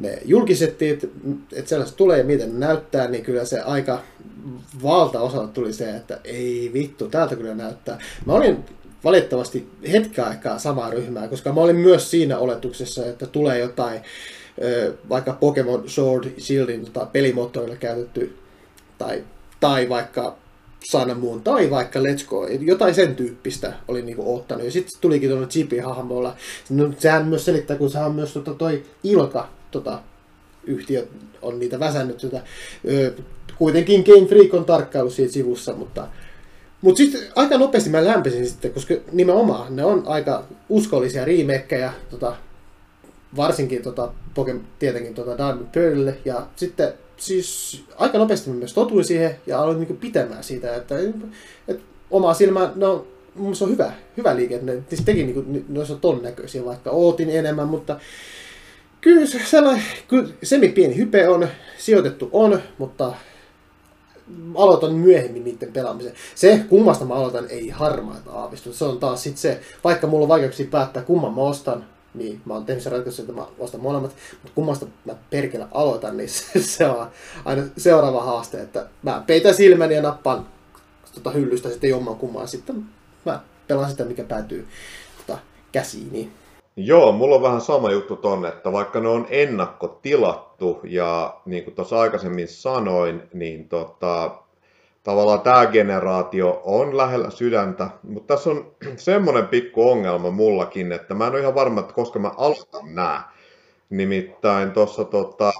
ne 0.00 0.18
julkisettiin, 0.24 0.92
että 0.92 1.06
et 1.52 1.68
sellaista 1.68 1.96
tulee 1.96 2.22
miten 2.22 2.60
näyttää, 2.60 3.08
niin 3.08 3.24
kyllä 3.24 3.44
se 3.44 3.60
aika 3.60 4.02
valtaosa 4.82 5.46
tuli 5.46 5.72
se, 5.72 5.96
että 5.96 6.20
ei 6.24 6.70
vittu, 6.72 7.08
täältä 7.08 7.36
kyllä 7.36 7.54
näyttää. 7.54 7.98
Mä 8.26 8.32
olin 8.32 8.64
valitettavasti 9.04 9.68
hetken 9.92 10.24
aikaa 10.24 10.58
samaa 10.58 10.90
ryhmää, 10.90 11.28
koska 11.28 11.52
mä 11.52 11.60
olin 11.60 11.76
myös 11.76 12.10
siinä 12.10 12.38
oletuksessa, 12.38 13.06
että 13.06 13.26
tulee 13.26 13.58
jotain 13.58 14.00
vaikka 15.08 15.32
Pokemon 15.32 15.82
Sword 15.86 16.24
Shieldin 16.38 16.84
tota, 16.84 17.06
pelimoottorilla 17.06 17.76
käytetty 17.76 18.36
tai, 18.98 19.24
tai 19.60 19.88
vaikka 19.88 20.36
Sun 20.84 21.16
Moon 21.16 21.40
tai 21.40 21.70
vaikka 21.70 22.00
Let's 22.00 22.26
Go, 22.26 22.46
jotain 22.60 22.94
sen 22.94 23.16
tyyppistä 23.16 23.72
oli 23.88 24.02
niinku 24.02 24.36
ottanut. 24.36 24.64
Ja 24.64 24.70
sitten 24.70 25.00
tulikin 25.00 25.30
tuonne 25.30 25.46
Chibi-hahmolla. 25.46 26.36
No, 26.70 26.92
sehän 26.98 27.26
myös 27.26 27.44
selittää, 27.44 27.76
kun 27.76 27.90
sehän 27.90 28.12
myös 28.12 28.32
tota, 28.32 28.54
toi 28.54 28.82
Ilka 29.04 29.48
tota, 29.70 30.02
yhtiö 30.64 31.06
on 31.42 31.58
niitä 31.58 31.80
väsännyt. 31.80 32.24
Ö, 32.88 33.12
kuitenkin 33.58 34.04
Game 34.06 34.26
Freak 34.26 34.54
on 34.54 34.64
tarkkailu 34.64 35.10
siitä 35.10 35.32
sivussa, 35.32 35.74
mutta 35.74 36.08
mutta 36.82 36.98
sitten 36.98 37.20
aika 37.36 37.58
nopeasti 37.58 37.90
mä 37.90 38.04
lämpisin 38.04 38.46
sitten, 38.46 38.72
koska 38.72 38.94
nimenomaan 39.12 39.76
ne 39.76 39.84
on 39.84 40.02
aika 40.06 40.44
uskollisia 40.68 41.24
remakeja, 41.24 41.92
tota, 42.10 42.36
varsinkin 43.36 43.82
tota, 43.82 44.12
Pokemon, 44.34 44.64
tietenkin 44.78 45.14
tota 45.14 45.38
Diamond 45.38 45.66
Pearlille, 45.72 46.18
ja 46.24 46.46
sitten 46.56 46.92
siis 47.16 47.82
aika 47.96 48.18
nopeasti 48.18 48.50
mä 48.50 48.56
myös 48.56 48.74
totuin 48.74 49.04
siihen 49.04 49.36
ja 49.46 49.60
aloin 49.62 49.78
niinku 49.78 49.94
pitämään 49.94 50.44
siitä, 50.44 50.74
että, 50.74 50.94
että 51.68 51.82
oma 52.10 52.34
silmä, 52.34 52.72
no 52.74 53.06
mun 53.34 53.54
on 53.60 53.70
hyvä, 53.70 53.92
hyvä 54.16 54.36
liike, 54.36 54.54
että 54.54 54.66
ne 54.66 54.82
siis 54.88 55.00
teki 55.00 55.24
niinku, 55.24 55.44
ne 55.68 55.80
on 55.80 56.00
ton 56.00 56.22
näköisiä, 56.22 56.64
vaikka 56.64 56.90
ootin 56.90 57.30
enemmän, 57.30 57.68
mutta 57.68 58.00
kyllä 59.00 59.26
se 59.26 59.40
sellainen, 59.44 59.84
kyllä 60.08 60.28
semi 60.42 60.68
pieni 60.68 60.96
hype 60.96 61.28
on, 61.28 61.48
sijoitettu 61.78 62.28
on, 62.32 62.62
mutta 62.78 63.14
aloitan 64.54 64.94
myöhemmin 64.94 65.44
niiden 65.44 65.72
pelaamisen. 65.72 66.12
Se, 66.34 66.64
kummasta 66.68 67.04
mä 67.04 67.14
aloitan, 67.14 67.46
ei 67.48 67.68
harmaita 67.68 68.32
aavistu. 68.32 68.72
Se 68.72 68.84
on 68.84 68.98
taas 68.98 69.22
sit 69.22 69.36
se, 69.36 69.60
vaikka 69.84 70.06
mulla 70.06 70.22
on 70.22 70.28
vaikeuksia 70.28 70.66
päättää, 70.70 71.02
kumman 71.02 71.34
mä 71.34 71.40
ostan, 71.40 71.84
niin 72.14 72.40
mä 72.44 72.54
oon 72.54 72.64
tehnyt 72.64 72.82
sen 72.82 72.92
ratkaisun, 72.92 73.22
että 73.22 73.40
mä 73.40 73.46
ostan 73.58 73.80
molemmat, 73.80 74.14
mutta 74.32 74.52
kummasta 74.54 74.86
mä 75.04 75.14
perkele 75.30 75.66
aloitan, 75.72 76.16
niin 76.16 76.28
se, 76.52 76.62
se 76.62 76.86
on 76.86 77.10
aina 77.44 77.62
seuraava 77.76 78.22
haaste, 78.22 78.60
että 78.60 78.86
mä 79.02 79.22
peitän 79.26 79.54
silmäni 79.54 79.94
ja 79.94 80.02
nappaan 80.02 80.46
tota 81.14 81.30
hyllystä 81.30 81.68
sitten 81.68 81.90
jomman 81.90 82.16
kummaan, 82.16 82.48
sitten 82.48 82.86
mä 83.24 83.40
pelaan 83.68 83.90
sitä, 83.90 84.04
mikä 84.04 84.24
päätyy 84.24 84.68
tota, 85.16 85.38
käsiini. 85.72 86.32
Joo, 86.76 87.12
mulla 87.12 87.36
on 87.36 87.42
vähän 87.42 87.60
sama 87.60 87.90
juttu 87.90 88.16
tonne, 88.16 88.48
että 88.48 88.72
vaikka 88.72 89.00
ne 89.00 89.08
on 89.08 89.26
ennakkotilattu 89.30 90.80
ja 90.84 91.40
niin 91.46 91.64
kuin 91.64 91.74
tuossa 91.74 92.00
aikaisemmin 92.00 92.48
sanoin, 92.48 93.22
niin 93.34 93.68
tota, 93.68 94.30
tavallaan 95.02 95.40
tämä 95.40 95.66
generaatio 95.66 96.60
on 96.64 96.96
lähellä 96.96 97.30
sydäntä, 97.30 97.90
mutta 98.02 98.34
tässä 98.34 98.50
on 98.50 98.76
semmoinen 98.96 99.48
pikku 99.48 99.90
ongelma 99.90 100.30
mullakin, 100.30 100.92
että 100.92 101.14
mä 101.14 101.26
en 101.26 101.32
ole 101.32 101.40
ihan 101.40 101.54
varma, 101.54 101.80
että 101.80 101.94
koska 101.94 102.18
mä 102.18 102.30
aloitan 102.36 102.94
nämä. 102.94 103.22
Nimittäin 103.90 104.70
tuossa 104.72 105.04
tota, 105.04 105.52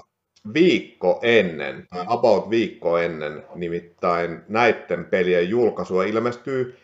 viikko 0.53 1.19
ennen, 1.23 1.87
about 2.07 2.49
viikko 2.49 2.97
ennen, 2.97 3.43
nimittäin 3.55 4.41
näiden 4.47 5.05
pelien 5.05 5.49
julkaisua 5.49 6.03
ilmestyy 6.03 6.77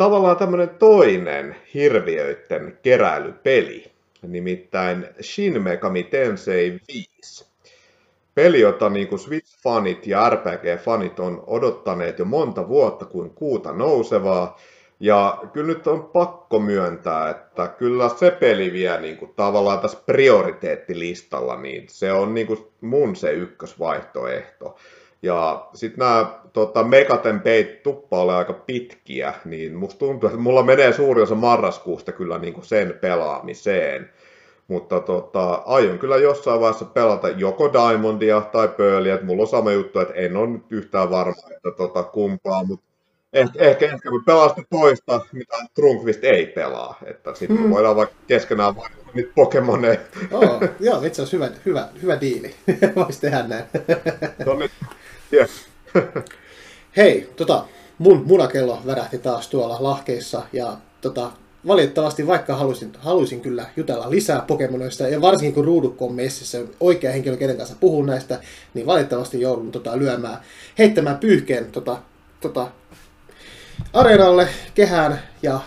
tavallaan 0.00 0.36
tämmöinen 0.36 0.68
toinen 0.68 1.56
hirviöiden 1.74 2.78
keräilypeli, 2.82 3.90
nimittäin 4.22 5.06
Shin 5.22 5.62
Megami 5.62 6.02
Tensei 6.02 6.80
5. 6.94 7.46
Peli, 8.34 8.60
jota 8.60 8.88
niin 8.88 9.08
kuin 9.08 9.18
Switch-fanit 9.18 10.06
ja 10.06 10.30
RPG-fanit 10.30 11.20
on 11.20 11.44
odottaneet 11.46 12.18
jo 12.18 12.24
monta 12.24 12.68
vuotta 12.68 13.04
kuin 13.04 13.30
kuuta 13.30 13.72
nousevaa. 13.72 14.58
Ja 15.00 15.38
kyllä 15.52 15.66
nyt 15.66 15.86
on 15.86 16.04
pakko 16.04 16.58
myöntää, 16.58 17.30
että 17.30 17.68
kyllä 17.68 18.08
se 18.08 18.30
peli 18.30 18.72
vie 18.72 19.00
niin 19.00 19.16
kuin 19.16 19.32
tavallaan 19.36 19.80
tässä 19.80 19.98
prioriteettilistalla, 20.06 21.56
niin 21.56 21.84
se 21.88 22.12
on 22.12 22.34
niin 22.34 22.46
kuin 22.46 22.66
mun 22.80 23.16
se 23.16 23.32
ykkösvaihtoehto. 23.32 24.76
Ja 25.22 25.68
sitten 25.74 25.98
nämä 25.98 26.40
tota, 26.52 26.84
Megaten 26.84 27.40
peit 27.40 27.82
tuppa 27.82 28.20
ole 28.20 28.34
aika 28.34 28.52
pitkiä, 28.52 29.34
niin 29.44 29.74
musta 29.74 29.98
tuntuu, 29.98 30.28
että 30.28 30.40
mulla 30.40 30.62
menee 30.62 30.92
suuri 30.92 31.22
osa 31.22 31.34
marraskuusta 31.34 32.12
kyllä 32.12 32.38
niin 32.38 32.54
kuin 32.54 32.64
sen 32.64 32.98
pelaamiseen. 33.00 34.10
Mutta 34.68 35.00
tota, 35.00 35.54
aion 35.54 35.98
kyllä 35.98 36.16
jossain 36.16 36.60
vaiheessa 36.60 36.84
pelata 36.84 37.28
joko 37.28 37.72
Diamondia 37.72 38.40
tai 38.40 38.68
Pearlia, 38.68 39.14
että 39.14 39.26
mulla 39.26 39.42
on 39.42 39.48
sama 39.48 39.72
juttu, 39.72 40.00
että 40.00 40.14
en 40.14 40.36
ole 40.36 40.46
nyt 40.46 40.62
yhtään 40.70 41.10
varma, 41.10 41.42
että 41.56 41.70
tota, 41.76 42.02
kumpaa, 42.02 42.64
mutta 42.64 42.86
ehkä, 43.32 43.58
ehkä, 43.58 43.84
ehkä 43.84 44.10
me 44.10 44.22
pelaan 44.26 44.50
sitä 44.50 44.62
toista, 44.70 45.20
mitä 45.32 45.56
Trunkvist 45.74 46.24
ei 46.24 46.46
pelaa, 46.46 46.98
että 47.06 47.34
sitten 47.34 47.58
hmm. 47.58 47.70
voidaan 47.70 47.96
vaikka 47.96 48.14
keskenään 48.26 48.74
niitä 49.14 49.32
Pokemoneja. 49.34 50.00
Oh, 50.32 50.62
joo, 50.80 51.02
itse 51.02 51.22
asiassa 51.22 51.36
hyvä, 51.36 51.50
hyvä, 51.66 51.88
hyvä 52.02 52.20
diili, 52.20 52.54
voisi 52.96 53.20
tehdä 53.20 53.42
näin. 53.42 53.64
no 54.46 54.54
nyt, 54.54 54.70
yeah. 55.32 55.48
Hei, 56.96 57.30
tota, 57.36 57.64
mun 57.98 58.22
munakello 58.26 58.82
värähti 58.86 59.18
taas 59.18 59.48
tuolla 59.48 59.76
lahkeissa 59.80 60.42
ja 60.52 60.76
tota, 61.00 61.32
valitettavasti, 61.66 62.26
vaikka 62.26 62.54
halusin, 62.56 62.92
halusin 62.98 63.40
kyllä 63.40 63.66
jutella 63.76 64.10
lisää 64.10 64.40
Pokemonista, 64.40 65.08
ja 65.08 65.20
varsinkin 65.20 65.54
kun 65.54 65.64
ruudukko 65.64 66.06
on 66.06 66.14
messissä, 66.14 66.58
oikea 66.80 67.12
henkilö, 67.12 67.36
kenen 67.36 67.56
kanssa 67.56 67.76
puhun 67.80 68.06
näistä, 68.06 68.40
niin 68.74 68.86
valitettavasti 68.86 69.40
joudun 69.40 69.72
tota, 69.72 69.98
lyömään, 69.98 70.40
heittämään 70.78 71.18
pyyhkeen 71.18 71.72
tota, 71.72 71.98
tota, 72.40 72.68
areenalle, 73.92 74.48
kehään 74.74 75.22
ja 75.42 75.60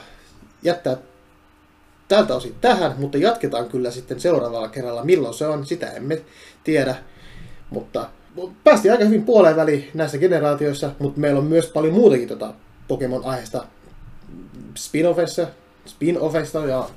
jättää 0.63 0.97
tältä 2.15 2.35
osin 2.35 2.55
tähän, 2.61 2.95
mutta 2.97 3.17
jatketaan 3.17 3.69
kyllä 3.69 3.91
sitten 3.91 4.19
seuraavalla 4.19 4.69
kerralla. 4.69 5.05
Milloin 5.05 5.33
se 5.33 5.47
on, 5.47 5.65
sitä 5.65 5.91
emme 5.91 6.21
tiedä. 6.63 6.95
Mutta 7.69 8.09
päästiin 8.63 8.91
aika 8.91 9.03
hyvin 9.03 9.23
puoleen 9.23 9.55
väliin 9.55 9.89
näissä 9.93 10.17
generaatioissa, 10.17 10.91
mutta 10.99 11.19
meillä 11.19 11.39
on 11.39 11.45
myös 11.45 11.65
paljon 11.65 11.93
muutakin 11.93 12.27
tota 12.27 12.53
Pokemon-aiheesta 12.87 13.65
spin-offissa, 14.75 15.47
spin-offista 15.85 16.67
ja 16.69 16.89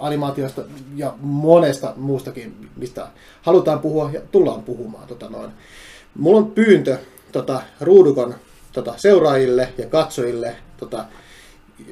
animaatioista 0.00 0.62
ja 0.96 1.14
monesta 1.20 1.92
muustakin, 1.96 2.70
mistä 2.76 3.06
halutaan 3.42 3.80
puhua 3.80 4.10
ja 4.12 4.20
tullaan 4.32 4.62
puhumaan. 4.62 5.08
Tota 5.08 5.30
noin. 5.30 5.50
Mulla 6.14 6.38
on 6.38 6.50
pyyntö 6.50 6.98
tota, 7.32 7.62
Ruudukon 7.80 8.34
tota, 8.72 8.94
seuraajille 8.96 9.72
ja 9.78 9.86
katsojille 9.86 10.56
tota, 10.76 11.04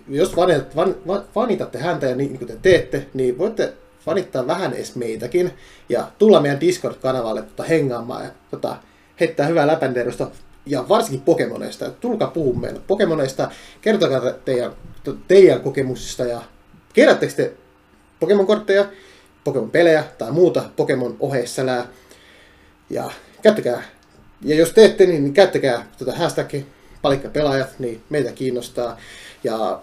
jos 0.09 0.37
vanit, 0.37 0.77
van, 0.77 0.97
van, 1.07 1.25
vanitatte 1.35 1.79
häntä 1.79 2.07
ja 2.07 2.17
niin, 2.17 2.39
kuin 2.39 2.49
te 2.49 2.57
teette, 2.63 3.07
niin 3.15 3.39
voitte 3.39 3.73
fanittaa 4.05 4.47
vähän 4.47 4.73
edes 4.73 4.97
meitäkin 4.97 5.53
ja 5.89 6.11
tulla 6.19 6.41
meidän 6.41 6.61
Discord-kanavalle 6.61 7.43
tota, 7.43 7.63
hengaamaan 7.63 8.25
ja 8.25 8.31
tota, 8.51 8.77
heittää 9.21 9.47
hyvää 9.47 9.67
läpänderusta 9.67 10.31
ja 10.67 10.89
varsinkin 10.89 11.21
Pokemoneista. 11.21 11.91
Tulkaa 11.91 12.31
puhumaan 12.31 12.81
Pokemoneista, 12.87 13.51
kertokaa 13.81 14.21
teidän, 14.45 14.73
teidän 15.29 15.61
kokemuksista 15.61 16.25
ja 16.25 16.43
kerättekö 16.93 17.33
te 17.33 17.53
Pokemon-kortteja, 18.21 18.87
Pokemon-pelejä 19.45 20.05
tai 20.19 20.33
muuta 20.33 20.65
Pokemon 20.77 21.17
oheissälää. 21.21 21.87
Ja 22.91 23.11
käyttäkää, 23.43 23.83
ja 24.43 24.55
jos 24.55 24.73
teette 24.73 25.07
niin, 25.07 25.25
niin 25.25 25.35
käyttäkää 25.35 25.87
tätä 25.99 26.13
hashtagia 26.13 26.63
palikkapelaajat, 27.03 27.79
niin 27.79 28.03
meitä 28.11 28.33
kiinnostaa. 28.33 28.97
Ja 29.47 29.81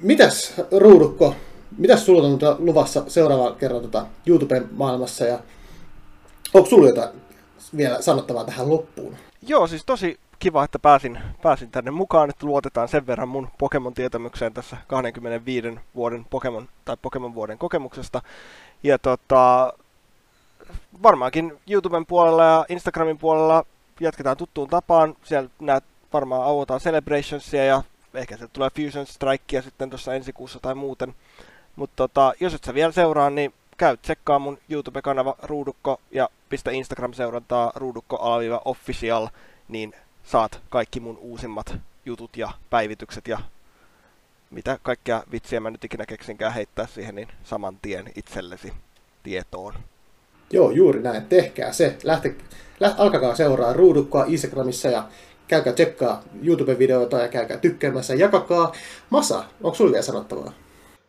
mitäs 0.00 0.54
ruudukko, 0.78 1.34
mitäs 1.78 2.06
sulla 2.06 2.26
on 2.28 2.38
tuota 2.38 2.56
luvassa 2.58 3.04
seuraava 3.08 3.52
kerran 3.52 3.80
tuota 3.80 4.06
YouTuben 4.26 4.68
maailmassa 4.72 5.24
ja 5.24 5.38
onko 6.54 6.68
sulla 6.68 6.88
jotain 6.88 7.10
vielä 7.76 8.02
sanottavaa 8.02 8.44
tähän 8.44 8.68
loppuun? 8.70 9.16
Joo, 9.46 9.66
siis 9.66 9.84
tosi 9.84 10.18
kiva, 10.38 10.64
että 10.64 10.78
pääsin, 10.78 11.18
pääsin 11.42 11.70
tänne 11.70 11.90
mukaan, 11.90 12.30
että 12.30 12.46
luotetaan 12.46 12.88
sen 12.88 13.06
verran 13.06 13.28
mun 13.28 13.48
Pokemon-tietämykseen 13.58 14.54
tässä 14.54 14.76
25 14.86 15.78
vuoden 15.94 16.26
Pokemon 16.30 16.68
tai 16.84 16.96
Pokemon 17.02 17.34
vuoden 17.34 17.58
kokemuksesta. 17.58 18.22
Ja 18.82 18.98
tota, 18.98 19.72
varmaankin 21.02 21.58
YouTuben 21.70 22.06
puolella 22.06 22.44
ja 22.44 22.64
Instagramin 22.68 23.18
puolella 23.18 23.66
jatketaan 24.00 24.36
tuttuun 24.36 24.68
tapaan. 24.68 25.16
Siellä 25.24 25.50
näet 25.60 25.84
varmaan 26.12 26.44
auotaan 26.44 26.80
Celebrationsia 26.80 27.64
ja 27.64 27.82
ehkä 28.14 28.36
se 28.36 28.48
tulee 28.48 28.70
Fusion 28.76 29.06
Strikea 29.06 29.62
sitten 29.62 29.90
tuossa 29.90 30.14
ensi 30.14 30.32
kuussa 30.32 30.58
tai 30.62 30.74
muuten. 30.74 31.14
Mutta 31.76 31.96
tota, 31.96 32.32
jos 32.40 32.54
et 32.54 32.64
sä 32.64 32.74
vielä 32.74 32.92
seuraa, 32.92 33.30
niin 33.30 33.54
käy 33.76 33.96
tsekkaa 33.96 34.38
mun 34.38 34.58
YouTube-kanava 34.68 35.36
Ruudukko 35.42 36.00
ja 36.10 36.28
pistä 36.48 36.70
Instagram-seurantaa 36.70 37.72
ruudukko-official, 37.74 39.28
niin 39.68 39.94
saat 40.24 40.60
kaikki 40.70 41.00
mun 41.00 41.18
uusimmat 41.18 41.74
jutut 42.06 42.36
ja 42.36 42.50
päivitykset 42.70 43.28
ja 43.28 43.38
mitä 44.50 44.78
kaikkea 44.82 45.22
vitsiä 45.32 45.60
mä 45.60 45.70
nyt 45.70 45.84
ikinä 45.84 46.06
keksinkään 46.06 46.54
heittää 46.54 46.86
siihen, 46.86 47.14
niin 47.14 47.28
saman 47.44 47.78
tien 47.82 48.12
itsellesi 48.16 48.72
tietoon. 49.22 49.74
Joo, 50.50 50.70
juuri 50.70 51.02
näin. 51.02 51.24
Tehkää 51.26 51.72
se. 51.72 51.98
Lähte, 52.04 52.34
lä, 52.80 52.94
alkakaa 52.98 53.34
seuraa 53.34 53.72
Ruudukkoa 53.72 54.24
Instagramissa 54.28 54.88
ja 54.88 55.08
käykää 55.48 55.72
tsekkaa 55.72 56.22
YouTube-videoita 56.42 57.18
ja 57.18 57.28
käykää 57.28 57.56
tykkäämässä, 57.56 58.14
jakakaa. 58.14 58.72
Masa, 59.10 59.44
onko 59.62 59.74
sulla 59.74 59.90
vielä 59.90 60.02
sanottavaa? 60.02 60.52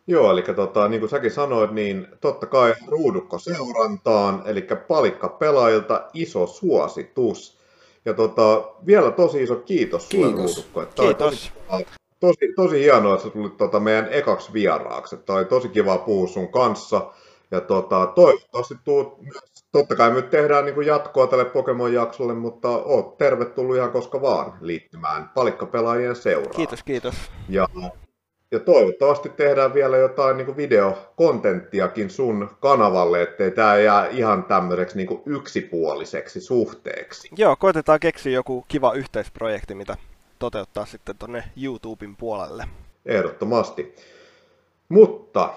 Joo, 0.06 0.32
eli 0.32 0.42
tota, 0.42 0.88
niin 0.88 1.00
kuin 1.00 1.10
säkin 1.10 1.30
sanoit, 1.30 1.70
niin 1.70 2.06
totta 2.20 2.46
kai 2.46 2.74
ruudukko 2.86 3.38
seurantaan, 3.38 4.42
eli 4.46 4.66
palikka 4.88 5.28
pelaajilta 5.28 6.08
iso 6.14 6.46
suositus. 6.46 7.56
Ja 8.04 8.14
tota, 8.14 8.72
vielä 8.86 9.10
tosi 9.10 9.42
iso 9.42 9.56
kiitos, 9.56 10.08
kiitos. 10.08 10.30
sulle 10.30 10.44
ruudukko. 10.44 10.82
Että 10.82 11.02
kiitos. 11.02 11.52
Tosi, 11.68 11.86
tosi, 12.20 12.52
tosi 12.56 12.80
hienoa, 12.80 13.14
että 13.14 13.26
sä 13.26 13.32
tulit 13.32 13.56
tota 13.56 13.80
meidän 13.80 14.08
ekaksi 14.10 14.52
vieraaksi. 14.52 15.16
Tämä 15.16 15.38
oli 15.38 15.44
tosi 15.44 15.68
kiva 15.68 15.98
puhua 15.98 16.26
sun 16.28 16.48
kanssa. 16.48 17.12
Ja 17.50 17.60
tota, 17.60 18.06
toivottavasti 18.14 18.74
tuut 18.84 19.22
myös 19.22 19.55
totta 19.78 19.96
kai 19.96 20.10
me 20.10 20.22
tehdään 20.22 20.64
niin 20.64 20.74
kuin 20.74 20.86
jatkoa 20.86 21.26
tälle 21.26 21.44
Pokemon-jaksolle, 21.44 22.34
mutta 22.34 22.68
oot 22.68 23.18
tervetullut 23.18 23.76
ihan 23.76 23.90
koska 23.92 24.22
vaan 24.22 24.52
liittymään 24.60 25.30
palikkapelaajien 25.34 26.16
seuraan. 26.16 26.56
Kiitos, 26.56 26.82
kiitos. 26.82 27.14
Ja, 27.48 27.68
ja 28.50 28.60
toivottavasti 28.60 29.28
tehdään 29.28 29.74
vielä 29.74 29.96
jotain 29.96 30.36
niin 30.36 30.46
kuin 30.46 30.56
videokontenttiakin 30.56 32.10
sun 32.10 32.50
kanavalle, 32.60 33.22
ettei 33.22 33.50
tämä 33.50 33.76
jää 33.76 34.06
ihan 34.06 34.44
tämmöiseksi 34.44 34.96
niin 34.96 35.08
kuin 35.08 35.22
yksipuoliseksi 35.26 36.40
suhteeksi. 36.40 37.28
Joo, 37.36 37.56
koitetaan 37.56 38.00
keksiä 38.00 38.32
joku 38.32 38.64
kiva 38.68 38.92
yhteisprojekti, 38.92 39.74
mitä 39.74 39.96
toteuttaa 40.38 40.86
sitten 40.86 41.18
tonne 41.18 41.44
YouTuben 41.62 42.16
puolelle. 42.16 42.68
Ehdottomasti. 43.06 43.94
Mutta 44.88 45.54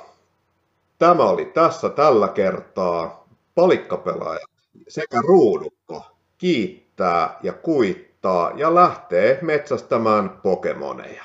tämä 0.98 1.24
oli 1.24 1.46
tässä 1.46 1.90
tällä 1.90 2.28
kertaa 2.28 3.20
palikkapelaaja 3.60 4.46
sekä 4.88 5.22
ruudukko 5.22 6.04
kiittää 6.38 7.40
ja 7.44 7.54
kuittaa 7.54 8.52
ja 8.56 8.76
lähtee 8.76 9.40
metsästämään 9.42 10.30
Pokemoneja. 10.30 11.24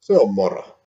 Se 0.00 0.18
on 0.18 0.34
moro. 0.34 0.73